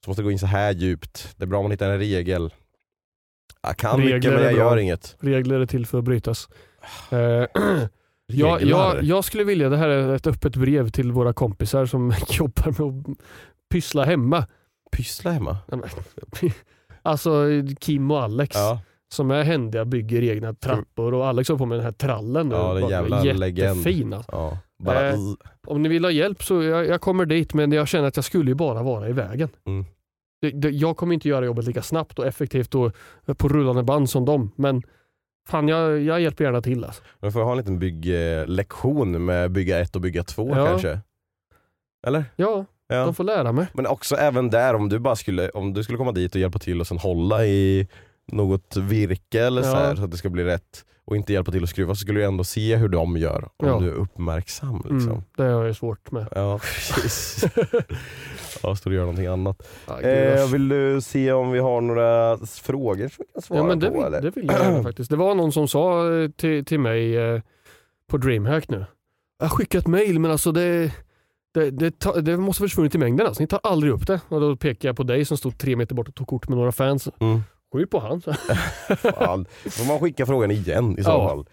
Så 0.05 0.09
måste 0.09 0.21
det 0.21 0.23
gå 0.23 0.31
in 0.31 0.39
så 0.39 0.45
här 0.45 0.71
djupt. 0.73 1.33
Det 1.37 1.43
är 1.43 1.47
bra 1.47 1.57
om 1.59 1.63
man 1.63 1.71
hittar 1.71 1.89
en 1.89 1.99
regel. 1.99 2.53
Jag 3.61 3.77
kan 3.77 3.97
Regler 3.99 4.15
mycket 4.15 4.33
men 4.33 4.43
jag 4.43 4.53
gör 4.53 4.77
inget. 4.77 5.15
Regler 5.19 5.59
är 5.59 5.65
till 5.65 5.85
för 5.85 5.97
att 5.97 6.03
brytas. 6.03 6.49
Eh, 7.11 7.17
jag, 8.33 8.61
jag, 8.61 9.03
jag 9.03 9.23
skulle 9.23 9.43
vilja, 9.43 9.69
det 9.69 9.77
här 9.77 9.89
är 9.89 10.15
ett 10.15 10.27
öppet 10.27 10.55
brev 10.55 10.89
till 10.89 11.11
våra 11.11 11.33
kompisar 11.33 11.85
som 11.85 12.13
jobbar 12.29 12.83
med 12.89 12.99
att 13.11 13.17
pyssla 13.71 14.03
hemma. 14.05 14.45
Pyssla 14.91 15.31
hemma. 15.31 15.57
Alltså 17.01 17.45
Kim 17.79 18.11
och 18.11 18.21
Alex 18.23 18.55
Ja. 18.55 18.79
som 19.13 19.31
är 19.31 19.43
händiga, 19.43 19.85
bygger 19.85 20.23
egna 20.23 20.53
trappor 20.53 21.13
och 21.13 21.27
Alex 21.27 21.49
har 21.49 21.57
på 21.57 21.65
med 21.65 21.77
den 21.77 21.85
här 21.85 21.91
trallen. 21.91 22.49
nu. 22.49 22.55
Ja, 22.55 22.79
Bara 22.81 22.89
jävla. 23.23 23.47
Jättefin 23.47 24.13
alltså. 24.13 24.31
ja. 24.31 24.57
Bara, 24.79 25.09
Eh. 25.09 25.15
Om 25.67 25.83
ni 25.83 25.89
vill 25.89 26.03
ha 26.05 26.11
hjälp 26.11 26.43
så 26.43 26.63
jag, 26.63 26.87
jag 26.87 27.01
kommer 27.01 27.25
dit 27.25 27.53
men 27.53 27.71
jag 27.71 27.87
känner 27.87 28.07
att 28.07 28.15
jag 28.15 28.25
skulle 28.25 28.51
ju 28.51 28.55
bara 28.55 28.83
vara 28.83 29.09
i 29.09 29.11
vägen. 29.13 29.49
Mm. 29.67 29.85
Jag 30.73 30.97
kommer 30.97 31.13
inte 31.13 31.29
göra 31.29 31.45
jobbet 31.45 31.65
lika 31.65 31.81
snabbt 31.81 32.19
och 32.19 32.25
effektivt 32.27 32.75
och 32.75 32.91
på 33.37 33.47
rullande 33.47 33.83
band 33.83 34.09
som 34.09 34.25
dem 34.25 34.51
men 34.55 34.83
fan 35.47 35.67
jag, 35.67 36.01
jag 36.01 36.21
hjälper 36.21 36.43
gärna 36.43 36.61
till 36.61 36.83
alltså. 36.83 37.03
Men 37.19 37.31
får 37.31 37.41
ha 37.43 37.51
en 37.51 37.57
liten 37.57 37.79
bygglektion 37.79 39.25
med 39.25 39.51
bygga 39.51 39.79
ett 39.79 39.95
och 39.95 40.01
bygga 40.01 40.23
två 40.23 40.49
Ja. 40.55 40.65
kanske? 40.65 40.99
Eller? 42.07 42.25
Ja, 42.35 42.65
Ja. 42.87 43.05
de 43.05 43.15
får 43.15 43.23
lära 43.23 43.51
mig. 43.51 43.67
Men 43.73 43.87
också 43.87 44.15
även 44.15 44.49
där, 44.49 44.73
om 44.73 44.89
du 44.89 44.99
bara 44.99 45.15
skulle, 45.15 45.49
om 45.49 45.73
du 45.73 45.83
skulle 45.83 45.97
komma 45.97 46.11
dit 46.11 46.35
och 46.35 46.41
hjälpa 46.41 46.59
till 46.59 46.79
och 46.81 46.87
sen 46.87 46.97
hålla 46.97 47.45
i 47.45 47.87
något 48.27 48.77
virke 48.77 49.45
eller 49.45 49.61
så, 49.61 49.69
Ja. 49.69 49.75
här, 49.75 49.95
så 49.95 50.03
att 50.03 50.11
det 50.11 50.17
ska 50.17 50.29
bli 50.29 50.43
rätt 50.43 50.85
och 51.05 51.15
inte 51.15 51.33
hjälpa 51.33 51.51
till 51.51 51.63
att 51.63 51.69
skruva 51.69 51.95
så 51.95 51.99
skulle 51.99 52.19
du 52.19 52.25
ändå 52.25 52.43
se 52.43 52.75
hur 52.75 52.87
de 52.89 53.17
gör 53.17 53.49
om 53.57 53.67
Ja. 53.67 53.79
du 53.79 53.87
är 53.89 53.93
uppmärksam. 53.93 54.75
Liksom. 54.77 55.11
Mm, 55.11 55.23
det 55.37 55.43
har 55.43 55.65
jag 55.65 55.75
svårt 55.75 56.11
med. 56.11 56.27
Ja 56.35 56.59
precis. 56.85 57.45
ja, 58.63 58.75
står 58.75 58.91
och 58.91 58.95
gör 58.95 59.01
någonting 59.01 59.25
annat. 59.27 59.67
Ja, 59.87 60.01
Eh, 60.01 60.47
vill 60.51 60.69
du 60.69 61.01
se 61.01 61.31
om 61.31 61.51
vi 61.51 61.59
har 61.59 61.81
några 61.81 62.37
frågor 62.45 63.07
som 63.07 63.25
vi 63.27 63.33
kan 63.33 63.41
svara 63.41 63.59
ja, 63.59 63.65
men 63.65 63.79
det, 63.79 63.87
på? 63.87 63.93
vill, 63.93 64.03
eller? 64.03 64.21
det 64.21 64.29
vill 64.35 64.45
jag 64.47 64.59
gärna 64.61 64.83
faktiskt. 64.83 65.09
Det 65.09 65.15
var 65.17 65.35
någon 65.35 65.51
som 65.51 65.67
sa 65.67 66.13
eh, 66.13 66.29
till, 66.29 66.65
till 66.65 66.79
mig 66.79 67.17
eh, 67.17 67.41
på 68.09 68.17
DreamHack 68.17 68.69
nu. 68.69 68.85
Jag 69.39 69.45
har 69.47 69.55
skickat 69.57 69.87
mail 69.87 70.19
men 70.19 70.31
alltså 70.31 70.51
det, 70.51 70.91
det, 71.53 71.71
det, 71.71 71.99
ta, 71.99 72.21
det 72.21 72.37
måste 72.37 72.63
ha 72.63 72.67
försvunnit 72.67 72.95
i 72.95 72.97
mängden. 72.97 73.27
Alltså. 73.27 73.43
Ni 73.43 73.47
tar 73.47 73.59
aldrig 73.63 73.93
upp 73.93 74.07
det. 74.07 74.19
Och 74.29 74.41
då 74.41 74.55
pekar 74.55 74.89
jag 74.89 74.95
på 74.97 75.03
dig 75.03 75.25
som 75.25 75.37
stod 75.37 75.57
tre 75.57 75.75
meter 75.75 75.95
bort 75.95 76.07
och 76.07 76.15
tog 76.15 76.27
kort 76.27 76.49
med 76.49 76.57
några 76.57 76.71
fans. 76.71 77.09
Mm. 77.19 77.41
Skyll 77.73 77.87
på 77.87 77.99
han. 77.99 78.21
Fan. 78.97 79.45
får 79.69 79.87
man 79.87 79.99
skicka 79.99 80.25
frågan 80.25 80.51
igen 80.51 80.95
i 80.99 81.03
så 81.03 81.09
Ja. 81.09 81.27
fall. 81.29 81.45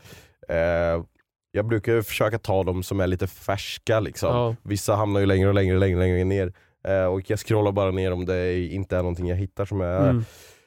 Eh, 0.49 1.05
jag 1.53 1.67
brukar 1.67 2.03
försöka 2.03 2.39
ta 2.39 2.63
de 2.65 2.83
som 2.83 3.01
är 3.01 3.07
lite 3.07 3.27
färska. 3.27 4.01
Liksom. 4.01 4.29
Ja. 4.37 4.55
Vissa 4.63 4.95
hamnar 4.95 5.21
ju 5.21 5.27
längre 5.27 5.49
och 5.49 5.55
längre, 5.55 5.79
längre, 5.79 5.99
längre 5.99 6.25
ner. 6.25 6.53
Eh, 6.89 7.05
och 7.05 7.31
jag 7.31 7.39
scrollar 7.39 7.73
bara 7.73 7.91
ner 7.91 8.13
om 8.13 8.27
det 8.27 8.59
inte 8.67 8.97
är 8.97 9.03
någonting 9.03 9.27
jag 9.29 9.37
hittar 9.37 9.65
som 9.65 9.81
är 9.81 10.11
Mm. 10.11 10.25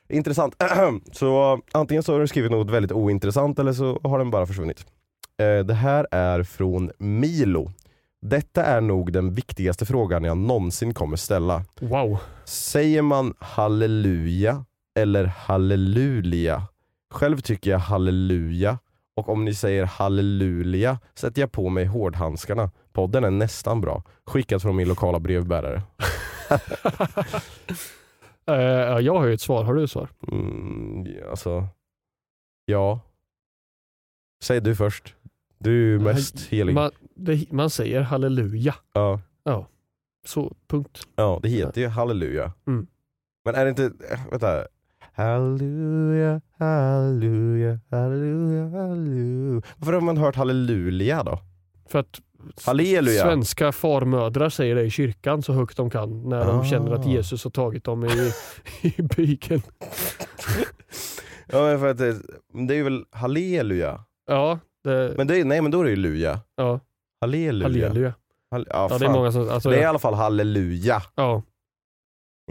intressant. 0.10 0.56
så 1.12 1.60
antingen 1.72 2.04
så 2.04 2.14
har 2.14 2.20
du 2.20 2.28
skrivit 2.28 2.52
något 2.52 2.70
väldigt 2.70 2.92
ointressant 2.92 3.60
eller 3.60 3.74
så 3.74 4.00
har 4.04 4.18
den 4.18 4.32
bara 4.32 4.46
försvunnit. 4.48 4.86
Eh, 5.42 5.66
det 5.66 5.74
här 5.74 6.08
är 6.12 6.44
från 6.44 6.92
Milo 6.98 7.72
Detta 8.22 8.64
är 8.66 8.82
nog 8.82 9.14
den 9.14 9.34
viktigaste 9.34 9.86
frågan 9.86 10.24
jag 10.24 10.38
någonsin 10.38 10.94
kommer 10.94 11.18
ställa. 11.18 11.64
Wow. 11.80 12.18
Säger 12.46 13.02
man 13.02 13.34
halleluja 13.40 14.66
eller 14.98 15.26
halleluja? 15.26 16.64
Själv 17.14 17.38
tycker 17.38 17.72
jag 17.72 17.80
halleluja 17.80 18.80
och 19.16 19.30
om 19.30 19.46
ni 19.46 19.54
säger 19.54 19.86
halleluja 19.86 21.00
sätter 21.16 21.42
jag 21.42 21.52
på 21.52 21.70
mig 21.70 21.86
hårdhandskarna. 21.86 22.72
Podden 22.94 23.24
är 23.24 23.32
nästan 23.32 23.82
bra. 23.82 24.04
Skickat 24.26 24.62
från 24.62 24.76
min 24.76 24.88
lokala 24.88 25.20
brevbärare. 25.20 25.82
Eh, 28.50 28.56
ja, 28.56 29.02
jag 29.02 29.20
har 29.20 29.26
ju 29.28 29.34
ett 29.34 29.42
svar. 29.42 29.64
Har 29.64 29.74
du 29.74 29.84
ett 29.84 29.92
svar? 29.92 30.10
Mm, 30.32 31.08
alltså, 31.30 31.68
ja. 32.66 33.00
Säg 34.44 34.62
du 34.62 34.76
först. 34.76 35.16
Du 35.60 35.96
är 35.96 36.00
mest 36.00 36.48
helig. 36.48 36.74
Man, 36.74 36.92
det, 37.16 37.52
man 37.52 37.70
säger 37.70 38.02
halleluja. 38.02 38.76
Ja. 38.94 39.20
Så, 40.26 40.54
punkt. 40.68 41.08
ja, 41.16 41.40
det 41.44 41.50
heter 41.50 41.82
ju 41.82 41.88
halleluja. 41.88 42.54
Mm. 42.68 42.88
Men 43.46 43.56
är 43.56 43.64
det 43.66 43.70
inte, 43.70 43.86
äh, 43.86 44.20
vänta. 44.32 44.68
Halleluja, 45.18 46.42
halleluja, 46.60 47.80
halleluja, 47.92 48.70
halleluja. 48.70 49.62
Varför 49.78 49.94
har 49.94 50.02
man 50.02 50.18
hört 50.18 50.36
halleluja 50.36 51.24
då? 51.24 51.40
För 51.90 52.00
att 52.00 52.22
Halleluja. 52.66 53.24
svenska 53.24 53.72
farmödrar 53.72 54.50
säger 54.50 54.76
det 54.76 54.84
i 54.84 54.90
kyrkan 54.90 55.44
så 55.44 55.54
högt 55.54 55.78
de 55.78 55.90
kan 55.90 56.30
när 56.30 56.46
de 56.46 56.60
Ah. 56.60 56.64
känner 56.66 56.92
att 56.92 57.06
Jesus 57.06 57.44
har 57.44 57.52
tagit 57.52 57.84
dem 57.84 58.06
i, 58.06 58.32
i 58.82 59.02
byken. 59.02 59.62
Ja, 61.52 61.62
men 61.62 61.80
för 61.80 61.88
att 61.88 61.98
det, 61.98 62.16
det 62.68 62.76
är 62.76 62.84
väl 62.84 63.04
halleluja? 63.12 64.04
Ja, 64.28 64.60
det, 64.84 65.14
Men 65.18 65.28
det, 65.28 65.40
är- 65.40 65.46
nej 65.46 65.62
men 65.62 65.72
då 65.72 65.80
är 65.80 65.84
det 65.84 65.90
ju 65.90 65.96
luja. 65.96 66.40
ja 66.56 66.80
Halleluja. 67.22 67.66
halleluja. 67.68 68.14
Halle- 68.52 68.68
ja, 68.70 68.88
Ja, 68.92 68.98
det 68.98 69.06
är 69.06 69.10
många 69.10 69.32
som... 69.32 69.50
Alltså, 69.50 69.70
det 69.70 69.78
är 69.78 69.82
i 69.82 69.86
alla 69.86 70.00
fall 70.00 70.14
halleluja. 70.14 71.02
ja, 71.16 71.42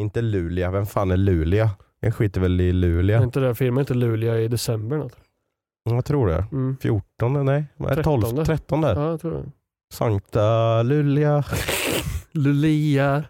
Inte 0.01 0.23
Luleå. 0.23 0.71
Vem 0.71 0.87
fan 0.87 1.11
är 1.11 1.17
Luleå? 1.17 1.69
Jag 2.01 2.15
skiter 2.15 2.41
väl 2.41 2.61
i 2.61 2.69
är 2.69 2.73
Luleå. 2.73 3.23
inte 3.23 3.41
det 3.41 3.55
firman 3.55 3.81
inte 3.81 3.95
Luleå 3.95 4.37
i 4.37 4.49
december? 4.49 4.97
Något? 4.97 5.17
Jag 5.85 6.05
tror 6.05 6.27
det. 6.29 6.47
Mm. 6.53 6.77
14, 6.81 7.45
nej? 7.47 7.65
Vad 7.77 7.93
är 7.93 7.97
det? 7.97 8.03
12, 8.03 8.23
13. 8.23 8.45
13. 8.45 8.83
Ja, 8.83 9.11
jag 9.11 9.21
tror 9.21 9.31
det. 9.33 9.45
Sankta 9.95 10.83
Luleå. 10.83 11.43
Lulia. 12.33 13.25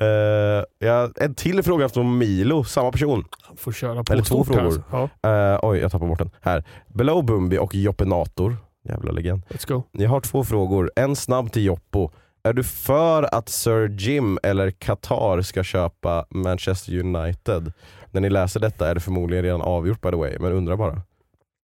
Uh, 0.00 0.64
ja, 0.78 1.10
en 1.16 1.34
till 1.34 1.62
fråga 1.62 1.88
från 1.88 2.18
Milo, 2.18 2.64
samma 2.64 2.92
person. 2.92 3.24
Får 3.56 3.72
köra 3.72 4.04
på 4.04 4.12
Eller 4.12 4.22
två 4.22 4.44
frågor. 4.44 4.64
alltså. 4.64 4.82
Ja, 4.90 5.08
Eh, 5.30 5.58
oj, 5.62 5.78
jag 5.78 5.92
tappade 5.92 6.08
bort 6.08 6.18
den. 6.18 6.30
Här. 6.40 6.64
Below 6.88 7.24
Bumbi 7.24 7.58
och 7.58 7.74
Joppenator. 7.74 8.56
Jävla 8.84 9.12
legend. 9.12 9.42
let's 9.48 9.68
go. 9.68 9.82
Jag 9.92 10.10
har 10.10 10.20
två 10.20 10.44
frågor. 10.44 10.90
En 10.96 11.16
snabb 11.16 11.52
till 11.52 11.64
Joppo. 11.64 12.10
Är 12.48 12.52
du 12.52 12.62
för 12.64 13.34
att 13.34 13.48
Sir 13.48 13.88
Jim 13.88 14.38
eller 14.42 14.70
Qatar 14.70 15.42
ska 15.42 15.62
köpa 15.62 16.26
Manchester 16.30 16.98
United? 16.98 17.72
När 18.10 18.20
ni 18.20 18.30
läser 18.30 18.60
detta 18.60 18.90
är 18.90 18.94
det 18.94 19.00
förmodligen 19.00 19.44
redan 19.44 19.60
avgjort 19.62 20.00
by 20.00 20.10
the 20.10 20.16
way, 20.16 20.36
men 20.40 20.52
undrar 20.52 20.76
bara. 20.76 21.02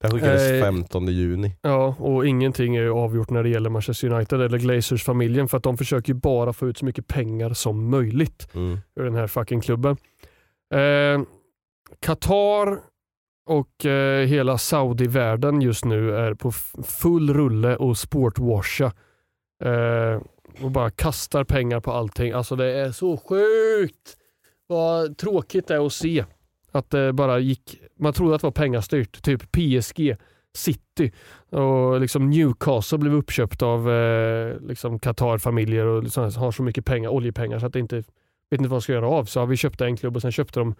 Det 0.03 0.11
skickades 0.11 0.51
Eh, 0.51 0.61
15 0.61 1.07
juni. 1.07 1.57
Ja, 1.63 1.95
och 1.99 2.27
ingenting 2.27 2.77
är 2.77 2.87
avgjort 2.87 3.31
när 3.31 3.43
det 3.43 3.49
gäller 3.49 3.71
Manchester 3.71 4.13
United 4.13 4.41
eller 4.41 4.59
Glazers-familjen 4.59 5.49
för 5.49 5.57
att 5.57 5.63
de 5.63 5.77
försöker 5.77 6.09
ju 6.13 6.21
bara 6.21 6.53
få 6.53 6.69
ut 6.69 6.79
så 6.79 6.85
mycket 6.85 7.07
pengar 7.07 7.51
som 7.53 7.91
möjligt 7.91 8.49
Mm. 8.55 8.79
ur 8.97 9.05
den 9.05 9.15
här 9.15 9.27
fucking 9.27 9.61
klubben. 9.61 9.97
Eh, 10.75 11.23
Qatar 12.01 12.79
och 13.47 13.87
eh, 13.87 14.27
hela 14.27 14.59
Saudi-världen 14.59 15.61
just 15.61 15.85
nu 15.85 16.17
är 16.17 16.35
på 16.35 16.53
full 16.85 17.35
rulle 17.35 17.77
och 17.77 17.99
sportwasha. 17.99 18.93
Eh, 19.65 20.21
och 20.63 20.71
bara 20.71 20.91
kastar 20.91 21.45
pengar 21.45 21.81
på 21.81 21.93
allting. 21.93 22.33
Alltså 22.33 22.57
det 22.57 22.73
är 22.73 22.93
så 22.93 23.17
sjukt 23.17 24.17
vad 24.67 25.19
tråkigt 25.19 25.67
det 25.67 25.75
är 25.75 25.87
att 25.87 25.93
se. 25.93 26.25
Att 26.73 26.91
det 26.91 27.13
bara 27.13 27.39
gick, 27.39 27.81
man 27.99 28.13
trodde 28.13 28.35
att 28.35 28.41
det 28.41 28.47
var 28.47 28.53
pengastyrt. 28.53 29.23
Typ 29.23 29.43
PSG, 29.53 30.17
City 30.57 31.13
och 31.51 32.01
liksom 32.01 32.31
Newcastle 32.31 32.99
blev 32.99 33.15
uppköpt 33.15 33.63
av 33.63 33.91
eh, 33.91 34.61
liksom 34.61 34.99
Qatar-familjer 34.99 35.87
och 35.87 36.03
liksom 36.03 36.23
har 36.37 36.53
så 36.53 36.63
mycket 36.63 36.85
pengar, 36.85 37.11
oljepengar 37.11 37.59
så 37.59 37.67
att 37.67 37.73
det 37.73 37.79
inte 37.79 37.97
vet 37.97 38.61
inte 38.61 38.69
vad 38.69 38.77
de 38.77 38.83
ska 38.83 38.93
göra 38.93 39.09
av. 39.09 39.25
Så 39.25 39.41
har 39.41 39.47
vi 39.47 39.57
köpt 39.57 39.81
en 39.81 39.97
klubb 39.97 40.17
och 40.17 40.23
sen 40.23 40.33
köpte 40.33 40.61
de 40.61 40.75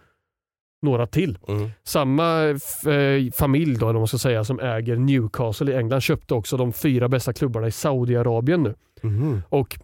några 0.83 1.07
till. 1.07 1.39
Mm. 1.49 1.71
Samma 1.85 2.45
eh, 2.49 3.33
familj 3.35 3.79
då, 3.79 3.87
vad 3.87 3.95
man 3.95 4.09
ska 4.09 4.19
säga, 4.19 4.45
som 4.45 4.61
äger 4.61 4.97
Newcastle 4.97 5.73
i 5.73 5.77
England 5.77 6.01
köpte 6.01 6.35
också 6.35 6.57
de 6.57 6.73
fyra 6.73 7.09
bästa 7.09 7.33
klubbarna 7.33 7.67
i 7.67 7.71
Saudiarabien 7.71 8.63
nu. 8.63 8.75
Mhm. 9.05 9.43
Och 9.49 9.79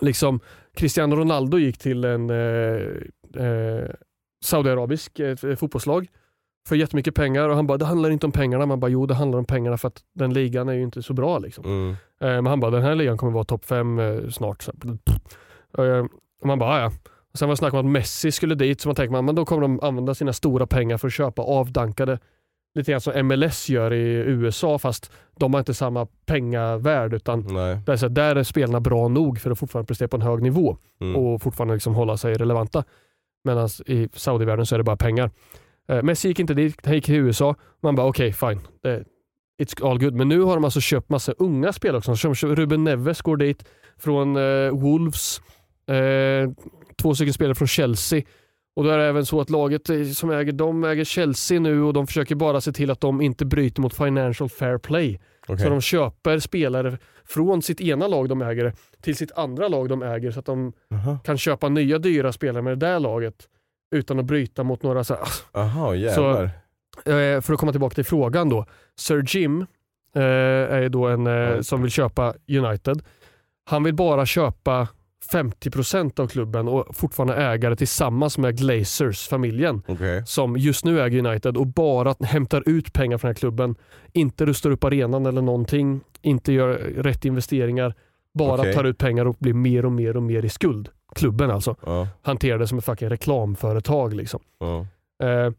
liksom 0.00 0.40
Cristiano 0.74 1.16
Ronaldo 1.16 1.58
gick 1.58 1.78
till 1.78 2.04
en 2.04 2.30
eh, 2.30 3.46
eh, 3.46 3.88
saudiarabisk 4.44 5.18
eh, 5.18 5.36
fotbollslag 5.56 6.06
för 6.68 6.76
jättemycket 6.76 7.14
pengar 7.14 7.48
och 7.48 7.56
han 7.56 7.66
bara, 7.66 7.78
det 7.78 7.84
handlar 7.84 8.10
inte 8.10 8.26
om 8.26 8.32
pengarna. 8.32 8.66
Man 8.66 8.80
bara, 8.80 8.88
jo 8.90 9.06
det 9.06 9.14
handlar 9.14 9.38
om 9.38 9.44
pengarna 9.44 9.76
för 9.76 9.88
att 9.88 10.02
den 10.14 10.32
ligan 10.34 10.68
är 10.68 10.72
ju 10.72 10.82
inte 10.82 11.02
så 11.02 11.12
bra. 11.12 11.38
Liksom. 11.38 11.64
Mm. 11.64 11.90
Eh, 11.90 11.96
men 12.42 12.46
han 12.46 12.60
bara, 12.60 12.70
den 12.70 12.82
här 12.82 12.94
ligan 12.94 13.16
kommer 13.18 13.32
vara 13.32 13.44
topp 13.44 13.64
fem 13.64 13.98
eh, 13.98 14.28
snart. 14.30 14.62
Så, 14.62 14.72
eh, 15.84 16.04
och 16.40 16.46
man 16.46 16.58
bara, 16.58 16.70
"Ah, 16.70 16.80
ja. 16.80 16.92
Och 17.32 17.38
sen 17.38 17.48
var 17.48 17.52
det 17.52 17.56
snack 17.58 17.72
om 17.72 17.78
att 17.78 17.84
Messi 17.92 18.32
skulle 18.32 18.54
dit, 18.54 18.80
så 18.80 18.88
man 18.88 18.94
tänker 18.96 19.12
man, 19.12 19.24
men 19.24 19.34
då 19.34 19.44
kommer 19.44 19.62
de 19.62 19.80
använda 19.80 20.14
sina 20.14 20.32
stora 20.32 20.66
pengar 20.66 20.96
för 20.98 21.06
att 21.08 21.12
köpa 21.14 21.42
avdankade, 21.42 22.18
lite 22.74 22.90
grann 22.90 23.00
som 23.00 23.26
MLS 23.28 23.68
gör 23.68 23.92
i 23.92 24.02
USA, 24.12 24.78
fast 24.78 25.12
de 25.38 25.52
har 25.54 25.58
inte 25.60 25.74
samma 25.74 26.06
pengavärde 26.26 27.16
utan 27.16 27.40
Nej. 27.40 27.78
där, 27.86 27.92
är 27.92 27.96
så 27.96 28.08
där 28.08 28.36
är 28.36 28.42
spelarna 28.42 28.80
bra 28.80 29.08
nog 29.08 29.38
för 29.40 29.50
att 29.50 29.58
fortfarande 29.58 29.86
prestera 29.86 30.08
på 30.08 30.16
en 30.16 30.22
hög 30.22 30.42
nivå 30.42 30.76
Mm. 31.00 31.16
och 31.16 31.42
fortfarande 31.42 31.74
liksom 31.74 31.94
hålla 31.94 32.16
sig 32.16 32.34
relevanta. 32.34 32.84
Medan 33.44 33.68
i 33.86 34.08
Saudi-världen 34.12 34.66
så 34.66 34.74
är 34.74 34.78
det 34.78 34.84
bara 34.84 34.96
pengar. 34.96 35.30
Eh, 35.88 36.02
Messi 36.02 36.28
gick 36.28 36.38
inte 36.38 36.54
dit, 36.54 36.86
han 36.86 36.94
gick 36.94 37.04
till 37.04 37.14
USA. 37.14 37.54
Man 37.82 37.94
bara 37.94 38.06
okej, 38.06 38.32
fine. 38.32 38.60
Det, 38.82 39.04
it's 39.62 39.90
all 39.90 39.98
good. 39.98 40.14
Men 40.14 40.28
nu 40.28 40.40
har 40.40 40.54
de 40.54 40.64
alltså 40.64 40.80
köpt 40.80 41.08
massa 41.08 41.32
unga 41.38 41.72
spelare 41.72 41.98
också. 41.98 42.16
Som 42.16 42.34
Ruben 42.34 42.84
Neves 42.84 43.22
går 43.22 43.36
dit 43.36 43.64
från 43.98 44.36
eh, 44.36 44.70
Wolves. 44.70 45.40
Eh, 45.88 46.50
två 47.02 47.14
stycken 47.14 47.34
spelare 47.34 47.54
från 47.54 47.68
Chelsea. 47.68 48.22
Och 48.76 48.84
då 48.84 48.90
är 48.90 48.98
det 48.98 49.04
även 49.04 49.26
så 49.26 49.40
att 49.40 49.50
laget 49.50 49.90
eh, 49.90 50.04
som 50.04 50.30
äger 50.30 50.52
dem 50.52 50.84
äger 50.84 51.04
Chelsea 51.04 51.60
nu 51.60 51.82
och 51.82 51.92
de 51.92 52.06
försöker 52.06 52.34
bara 52.34 52.60
se 52.60 52.72
till 52.72 52.90
att 52.90 53.00
de 53.00 53.20
inte 53.20 53.44
bryter 53.44 53.82
mot 53.82 53.94
financial 53.94 54.48
fair 54.50 54.78
play. 54.78 55.20
Okej. 55.46 55.64
Så 55.64 55.70
de 55.70 55.80
köper 55.80 56.38
spelare 56.38 56.98
från 57.24 57.62
sitt 57.62 57.80
ena 57.80 58.08
lag 58.08 58.28
de 58.28 58.42
äger 58.42 58.72
till 59.00 59.16
sitt 59.16 59.32
andra 59.32 59.68
lag 59.68 59.88
de 59.88 60.02
äger 60.02 60.30
så 60.30 60.38
att 60.38 60.46
de 60.46 60.72
Aha. 60.92 61.18
kan 61.24 61.38
köpa 61.38 61.68
nya 61.68 61.98
dyra 61.98 62.32
spelare 62.32 62.62
med 62.62 62.78
det 62.78 62.86
där 62.86 63.00
laget 63.00 63.48
utan 63.94 64.18
att 64.18 64.24
bryta 64.24 64.64
mot 64.64 64.82
några 64.82 65.04
så 65.04 65.14
här, 65.14 65.22
Aha, 65.52 65.94
jävlar. 65.94 66.50
Eh, 67.04 67.40
för 67.40 67.52
att 67.52 67.58
komma 67.58 67.72
tillbaka 67.72 67.94
till 67.94 68.04
frågan 68.04 68.48
då. 68.48 68.66
Sir 68.96 69.24
Jim 69.36 69.66
eh, 70.14 70.22
är 70.22 70.88
då 70.88 71.06
en 71.06 71.26
eh, 71.26 71.60
som 71.60 71.82
vill 71.82 71.90
köpa 71.90 72.34
United. 72.48 73.02
Han 73.64 73.84
vill 73.84 73.94
bara 73.94 74.26
köpa 74.26 74.88
50% 75.32 76.20
av 76.20 76.26
klubben 76.26 76.68
och 76.68 76.96
fortfarande 76.96 77.34
ägare 77.34 77.76
tillsammans 77.76 78.38
med 78.38 78.56
Glazers-familjen 78.58 79.82
Okej. 79.88 80.22
som 80.26 80.56
just 80.56 80.84
nu 80.84 81.00
äger 81.00 81.26
United 81.26 81.56
och 81.56 81.66
bara 81.66 82.14
hämtar 82.20 82.62
ut 82.68 82.92
pengar 82.92 83.18
från 83.18 83.28
den 83.28 83.34
här 83.34 83.38
klubben. 83.38 83.74
Inte 84.12 84.46
rustar 84.46 84.70
upp 84.70 84.84
arenan 84.84 85.26
eller 85.26 85.42
någonting, 85.42 86.00
inte 86.22 86.52
gör 86.52 86.68
rätt 86.78 87.24
investeringar. 87.24 87.94
Bara 88.34 88.60
Okej. 88.60 88.74
tar 88.74 88.84
ut 88.84 88.98
pengar 88.98 89.24
och 89.24 89.36
blir 89.38 89.54
mer 89.54 89.84
och 89.84 89.92
mer 89.92 90.16
och 90.16 90.22
mer 90.22 90.44
i 90.44 90.48
skuld. 90.48 90.88
Klubben 91.14 91.50
alltså. 91.50 91.76
Ja. 91.86 92.08
Hanterar 92.22 92.58
det 92.58 92.66
som 92.66 92.78
ett 92.78 92.84
fucking 92.84 93.08
reklamföretag. 93.08 94.14
Liksom. 94.14 94.40
Ja. 94.58 94.86
Eh, 95.26 95.52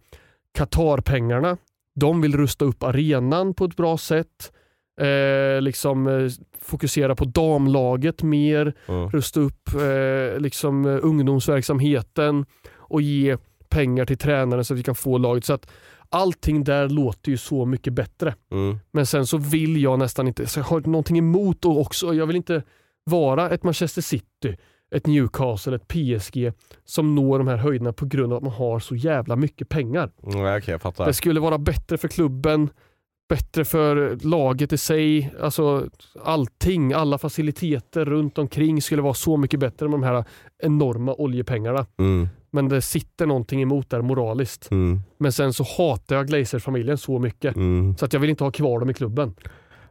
Qatar-pengarna, 0.57 1.57
de 1.95 2.22
vill 2.22 2.38
rusta 2.38 2.66
upp 2.66 2.84
arenan 2.84 3.53
på 3.53 3.66
ett 3.66 3.76
bra 3.76 3.97
sätt. 3.97 4.51
Eh, 5.01 5.61
liksom 5.61 6.07
eh, 6.07 6.29
fokusera 6.61 7.15
på 7.15 7.25
damlaget 7.25 8.23
mer, 8.23 8.73
Ja. 8.87 9.09
rusta 9.13 9.39
upp 9.39 9.69
eh, 9.75 10.39
liksom, 10.39 10.85
eh, 10.85 10.99
ungdomsverksamheten 11.01 12.45
och 12.75 13.01
ge 13.01 13.37
pengar 13.69 14.05
till 14.05 14.17
tränaren 14.17 14.65
så 14.65 14.73
att 14.73 14.79
vi 14.79 14.83
kan 14.83 14.95
få 14.95 15.17
laget. 15.17 15.45
Så 15.45 15.53
att 15.53 15.67
allting 16.09 16.63
där 16.63 16.89
låter 16.89 17.31
ju 17.31 17.37
så 17.37 17.65
mycket 17.65 17.93
bättre. 17.93 18.35
Mm. 18.51 18.79
Men 18.91 19.05
sen 19.05 19.27
så 19.27 19.37
vill 19.37 19.81
jag 19.81 19.99
nästan 19.99 20.27
inte, 20.27 20.47
så 20.47 20.59
jag 20.59 20.65
har 20.65 20.81
någonting 20.81 21.17
emot 21.17 21.65
och 21.65 21.81
också, 21.81 22.13
jag 22.13 22.25
vill 22.27 22.35
inte 22.35 22.63
vara 23.03 23.49
ett 23.49 23.63
Manchester 23.63 24.01
City, 24.01 24.57
ett 24.95 25.07
Newcastle, 25.07 25.75
ett 25.75 25.87
PSG 25.87 26.51
som 26.85 27.15
når 27.15 27.37
de 27.37 27.47
här 27.47 27.57
höjderna 27.57 27.93
på 27.93 28.05
grund 28.05 28.33
av 28.33 28.37
att 28.37 28.43
man 28.43 28.51
har 28.53 28.79
så 28.79 28.95
jävla 28.95 29.35
mycket 29.35 29.69
pengar. 29.69 30.11
Jag 30.67 30.81
fattar. 30.81 31.05
Det 31.05 31.13
skulle 31.13 31.39
vara 31.39 31.57
bättre 31.57 31.97
för 31.97 32.07
klubben, 32.07 32.69
bättre 33.30 33.65
för 33.65 34.17
laget 34.28 34.73
i 34.73 34.78
sig. 34.78 35.32
Alltså 35.41 35.89
allting, 36.23 36.93
alla 36.93 37.17
faciliteter 37.17 38.05
runt 38.05 38.38
omkring 38.38 38.82
skulle 38.82 39.01
vara 39.01 39.13
så 39.13 39.38
mycket 39.38 39.59
bättre 39.59 39.88
med 39.88 39.93
de 39.99 40.03
här 40.03 40.23
enorma 40.63 41.13
oljepengarna. 41.13 41.86
Mm. 41.99 42.28
Men 42.51 42.69
det 42.69 42.82
sitter 42.82 43.26
någonting 43.26 43.61
emot 43.61 43.89
där 43.89 44.01
moraliskt. 44.01 44.71
Mm. 44.71 45.01
Men 45.17 45.32
sen 45.32 45.53
så 45.53 45.63
hatar 45.78 46.15
jag 46.15 46.28
Glazer-familjen 46.28 46.97
så 46.97 47.19
mycket 47.19 47.55
Mm. 47.55 47.97
så 47.97 48.05
att 48.05 48.13
jag 48.13 48.19
vill 48.19 48.30
inte 48.30 48.43
ha 48.43 48.51
kvar 48.51 48.80
dem 48.80 48.89
i 48.89 48.93
klubben. 48.93 49.34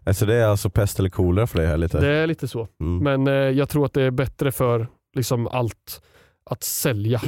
Alltså 0.07 0.27
det 0.27 0.35
är 0.35 0.47
alltså 0.47 0.71
pest 0.71 0.99
eller 0.99 1.11
kolera 1.11 1.47
för 1.47 1.59
dig 1.59 1.67
här 1.67 1.77
lite? 1.77 2.01
Det 2.01 2.09
är 2.09 2.27
lite 2.27 2.49
så. 2.49 2.69
Mm. 2.81 2.99
Men 2.99 3.27
eh, 3.35 3.51
jag 3.59 3.69
tror 3.69 3.85
att 3.87 3.93
det 3.93 4.03
är 4.03 4.11
bättre 4.11 4.53
för 4.53 4.89
liksom 5.17 5.47
allt 5.47 6.03
att 6.51 6.63
sälja. 6.63 7.21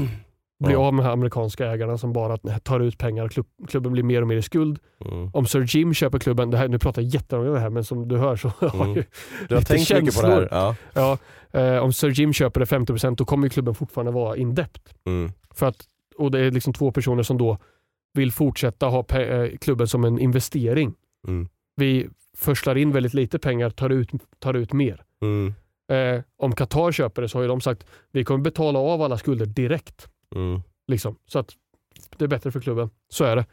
Bli 0.64 0.72
Ja. 0.72 0.78
av 0.78 0.94
med 0.94 1.02
de 1.04 1.06
här 1.06 1.12
amerikanska 1.12 1.66
ägarna 1.72 1.98
som 1.98 2.12
bara 2.12 2.36
tar 2.58 2.80
ut 2.80 2.98
pengar 2.98 3.24
och 3.24 3.30
klubb, 3.30 3.46
klubben 3.68 3.92
blir 3.92 4.02
mer 4.02 4.22
och 4.22 4.28
mer 4.28 4.36
i 4.36 4.42
skuld. 4.42 4.78
Mm. 5.04 5.30
Om 5.34 5.46
Sir 5.46 5.76
Jim 5.76 5.94
köper 5.94 6.18
klubben, 6.18 6.50
det 6.50 6.56
här, 6.58 6.68
nu 6.68 6.78
pratar 6.78 7.02
jag 7.02 7.08
jättelångt 7.14 7.48
om 7.48 7.54
det 7.54 7.60
här 7.60 7.70
men 7.70 7.84
som 7.84 8.08
du 8.08 8.16
hör 8.16 8.36
så 8.36 8.48
har 8.58 8.84
Mm. 8.84 8.96
jag 8.96 9.04
Du 9.48 9.54
har 9.54 9.60
lite 9.60 9.74
tänkt 9.74 9.90
mycket 10.02 10.16
på 10.16 10.22
det 10.22 10.28
här? 10.28 10.40
känslor. 10.40 10.76
Ja. 10.94 11.18
Ja, 11.52 11.60
eh, 11.60 11.78
om 11.84 11.92
Sir 11.92 12.08
Jim 12.10 12.32
köper 12.32 12.60
det 12.60 12.66
50% 12.66 13.16
då 13.16 13.24
kommer 13.24 13.48
klubben 13.48 13.74
fortfarande 13.74 14.12
vara 14.12 14.36
in 14.36 14.54
debt. 14.54 14.94
Mm. 15.06 15.32
För 15.54 15.66
att, 15.66 15.84
och 16.16 16.30
det 16.30 16.40
är 16.40 16.50
liksom 16.50 16.72
två 16.72 16.90
personer 16.92 17.22
som 17.22 17.38
då 17.38 17.58
vill 18.14 18.32
fortsätta 18.32 18.86
ha 18.86 19.02
pe- 19.02 19.52
eh, 19.52 19.56
klubben 19.58 19.88
som 19.88 20.04
en 20.04 20.18
investering. 20.18 20.94
Mm. 21.28 21.48
Vi 21.76 22.08
förslar 22.36 22.76
in 22.76 22.92
väldigt 22.92 23.14
lite 23.14 23.38
pengar, 23.38 23.70
tar 23.70 23.90
ut, 23.90 24.10
tar 24.38 24.54
ut 24.54 24.72
mer. 24.72 25.02
Mm. 25.22 25.54
Eh, 25.92 26.22
om 26.42 26.52
Qatar 26.54 26.92
köper 26.92 27.22
det 27.22 27.28
så 27.28 27.40
har 27.40 27.48
de 27.48 27.60
sagt 27.60 27.86
vi 28.12 28.24
kommer 28.24 28.40
betala 28.44 28.78
av 28.78 29.02
alla 29.02 29.18
skulder 29.18 29.46
direkt. 29.46 30.08
Mm. 30.34 30.62
Liksom. 30.88 31.16
Så 31.26 31.38
att 31.38 31.52
det 32.16 32.24
är 32.24 32.28
bättre 32.28 32.50
för 32.52 32.60
klubben. 32.60 32.90
Så 33.08 33.24
är 33.24 33.36
det. 33.36 33.46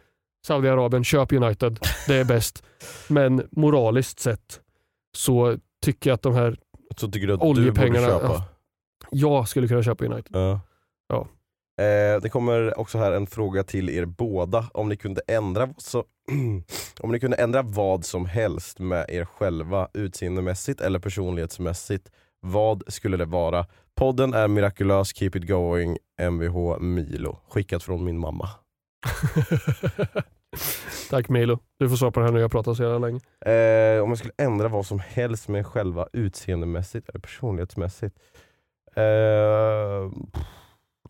Saudiarabien, 0.46 1.04
köp 1.04 1.32
United. 1.32 1.80
Det 2.08 2.16
är 2.16 2.26
bäst. 2.26 2.64
Men 3.08 3.48
moraliskt 3.52 4.20
sett 4.20 4.62
så 5.16 5.58
tycker 5.82 6.10
jag 6.10 6.16
att 6.16 6.22
de 6.22 6.34
här, 6.34 6.58
Så 6.98 7.08
tycker 7.12 7.28
du 7.28 7.34
att 7.34 7.42
Oljepengarna, 7.42 8.08
du 8.08 8.14
borde 8.14 8.28
köpa? 8.28 8.34
ja. 8.34 8.46
jag 9.10 9.48
skulle 9.48 9.68
kunna 9.68 9.84
köpa 9.84 10.06
United. 10.06 10.36
Ja. 10.36 10.60
Ja. 11.08 11.28
Eh, 11.84 12.22
det 12.22 12.30
kommer 12.30 12.80
också 12.80 12.98
här 12.98 13.12
en 13.12 13.28
fråga 13.28 13.64
till 13.64 13.90
er 13.90 14.06
båda. 14.06 14.70
Om 14.74 14.90
ni 14.90 14.98
kunde 14.98 15.22
ändra, 15.28 15.70
så, 15.78 16.04
om 17.00 17.12
ni 17.12 17.20
kunde 17.20 17.38
ändra 17.38 17.62
vad 17.62 18.06
som 18.06 18.26
helst 18.26 18.80
med 18.80 19.06
er 19.10 19.26
själva 19.26 19.88
utseendemässigt 19.94 20.82
eller 20.82 21.00
personlighetsmässigt, 21.00 22.12
vad 22.44 22.84
skulle 22.88 23.18
det 23.18 23.26
vara? 23.26 23.66
Podden 23.96 24.34
är 24.34 24.48
mirakulös, 24.48 25.16
keep 25.16 25.32
it 25.36 25.48
going, 25.48 25.98
Mvh 26.22 26.80
Milo. 26.80 27.38
Skickat 27.50 27.84
från 27.84 28.04
min 28.04 28.20
mamma. 28.20 28.50
Tack 31.10 31.30
Milo. 31.30 31.60
Du 31.80 31.90
får 31.90 31.96
svara 31.96 32.12
på 32.12 32.20
det 32.20 32.26
här 32.26 32.34
nu, 32.34 32.40
jag 32.40 32.52
pratar 32.52 32.74
så 32.74 32.84
jävla 32.84 33.00
länge. 33.00 33.20
Eh, 33.46 34.04
om 34.04 34.10
jag 34.10 34.18
skulle 34.18 34.34
ändra 34.38 34.68
vad 34.68 34.86
som 34.86 35.00
helst 35.00 35.48
med 35.48 35.68
själva 35.68 36.08
utseendemässigt 36.14 37.10
eller 37.10 37.20
personlighetsmässigt. 37.20 38.16
Eh, 38.96 40.12
pff, 40.34 40.46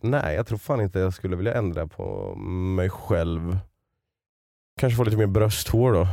nej, 0.01 0.35
jag 0.35 0.47
tror 0.47 0.57
fan 0.57 0.81
inte 0.81 0.99
jag 0.99 1.13
skulle 1.13 1.35
vilja 1.35 1.53
ändra 1.53 1.87
på 1.87 2.35
mig 2.75 2.89
själv. 2.89 3.57
Kanske 4.79 4.97
få 4.97 5.03
lite 5.03 5.17
mer 5.17 5.27
brösthår 5.27 5.93
då. 5.93 6.07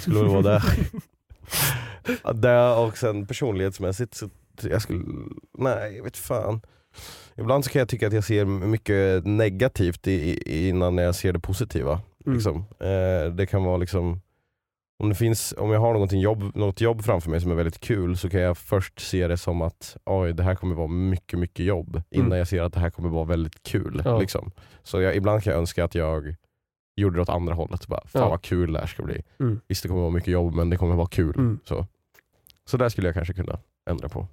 Skulle 0.00 0.18
väl 0.20 0.28
vara. 0.28 0.60
Ja, 2.24 2.32
det 2.32 2.68
och 2.68 2.98
sen 2.98 3.26
personlighetsmässigt 3.26 4.14
så 4.14 4.28
jag 4.62 4.82
skulle, 4.82 5.04
nej 5.58 5.96
jag 5.96 6.04
vet 6.04 6.16
fan. 6.16 6.60
Ibland 7.36 7.64
så 7.64 7.70
kan 7.70 7.78
jag 7.78 7.88
tycka 7.88 8.06
att 8.06 8.12
jag 8.12 8.24
ser 8.24 8.44
mycket 8.44 9.26
negativt 9.26 10.06
i, 10.06 10.68
innan 10.68 10.98
jag 10.98 11.14
ser 11.14 11.32
det 11.32 11.38
positiva. 11.40 12.00
Mm. 12.26 12.34
Liksom. 12.36 12.56
Eh, 12.80 13.32
det 13.34 13.46
kan 13.50 13.64
vara 13.64 13.76
liksom 13.76 14.20
om, 14.98 15.08
det 15.08 15.14
finns, 15.14 15.54
om 15.58 15.70
jag 15.70 15.80
har 15.80 15.92
någonting 15.92 16.20
jobb, 16.20 16.56
något 16.56 16.80
jobb 16.80 17.02
framför 17.04 17.30
mig 17.30 17.40
som 17.40 17.50
är 17.50 17.54
väldigt 17.54 17.80
kul 17.80 18.16
så 18.16 18.30
kan 18.30 18.40
jag 18.40 18.58
först 18.58 19.00
se 19.00 19.28
det 19.28 19.36
som 19.36 19.62
att 19.62 19.96
oj, 20.04 20.32
det 20.32 20.42
här 20.42 20.54
kommer 20.54 20.74
vara 20.74 20.88
mycket, 20.88 21.38
mycket 21.38 21.66
jobb 21.66 22.02
innan 22.10 22.26
Mm. 22.26 22.38
jag 22.38 22.48
ser 22.48 22.62
att 22.62 22.72
det 22.72 22.80
här 22.80 22.90
kommer 22.90 23.08
vara 23.08 23.24
väldigt 23.24 23.62
kul. 23.62 24.02
Ja. 24.04 24.18
Liksom. 24.18 24.50
Så 24.82 25.00
jag, 25.00 25.16
ibland 25.16 25.42
kan 25.42 25.50
jag 25.52 25.60
önska 25.60 25.84
att 25.84 25.94
jag 25.94 26.34
gjorde 26.96 27.16
det 27.16 27.22
åt 27.22 27.28
andra 27.28 27.54
hållet. 27.54 27.86
Bara, 27.86 28.00
Fan 28.06 28.22
Ja. 28.22 28.28
vad 28.28 28.42
kul 28.42 28.72
det 28.72 28.78
här 28.80 28.86
ska 28.86 29.02
bli. 29.02 29.22
Mm. 29.40 29.60
Visst 29.68 29.82
det 29.82 29.88
kommer 29.88 30.00
vara 30.00 30.10
mycket 30.12 30.32
jobb 30.32 30.54
men 30.54 30.70
det 30.70 30.76
kommer 30.76 30.94
vara 30.96 31.06
kul. 31.06 31.34
Mm. 31.38 31.58
Så. 31.64 31.86
så 32.64 32.76
där 32.76 32.88
skulle 32.88 33.08
jag 33.08 33.14
kanske 33.14 33.34
kunna 33.34 33.58
ändra 33.90 34.08
på. 34.08 34.26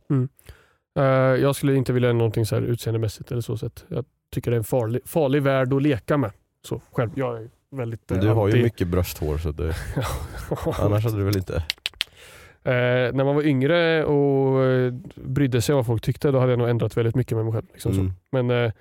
Eh, 0.99 1.04
jag 1.41 1.56
skulle 1.56 1.76
inte 1.76 1.93
vilja 1.93 2.08
göra 2.10 2.18
någonting 2.18 2.45
så 2.45 2.56
här 2.56 2.62
utseendemässigt 2.62 3.32
eller 3.32 3.41
så 3.41 3.58
sätt. 3.58 3.86
Jag 3.88 4.06
tycker 4.34 4.52
det 4.52 4.56
är 4.56 4.58
en 4.58 4.64
farlig, 4.64 5.02
farlig 5.06 5.41
värld 5.41 5.74
att 5.74 5.82
leka 5.82 6.18
med. 6.18 6.32
Så 6.68 6.82
själv, 6.91 7.10
jag 7.16 7.38
är 7.38 7.49
väldigt 7.72 8.12
eh, 8.12 8.18
du 8.20 8.28
har 8.28 8.47
ju 8.47 8.54
anti- 8.54 8.64
mycket 8.64 8.88
brösthår 8.88 9.38
så 9.38 9.52
det, 9.52 9.76
annars 10.80 11.04
hade 11.04 11.18
du 11.18 11.24
väl 11.24 11.38
inte... 11.38 11.56
Eh, 12.64 13.14
när 13.14 13.24
man 13.24 13.36
var 13.36 13.43
yngre 13.43 14.06
och 14.06 14.62
brydde 15.16 15.62
sig 15.62 15.74
om 15.74 15.78
vad 15.78 15.86
folk 15.86 16.02
tyckte, 16.02 16.32
då 16.32 16.39
hade 16.39 16.52
jag 16.52 16.60
nog 16.60 16.70
ändrat 16.70 16.97
väldigt 16.97 17.16
mycket 17.16 17.36
med 17.38 17.45
mig 17.45 17.54
själv. 17.54 17.66
Liksom 17.74 17.91
Mm. 17.91 18.14
Men 18.32 18.49
eh, 18.66 18.72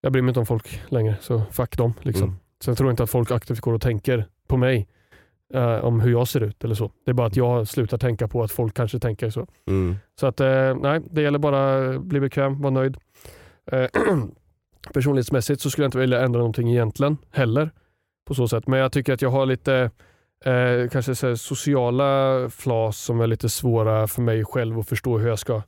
jag 0.00 0.12
bryr 0.12 0.22
mig 0.22 0.30
inte 0.30 0.40
om 0.40 0.46
folk 0.46 0.82
längre, 0.88 1.16
så 1.20 1.42
fuck 1.50 1.76
dem. 1.76 1.94
Liksom. 2.02 2.24
Mm. 2.28 2.36
Sen 2.64 2.76
tror 2.76 2.88
jag 2.88 2.92
inte 2.92 3.02
att 3.02 3.10
folk 3.10 3.30
aktivt 3.30 3.60
går 3.60 3.72
och 3.72 3.80
tänker 3.80 4.26
på 4.48 4.56
mig 4.56 4.88
eh, 5.54 5.84
om 5.84 6.00
hur 6.00 6.10
jag 6.10 6.28
ser 6.28 6.40
ut 6.40 6.64
eller 6.64 6.74
så. 6.74 6.90
Det 7.04 7.10
är 7.10 7.14
bara 7.14 7.26
att 7.26 7.36
jag 7.36 7.68
slutar 7.68 7.98
tänka 7.98 8.28
på 8.28 8.42
att 8.42 8.52
folk 8.52 8.74
kanske 8.74 8.98
tänker 8.98 9.30
så. 9.30 9.46
Mm. 9.66 9.96
Så 10.20 10.26
att 10.26 10.40
eh, 10.40 10.74
nej, 10.74 11.00
det 11.10 11.22
gäller 11.22 11.38
bara 11.38 11.90
att 11.90 12.02
bli 12.02 12.20
bekväm, 12.20 12.62
vara 12.62 12.70
nöjd. 12.70 12.96
Eh, 13.72 13.86
personlighetsmässigt 14.94 15.60
så 15.60 15.70
skulle 15.70 15.84
jag 15.84 15.88
inte 15.88 15.98
vilja 15.98 16.20
ändra 16.20 16.38
någonting 16.38 16.70
egentligen 16.70 17.16
heller. 17.30 17.70
På 18.26 18.34
så 18.34 18.48
sätt. 18.48 18.66
Men 18.66 18.78
jag 18.78 18.92
tycker 18.92 19.12
att 19.12 19.22
jag 19.22 19.30
har 19.30 19.46
lite 19.46 19.90
eh, 20.44 20.88
kanske 20.92 21.14
så 21.14 21.36
sociala 21.36 22.50
flas 22.50 22.98
som 22.98 23.20
är 23.20 23.26
lite 23.26 23.48
svåra 23.48 24.06
för 24.06 24.22
mig 24.22 24.44
själv 24.44 24.78
att 24.78 24.88
förstå 24.88 25.18
hur 25.18 25.28
jag 25.28 25.38
ska 25.38 25.62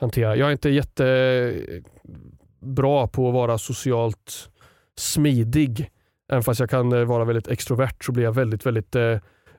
hantera. 0.00 0.36
Jag 0.36 0.48
är 0.48 0.52
inte 0.52 0.70
jättebra 0.70 3.06
på 3.06 3.28
att 3.28 3.34
vara 3.34 3.58
socialt 3.58 4.50
smidig. 4.96 5.90
Även 6.32 6.42
fast 6.42 6.60
jag 6.60 6.70
kan 6.70 6.92
eh, 6.92 7.04
vara 7.04 7.24
väldigt 7.24 7.48
extrovert 7.48 8.04
så 8.04 8.12
blir 8.12 8.24
jag 8.24 8.32
väldigt, 8.32 8.66
väldigt 8.66 8.94
eh, 8.96 9.18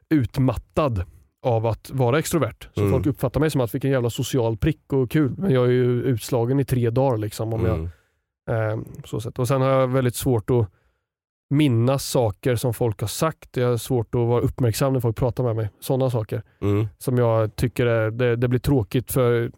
utmattad 0.09 1.03
av 1.43 1.65
att 1.65 1.91
vara 1.93 2.19
extrovert. 2.19 2.67
Så 2.75 2.79
Mm. 2.81 2.91
folk 2.93 3.05
uppfattar 3.05 3.39
mig 3.39 3.49
som 3.51 3.61
att 3.61 3.73
vilken 3.75 3.91
jävla 3.91 4.09
social 4.09 4.57
prick 4.57 4.93
och 4.93 5.11
kul. 5.11 5.33
Men 5.37 5.51
jag 5.51 5.65
är 5.65 5.71
ju 5.71 6.01
utslagen 6.03 6.59
i 6.59 6.65
tre 6.65 6.89
dagar. 6.89 7.17
Liksom, 7.17 7.53
om 7.53 7.65
jag, 7.65 7.89
Mm. 8.49 8.79
eh, 8.79 8.85
så 9.05 9.19
sätt. 9.21 9.39
Och 9.39 9.47
Sen 9.47 9.61
har 9.61 9.69
jag 9.69 9.87
väldigt 9.87 10.15
svårt 10.15 10.49
att 10.49 10.67
minnas 11.49 12.05
saker 12.05 12.55
som 12.55 12.73
folk 12.73 13.01
har 13.01 13.07
sagt. 13.07 13.57
Jag 13.57 13.67
har 13.69 13.77
svårt 13.77 14.15
att 14.15 14.21
vara 14.27 14.41
uppmärksam 14.41 14.93
när 14.93 14.99
folk 14.99 15.15
pratar 15.17 15.43
med 15.43 15.55
mig. 15.55 15.69
Sådana 15.79 16.09
saker 16.09 16.43
Mm. 16.61 16.87
som 16.97 17.17
jag 17.17 17.55
tycker 17.55 17.85
är, 17.85 18.11
det, 18.11 18.35
det 18.35 18.47
blir 18.47 18.59
tråkigt 18.59 19.11
för, 19.11 19.51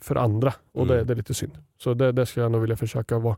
för 0.00 0.16
andra 0.16 0.52
och 0.74 0.86
det, 0.86 0.94
Mm. 0.94 1.06
det 1.06 1.12
är 1.12 1.16
lite 1.16 1.34
synd. 1.34 1.58
Så 1.78 1.94
det, 1.94 2.12
det 2.12 2.26
ska 2.26 2.40
jag 2.40 2.52
nog 2.52 2.60
vilja 2.60 2.76
försöka 2.76 3.18
vara. 3.18 3.36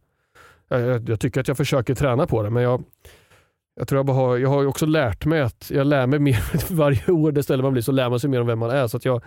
Jag, 0.68 0.80
jag, 0.80 1.08
jag 1.08 1.20
tycker 1.20 1.40
att 1.40 1.48
jag 1.48 1.56
försöker 1.56 1.94
träna 1.94 2.26
på 2.26 2.42
det 2.42 2.50
men 2.50 2.62
jag, 2.62 2.84
jag 3.76 3.88
tror 3.88 3.98
jag 3.98 4.06
bara 4.06 4.16
har, 4.16 4.36
jag 4.36 4.48
har 4.48 4.66
också 4.66 4.86
lärt 4.86 5.24
mig 5.26 5.40
att 5.40 5.70
jag 5.70 5.86
lär 5.86 6.06
mig 6.06 6.18
mer 6.18 6.72
varje 6.74 7.12
år 7.12 7.32
desto 7.32 7.52
äldre 7.52 7.62
man 7.62 7.72
blir 7.72 7.82
så 7.82 7.92
lär 7.92 8.10
man 8.10 8.20
sig 8.20 8.30
mer 8.30 8.40
om 8.40 8.46
vem 8.46 8.58
man 8.58 8.70
är. 8.70 8.86
Så 8.86 8.96
att 8.96 9.04
jag, 9.04 9.22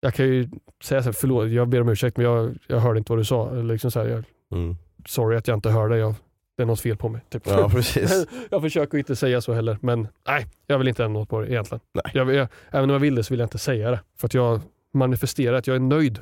jag 0.00 0.14
kan 0.14 0.26
ju 0.26 0.48
säga 0.82 1.02
så 1.02 1.08
här, 1.08 1.12
förlåt, 1.12 1.48
jag 1.48 1.68
ber 1.68 1.80
om 1.80 1.88
ursäkt 1.88 2.16
men 2.16 2.26
jag, 2.26 2.58
jag 2.66 2.80
hörde 2.80 2.98
inte 2.98 3.12
vad 3.12 3.18
du 3.18 3.24
sa. 3.24 3.50
Liksom 3.52 3.90
så 3.90 4.00
här, 4.00 4.06
jag, 4.08 4.24
Mm. 4.52 4.76
sorry 5.06 5.36
att 5.36 5.48
jag 5.48 5.56
inte 5.56 5.70
hörde, 5.70 5.96
jag, 5.98 6.14
det 6.56 6.62
är 6.62 6.66
något 6.66 6.80
fel 6.80 6.96
på 6.96 7.08
mig. 7.08 7.20
Typ. 7.28 7.42
Ja 7.46 7.68
precis. 7.72 8.26
jag 8.50 8.62
försöker 8.62 8.98
inte 8.98 9.16
säga 9.16 9.40
så 9.40 9.52
heller, 9.52 9.78
men 9.80 10.08
nej, 10.26 10.46
jag 10.66 10.78
vill 10.78 10.88
inte 10.88 11.04
ändra 11.04 11.20
något 11.20 11.28
på 11.28 11.40
det 11.40 11.50
egentligen. 11.50 11.80
Nej. 11.92 12.04
Jag, 12.14 12.34
jag, 12.34 12.48
även 12.70 12.90
om 12.90 12.92
jag 12.94 13.00
vill 13.00 13.14
det 13.14 13.24
så 13.24 13.32
vill 13.34 13.40
jag 13.40 13.46
inte 13.46 13.58
säga 13.58 13.90
det. 13.90 14.00
För 14.16 14.26
att 14.28 14.34
jag 14.34 14.60
manifesterar 14.92 15.56
att 15.56 15.66
jag 15.66 15.76
är 15.76 15.80
nöjd 15.80 16.18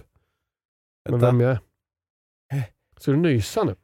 med 1.09 1.12
Vänta. 1.12 1.26
vem 1.26 1.41
jag 1.41 1.51
är. 1.51 1.59
Ska 2.99 3.11
du 3.11 3.16
nysa 3.16 3.64
nu? 3.64 3.74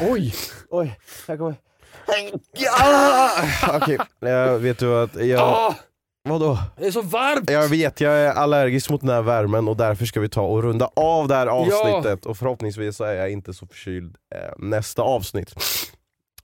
Oj! 0.00 0.34
Oj, 0.70 0.98
här 1.28 1.36
kommer... 1.36 1.54
Ja! 2.52 3.30
Okej, 3.74 3.98
jag 4.20 4.58
vet 4.58 4.78
du 4.78 5.02
att 5.02 5.14
jag... 5.14 5.40
Ah, 5.40 5.74
Vadå? 6.28 6.58
det 6.76 6.86
är 6.86 6.90
så 6.90 7.02
varmt! 7.02 7.50
Jag 7.50 7.68
vet, 7.68 8.00
jag 8.00 8.12
är 8.12 8.32
allergisk 8.32 8.90
mot 8.90 9.00
den 9.00 9.10
här 9.10 9.22
värmen 9.22 9.68
och 9.68 9.76
därför 9.76 10.04
ska 10.06 10.20
vi 10.20 10.28
ta 10.28 10.42
och 10.42 10.62
runda 10.62 10.90
av 10.96 11.28
det 11.28 11.34
här 11.34 11.46
avsnittet 11.46 12.26
och 12.26 12.36
förhoppningsvis 12.36 12.96
så 12.96 13.04
är 13.04 13.14
jag 13.14 13.30
inte 13.30 13.54
så 13.54 13.66
förkyld 13.66 14.16
eh, 14.34 14.52
nästa 14.58 15.02
avsnitt. 15.02 15.54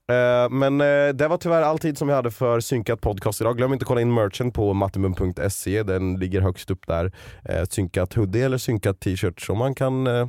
Eh, 0.09 0.49
men 0.49 0.81
eh, 0.81 1.09
det 1.13 1.27
var 1.27 1.37
tyvärr 1.37 1.61
all 1.61 1.79
tid 1.79 1.97
som 1.97 2.07
vi 2.07 2.13
hade 2.13 2.31
för 2.31 2.59
synkat 2.59 3.01
podcast 3.01 3.41
idag. 3.41 3.57
Glöm 3.57 3.73
inte 3.73 3.83
att 3.83 3.87
kolla 3.87 4.01
in 4.01 4.13
merchen 4.13 4.51
på 4.51 4.73
mattimum.se, 4.73 5.83
den 5.83 6.19
ligger 6.19 6.41
högst 6.41 6.71
upp 6.71 6.87
där. 6.87 7.11
Eh, 7.45 7.63
synkat 7.69 8.13
hoodie 8.13 8.45
eller 8.45 8.57
synkat 8.57 8.99
t-shirt 8.99 9.41
som 9.41 9.57
man 9.57 9.75
kan 9.75 10.07
eh, 10.07 10.27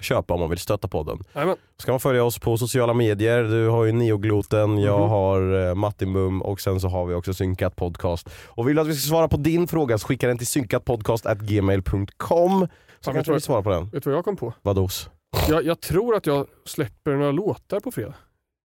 köpa 0.00 0.34
om 0.34 0.40
man 0.40 0.48
vill 0.50 0.58
stötta 0.58 0.88
podden. 0.88 1.18
Jajamän. 1.34 1.56
Ska 1.78 1.92
man 1.92 2.00
följa 2.00 2.24
oss 2.24 2.38
på 2.38 2.58
sociala 2.58 2.94
medier, 2.94 3.42
du 3.42 3.68
har 3.68 3.84
ju 3.84 3.92
Neogloten, 3.92 4.78
jag 4.78 5.00
Mhm. 5.00 5.08
har 5.10 5.68
eh, 5.68 5.74
Mattimum 5.74 6.42
och 6.42 6.60
sen 6.60 6.80
så 6.80 6.88
har 6.88 7.06
vi 7.06 7.14
också 7.14 7.34
Synkat 7.34 7.76
Podcast. 7.76 8.30
Och 8.46 8.68
vill 8.68 8.76
du 8.76 8.82
att 8.82 8.88
vi 8.88 8.94
ska 8.94 9.08
svara 9.08 9.28
på 9.28 9.36
din 9.36 9.68
fråga 9.68 9.98
så 9.98 10.06
skicka 10.06 10.28
den 10.28 10.38
till 10.38 10.46
synkatpodcast.gmail.com 10.46 12.68
så 13.00 13.12
kanske 13.12 13.32
vi 13.32 13.40
svarar 13.40 13.62
på 13.62 13.70
den. 13.70 13.88
Vet 13.90 14.04
du 14.04 14.10
vad 14.10 14.16
jag 14.16 14.24
kom 14.24 14.36
på? 14.36 14.52
Vadås? 14.62 15.10
Jag, 15.48 15.64
jag 15.64 15.80
tror 15.80 16.14
att 16.16 16.26
jag 16.26 16.46
släpper 16.64 17.16
några 17.16 17.32
låtar 17.32 17.80
på 17.80 17.90
fredag. 17.90 18.14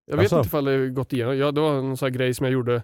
Jag 0.05 0.17
vet 0.17 0.25
Asså? 0.25 0.37
inte 0.37 0.47
ifall 0.47 0.65
det 0.65 0.89
gått 0.89 1.13
igenom. 1.13 1.37
Ja, 1.37 1.51
det 1.51 1.61
var 1.61 1.73
en 1.73 1.97
sån 1.97 2.05
här 2.05 2.11
grej 2.17 2.33
som 2.33 2.43
jag 2.45 2.53
gjorde. 2.53 2.83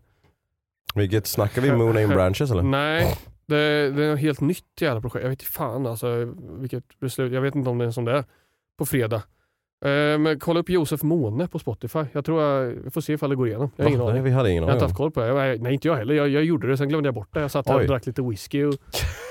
Vilket, 0.95 1.27
snackar 1.27 1.61
vi 1.61 1.71
Moon 1.71 1.97
Aim 1.97 2.09
Branches 2.09 2.51
eller? 2.51 2.63
Nej, 2.63 3.17
det, 3.45 3.91
det 3.91 4.03
är 4.05 4.13
ett 4.13 4.19
helt 4.19 4.41
nytt 4.41 4.65
jävla 4.81 5.01
projekt. 5.01 5.23
Jag 5.23 5.29
vet 5.29 5.41
inte 5.41 5.51
fan 5.51 5.87
alltså 5.87 6.33
vilket 6.59 6.99
beslut. 6.99 7.33
Jag 7.33 7.41
vet 7.41 7.55
inte 7.55 7.69
om 7.69 7.77
det 7.77 7.85
är 7.85 7.91
som 7.91 8.05
det 8.05 8.11
är 8.11 8.23
på 8.79 8.85
fredag. 8.85 9.21
Eh, 9.85 10.17
men 10.19 10.39
kolla 10.39 10.59
upp 10.59 10.69
Josef 10.69 11.03
Måne 11.03 11.47
på 11.47 11.59
Spotify. 11.59 11.99
Jag 12.11 12.25
tror 12.25 12.41
jag, 12.43 12.73
jag 12.85 12.93
får 12.93 13.01
se 13.01 13.13
ifall 13.13 13.29
det 13.29 13.35
går 13.35 13.47
igenom. 13.47 13.71
Jag 13.75 13.85
har 13.85 13.89
ingen 13.89 13.99
Va? 13.99 14.05
Nej, 14.05 14.11
aning. 14.11 14.23
vi 14.23 14.31
hade 14.31 14.51
ingen 14.51 14.63
Jag 14.63 14.67
har 14.69 14.73
inte 14.73 14.85
aning. 14.85 14.89
haft 14.91 14.97
koll 14.97 15.11
på 15.11 15.19
det. 15.19 15.27
Jag, 15.27 15.61
nej, 15.61 15.73
inte 15.73 15.87
jag 15.87 15.95
heller. 15.95 16.13
Jag, 16.13 16.29
jag 16.29 16.43
gjorde 16.43 16.67
det, 16.67 16.77
sen 16.77 16.89
glömde 16.89 17.07
jag 17.07 17.13
bort 17.13 17.33
det. 17.33 17.41
Jag 17.41 17.51
satt 17.51 17.67
här 17.67 17.77
Oj. 17.77 17.81
och 17.81 17.87
drack 17.87 18.05
lite 18.05 18.21
whisky 18.21 18.63
och 18.63 18.73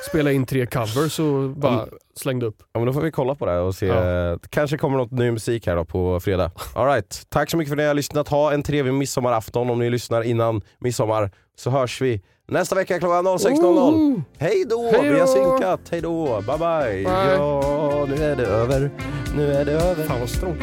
spelade 0.09 0.35
in 0.35 0.47
tre 0.47 0.67
covers 0.67 1.19
och 1.21 1.51
bara 1.51 1.87
slängde 2.17 2.47
upp. 2.47 2.57
Ja, 2.73 2.81
men 2.81 2.87
då 2.87 2.93
får 2.93 3.01
vi 3.01 3.11
kolla 3.11 3.35
på 3.35 3.47
det 3.47 3.59
och 3.59 3.75
se. 3.75 3.87
Ja. 3.87 4.39
Kanske 4.51 4.79
kommer 4.79 4.99
något 4.99 5.11
ny 5.11 5.31
musik 5.31 5.67
här 5.67 5.77
då 5.77 5.85
på 5.85 6.21
fredag. 6.21 6.51
All 6.75 6.87
right. 6.87 7.23
Tack 7.29 7.51
så 7.51 7.57
mycket 7.57 7.69
för 7.69 7.77
att 7.77 7.83
ni 7.83 7.87
har 7.87 7.95
lyssnat. 7.95 8.29
Ha 8.29 8.53
en 8.53 8.63
trevlig 8.63 8.95
midsommarafton 8.95 9.71
om 9.71 9.79
ni 9.79 9.91
lyssnar 9.91 10.23
innan 10.23 10.61
midsommar. 10.79 11.31
Så 11.59 11.71
hörs 11.71 12.01
vi 12.01 12.23
nästa 12.49 12.75
vecka 12.75 12.99
klockan 12.99 13.27
06.00. 13.27 14.23
Hej 14.39 14.65
då! 14.69 14.91
Vi 15.03 15.19
har 15.19 15.27
synkat. 15.27 15.81
Hej 15.91 16.01
då! 16.01 16.25
Bye 16.27 16.59
bye! 16.59 17.05
Bye. 17.05 17.35
Ja, 17.35 18.07
nu 18.09 18.25
är 18.25 18.37
det 18.37 18.47
över. 18.47 18.91
Nu 19.37 19.53
är 19.53 19.65
det 19.65 19.73
över. 19.73 20.05
Fan 20.05 20.21
vad 20.21 20.29
strångt. 20.29 20.63